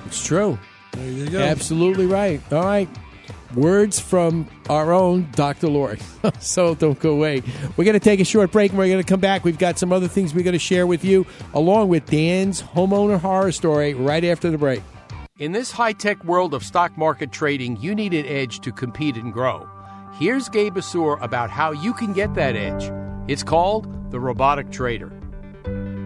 It's 0.07 0.25
true. 0.25 0.59
There 0.93 1.11
you 1.11 1.29
go. 1.29 1.41
Absolutely 1.41 2.07
right. 2.07 2.41
All 2.53 2.65
right. 2.65 2.89
Words 3.55 3.99
from 3.99 4.49
our 4.69 4.93
own 4.93 5.29
Dr. 5.33 5.69
Lori. 5.69 5.99
so 6.41 6.75
don't 6.75 6.99
go 6.99 7.13
away. 7.13 7.43
We're 7.77 7.85
going 7.85 7.95
to 7.95 8.01
take 8.01 8.21
a 8.21 8.25
short 8.25 8.51
break 8.53 8.71
and 8.71 8.79
we're 8.79 8.89
going 8.89 9.03
to 9.03 9.09
come 9.09 9.21
back. 9.21 9.45
We've 9.45 9.59
got 9.59 9.79
some 9.79 9.93
other 9.93 10.09
things 10.09 10.35
we're 10.35 10.45
going 10.45 10.53
to 10.53 10.59
share 10.59 10.87
with 10.87 11.05
you, 11.05 11.27
along 11.55 11.89
with 11.89 12.07
Dan's 12.07 12.63
homeowner 12.63 13.19
horror 13.21 13.53
story 13.53 13.95
right 13.95 14.25
after 14.25 14.51
the 14.51 14.59
break. 14.59 14.83
In 15.39 15.53
this 15.53 15.71
high 15.71 15.93
tech 15.93 16.25
world 16.25 16.55
of 16.55 16.65
stock 16.65 16.97
market 16.97 17.31
trading, 17.31 17.77
you 17.77 17.95
need 17.95 18.15
an 18.15 18.25
edge 18.25 18.61
to 18.61 18.73
compete 18.73 19.17
and 19.17 19.31
grow. 19.31 19.69
Here's 20.15 20.49
Gabe 20.49 20.79
Assur 20.79 21.19
about 21.21 21.51
how 21.51 21.73
you 21.73 21.93
can 21.93 22.15
get 22.15 22.33
that 22.37 22.57
edge. 22.57 22.91
It's 23.29 23.43
called 23.43 24.11
the 24.11 24.19
Robotic 24.19 24.71
Trader. 24.71 25.13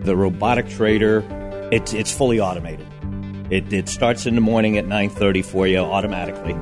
The 0.03 0.17
robotic 0.17 0.69
trader, 0.69 1.23
it's 1.71 1.93
it's 1.93 2.13
fully 2.13 2.41
automated. 2.41 2.89
It, 3.51 3.73
it 3.73 3.89
starts 3.89 4.27
in 4.27 4.35
the 4.35 4.41
morning 4.41 4.77
at 4.79 4.87
9:30 4.87 5.45
for 5.45 5.65
you 5.65 5.79
automatically. 5.79 6.57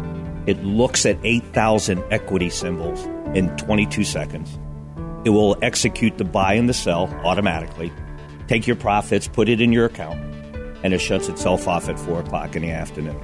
It 0.47 0.63
looks 0.63 1.07
at 1.07 1.17
8,000 1.23 2.05
equity 2.11 2.51
symbols 2.51 3.03
in 3.35 3.49
22 3.57 4.05
seconds. 4.05 4.59
It 5.25 5.31
will 5.31 5.57
execute 5.63 6.19
the 6.19 6.25
buy 6.25 6.53
and 6.53 6.69
the 6.69 6.75
sell 6.75 7.09
automatically. 7.25 7.91
Take 8.47 8.67
your 8.67 8.77
profits, 8.77 9.27
put 9.27 9.49
it 9.49 9.63
in 9.63 9.73
your 9.73 9.87
account, 9.87 10.21
and 10.83 10.93
it 10.95 11.01
shuts 11.01 11.29
itself 11.29 11.69
off 11.69 11.89
at 11.89 11.99
four 11.99 12.21
o'clock 12.21 12.55
in 12.57 12.63
the 12.63 12.71
afternoon. 12.71 13.21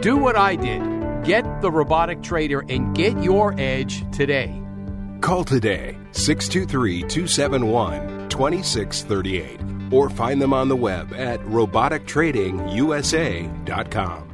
Do 0.00 0.16
what 0.16 0.36
I 0.36 0.56
did. 0.56 0.82
Get 1.24 1.62
the 1.62 1.70
Robotic 1.70 2.22
Trader 2.22 2.64
and 2.68 2.94
get 2.94 3.16
your 3.22 3.54
edge 3.58 4.04
today. 4.12 4.60
Call 5.20 5.44
today 5.44 5.96
623 6.12 7.00
271 7.08 8.28
2638 8.28 9.60
or 9.92 10.10
find 10.10 10.42
them 10.42 10.52
on 10.52 10.68
the 10.68 10.76
web 10.76 11.14
at 11.14 11.40
robotictradingusa.com. 11.40 14.33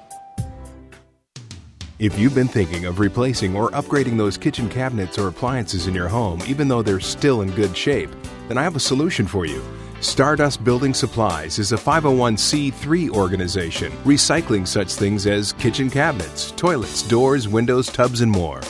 If 2.01 2.17
you've 2.17 2.33
been 2.33 2.47
thinking 2.47 2.85
of 2.85 2.99
replacing 2.99 3.55
or 3.55 3.69
upgrading 3.69 4.17
those 4.17 4.35
kitchen 4.35 4.67
cabinets 4.67 5.19
or 5.19 5.27
appliances 5.27 5.85
in 5.85 5.93
your 5.93 6.07
home, 6.07 6.41
even 6.47 6.67
though 6.67 6.81
they're 6.81 6.99
still 6.99 7.43
in 7.43 7.51
good 7.51 7.77
shape, 7.77 8.09
then 8.47 8.57
I 8.57 8.63
have 8.63 8.75
a 8.75 8.79
solution 8.79 9.27
for 9.27 9.45
you. 9.45 9.63
Stardust 9.99 10.63
Building 10.63 10.95
Supplies 10.95 11.59
is 11.59 11.73
a 11.73 11.77
501c3 11.77 13.11
organization 13.11 13.91
recycling 14.03 14.67
such 14.67 14.95
things 14.95 15.27
as 15.27 15.53
kitchen 15.53 15.91
cabinets, 15.91 16.49
toilets, 16.53 17.03
doors, 17.03 17.47
windows, 17.47 17.85
tubs, 17.85 18.21
and 18.21 18.31
more. 18.31 18.61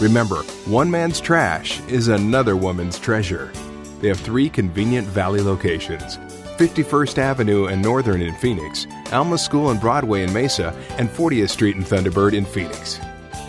Remember, 0.00 0.44
one 0.66 0.88
man's 0.88 1.20
trash 1.20 1.80
is 1.88 2.06
another 2.06 2.54
woman's 2.54 2.96
treasure. 2.96 3.50
They 4.00 4.06
have 4.06 4.20
three 4.20 4.48
convenient 4.48 5.08
valley 5.08 5.40
locations 5.40 6.16
51st 6.58 7.18
Avenue 7.18 7.66
and 7.66 7.82
Northern 7.82 8.22
in 8.22 8.36
Phoenix, 8.36 8.86
Alma 9.12 9.38
School 9.38 9.70
and 9.70 9.80
Broadway 9.80 10.22
in 10.22 10.32
Mesa, 10.32 10.74
and 10.98 11.08
40th 11.08 11.50
Street 11.50 11.76
and 11.76 11.84
Thunderbird 11.84 12.32
in 12.32 12.44
Phoenix. 12.44 12.98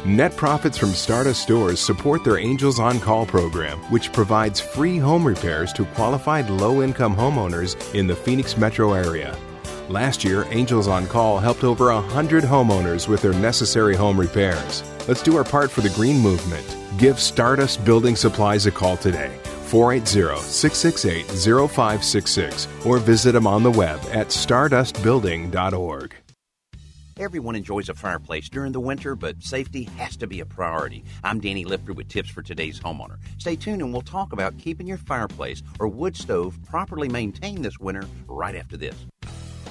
Net 0.06 0.36
profits 0.36 0.78
from 0.78 0.90
Stardust 0.90 1.42
stores 1.42 1.80
support 1.80 2.26
their 2.26 2.38
Angels 2.38 2.78
on 2.78 3.00
Call 3.00 3.26
program, 3.26 3.80
which 3.90 4.12
provides 4.12 4.60
free 4.60 4.98
home 4.98 5.26
repairs 5.26 5.72
to 5.74 5.86
qualified 5.86 6.50
low 6.50 6.82
income 6.82 7.16
homeowners 7.16 7.96
in 7.96 8.06
the 8.06 8.16
Phoenix 8.16 8.58
metro 8.58 8.94
area. 8.94 9.34
Last 9.90 10.24
year, 10.24 10.46
Angels 10.50 10.88
on 10.88 11.08
Call 11.08 11.40
helped 11.40 11.64
over 11.64 11.94
100 11.94 12.44
homeowners 12.44 13.08
with 13.08 13.22
their 13.22 13.34
necessary 13.34 13.96
home 13.96 14.20
repairs. 14.20 14.84
Let's 15.08 15.24
do 15.24 15.38
our 15.38 15.44
part 15.44 15.72
for 15.72 15.82
the 15.82 15.90
green 15.90 16.20
movement. 16.20 16.66
Give 16.98 17.20
Stardust 17.20 17.84
Building 17.86 18.16
Supplies 18.16 18.66
a 18.66 18.72
call 18.72 18.98
today. 18.98 19.38
480 19.74 20.40
668 20.40 21.26
0566 21.68 22.68
or 22.86 23.00
visit 23.00 23.32
them 23.32 23.48
on 23.48 23.64
the 23.64 23.72
web 23.72 24.00
at 24.12 24.28
stardustbuilding.org. 24.28 26.14
Everyone 27.20 27.56
enjoys 27.56 27.90
a 27.90 27.96
fireplace 27.96 28.50
during 28.50 28.72
the 28.72 28.80
winter, 28.80 29.16
but 29.16 29.42
safety 29.42 29.86
has 29.98 30.16
to 30.18 30.28
be 30.28 30.42
a 30.42 30.46
priority. 30.46 31.04
I'm 31.24 31.40
Danny 31.40 31.66
Lipford 31.66 31.96
with 31.96 32.08
tips 32.08 32.30
for 32.30 32.44
today's 32.44 32.80
homeowner. 32.80 33.18
Stay 33.40 33.56
tuned 33.56 33.82
and 33.82 33.92
we'll 33.92 34.04
talk 34.04 34.32
about 34.32 34.60
keeping 34.60 34.86
your 34.86 34.98
fireplace 34.98 35.64
or 35.80 35.88
wood 35.88 36.16
stove 36.16 36.60
properly 36.70 37.10
maintained 37.10 37.66
this 37.66 37.80
winter 37.80 38.06
right 38.28 38.56
after 38.56 38.78
this. 38.78 38.96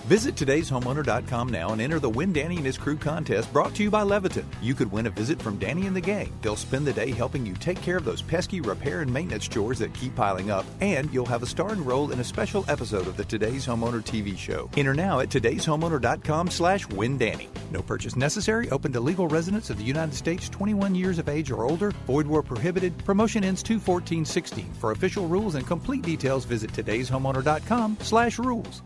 Visit 0.06 0.34
today'shomeowner.com 0.34 1.48
now 1.50 1.70
and 1.70 1.80
enter 1.80 2.00
the 2.00 2.10
Win 2.10 2.32
Danny 2.32 2.56
and 2.56 2.66
His 2.66 2.76
Crew 2.76 2.96
contest 2.96 3.52
brought 3.52 3.72
to 3.76 3.84
you 3.84 3.90
by 3.90 4.02
Leviton. 4.02 4.44
You 4.60 4.74
could 4.74 4.90
win 4.90 5.06
a 5.06 5.10
visit 5.10 5.40
from 5.40 5.58
Danny 5.58 5.86
and 5.86 5.94
the 5.94 6.00
gang. 6.00 6.32
They'll 6.42 6.56
spend 6.56 6.86
the 6.86 6.92
day 6.92 7.12
helping 7.12 7.46
you 7.46 7.54
take 7.54 7.80
care 7.80 7.98
of 7.98 8.04
those 8.04 8.20
pesky 8.20 8.60
repair 8.60 9.02
and 9.02 9.12
maintenance 9.12 9.46
chores 9.46 9.78
that 9.78 9.94
keep 9.94 10.16
piling 10.16 10.50
up, 10.50 10.66
and 10.80 11.08
you'll 11.14 11.24
have 11.26 11.44
a 11.44 11.46
starring 11.46 11.84
role 11.84 12.10
in 12.10 12.18
a 12.18 12.24
special 12.24 12.64
episode 12.68 13.06
of 13.06 13.16
the 13.16 13.24
Today's 13.24 13.64
Homeowner 13.64 14.02
TV 14.02 14.36
show. 14.36 14.68
Enter 14.76 14.92
now 14.92 15.20
at 15.20 15.28
today'shomeowner.com 15.28 16.50
slash 16.50 16.84
windanny. 16.88 17.48
No 17.70 17.80
purchase 17.80 18.16
necessary. 18.16 18.68
Open 18.70 18.92
to 18.92 19.00
legal 19.00 19.28
residents 19.28 19.70
of 19.70 19.78
the 19.78 19.84
United 19.84 20.14
States 20.14 20.48
21 20.48 20.96
years 20.96 21.20
of 21.20 21.28
age 21.28 21.52
or 21.52 21.64
older. 21.64 21.92
Void 22.08 22.26
where 22.26 22.42
prohibited. 22.42 22.98
Promotion 23.04 23.44
ends 23.44 23.62
21416. 23.62 24.68
For 24.80 24.90
official 24.90 25.28
rules 25.28 25.54
and 25.54 25.64
complete 25.64 26.02
details, 26.02 26.44
visit 26.44 26.72
today'shomeowner.com 26.72 27.98
slash 28.00 28.40
rules. 28.40 28.82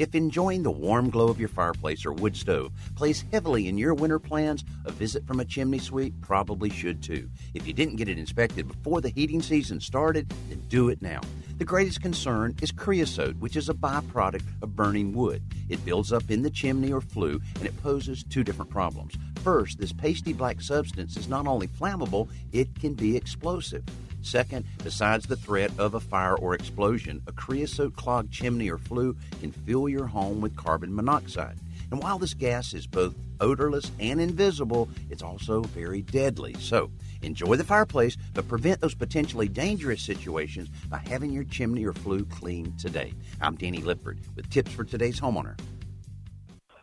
If 0.00 0.14
enjoying 0.14 0.62
the 0.62 0.70
warm 0.70 1.10
glow 1.10 1.28
of 1.28 1.38
your 1.38 1.50
fireplace 1.50 2.06
or 2.06 2.12
wood 2.14 2.34
stove 2.34 2.72
plays 2.96 3.26
heavily 3.32 3.68
in 3.68 3.76
your 3.76 3.92
winter 3.92 4.18
plans, 4.18 4.64
a 4.86 4.90
visit 4.90 5.26
from 5.26 5.40
a 5.40 5.44
chimney 5.44 5.78
sweep 5.78 6.14
probably 6.22 6.70
should 6.70 7.02
too. 7.02 7.28
If 7.52 7.66
you 7.66 7.74
didn't 7.74 7.96
get 7.96 8.08
it 8.08 8.18
inspected 8.18 8.66
before 8.66 9.02
the 9.02 9.10
heating 9.10 9.42
season 9.42 9.78
started, 9.78 10.32
then 10.48 10.62
do 10.70 10.88
it 10.88 11.02
now. 11.02 11.20
The 11.58 11.66
greatest 11.66 12.00
concern 12.00 12.56
is 12.62 12.70
creosote, 12.70 13.36
which 13.40 13.56
is 13.56 13.68
a 13.68 13.74
byproduct 13.74 14.44
of 14.62 14.74
burning 14.74 15.12
wood. 15.12 15.42
It 15.68 15.84
builds 15.84 16.14
up 16.14 16.30
in 16.30 16.40
the 16.40 16.48
chimney 16.48 16.94
or 16.94 17.02
flue 17.02 17.38
and 17.56 17.66
it 17.66 17.82
poses 17.82 18.24
two 18.24 18.42
different 18.42 18.70
problems. 18.70 19.12
First, 19.44 19.78
this 19.78 19.92
pasty 19.92 20.32
black 20.32 20.62
substance 20.62 21.18
is 21.18 21.28
not 21.28 21.46
only 21.46 21.68
flammable, 21.68 22.30
it 22.52 22.74
can 22.80 22.94
be 22.94 23.18
explosive. 23.18 23.84
Second, 24.22 24.66
besides 24.82 25.26
the 25.26 25.36
threat 25.36 25.70
of 25.78 25.94
a 25.94 26.00
fire 26.00 26.36
or 26.36 26.54
explosion, 26.54 27.22
a 27.26 27.32
creosote 27.32 27.96
clogged 27.96 28.32
chimney 28.32 28.70
or 28.70 28.78
flue 28.78 29.16
can 29.40 29.52
fill 29.52 29.88
your 29.88 30.06
home 30.06 30.40
with 30.40 30.56
carbon 30.56 30.94
monoxide. 30.94 31.58
And 31.90 32.02
while 32.02 32.18
this 32.18 32.34
gas 32.34 32.74
is 32.74 32.86
both 32.86 33.14
odorless 33.40 33.90
and 33.98 34.20
invisible, 34.20 34.88
it's 35.08 35.22
also 35.22 35.62
very 35.62 36.02
deadly. 36.02 36.54
So, 36.58 36.90
enjoy 37.22 37.56
the 37.56 37.64
fireplace, 37.64 38.16
but 38.34 38.46
prevent 38.46 38.80
those 38.80 38.94
potentially 38.94 39.48
dangerous 39.48 40.02
situations 40.02 40.68
by 40.88 40.98
having 40.98 41.32
your 41.32 41.44
chimney 41.44 41.84
or 41.84 41.92
flue 41.92 42.24
cleaned 42.26 42.78
today. 42.78 43.12
I'm 43.40 43.56
Danny 43.56 43.80
Lipford 43.80 44.18
with 44.36 44.50
tips 44.50 44.72
for 44.72 44.84
today's 44.84 45.20
homeowner. 45.20 45.58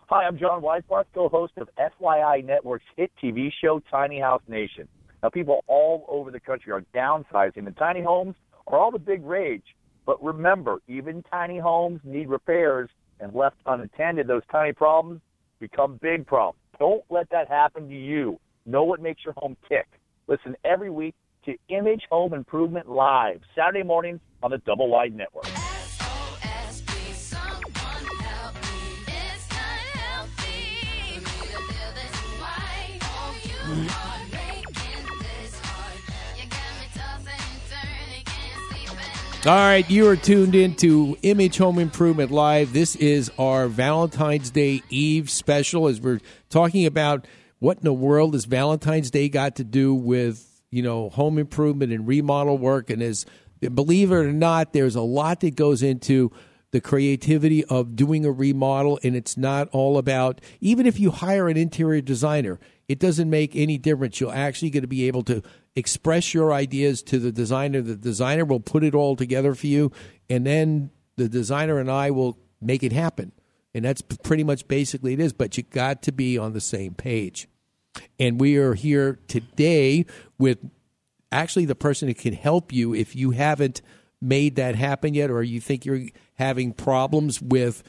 Hi, 0.10 0.26
I'm 0.26 0.38
John 0.38 0.62
Weisbarth, 0.62 1.06
co-host 1.14 1.54
of 1.58 1.70
FYI 1.78 2.44
Network's 2.44 2.86
hit 2.96 3.12
TV 3.22 3.52
show 3.62 3.82
Tiny 3.92 4.20
House 4.20 4.42
Nation. 4.48 4.88
Now, 5.24 5.30
people 5.30 5.64
all 5.68 6.06
over 6.08 6.32
the 6.32 6.40
country 6.40 6.72
are 6.72 6.84
downsizing, 6.94 7.66
and 7.66 7.76
tiny 7.76 8.04
homes 8.04 8.36
are 8.68 8.78
all 8.78 8.92
the 8.92 9.00
big 9.00 9.26
rage. 9.26 9.76
But 10.06 10.24
remember, 10.24 10.80
even 10.88 11.24
tiny 11.24 11.60
homes 11.60 12.00
need 12.04 12.30
repairs, 12.30 12.90
and 13.20 13.34
left 13.34 13.58
unattended, 13.66 14.28
those 14.28 14.44
tiny 14.52 14.74
problems 14.74 15.22
become 15.60 15.98
big 16.02 16.28
problems. 16.28 16.60
Don't 16.80 17.04
let 17.10 17.30
that 17.32 17.48
happen 17.48 17.90
to 17.90 17.96
you. 17.96 18.40
Know 18.66 18.84
what 18.84 19.02
makes 19.02 19.24
your 19.26 19.34
home 19.38 19.58
tick. 19.68 19.88
Listen 20.28 20.56
every 20.64 20.90
week 20.90 21.16
to 21.46 21.56
Image 21.70 22.04
Home 22.12 22.34
Improvement 22.34 22.88
Live, 22.88 23.42
Saturday 23.56 23.84
mornings 23.84 24.20
on 24.44 24.52
the 24.52 24.60
Double 24.60 24.90
Wide 24.90 25.16
Network. 25.16 25.48
All 39.48 39.56
right, 39.56 39.90
you 39.90 40.10
are 40.10 40.18
tuned 40.18 40.56
in 40.56 40.76
to 40.76 41.16
Image 41.22 41.58
Home 41.60 41.80
Improvement 41.80 42.32
Live. 42.32 42.74
This 42.74 42.98
is 42.98 43.32
our 43.40 43.70
Valentine's 43.70 44.50
Day 44.50 44.82
Eve 44.90 45.30
special 45.30 45.88
as 45.88 46.02
we're 46.02 46.20
talking 46.50 46.86
about 46.86 47.26
what 47.60 47.78
in 47.78 47.86
the 47.86 47.94
world 47.94 48.34
has 48.34 48.44
Valentine's 48.44 49.10
Day 49.10 49.30
got 49.30 49.56
to 49.56 49.64
do 49.64 49.96
with, 49.96 50.62
you 50.70 50.84
know, 50.84 51.10
home 51.12 51.38
improvement 51.38 51.94
and 51.94 52.06
remodel 52.06 52.58
work 52.58 52.90
and 52.90 53.02
as 53.02 53.26
believe 53.62 54.12
it 54.12 54.16
or 54.16 54.34
not, 54.34 54.74
there's 54.74 54.98
a 54.98 55.02
lot 55.02 55.40
that 55.40 55.56
goes 55.56 55.82
into 55.82 56.30
the 56.72 56.82
creativity 56.82 57.64
of 57.64 57.96
doing 57.96 58.26
a 58.26 58.32
remodel 58.32 59.00
and 59.02 59.16
it's 59.16 59.38
not 59.38 59.70
all 59.70 59.98
about 59.98 60.42
even 60.60 60.86
if 60.86 61.00
you 61.00 61.10
hire 61.10 61.48
an 61.48 61.56
interior 61.56 62.02
designer, 62.02 62.60
it 62.90 63.00
doesn't 63.00 63.30
make 63.30 63.56
any 63.56 63.78
difference. 63.78 64.20
You're 64.20 64.36
actually 64.36 64.72
going 64.72 64.84
to 64.84 64.88
be 64.88 65.08
able 65.08 65.24
to 65.24 65.42
express 65.78 66.34
your 66.34 66.52
ideas 66.52 67.04
to 67.04 67.20
the 67.20 67.32
designer. 67.32 67.82
The 67.82 67.96
designer 67.96 68.44
will 68.44 68.60
put 68.60 68.84
it 68.84 68.96
all 68.96 69.16
together 69.16 69.54
for 69.54 69.68
you, 69.68 69.92
and 70.28 70.46
then 70.46 70.90
the 71.16 71.30
designer 71.30 71.78
and 71.78 71.90
I 71.90 72.10
will 72.12 72.38
make 72.60 72.84
it 72.84 72.92
happen. 72.92 73.32
and 73.74 73.86
that's 73.86 74.02
pretty 74.02 74.44
much 74.44 74.68
basically 74.68 75.14
it 75.14 75.20
is. 75.20 75.34
But 75.34 75.56
you 75.56 75.64
got 75.64 76.02
to 76.04 76.12
be 76.12 76.36
on 76.38 76.54
the 76.54 76.62
same 76.62 76.96
page. 76.96 77.48
And 78.20 78.40
we 78.40 78.58
are 78.58 78.74
here 78.74 79.20
today 79.28 80.06
with 80.40 80.58
actually 81.32 81.66
the 81.66 81.76
person 81.76 82.08
that 82.08 82.18
can 82.18 82.34
help 82.34 82.74
you 82.74 82.96
if 82.96 83.16
you 83.16 83.32
haven't 83.32 83.82
made 84.20 84.56
that 84.56 84.76
happen 84.76 85.14
yet, 85.14 85.30
or 85.30 85.44
you 85.44 85.62
think 85.62 85.86
you're 85.86 86.08
having 86.36 86.74
problems 86.74 87.40
with, 87.40 87.84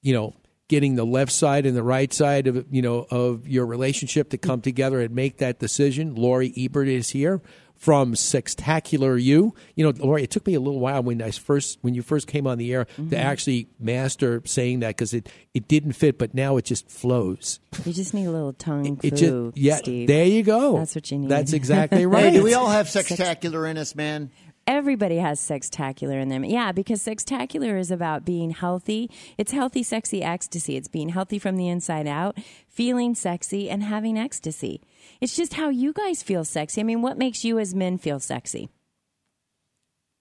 you 0.00 0.14
know, 0.14 0.34
getting 0.68 0.94
the 0.96 1.04
left 1.04 1.32
side 1.32 1.64
and 1.66 1.76
the 1.76 1.82
right 1.82 2.12
side 2.12 2.46
of 2.46 2.64
you 2.70 2.82
know 2.82 3.06
of 3.10 3.48
your 3.48 3.66
relationship 3.66 4.30
to 4.30 4.38
come 4.38 4.60
together 4.60 5.00
and 5.00 5.14
make 5.14 5.38
that 5.38 5.58
decision. 5.58 6.14
Lori 6.14 6.52
Ebert 6.56 6.88
is 6.88 7.10
here 7.10 7.40
from 7.76 8.12
Sextacular 8.14 9.22
You. 9.22 9.54
You 9.76 9.84
know, 9.84 9.92
Lori, 10.04 10.24
it 10.24 10.30
took 10.30 10.46
me 10.48 10.54
a 10.54 10.60
little 10.60 10.80
while 10.80 11.02
when 11.02 11.22
I 11.22 11.30
first 11.30 11.78
when 11.82 11.94
you 11.94 12.02
first 12.02 12.26
came 12.26 12.46
on 12.46 12.58
the 12.58 12.72
air 12.72 12.86
Mhm. 12.98 13.10
to 13.10 13.16
actually 13.16 13.68
master 13.78 14.42
saying 14.44 14.80
that 14.80 14.88
because 14.96 15.14
it 15.14 15.28
it 15.54 15.68
didn't 15.68 15.92
fit, 15.92 16.18
but 16.18 16.34
now 16.34 16.56
it 16.56 16.64
just 16.64 16.90
flows. 16.90 17.60
You 17.84 17.92
just 17.92 18.14
need 18.14 18.26
a 18.26 18.30
little 18.32 18.52
tongue 18.52 18.98
It 19.02 19.10
foo, 19.18 19.50
just 19.52 19.56
yeah, 19.56 19.76
Steve. 19.76 20.08
there 20.08 20.26
you 20.26 20.42
go. 20.42 20.76
That's 20.78 20.94
what 20.94 21.10
you 21.10 21.18
need. 21.18 21.30
That's 21.30 21.52
exactly 21.52 22.04
right. 22.06 22.24
Hey, 22.28 22.32
do 22.32 22.42
we 22.42 22.54
all 22.54 22.68
have 22.68 22.86
sextacular 22.88 23.68
in 23.70 23.76
us, 23.78 23.94
man? 23.94 24.30
Everybody 24.68 25.16
has 25.16 25.40
sextacular 25.40 26.20
in 26.20 26.28
them. 26.28 26.44
Yeah, 26.44 26.72
because 26.72 27.02
sextacular 27.02 27.78
is 27.80 27.90
about 27.90 28.26
being 28.26 28.50
healthy. 28.50 29.10
It's 29.38 29.50
healthy, 29.52 29.82
sexy 29.82 30.22
ecstasy. 30.22 30.76
It's 30.76 30.88
being 30.88 31.08
healthy 31.08 31.38
from 31.38 31.56
the 31.56 31.68
inside 31.68 32.06
out, 32.06 32.36
feeling 32.68 33.14
sexy, 33.14 33.70
and 33.70 33.82
having 33.82 34.18
ecstasy. 34.18 34.82
It's 35.22 35.34
just 35.34 35.54
how 35.54 35.70
you 35.70 35.94
guys 35.94 36.22
feel 36.22 36.44
sexy. 36.44 36.82
I 36.82 36.84
mean, 36.84 37.00
what 37.00 37.16
makes 37.16 37.44
you 37.44 37.58
as 37.58 37.74
men 37.74 37.96
feel 37.98 38.20
sexy? 38.20 38.68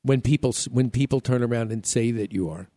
when 0.04 0.22
people 0.22 0.54
when 0.72 0.90
people 0.90 1.20
turn 1.20 1.44
around 1.44 1.70
and 1.70 1.86
say 1.86 2.12
that 2.12 2.32
you 2.32 2.50
are. 2.50 2.70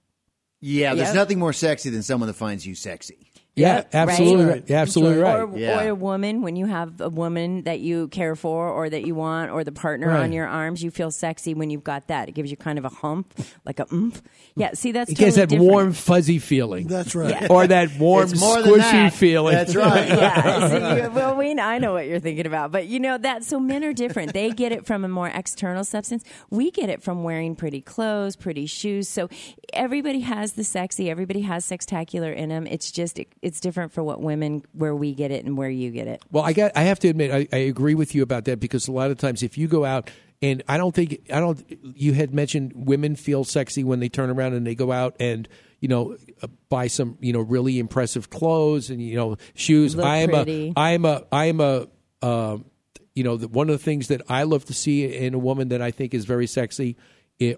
Yeah, 0.61 0.95
there's 0.97 1.09
Yep. 1.11 1.15
nothing 1.15 1.39
more 1.39 1.53
sexy 1.53 1.89
than 1.89 2.03
someone 2.03 2.27
that 2.27 2.35
finds 2.35 2.67
you 2.67 2.75
sexy. 2.75 3.30
Yeah, 3.61 3.75
Right? 3.77 3.95
absolutely 3.95 4.45
right. 4.47 4.65
Yeah, 4.67 4.81
absolutely 4.81 5.19
right. 5.23 5.41
Or, 5.41 5.59
Yeah. 5.59 5.85
or 5.85 5.89
a 5.91 5.95
woman, 5.95 6.43
when 6.43 6.57
you 6.57 6.67
have 6.67 7.01
a 7.01 7.09
woman 7.09 7.63
that 7.65 7.81
you 7.81 8.09
care 8.09 8.35
for 8.35 8.69
or 8.69 8.91
that 8.91 9.05
you 9.07 9.15
want, 9.15 9.51
or 9.53 9.63
the 9.63 9.73
partner 9.73 10.09
Right. 10.09 10.23
on 10.23 10.33
your 10.33 10.47
arms, 10.47 10.83
you 10.83 10.91
feel 10.91 11.11
sexy 11.11 11.55
when 11.55 11.71
you've 11.71 11.85
got 11.85 12.09
that. 12.09 12.29
It 12.29 12.33
gives 12.33 12.51
you 12.51 12.57
kind 12.57 12.79
of 12.79 12.85
a 12.85 12.89
hump, 12.89 13.33
like 13.65 13.79
a 13.79 13.87
oomph. 13.93 14.23
Yeah, 14.57 14.73
see, 14.75 14.91
that's 14.93 15.11
It 15.11 15.15
gets 15.15 15.37
totally 15.37 15.43
that 15.43 15.49
different. 15.51 15.71
warm, 15.71 15.93
fuzzy 15.93 16.39
feeling. 16.39 16.87
That's 16.89 17.15
right. 17.15 17.31
Yeah. 17.43 17.47
Or 17.51 17.67
that 17.67 17.91
warm, 17.99 18.31
more 18.39 18.57
squishy 18.59 18.79
that. 18.79 19.13
feeling. 19.13 19.55
That's 19.55 19.77
right. 19.77 20.09
yeah. 20.09 20.69
See, 21.09 21.09
well, 21.15 21.37
we 21.37 21.51
I 21.61 21.79
know 21.79 21.93
what 21.93 22.07
you're 22.07 22.21
thinking 22.21 22.47
about, 22.47 22.73
but 22.73 22.87
you 22.87 22.99
know 23.01 23.19
that. 23.19 23.45
So 23.45 23.59
men 23.61 23.85
are 23.85 23.93
different. 23.93 24.33
They 24.33 24.51
get 24.51 24.73
it 24.73 24.87
from 24.87 25.05
a 25.05 25.09
more 25.09 25.29
external 25.29 25.85
substance. 25.85 26.25
We 26.49 26.71
get 26.71 26.89
it 26.89 27.03
from 27.03 27.23
wearing 27.23 27.55
pretty 27.57 27.81
clothes, 27.81 28.37
pretty 28.37 28.67
shoes. 28.67 29.09
So 29.09 29.29
everybody 29.73 30.21
has 30.21 30.53
the 30.53 30.65
sexy. 30.65 31.11
Everybody 31.11 31.41
has 31.43 31.65
sextacular 31.65 32.35
in 32.35 32.49
them. 32.51 32.67
It's 32.67 32.91
just 32.91 33.19
it, 33.19 33.29
it's 33.43 33.50
different 33.59 33.93
for 33.93 34.05
what 34.05 34.21
women 34.21 34.63
where 34.73 34.95
we 34.95 35.15
get 35.15 35.33
it 35.33 35.45
and 35.45 35.57
where 35.57 35.71
you 35.71 35.91
get 35.91 36.07
it. 36.07 36.23
Well, 36.31 36.45
I 36.45 36.53
got. 36.53 36.73
I 36.77 36.83
have 36.83 37.01
to 37.01 37.09
admit, 37.09 37.33
I, 37.33 37.49
I 37.53 37.61
agree 37.61 37.95
with 37.95 38.15
you 38.15 38.23
about 38.23 38.45
that 38.45 38.61
because 38.61 38.87
a 38.87 38.93
lot 38.93 39.11
of 39.11 39.19
times, 39.19 39.43
if 39.43 39.59
you 39.59 39.67
go 39.67 39.85
out 39.85 40.11
and 40.43 40.63
I 40.69 40.77
don't 40.77 40.95
think 40.95 41.21
I 41.33 41.41
don't. 41.41 41.63
You 41.83 42.13
had 42.13 42.33
mentioned 42.33 42.73
women 42.75 43.17
feel 43.17 43.45
sexy 43.45 43.85
when 43.85 44.01
they 44.01 44.09
turn 44.09 44.31
around 44.31 44.55
and 44.55 44.67
they 44.67 44.75
go 44.75 44.91
out 44.91 45.17
and 45.21 45.49
you 45.81 45.89
know 45.89 46.17
uh, 46.43 46.47
buy 46.69 46.87
some 46.87 47.19
you 47.21 47.33
know 47.33 47.41
really 47.41 47.79
impressive 47.79 48.31
clothes 48.31 48.91
and 48.91 49.03
you 49.03 49.17
know 49.17 49.37
shoes. 49.55 49.95
Look 49.95 50.07
I 50.07 50.19
am 50.19 50.31
pretty. 50.31 50.73
a. 50.77 50.81
I 50.81 50.91
am 50.91 51.05
a. 51.05 51.25
I 51.31 51.47
am 51.47 51.61
a. 51.61 51.89
Um, 52.23 52.67
you 53.15 53.25
know, 53.25 53.37
the, 53.37 53.49
one 53.49 53.69
of 53.69 53.77
the 53.77 53.85
things 53.85 54.09
that 54.09 54.23
I 54.29 54.45
love 54.45 54.65
to 54.67 54.75
see 54.75 55.05
in 55.05 55.35
a 55.35 55.39
woman 55.39 55.71
that 55.71 55.83
I 55.83 55.91
think 55.91 56.15
is 56.15 56.25
very 56.25 56.47
sexy 56.47 56.97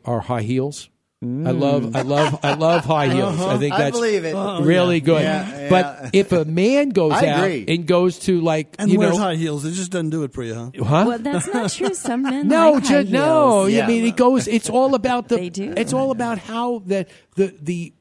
are 0.05 0.21
high 0.21 0.43
heels. 0.43 0.89
I 1.23 1.53
love, 1.53 1.95
I 1.95 2.03
love, 2.03 2.41
I 2.43 2.55
love 2.55 2.85
high 2.85 3.09
heels. 3.15 3.41
I 3.41 3.57
think 3.57 3.73
Mm. 3.73 3.77
I 3.77 3.79
that's 3.85 3.97
believe 3.97 4.25
it. 4.25 4.35
really 4.35 4.97
Yeah. 4.97 5.05
good. 5.05 5.23
Yeah, 5.23 5.61
yeah. 5.61 5.69
But 5.71 6.11
if 6.15 6.33
a 6.33 6.45
man 6.45 6.89
goes 6.89 7.13
out 7.13 7.49
and 7.49 7.87
goes 7.87 8.19
to 8.21 8.41
like, 8.41 8.75
And 8.81 8.91
you 8.91 8.99
wears 8.99 9.13
know, 9.17 9.23
high 9.23 9.37
heels. 9.37 9.65
It 9.65 9.71
just 9.73 9.93
doesn't 9.93 10.11
do 10.11 10.25
it 10.25 10.33
for 10.33 10.43
you, 10.43 10.55
huh? 10.55 10.71
huh? 10.85 11.05
Well, 11.07 11.19
that's 11.21 11.47
not 11.55 11.71
true. 11.71 11.95
Some 11.95 12.23
men 12.23 12.49
No, 12.49 12.73
like 12.73 12.83
high 12.85 13.03
just, 13.03 13.13
no. 13.13 13.67
heels. 13.67 13.83
I 13.83 13.87
mean, 13.87 14.05
it 14.05 14.17
goes. 14.17 14.49
It's 14.49 14.69
all 14.69 14.97
about 14.97 15.29
the. 15.29 15.37
They 15.43 15.49
do. 15.51 15.73
It's 15.77 15.93
all 15.93 16.11
about 16.11 16.39
how 16.39 16.83
the 16.87 17.07
the 17.37 17.55
the, 17.63 17.93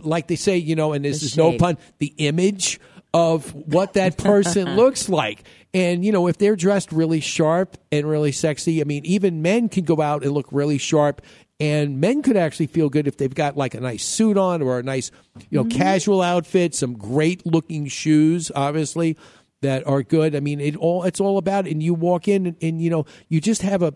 like 0.00 0.28
they 0.28 0.36
say, 0.36 0.56
you 0.56 0.76
know, 0.76 0.92
and 0.92 1.04
this 1.04 1.18
The 1.20 1.26
is 1.26 1.36
no 1.36 1.58
pun. 1.58 1.78
The 1.98 2.14
image 2.18 2.78
of 3.14 3.52
what 3.54 3.92
that 3.94 4.16
person 4.16 4.76
looks 4.76 5.08
like, 5.08 5.44
and 5.74 6.02
you 6.04 6.12
know, 6.12 6.28
if 6.28 6.38
they're 6.38 6.56
dressed 6.56 6.92
really 6.92 7.20
sharp 7.20 7.76
and 7.90 8.08
really 8.08 8.32
sexy, 8.32 8.80
I 8.80 8.84
mean, 8.84 9.04
even 9.04 9.42
men 9.42 9.68
can 9.68 9.84
go 9.84 10.00
out 10.00 10.22
and 10.22 10.32
look 10.32 10.46
really 10.50 10.78
sharp. 10.78 11.20
And 11.62 12.00
men 12.00 12.22
could 12.22 12.36
actually 12.36 12.66
feel 12.66 12.88
good 12.88 13.06
if 13.06 13.16
they've 13.16 13.32
got 13.32 13.56
like 13.56 13.74
a 13.74 13.80
nice 13.80 14.04
suit 14.04 14.36
on 14.36 14.62
or 14.62 14.80
a 14.80 14.82
nice, 14.82 15.12
you 15.48 15.62
know, 15.62 15.64
casual 15.64 16.20
outfit, 16.20 16.74
some 16.74 16.94
great 16.94 17.46
looking 17.46 17.86
shoes, 17.86 18.50
obviously 18.54 19.16
that 19.60 19.86
are 19.86 20.02
good. 20.02 20.34
I 20.34 20.40
mean, 20.40 20.60
it 20.60 20.76
all 20.76 21.04
it's 21.04 21.20
all 21.20 21.38
about. 21.38 21.68
And 21.68 21.80
you 21.80 21.94
walk 21.94 22.26
in 22.26 22.46
and, 22.46 22.56
and 22.60 22.82
you 22.82 22.90
know 22.90 23.06
you 23.28 23.40
just 23.40 23.62
have 23.62 23.82
a 23.82 23.94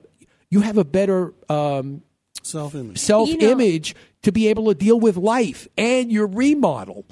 you 0.49 0.61
have 0.61 0.79
a 0.79 0.85
better 0.85 1.35
um, 1.49 2.03
Self 2.43 2.77
image. 2.77 2.99
self 2.99 3.29
image 3.29 3.97
to 4.23 4.31
be 4.31 4.47
able 4.47 4.67
to 4.67 4.75
deal 4.75 5.01
with 5.01 5.17
life 5.17 5.67
and 5.77 6.13
your 6.13 6.29
remodel. 6.29 7.05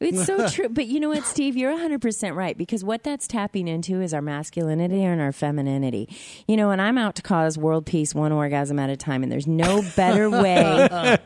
It's 0.00 0.24
so 0.24 0.48
true. 0.50 0.68
But 0.68 0.86
you 0.86 0.98
know 0.98 1.10
what, 1.10 1.24
Steve? 1.24 1.56
You're 1.56 1.72
100% 1.76 2.34
right 2.34 2.56
because 2.56 2.82
what 2.82 3.02
that's 3.04 3.26
tapping 3.28 3.68
into 3.68 4.00
is 4.00 4.14
our 4.14 4.22
masculinity 4.22 5.02
and 5.04 5.20
our 5.20 5.32
femininity. 5.32 6.08
You 6.48 6.56
know, 6.56 6.70
and 6.70 6.80
I'm 6.80 6.96
out 6.98 7.14
to 7.16 7.22
cause 7.22 7.58
world 7.58 7.84
peace 7.86 8.14
one 8.14 8.32
orgasm 8.32 8.78
at 8.78 8.88
a 8.90 8.96
time, 8.96 9.22
and 9.22 9.30
there's 9.30 9.46
no 9.46 9.82
better 9.96 10.30
way 10.42 11.18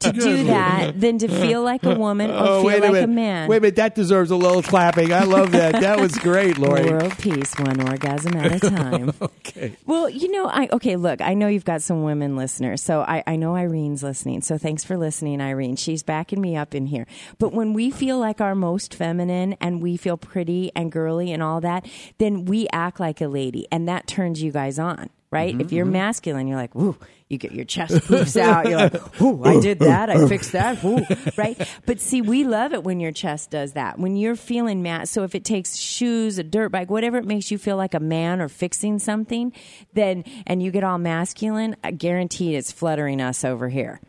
to 0.00 0.12
do 0.12 0.44
that 0.44 1.00
than 1.00 1.18
to 1.18 1.28
feel 1.28 1.62
like 1.62 1.84
a 1.84 1.94
woman 1.94 2.30
or 2.30 2.34
Oh, 2.38 2.46
feel 2.60 2.64
wait 2.66 2.84
a 2.84 2.92
like 2.92 3.02
a 3.04 3.06
man. 3.06 3.48
Wait 3.48 3.56
a 3.56 3.60
minute, 3.60 3.76
that 3.76 3.94
deserves 3.94 4.30
a 4.30 4.36
little 4.36 4.62
clapping. 4.62 5.12
I 5.12 5.24
love 5.24 5.52
that. 5.52 5.80
That 5.80 5.98
was 5.98 6.12
great, 6.18 6.58
Lori. 6.58 6.88
World 6.90 7.16
peace, 7.18 7.54
one 7.58 7.80
orgasm 7.88 8.36
at 8.36 8.52
a 8.52 8.60
time. 8.70 9.12
okay. 9.22 9.76
Well, 9.86 10.08
you 10.10 10.30
know, 10.30 10.46
I 10.46 10.68
okay. 10.72 10.96
Look, 10.96 11.20
I 11.20 11.34
know 11.34 11.48
you've 11.48 11.64
got 11.64 11.82
some 11.82 12.02
women 12.02 12.36
listeners, 12.36 12.82
so 12.82 13.00
I, 13.00 13.22
I 13.26 13.36
know 13.36 13.54
Irene's 13.56 14.02
listening. 14.02 14.42
So 14.42 14.58
thanks 14.58 14.84
for 14.84 14.96
listening, 14.96 15.40
Irene. 15.40 15.76
She's 15.76 16.02
backing 16.02 16.40
me 16.40 16.56
up 16.56 16.74
in 16.74 16.86
here. 16.86 17.06
But 17.38 17.52
when 17.52 17.72
we 17.72 17.90
feel 17.90 18.17
like 18.18 18.40
our 18.40 18.54
most 18.54 18.94
feminine 18.94 19.54
and 19.60 19.82
we 19.82 19.96
feel 19.96 20.16
pretty 20.16 20.70
and 20.74 20.92
girly 20.92 21.32
and 21.32 21.42
all 21.42 21.60
that, 21.60 21.88
then 22.18 22.44
we 22.44 22.68
act 22.72 23.00
like 23.00 23.20
a 23.20 23.28
lady, 23.28 23.66
and 23.70 23.88
that 23.88 24.06
turns 24.06 24.42
you 24.42 24.52
guys 24.52 24.78
on, 24.78 25.10
right? 25.30 25.52
Mm-hmm, 25.52 25.60
if 25.62 25.72
you're 25.72 25.86
masculine, 25.86 26.46
you're 26.46 26.56
like, 26.56 26.74
woo. 26.74 26.96
You 27.28 27.36
get 27.36 27.52
your 27.52 27.66
chest 27.66 27.94
poofs 28.06 28.40
out. 28.40 28.66
You're 28.68 28.78
like, 28.78 29.20
"Ooh, 29.22 29.44
I 29.44 29.60
did 29.60 29.80
that. 29.80 30.08
I 30.08 30.26
fixed 30.28 30.52
that." 30.52 30.82
Ooh, 30.82 31.04
right? 31.36 31.58
But 31.84 32.00
see, 32.00 32.22
we 32.22 32.44
love 32.44 32.72
it 32.72 32.84
when 32.84 33.00
your 33.00 33.12
chest 33.12 33.50
does 33.50 33.72
that. 33.74 33.98
When 33.98 34.16
you're 34.16 34.36
feeling 34.36 34.82
mad. 34.82 35.08
So 35.08 35.24
if 35.24 35.34
it 35.34 35.44
takes 35.44 35.76
shoes, 35.76 36.38
a 36.38 36.42
dirt 36.42 36.70
bike, 36.70 36.90
whatever 36.90 37.18
it 37.18 37.26
makes 37.26 37.50
you 37.50 37.58
feel 37.58 37.76
like 37.76 37.92
a 37.92 38.00
man 38.00 38.40
or 38.40 38.48
fixing 38.48 38.98
something, 38.98 39.52
then 39.92 40.24
and 40.46 40.62
you 40.62 40.70
get 40.70 40.84
all 40.84 40.96
masculine, 40.96 41.76
I 41.84 41.90
guarantee 41.90 42.56
it's 42.56 42.72
fluttering 42.72 43.20
us 43.20 43.44
over 43.44 43.68
here. 43.68 44.00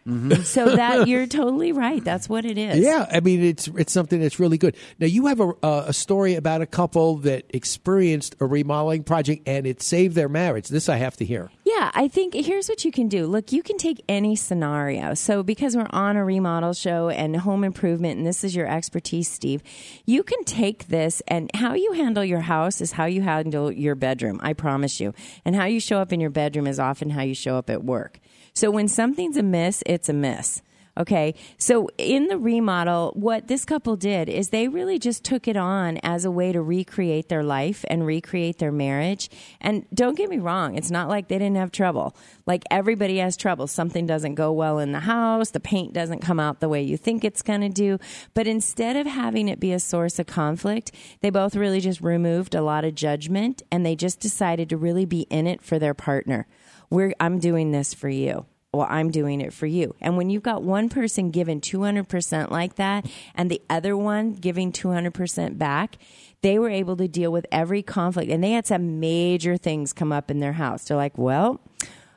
So 0.43 0.75
that 0.75 1.07
you're 1.07 1.27
totally 1.27 1.71
right. 1.73 2.03
That's 2.03 2.29
what 2.29 2.45
it 2.45 2.57
is. 2.57 2.79
Yeah, 2.79 3.05
I 3.11 3.19
mean 3.19 3.43
it's 3.43 3.67
it's 3.67 3.91
something 3.91 4.21
that's 4.21 4.39
really 4.39 4.57
good. 4.57 4.77
Now 4.97 5.07
you 5.07 5.25
have 5.27 5.41
a 5.41 5.53
uh, 5.61 5.85
a 5.87 5.93
story 5.93 6.35
about 6.35 6.61
a 6.61 6.65
couple 6.65 7.17
that 7.17 7.45
experienced 7.49 8.35
a 8.39 8.45
remodeling 8.45 9.03
project 9.03 9.43
and 9.45 9.67
it 9.67 9.81
saved 9.81 10.15
their 10.15 10.29
marriage. 10.29 10.69
This 10.69 10.87
I 10.87 10.95
have 10.95 11.17
to 11.17 11.25
hear. 11.25 11.51
Yeah, 11.65 11.91
I 11.93 12.07
think 12.07 12.33
here's 12.33 12.67
what 12.69 12.83
you 12.85 12.91
can 12.91 13.08
do. 13.09 13.27
Look, 13.27 13.51
you 13.51 13.61
can 13.61 13.77
take 13.77 14.03
any 14.07 14.35
scenario. 14.35 15.13
So, 15.13 15.43
because 15.43 15.75
we're 15.75 15.87
on 15.89 16.15
a 16.15 16.23
remodel 16.23 16.73
show 16.73 17.09
and 17.09 17.35
home 17.35 17.63
improvement, 17.63 18.17
and 18.17 18.25
this 18.25 18.43
is 18.43 18.55
your 18.55 18.67
expertise, 18.67 19.29
Steve, 19.29 19.61
you 20.05 20.23
can 20.23 20.43
take 20.45 20.87
this 20.87 21.21
and 21.27 21.51
how 21.53 21.73
you 21.73 21.93
handle 21.93 22.23
your 22.23 22.41
house 22.41 22.79
is 22.79 22.93
how 22.93 23.05
you 23.05 23.21
handle 23.21 23.71
your 23.71 23.95
bedroom. 23.95 24.39
I 24.41 24.53
promise 24.53 24.99
you. 24.99 25.13
And 25.43 25.55
how 25.55 25.65
you 25.65 25.79
show 25.79 25.99
up 25.99 26.13
in 26.13 26.19
your 26.19 26.29
bedroom 26.29 26.67
is 26.67 26.79
often 26.79 27.09
how 27.09 27.23
you 27.23 27.35
show 27.35 27.57
up 27.57 27.69
at 27.69 27.83
work. 27.83 28.19
So, 28.53 28.71
when 28.71 28.87
something's 28.87 29.37
amiss, 29.37 29.83
it's 29.85 30.09
a 30.09 30.13
miss. 30.13 30.61
Okay. 30.99 31.33
So 31.57 31.87
in 31.97 32.27
the 32.27 32.37
remodel, 32.37 33.13
what 33.15 33.47
this 33.47 33.63
couple 33.63 33.95
did 33.95 34.27
is 34.27 34.49
they 34.49 34.67
really 34.67 34.99
just 34.99 35.23
took 35.23 35.47
it 35.47 35.55
on 35.55 35.97
as 36.03 36.25
a 36.25 36.31
way 36.31 36.51
to 36.51 36.61
recreate 36.61 37.29
their 37.29 37.41
life 37.41 37.85
and 37.87 38.05
recreate 38.05 38.57
their 38.57 38.73
marriage. 38.73 39.29
And 39.61 39.85
don't 39.93 40.17
get 40.17 40.29
me 40.29 40.39
wrong, 40.39 40.75
it's 40.75 40.91
not 40.91 41.07
like 41.07 41.29
they 41.29 41.37
didn't 41.37 41.55
have 41.55 41.71
trouble. 41.71 42.17
Like 42.45 42.63
everybody 42.69 43.19
has 43.19 43.37
trouble. 43.37 43.65
Something 43.67 44.07
doesn't 44.07 44.35
go 44.35 44.51
well 44.51 44.77
in 44.77 44.91
the 44.91 44.99
house, 44.99 45.51
the 45.51 45.61
paint 45.61 45.93
doesn't 45.93 46.19
come 46.19 46.39
out 46.39 46.59
the 46.59 46.67
way 46.67 46.81
you 46.81 46.97
think 46.97 47.23
it's 47.23 47.41
going 47.41 47.61
to 47.61 47.69
do. 47.69 47.97
But 48.33 48.47
instead 48.47 48.97
of 48.97 49.07
having 49.07 49.47
it 49.47 49.61
be 49.61 49.71
a 49.71 49.79
source 49.79 50.19
of 50.19 50.27
conflict, 50.27 50.91
they 51.21 51.29
both 51.29 51.55
really 51.55 51.79
just 51.79 52.01
removed 52.01 52.53
a 52.53 52.61
lot 52.61 52.83
of 52.83 52.93
judgment 52.93 53.61
and 53.71 53.85
they 53.85 53.95
just 53.95 54.19
decided 54.19 54.67
to 54.69 54.75
really 54.77 55.05
be 55.05 55.21
in 55.29 55.47
it 55.47 55.61
for 55.61 55.79
their 55.79 55.93
partner. 55.93 56.45
We're, 56.89 57.13
I'm 57.21 57.39
doing 57.39 57.71
this 57.71 57.93
for 57.93 58.09
you 58.09 58.45
well, 58.71 58.87
I'm 58.89 59.09
doing 59.09 59.41
it 59.41 59.51
for 59.51 59.65
you. 59.65 59.95
And 59.99 60.15
when 60.15 60.29
you've 60.29 60.43
got 60.43 60.61
one 60.61 60.89
person 60.89 61.31
giving 61.31 61.59
200% 61.59 62.51
like 62.51 62.75
that 62.75 63.09
and 63.33 63.49
the 63.49 63.61
other 63.69 63.97
one 63.97 64.33
giving 64.33 64.71
200% 64.71 65.57
back, 65.57 65.97
they 66.41 66.59
were 66.59 66.69
able 66.69 66.95
to 66.97 67.07
deal 67.07 67.31
with 67.31 67.47
every 67.51 67.81
conflict. 67.81 68.31
And 68.31 68.43
they 68.43 68.51
had 68.51 68.67
some 68.67 68.99
major 68.99 69.57
things 69.57 69.91
come 69.91 70.11
up 70.11 70.29
in 70.29 70.39
their 70.39 70.53
house. 70.53 70.83
They're 70.85 70.97
like, 70.97 71.17
well, 71.17 71.59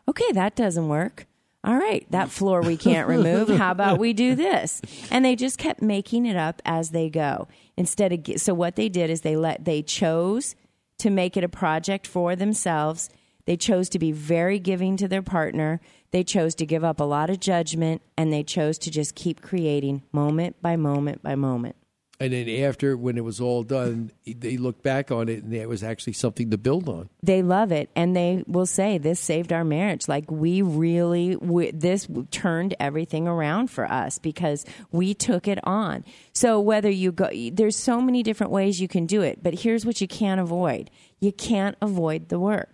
okay, 0.06 0.30
that 0.32 0.54
doesn't 0.54 0.88
work. 0.88 1.26
all 1.64 1.76
right, 1.76 2.06
that 2.10 2.28
floor 2.28 2.60
we 2.60 2.76
can't 2.76 3.08
remove. 3.08 3.48
How 3.48 3.70
about 3.70 3.98
we 3.98 4.12
do 4.12 4.34
this? 4.34 4.82
And 5.10 5.24
they 5.24 5.36
just 5.36 5.58
kept 5.58 5.80
making 5.80 6.26
it 6.26 6.36
up 6.36 6.60
as 6.64 6.90
they 6.90 7.08
go. 7.08 7.48
Instead 7.76 8.12
of 8.12 8.40
so 8.40 8.52
what 8.52 8.76
they 8.76 8.88
did 8.88 9.10
is 9.10 9.20
they 9.20 9.36
let 9.36 9.64
they 9.64 9.80
chose 9.80 10.54
to 10.98 11.08
make 11.08 11.36
it 11.36 11.44
a 11.44 11.48
project 11.48 12.06
for 12.06 12.36
themselves. 12.36 13.08
They 13.44 13.56
chose 13.56 13.88
to 13.90 13.98
be 13.98 14.12
very 14.12 14.58
giving 14.58 14.96
to 14.98 15.08
their 15.08 15.22
partner. 15.22 15.80
They 16.12 16.22
chose 16.22 16.54
to 16.56 16.66
give 16.66 16.84
up 16.84 17.00
a 17.00 17.04
lot 17.04 17.28
of 17.30 17.40
judgment 17.40 18.02
and 18.16 18.32
they 18.32 18.44
chose 18.44 18.78
to 18.78 18.90
just 18.90 19.14
keep 19.14 19.42
creating 19.42 20.02
moment 20.12 20.62
by 20.62 20.76
moment 20.76 21.22
by 21.22 21.34
moment. 21.34 21.76
And 22.20 22.32
then 22.32 22.48
after, 22.48 22.96
when 22.96 23.18
it 23.18 23.24
was 23.24 23.40
all 23.40 23.64
done, 23.64 24.12
they 24.24 24.56
looked 24.56 24.84
back 24.84 25.10
on 25.10 25.28
it 25.28 25.42
and 25.42 25.52
it 25.52 25.68
was 25.68 25.82
actually 25.82 26.12
something 26.12 26.50
to 26.50 26.58
build 26.58 26.88
on. 26.88 27.08
They 27.20 27.42
love 27.42 27.72
it, 27.72 27.90
and 27.96 28.14
they 28.14 28.44
will 28.46 28.66
say, 28.66 28.96
"This 28.98 29.18
saved 29.18 29.52
our 29.52 29.64
marriage." 29.64 30.06
Like 30.06 30.30
we 30.30 30.62
really, 30.62 31.34
we, 31.34 31.72
this 31.72 32.06
turned 32.30 32.76
everything 32.78 33.26
around 33.26 33.72
for 33.72 33.90
us 33.90 34.20
because 34.20 34.64
we 34.92 35.14
took 35.14 35.48
it 35.48 35.58
on. 35.66 36.04
So 36.32 36.60
whether 36.60 36.90
you 36.90 37.10
go, 37.10 37.28
there's 37.52 37.74
so 37.74 38.00
many 38.00 38.22
different 38.22 38.52
ways 38.52 38.80
you 38.80 38.86
can 38.86 39.06
do 39.06 39.22
it, 39.22 39.42
but 39.42 39.54
here's 39.54 39.84
what 39.84 40.00
you 40.00 40.06
can't 40.06 40.40
avoid: 40.40 40.92
you 41.18 41.32
can't 41.32 41.76
avoid 41.82 42.28
the 42.28 42.38
work. 42.38 42.71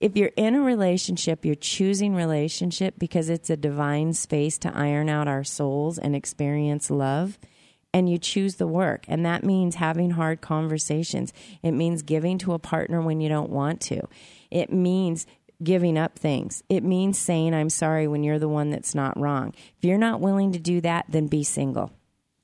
If 0.00 0.16
you're 0.16 0.30
in 0.36 0.54
a 0.54 0.60
relationship, 0.60 1.44
you're 1.44 1.56
choosing 1.56 2.14
relationship 2.14 2.94
because 2.98 3.28
it's 3.28 3.50
a 3.50 3.56
divine 3.56 4.12
space 4.12 4.56
to 4.58 4.76
iron 4.76 5.08
out 5.08 5.26
our 5.26 5.44
souls 5.44 5.98
and 5.98 6.14
experience 6.14 6.90
love 6.90 7.38
and 7.92 8.08
you 8.08 8.18
choose 8.18 8.56
the 8.56 8.66
work. 8.66 9.04
And 9.08 9.24
that 9.24 9.44
means 9.44 9.76
having 9.76 10.10
hard 10.10 10.40
conversations. 10.40 11.32
It 11.62 11.72
means 11.72 12.02
giving 12.02 12.38
to 12.38 12.52
a 12.52 12.58
partner 12.58 13.00
when 13.00 13.20
you 13.20 13.28
don't 13.28 13.50
want 13.50 13.80
to. 13.82 14.02
It 14.50 14.72
means 14.72 15.26
giving 15.62 15.98
up 15.98 16.18
things. 16.18 16.62
It 16.68 16.84
means 16.84 17.18
saying, 17.18 17.54
I'm 17.54 17.70
sorry 17.70 18.06
when 18.06 18.22
you're 18.22 18.38
the 18.38 18.48
one 18.48 18.70
that's 18.70 18.94
not 18.94 19.18
wrong. 19.18 19.54
If 19.78 19.84
you're 19.84 19.98
not 19.98 20.20
willing 20.20 20.52
to 20.52 20.58
do 20.58 20.80
that, 20.82 21.06
then 21.08 21.26
be 21.26 21.42
single. 21.42 21.90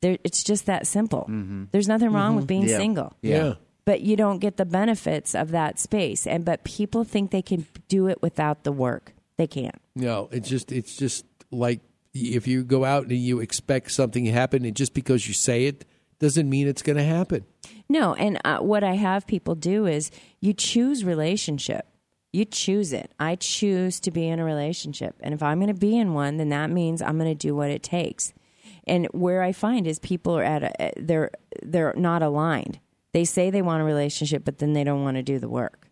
There, 0.00 0.18
it's 0.24 0.42
just 0.42 0.66
that 0.66 0.86
simple. 0.86 1.22
Mm-hmm. 1.22 1.64
There's 1.70 1.88
nothing 1.88 2.12
wrong 2.12 2.34
with 2.34 2.44
mm-hmm. 2.44 2.48
being 2.48 2.68
Yeah. 2.68 2.76
single. 2.76 3.12
Yeah. 3.22 3.54
But 3.84 4.00
you 4.00 4.16
don't 4.16 4.38
get 4.38 4.56
the 4.56 4.64
benefits 4.64 5.34
of 5.34 5.50
that 5.50 5.78
space. 5.78 6.26
And 6.26 6.44
but 6.44 6.64
people 6.64 7.04
think 7.04 7.30
they 7.30 7.42
can 7.42 7.66
do 7.88 8.08
it 8.08 8.22
without 8.22 8.64
the 8.64 8.72
work. 8.72 9.12
They 9.36 9.46
can't. 9.46 9.80
No, 9.94 10.28
it's 10.32 10.48
just 10.48 10.72
it's 10.72 10.96
just 10.96 11.24
like 11.50 11.80
if 12.14 12.46
you 12.46 12.64
go 12.64 12.84
out 12.84 13.04
and 13.04 13.18
you 13.18 13.40
expect 13.40 13.90
something 13.90 14.24
to 14.24 14.32
happen, 14.32 14.64
and 14.64 14.76
just 14.76 14.94
because 14.94 15.26
you 15.26 15.34
say 15.34 15.66
it 15.66 15.84
doesn't 16.18 16.48
mean 16.48 16.68
it's 16.68 16.82
going 16.82 16.96
to 16.96 17.04
happen. 17.04 17.44
No, 17.88 18.14
and 18.14 18.40
uh, 18.44 18.58
what 18.58 18.84
I 18.84 18.94
have 18.94 19.26
people 19.26 19.54
do 19.54 19.86
is 19.86 20.10
you 20.40 20.54
choose 20.54 21.04
relationship. 21.04 21.86
You 22.32 22.44
choose 22.44 22.92
it. 22.92 23.12
I 23.20 23.36
choose 23.36 24.00
to 24.00 24.10
be 24.10 24.26
in 24.28 24.40
a 24.40 24.44
relationship. 24.44 25.16
And 25.20 25.34
if 25.34 25.42
I'm 25.42 25.58
going 25.58 25.72
to 25.72 25.78
be 25.78 25.96
in 25.96 26.14
one, 26.14 26.36
then 26.36 26.48
that 26.48 26.70
means 26.70 27.02
I'm 27.02 27.18
going 27.18 27.30
to 27.30 27.34
do 27.34 27.54
what 27.54 27.70
it 27.70 27.82
takes. 27.82 28.32
And 28.86 29.06
where 29.12 29.42
I 29.42 29.52
find 29.52 29.86
is 29.86 29.98
people 29.98 30.36
are 30.36 30.42
at 30.42 30.62
a, 30.62 30.92
they're 30.96 31.30
they're 31.62 31.94
not 31.96 32.22
aligned. 32.22 32.80
They 33.14 33.24
say 33.24 33.50
they 33.50 33.62
want 33.62 33.80
a 33.80 33.84
relationship, 33.84 34.44
but 34.44 34.58
then 34.58 34.72
they 34.72 34.82
don't 34.82 35.04
want 35.04 35.16
to 35.16 35.22
do 35.22 35.38
the 35.38 35.48
work. 35.48 35.88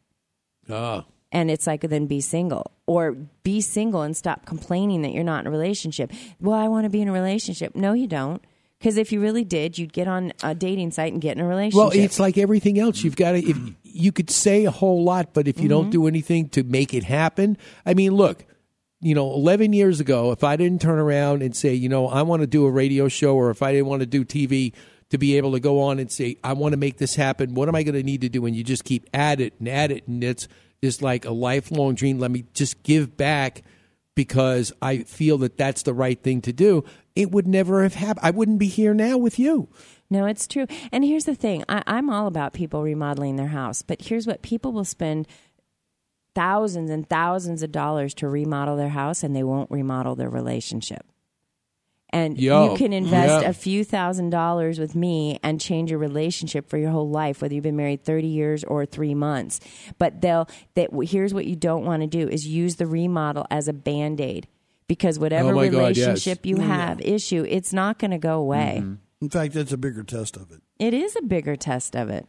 Ah. 0.68 1.04
And 1.30 1.52
it's 1.52 1.68
like 1.68 1.82
then 1.82 2.06
be 2.06 2.20
single 2.20 2.72
or 2.86 3.12
be 3.12 3.60
single 3.60 4.02
and 4.02 4.16
stop 4.16 4.44
complaining 4.44 5.02
that 5.02 5.12
you're 5.12 5.22
not 5.22 5.42
in 5.42 5.46
a 5.46 5.50
relationship. 5.50 6.10
Well, 6.40 6.58
I 6.58 6.66
want 6.66 6.84
to 6.84 6.90
be 6.90 7.00
in 7.00 7.08
a 7.08 7.12
relationship. 7.12 7.76
No, 7.76 7.92
you 7.92 8.08
don't. 8.08 8.44
Because 8.78 8.96
if 8.96 9.12
you 9.12 9.20
really 9.20 9.44
did, 9.44 9.78
you'd 9.78 9.92
get 9.92 10.08
on 10.08 10.32
a 10.42 10.52
dating 10.52 10.90
site 10.90 11.12
and 11.12 11.22
get 11.22 11.36
in 11.36 11.44
a 11.44 11.46
relationship. 11.46 11.78
Well, 11.78 11.90
it's 11.94 12.18
like 12.18 12.36
everything 12.36 12.80
else. 12.80 13.04
You've 13.04 13.14
got 13.14 13.32
to. 13.32 13.38
If 13.38 13.56
you 13.84 14.10
could 14.10 14.28
say 14.28 14.64
a 14.64 14.72
whole 14.72 15.04
lot, 15.04 15.32
but 15.32 15.46
if 15.46 15.60
you 15.60 15.68
don't 15.68 15.90
do 15.90 16.08
anything 16.08 16.48
to 16.50 16.64
make 16.64 16.92
it 16.92 17.04
happen, 17.04 17.56
I 17.86 17.94
mean, 17.94 18.14
look. 18.14 18.44
You 19.04 19.16
know, 19.16 19.32
11 19.32 19.72
years 19.72 19.98
ago, 19.98 20.30
if 20.30 20.44
I 20.44 20.54
didn't 20.54 20.80
turn 20.80 21.00
around 21.00 21.42
and 21.42 21.56
say, 21.56 21.74
you 21.74 21.88
know, 21.88 22.06
I 22.06 22.22
want 22.22 22.42
to 22.42 22.46
do 22.46 22.66
a 22.66 22.70
radio 22.70 23.08
show, 23.08 23.34
or 23.34 23.50
if 23.50 23.60
I 23.60 23.72
didn't 23.72 23.86
want 23.86 23.98
to 24.00 24.06
do 24.06 24.24
TV, 24.24 24.72
to 25.12 25.18
be 25.18 25.36
able 25.36 25.52
to 25.52 25.60
go 25.60 25.82
on 25.82 25.98
and 25.98 26.10
say, 26.10 26.38
I 26.42 26.54
want 26.54 26.72
to 26.72 26.78
make 26.78 26.96
this 26.96 27.14
happen, 27.14 27.52
what 27.52 27.68
am 27.68 27.74
I 27.74 27.82
going 27.82 27.94
to 27.94 28.02
need 28.02 28.22
to 28.22 28.30
do? 28.30 28.46
And 28.46 28.56
you 28.56 28.64
just 28.64 28.82
keep 28.82 29.10
at 29.12 29.40
it 29.40 29.52
and 29.58 29.68
at 29.68 29.90
it, 29.90 30.08
and 30.08 30.24
it's 30.24 30.48
just 30.82 31.02
like 31.02 31.26
a 31.26 31.30
lifelong 31.30 31.94
dream. 31.94 32.18
Let 32.18 32.30
me 32.30 32.46
just 32.54 32.82
give 32.82 33.14
back 33.14 33.60
because 34.14 34.72
I 34.80 35.00
feel 35.00 35.36
that 35.38 35.58
that's 35.58 35.82
the 35.82 35.92
right 35.92 36.20
thing 36.20 36.40
to 36.42 36.52
do. 36.54 36.84
It 37.14 37.30
would 37.30 37.46
never 37.46 37.82
have 37.82 37.94
happened. 37.94 38.24
I 38.26 38.30
wouldn't 38.30 38.58
be 38.58 38.68
here 38.68 38.94
now 38.94 39.18
with 39.18 39.38
you. 39.38 39.68
No, 40.08 40.24
it's 40.24 40.48
true. 40.48 40.66
And 40.90 41.04
here's 41.04 41.26
the 41.26 41.34
thing 41.34 41.62
I, 41.68 41.82
I'm 41.86 42.08
all 42.08 42.26
about 42.26 42.54
people 42.54 42.82
remodeling 42.82 43.36
their 43.36 43.48
house, 43.48 43.82
but 43.82 44.00
here's 44.00 44.26
what 44.26 44.40
people 44.40 44.72
will 44.72 44.82
spend 44.82 45.28
thousands 46.34 46.88
and 46.88 47.06
thousands 47.06 47.62
of 47.62 47.70
dollars 47.70 48.14
to 48.14 48.28
remodel 48.28 48.78
their 48.78 48.88
house 48.88 49.22
and 49.22 49.36
they 49.36 49.42
won't 49.42 49.70
remodel 49.70 50.16
their 50.16 50.30
relationship. 50.30 51.04
And 52.14 52.38
Yo, 52.38 52.72
you 52.72 52.76
can 52.76 52.92
invest 52.92 53.42
yeah. 53.42 53.48
a 53.48 53.52
few 53.54 53.84
thousand 53.84 54.30
dollars 54.30 54.78
with 54.78 54.94
me 54.94 55.38
and 55.42 55.58
change 55.60 55.90
your 55.90 55.98
relationship 55.98 56.68
for 56.68 56.76
your 56.76 56.90
whole 56.90 57.08
life, 57.08 57.40
whether 57.40 57.54
you've 57.54 57.62
been 57.64 57.76
married 57.76 58.04
30 58.04 58.26
years 58.26 58.64
or 58.64 58.84
three 58.84 59.14
months. 59.14 59.60
But 59.98 60.20
they'll, 60.20 60.46
that 60.74 60.90
here's 61.04 61.32
what 61.32 61.46
you 61.46 61.56
don't 61.56 61.84
want 61.86 62.02
to 62.02 62.06
do 62.06 62.28
is 62.28 62.46
use 62.46 62.76
the 62.76 62.86
remodel 62.86 63.46
as 63.50 63.66
a 63.66 63.72
band 63.72 64.20
aid 64.20 64.46
because 64.88 65.18
whatever 65.18 65.50
Oh 65.50 65.54
my 65.54 65.68
God, 65.68 65.96
yes. 65.96 66.06
relationship 66.06 66.44
you 66.44 66.56
Oh, 66.58 66.60
yeah. 66.60 66.66
have 66.66 67.00
issue, 67.00 67.46
it's 67.48 67.72
not 67.72 67.98
going 67.98 68.10
to 68.10 68.18
go 68.18 68.38
away. 68.38 68.82
In 69.22 69.30
fact, 69.30 69.54
that's 69.54 69.72
a 69.72 69.78
bigger 69.78 70.02
test 70.02 70.36
of 70.36 70.50
it. 70.50 70.60
It 70.78 70.92
is 70.92 71.16
a 71.16 71.22
bigger 71.22 71.56
test 71.56 71.96
of 71.96 72.10
it. 72.10 72.26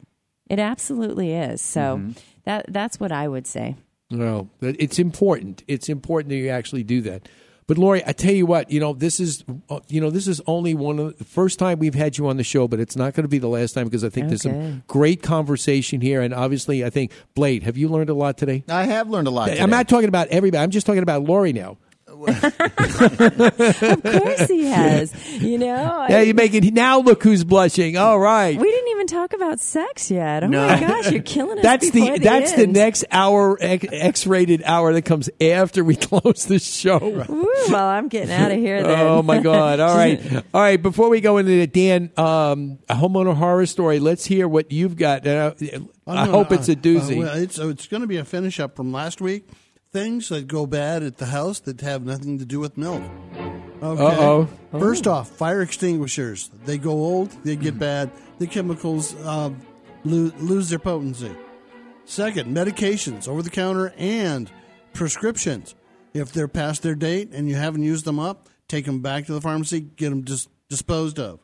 It 0.50 0.60
absolutely 0.60 1.34
is. 1.34 1.62
So 1.62 1.98
Mm-hmm. 1.98 2.12
that 2.46 2.66
that's 2.70 3.00
what 3.02 3.12
I 3.12 3.28
would 3.28 3.48
say. 3.48 3.76
No, 4.10 4.50
that- 4.60 4.76
it's 4.82 4.98
important. 5.00 5.64
It's 5.68 5.90
important 5.90 6.30
that 6.30 6.38
you 6.38 6.50
actually 6.50 6.84
do 6.84 7.02
that. 7.02 7.28
But 7.68 7.78
Lori, 7.78 8.04
I 8.06 8.12
tell 8.12 8.34
you 8.34 8.46
what, 8.46 8.70
you 8.72 8.80
know 8.80 8.94
this 8.94 9.20
is, 9.20 9.44
uh, 9.70 9.80
you 9.88 10.02
know 10.02 10.10
this 10.10 10.28
is 10.28 10.42
only 10.48 10.74
one 10.74 11.00
of 11.00 11.18
the 11.18 11.24
first 11.24 11.60
time 11.60 11.80
we've 11.80 11.96
had 11.96 12.18
you 12.18 12.28
on 12.28 12.38
the 12.38 12.44
show, 12.44 12.68
but 12.68 12.80
it's 12.80 12.96
not 12.96 13.14
going 13.14 13.24
to 13.24 13.30
be 13.30 13.38
the 13.40 13.48
last 13.48 13.74
time 13.74 13.86
because 13.86 14.04
I 14.04 14.10
think 14.10 14.28
there's 14.30 14.42
some 14.44 14.84
great 14.88 15.22
conversation 15.24 16.02
here, 16.02 16.22
and 16.22 16.34
obviously, 16.34 16.84
I 16.84 16.90
think 16.90 17.12
Blade, 17.36 17.64
have 17.64 17.78
you 17.78 17.88
learned 17.90 18.10
a 18.10 18.14
lot 18.14 18.38
today? 18.38 18.64
I 18.68 18.84
have 18.84 19.10
learned 19.10 19.28
a 19.28 19.32
lot. 19.32 19.50
I'm 19.50 19.70
not 19.70 19.88
talking 19.88 20.10
about 20.10 20.28
everybody. 20.30 20.62
I'm 20.62 20.72
just 20.72 20.86
talking 20.86 21.04
about 21.04 21.24
Lori 21.24 21.54
now. 21.54 21.78
Of 23.84 24.04
course 24.04 24.48
he 24.48 24.66
has. 24.66 25.14
You 25.42 25.58
know. 25.58 26.06
Yeah, 26.10 26.22
you 26.22 26.34
make 26.34 26.54
it 26.54 26.74
now. 26.74 27.00
Look 27.00 27.24
who's 27.24 27.44
blushing. 27.44 27.98
All 27.98 28.20
right. 28.20 28.58
we 28.58 28.70
didn't 28.72 28.90
even 28.90 29.08
talk 29.08 29.34
about 29.34 29.60
sex 29.60 30.10
yet. 30.12 30.44
Oh 30.44 30.48
No. 30.48 30.68
my 30.68 30.80
gosh, 30.80 31.12
you're 31.12 31.22
killing 31.22 31.58
us. 31.60 31.64
That's 31.64 31.92
the 31.92 32.02
before 32.02 32.20
that's 32.20 32.54
the 32.54 32.68
next 32.68 33.06
hour 33.12 33.58
X 33.62 34.26
rated 34.28 34.64
hour 34.64 34.94
that 34.94 35.04
comes 35.04 35.30
after 35.42 35.84
we 35.84 35.96
close 35.98 36.46
the 36.46 36.60
show. 36.60 36.98
Woo, 37.00 37.48
well, 37.70 37.88
I'm 37.88 38.08
getting 38.08 38.32
out 38.32 38.52
of 38.52 38.58
here. 38.58 38.82
Then. 38.84 39.00
Oh 39.00 39.22
my 39.22 39.40
God! 39.40 39.80
All 39.80 39.96
right, 39.96 40.22
all 40.54 40.62
right. 40.62 40.82
Before 40.82 41.10
we 41.10 41.22
go 41.22 41.38
into 41.38 41.52
it, 41.52 41.74
Dan, 41.74 42.12
um, 42.18 42.80
a 42.90 42.96
homeowner 42.96 43.36
horror 43.36 43.66
story. 43.66 44.00
Let's 44.00 44.26
hear 44.26 44.48
what 44.48 44.72
you've 44.72 44.96
got. 44.96 45.26
Uh, 45.28 45.54
I 46.08 46.24
I'm 46.24 46.30
hope 46.30 46.50
gonna- 46.50 46.60
it's 46.62 46.70
a 46.70 46.74
uh, 46.74 46.76
doozy. 46.76 47.16
uh, 47.18 47.20
well, 47.20 47.38
it's 47.38 47.58
it's 47.60 47.88
going 47.88 48.02
to 48.02 48.08
be 48.08 48.18
a 48.18 48.26
finish 48.26 48.60
up 48.60 48.76
from 48.76 48.92
last 48.92 49.22
week. 49.22 49.48
Things 49.94 50.30
that 50.30 50.48
go 50.48 50.66
bad 50.66 51.04
at 51.04 51.18
the 51.18 51.28
house 51.28 51.60
that 51.62 51.80
have 51.82 52.04
nothing 52.04 52.40
to 52.40 52.46
do 52.46 52.60
with 52.60 52.78
milk. 52.78 53.04
Okay. 53.82 54.04
Uh-oh. 54.04 54.50
First 54.72 55.06
off, 55.06 55.30
fire 55.30 55.62
extinguishers. 55.62 56.50
They 56.66 56.80
go 56.80 56.90
old. 56.90 57.30
They 57.44 57.56
get 57.56 57.78
bad. 57.78 58.10
The 58.40 58.48
chemicals 58.48 59.14
uh, 59.18 59.52
lo- 60.04 60.32
lose 60.40 60.70
their 60.70 60.80
potency. 60.80 61.36
Second, 62.06 62.56
medications, 62.56 63.28
over 63.28 63.44
the 63.44 63.52
counter 63.52 63.94
and 63.96 64.50
prescriptions. 64.94 65.76
If 66.16 66.32
they're 66.32 66.48
past 66.48 66.82
their 66.82 66.96
date 66.96 67.30
and 67.32 67.48
you 67.48 67.56
haven't 67.56 67.84
used 67.84 68.06
them 68.06 68.20
up, 68.20 68.50
take 68.68 68.86
them 68.86 69.02
back 69.02 69.28
to 69.28 69.34
the 69.34 69.42
pharmacy, 69.42 69.80
get 69.80 70.10
them 70.10 70.22
dis- 70.22 70.48
disposed 70.70 71.20
of. 71.20 71.40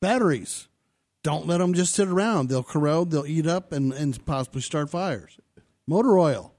Batteries. 0.00 0.68
Don't 1.22 1.46
let 1.46 1.58
them 1.58 1.74
just 1.74 1.94
sit 1.94 2.08
around. 2.08 2.48
They'll 2.48 2.62
corrode, 2.62 3.10
they'll 3.10 3.26
eat 3.26 3.46
up, 3.46 3.70
and, 3.70 3.92
and 3.92 4.24
possibly 4.24 4.62
start 4.62 4.88
fires. 4.88 5.36
Motor 5.86 6.18
oil. 6.18 6.51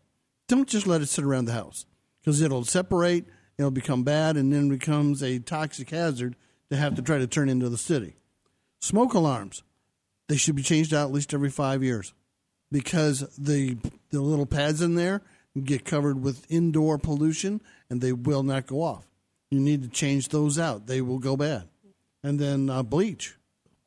Don't 0.48 0.68
just 0.68 0.88
let 0.88 1.02
it 1.02 1.08
sit 1.08 1.24
around 1.24 1.46
the 1.46 1.54
house 1.54 1.86
because 2.22 2.42
it'll 2.42 2.66
separate, 2.66 3.26
it'll 3.58 3.72
become 3.72 4.04
bad, 4.04 4.38
and 4.38 4.52
then 4.52 4.70
becomes 4.70 5.24
a 5.24 5.40
toxic 5.40 5.90
hazard 5.90 6.36
to 6.70 6.76
have 6.78 6.96
to 6.96 7.02
try 7.02 7.18
to 7.18 7.28
turn 7.28 7.50
into 7.50 7.70
the 7.70 7.78
city. 7.78 8.16
Smoke 8.82 9.14
alarms. 9.14 9.64
They 10.28 10.38
should 10.38 10.56
be 10.56 10.64
changed 10.64 10.94
out 10.94 11.08
at 11.08 11.14
least 11.14 11.34
every 11.34 11.50
five 11.50 11.84
years 11.84 12.14
because 12.72 13.20
the 13.38 13.78
the 14.10 14.22
little 14.22 14.46
pads 14.46 14.82
in 14.82 14.96
there 14.96 15.22
get 15.62 15.86
covered 15.86 16.22
with 16.22 16.50
indoor 16.50 16.98
pollution 16.98 17.62
and 17.90 18.02
they 18.02 18.14
will 18.14 18.44
not 18.44 18.66
go 18.66 18.82
off. 18.82 19.06
You 19.52 19.60
need 19.60 19.84
to 19.84 19.90
change 19.90 20.30
those 20.30 20.58
out; 20.58 20.88
they 20.88 21.02
will 21.02 21.20
go 21.20 21.38
bad. 21.38 21.68
And 22.24 22.40
then 22.40 22.70
uh, 22.70 22.84
bleach, 22.84 23.38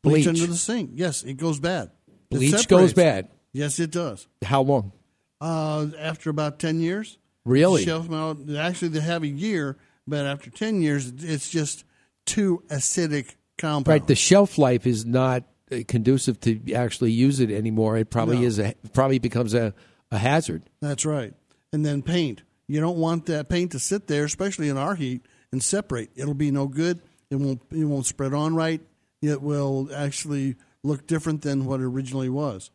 bleach, 0.02 0.24
Bleach. 0.24 0.28
under 0.28 0.46
the 0.46 0.56
sink. 0.56 0.90
Yes, 0.94 1.22
it 1.24 1.34
goes 1.34 1.58
bad. 1.58 1.90
Bleach 2.30 2.68
goes 2.68 2.92
bad. 2.92 3.28
Yes, 3.52 3.80
it 3.80 3.90
does. 3.90 4.28
How 4.44 4.62
long? 4.62 4.92
Uh, 5.40 5.86
after 5.98 6.30
about 6.30 6.58
ten 6.58 6.80
years. 6.80 7.18
Really? 7.44 7.84
Shelf 7.84 8.10
out. 8.12 8.38
Actually, 8.56 8.88
they 8.88 9.00
have 9.00 9.22
a 9.22 9.28
year, 9.28 9.76
but 10.06 10.26
after 10.26 10.50
ten 10.50 10.80
years, 10.82 11.12
it's 11.18 11.48
just 11.48 11.84
too 12.24 12.62
acidic 12.68 13.36
compound. 13.58 13.88
Right. 13.88 14.06
The 14.06 14.14
shelf 14.14 14.58
life 14.58 14.86
is 14.86 15.04
not 15.04 15.44
uh, 15.70 15.78
conducive 15.86 16.40
to 16.40 16.72
actually 16.72 17.12
use 17.12 17.38
it 17.40 17.50
anymore. 17.50 17.96
It 17.98 18.10
probably 18.10 18.38
No. 18.38 18.46
is. 18.46 18.58
A, 18.58 18.74
probably 18.92 19.18
becomes 19.18 19.54
a, 19.54 19.74
a 20.10 20.18
hazard. 20.18 20.62
That's 20.80 21.04
right. 21.04 21.34
And 21.72 21.84
then 21.84 22.02
paint. 22.02 22.42
You 22.66 22.80
don't 22.80 22.98
want 22.98 23.26
that 23.26 23.48
paint 23.48 23.72
to 23.72 23.78
sit 23.78 24.06
there, 24.08 24.24
especially 24.24 24.68
in 24.68 24.76
our 24.76 24.94
heat, 24.96 25.24
and 25.52 25.62
separate. 25.62 26.10
It'll 26.16 26.34
be 26.34 26.50
no 26.50 26.66
good. 26.66 27.00
It 27.30 27.36
won't. 27.36 27.60
It 27.70 27.84
won't 27.84 28.06
spread 28.06 28.32
on 28.34 28.54
right. 28.54 28.80
It 29.22 29.40
will 29.42 29.88
actually 29.94 30.56
look 30.82 31.06
different 31.06 31.42
than 31.42 31.64
what 31.64 31.80
it 31.80 31.84
originally 31.84 32.28
was. 32.28 32.70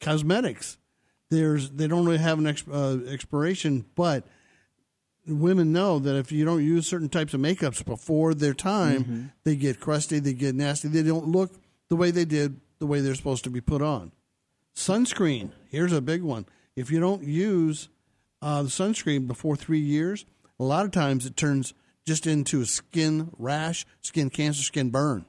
Cosmetics, 0.00 0.78
there's 1.30 1.70
they 1.70 1.86
don't 1.88 2.04
really 2.06 2.18
have 2.18 2.38
an 2.38 2.44
exp, 2.44 2.64
uh, 2.72 3.04
expiration, 3.10 3.84
but 3.94 4.24
women 5.26 5.72
know 5.72 5.98
that 5.98 6.16
if 6.16 6.30
you 6.30 6.44
don't 6.44 6.64
use 6.64 6.86
certain 6.86 7.08
types 7.08 7.34
of 7.34 7.40
makeups 7.40 7.84
before 7.84 8.32
their 8.34 8.54
time, 8.54 9.04
Mhm. 9.04 9.32
they 9.44 9.56
get 9.56 9.80
crusty, 9.80 10.18
they 10.20 10.32
get 10.34 10.54
nasty, 10.54 10.88
they 10.88 11.02
don't 11.02 11.28
look 11.28 11.52
the 11.88 11.96
way 11.96 12.10
they 12.10 12.24
did 12.24 12.60
the 12.78 12.86
way 12.86 13.00
they're 13.00 13.14
supposed 13.14 13.42
to 13.44 13.50
be 13.50 13.60
put 13.60 13.82
on. 13.82 14.12
Sunscreen, 14.74 15.50
here's 15.68 15.92
a 15.92 16.00
big 16.00 16.22
one. 16.22 16.46
If 16.76 16.90
you 16.90 17.00
don't 17.00 17.22
use 17.24 17.88
uh, 18.42 18.62
the 18.62 18.68
sunscreen 18.68 19.26
before 19.26 19.56
three 19.56 19.80
years, 19.80 20.26
a 20.60 20.64
lot 20.64 20.84
of 20.84 20.90
times 20.92 21.24
it 21.26 21.36
turns 21.36 21.72
just 22.04 22.26
into 22.26 22.60
a 22.60 22.66
skin 22.66 23.30
rash, 23.38 23.86
skin 24.02 24.28
cancer, 24.30 24.62
skin 24.62 24.90
burn. 24.90 25.24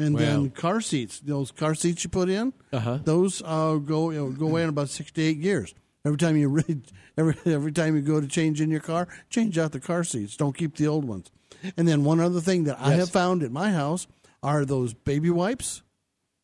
And 0.00 0.14
Wow. 0.14 0.20
then 0.20 0.50
car 0.50 0.80
seats, 0.80 1.20
those 1.20 1.50
car 1.50 1.74
seats 1.74 2.04
you 2.04 2.10
put 2.10 2.28
in, 2.28 2.52
Uh-huh. 2.72 2.98
those 3.04 3.42
uh, 3.44 3.76
go 3.76 4.10
you 4.10 4.18
know, 4.18 4.30
go 4.30 4.46
away 4.48 4.62
in 4.62 4.68
about 4.68 4.88
six 4.88 5.10
to 5.12 5.22
eight 5.22 5.38
years. 5.38 5.74
Every 6.04 6.16
time 6.18 6.36
you 6.36 6.48
re- 6.58 6.82
every 7.18 7.34
every 7.44 7.72
time 7.72 7.94
you 7.96 8.02
go 8.02 8.20
to 8.20 8.26
change 8.26 8.60
in 8.60 8.70
your 8.70 8.80
car, 8.80 9.08
change 9.28 9.58
out 9.58 9.72
the 9.72 9.80
car 9.80 10.04
seats. 10.04 10.36
Don't 10.36 10.56
keep 10.56 10.76
the 10.76 10.86
old 10.88 11.04
ones. 11.04 11.30
And 11.76 11.86
then 11.86 12.04
one 12.04 12.20
other 12.20 12.40
thing 12.40 12.64
that 12.64 12.78
I 12.80 12.94
have 12.94 13.10
found 13.10 13.42
at 13.42 13.50
my 13.52 13.70
house 13.72 14.06
are 14.42 14.64
those 14.64 14.94
baby 14.94 15.28
wipes. 15.30 15.82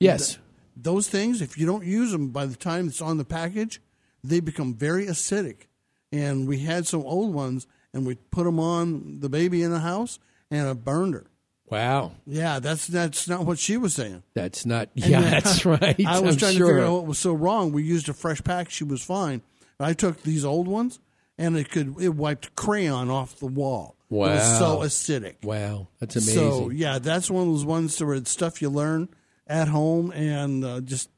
Yes. 0.01 0.27
Th- 0.35 0.41
those 0.77 1.09
things, 1.09 1.41
if 1.41 1.57
you 1.57 1.65
don't 1.65 1.87
use 1.87 2.13
them 2.13 2.29
by 2.29 2.45
the 2.45 2.57
time 2.57 2.87
it's 2.89 3.01
on 3.01 3.17
the 3.17 3.25
package, 3.25 3.81
they 4.23 4.41
become 4.41 4.75
very 4.75 5.07
acidic. 5.07 5.69
And 6.13 6.47
we 6.47 6.59
had 6.59 6.87
some 6.87 7.01
old 7.03 7.33
ones, 7.33 7.67
and 7.95 8.07
we 8.07 8.17
put 8.31 8.45
them 8.45 8.61
on 8.61 9.21
the 9.21 9.31
baby 9.31 9.63
in 9.63 9.71
the 9.71 9.81
house, 9.81 10.19
and 10.51 10.69
it 10.69 10.85
burned 10.85 11.15
her. 11.15 11.25
Wow. 11.69 12.13
Yeah, 12.27 12.61
that's 12.61 12.87
that's 12.87 13.29
not 13.29 13.45
what 13.45 13.59
she 13.59 13.77
was 13.77 13.95
saying. 13.95 14.23
That's 14.35 14.65
not. 14.65 14.89
Yeah, 14.95 15.21
that's 15.21 15.65
right. 15.67 15.97
I 16.07 16.21
was 16.21 16.35
I'm 16.35 16.39
trying 16.39 16.57
sure. 16.57 16.67
to 16.67 16.73
figure 16.75 16.85
out 16.85 16.93
what 16.93 17.07
was 17.07 17.19
so 17.19 17.33
wrong. 17.33 17.73
We 17.73 17.83
used 17.83 18.09
a 18.09 18.15
fresh 18.15 18.43
pack; 18.43 18.71
she 18.71 18.85
was 18.85 19.03
fine. 19.03 19.43
I 19.81 19.93
took 19.93 20.23
these 20.23 20.45
old 20.45 20.69
ones, 20.69 21.01
and 21.39 21.57
it 21.57 21.71
could 21.71 21.97
it 22.01 22.11
wiped 22.11 22.55
crayon 22.55 23.11
off 23.11 23.39
the 23.39 23.47
wall. 23.47 23.97
it 24.11 24.15
was 24.15 24.59
so 24.59 24.79
acidic. 24.79 25.45
Wow, 25.45 25.89
that's 25.99 26.17
amazing. 26.17 26.35
So 26.35 26.71
yeah, 26.71 26.99
that's 26.99 27.31
one 27.31 27.49
of 27.49 27.53
those 27.53 27.65
ones 27.65 28.03
where 28.03 28.15
it's 28.15 28.31
stuff 28.31 28.63
you 28.63 28.71
learn 28.71 29.09
at 29.47 29.69
home, 29.69 30.13
and 30.13 30.65
uh, 30.65 30.81
just 30.81 31.11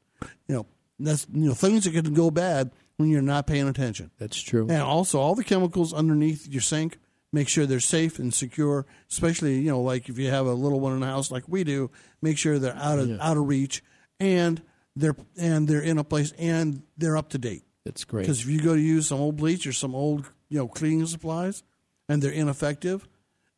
you 0.47 0.55
know 0.55 0.65
that's 0.99 1.27
you 1.31 1.47
know 1.47 1.53
things 1.53 1.83
that 1.85 1.91
can 1.91 2.13
go 2.13 2.31
bad 2.31 2.71
when 2.97 3.09
you're 3.09 3.21
not 3.21 3.47
paying 3.47 3.67
attention. 3.67 4.11
That's 4.17 4.39
true. 4.41 4.67
And 4.69 4.81
also, 4.81 5.19
all 5.19 5.35
the 5.35 5.43
chemicals 5.43 5.93
underneath 5.93 6.47
your 6.47 6.61
sink, 6.61 6.97
make 7.31 7.47
sure 7.49 7.65
they're 7.65 7.79
safe 7.79 8.19
and 8.19 8.33
secure. 8.33 8.85
Especially, 9.09 9.59
you 9.59 9.69
know, 9.69 9.81
like 9.81 10.09
if 10.09 10.17
you 10.17 10.29
have 10.29 10.45
a 10.45 10.53
little 10.53 10.79
one 10.79 10.93
in 10.93 10.99
the 11.01 11.05
house, 11.07 11.31
like 11.31 11.43
we 11.47 11.63
do, 11.63 11.91
make 12.21 12.37
sure 12.37 12.59
they're 12.59 12.75
out 12.75 12.99
of 12.99 13.09
Yeah. 13.09 13.17
out 13.21 13.37
of 13.37 13.47
reach 13.47 13.83
and 14.19 14.61
they're 14.95 15.15
and 15.37 15.67
they're 15.67 15.81
in 15.81 15.97
a 15.97 16.03
place 16.03 16.33
and 16.37 16.81
they're 16.97 17.17
up 17.17 17.29
to 17.29 17.37
date. 17.37 17.63
That's 17.85 18.03
great. 18.03 18.23
Because 18.23 18.41
if 18.41 18.47
you 18.47 18.59
go 18.61 18.75
to 18.75 18.81
use 18.81 19.07
some 19.07 19.19
old 19.19 19.37
bleach 19.37 19.65
or 19.65 19.73
some 19.73 19.95
old 19.95 20.31
you 20.49 20.57
know 20.57 20.67
cleaning 20.67 21.05
supplies 21.05 21.63
and 22.07 22.21
they're 22.21 22.31
ineffective, 22.31 23.07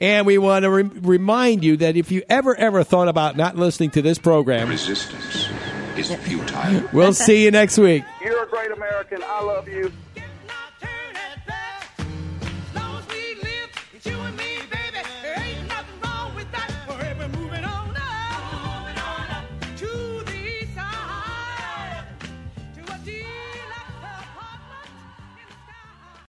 And 0.00 0.26
we 0.26 0.38
want 0.38 0.62
to 0.62 0.70
re- 0.70 0.82
remind 0.84 1.62
you 1.62 1.76
that 1.78 1.96
if 1.96 2.10
you 2.10 2.22
ever, 2.28 2.56
ever 2.56 2.82
thought 2.82 3.08
about 3.08 3.36
not 3.36 3.56
listening 3.56 3.90
to 3.90 4.02
this 4.02 4.18
program, 4.18 4.68
Resistance 4.70 5.48
is 5.96 6.14
futile. 6.14 6.88
we'll 6.94 7.12
see 7.12 7.44
you 7.44 7.50
next 7.50 7.76
week. 7.76 8.02
You're 8.22 8.44
a 8.44 8.48
great 8.48 8.70
American. 8.70 9.22
I 9.24 9.42
love 9.42 9.68
you. 9.68 9.92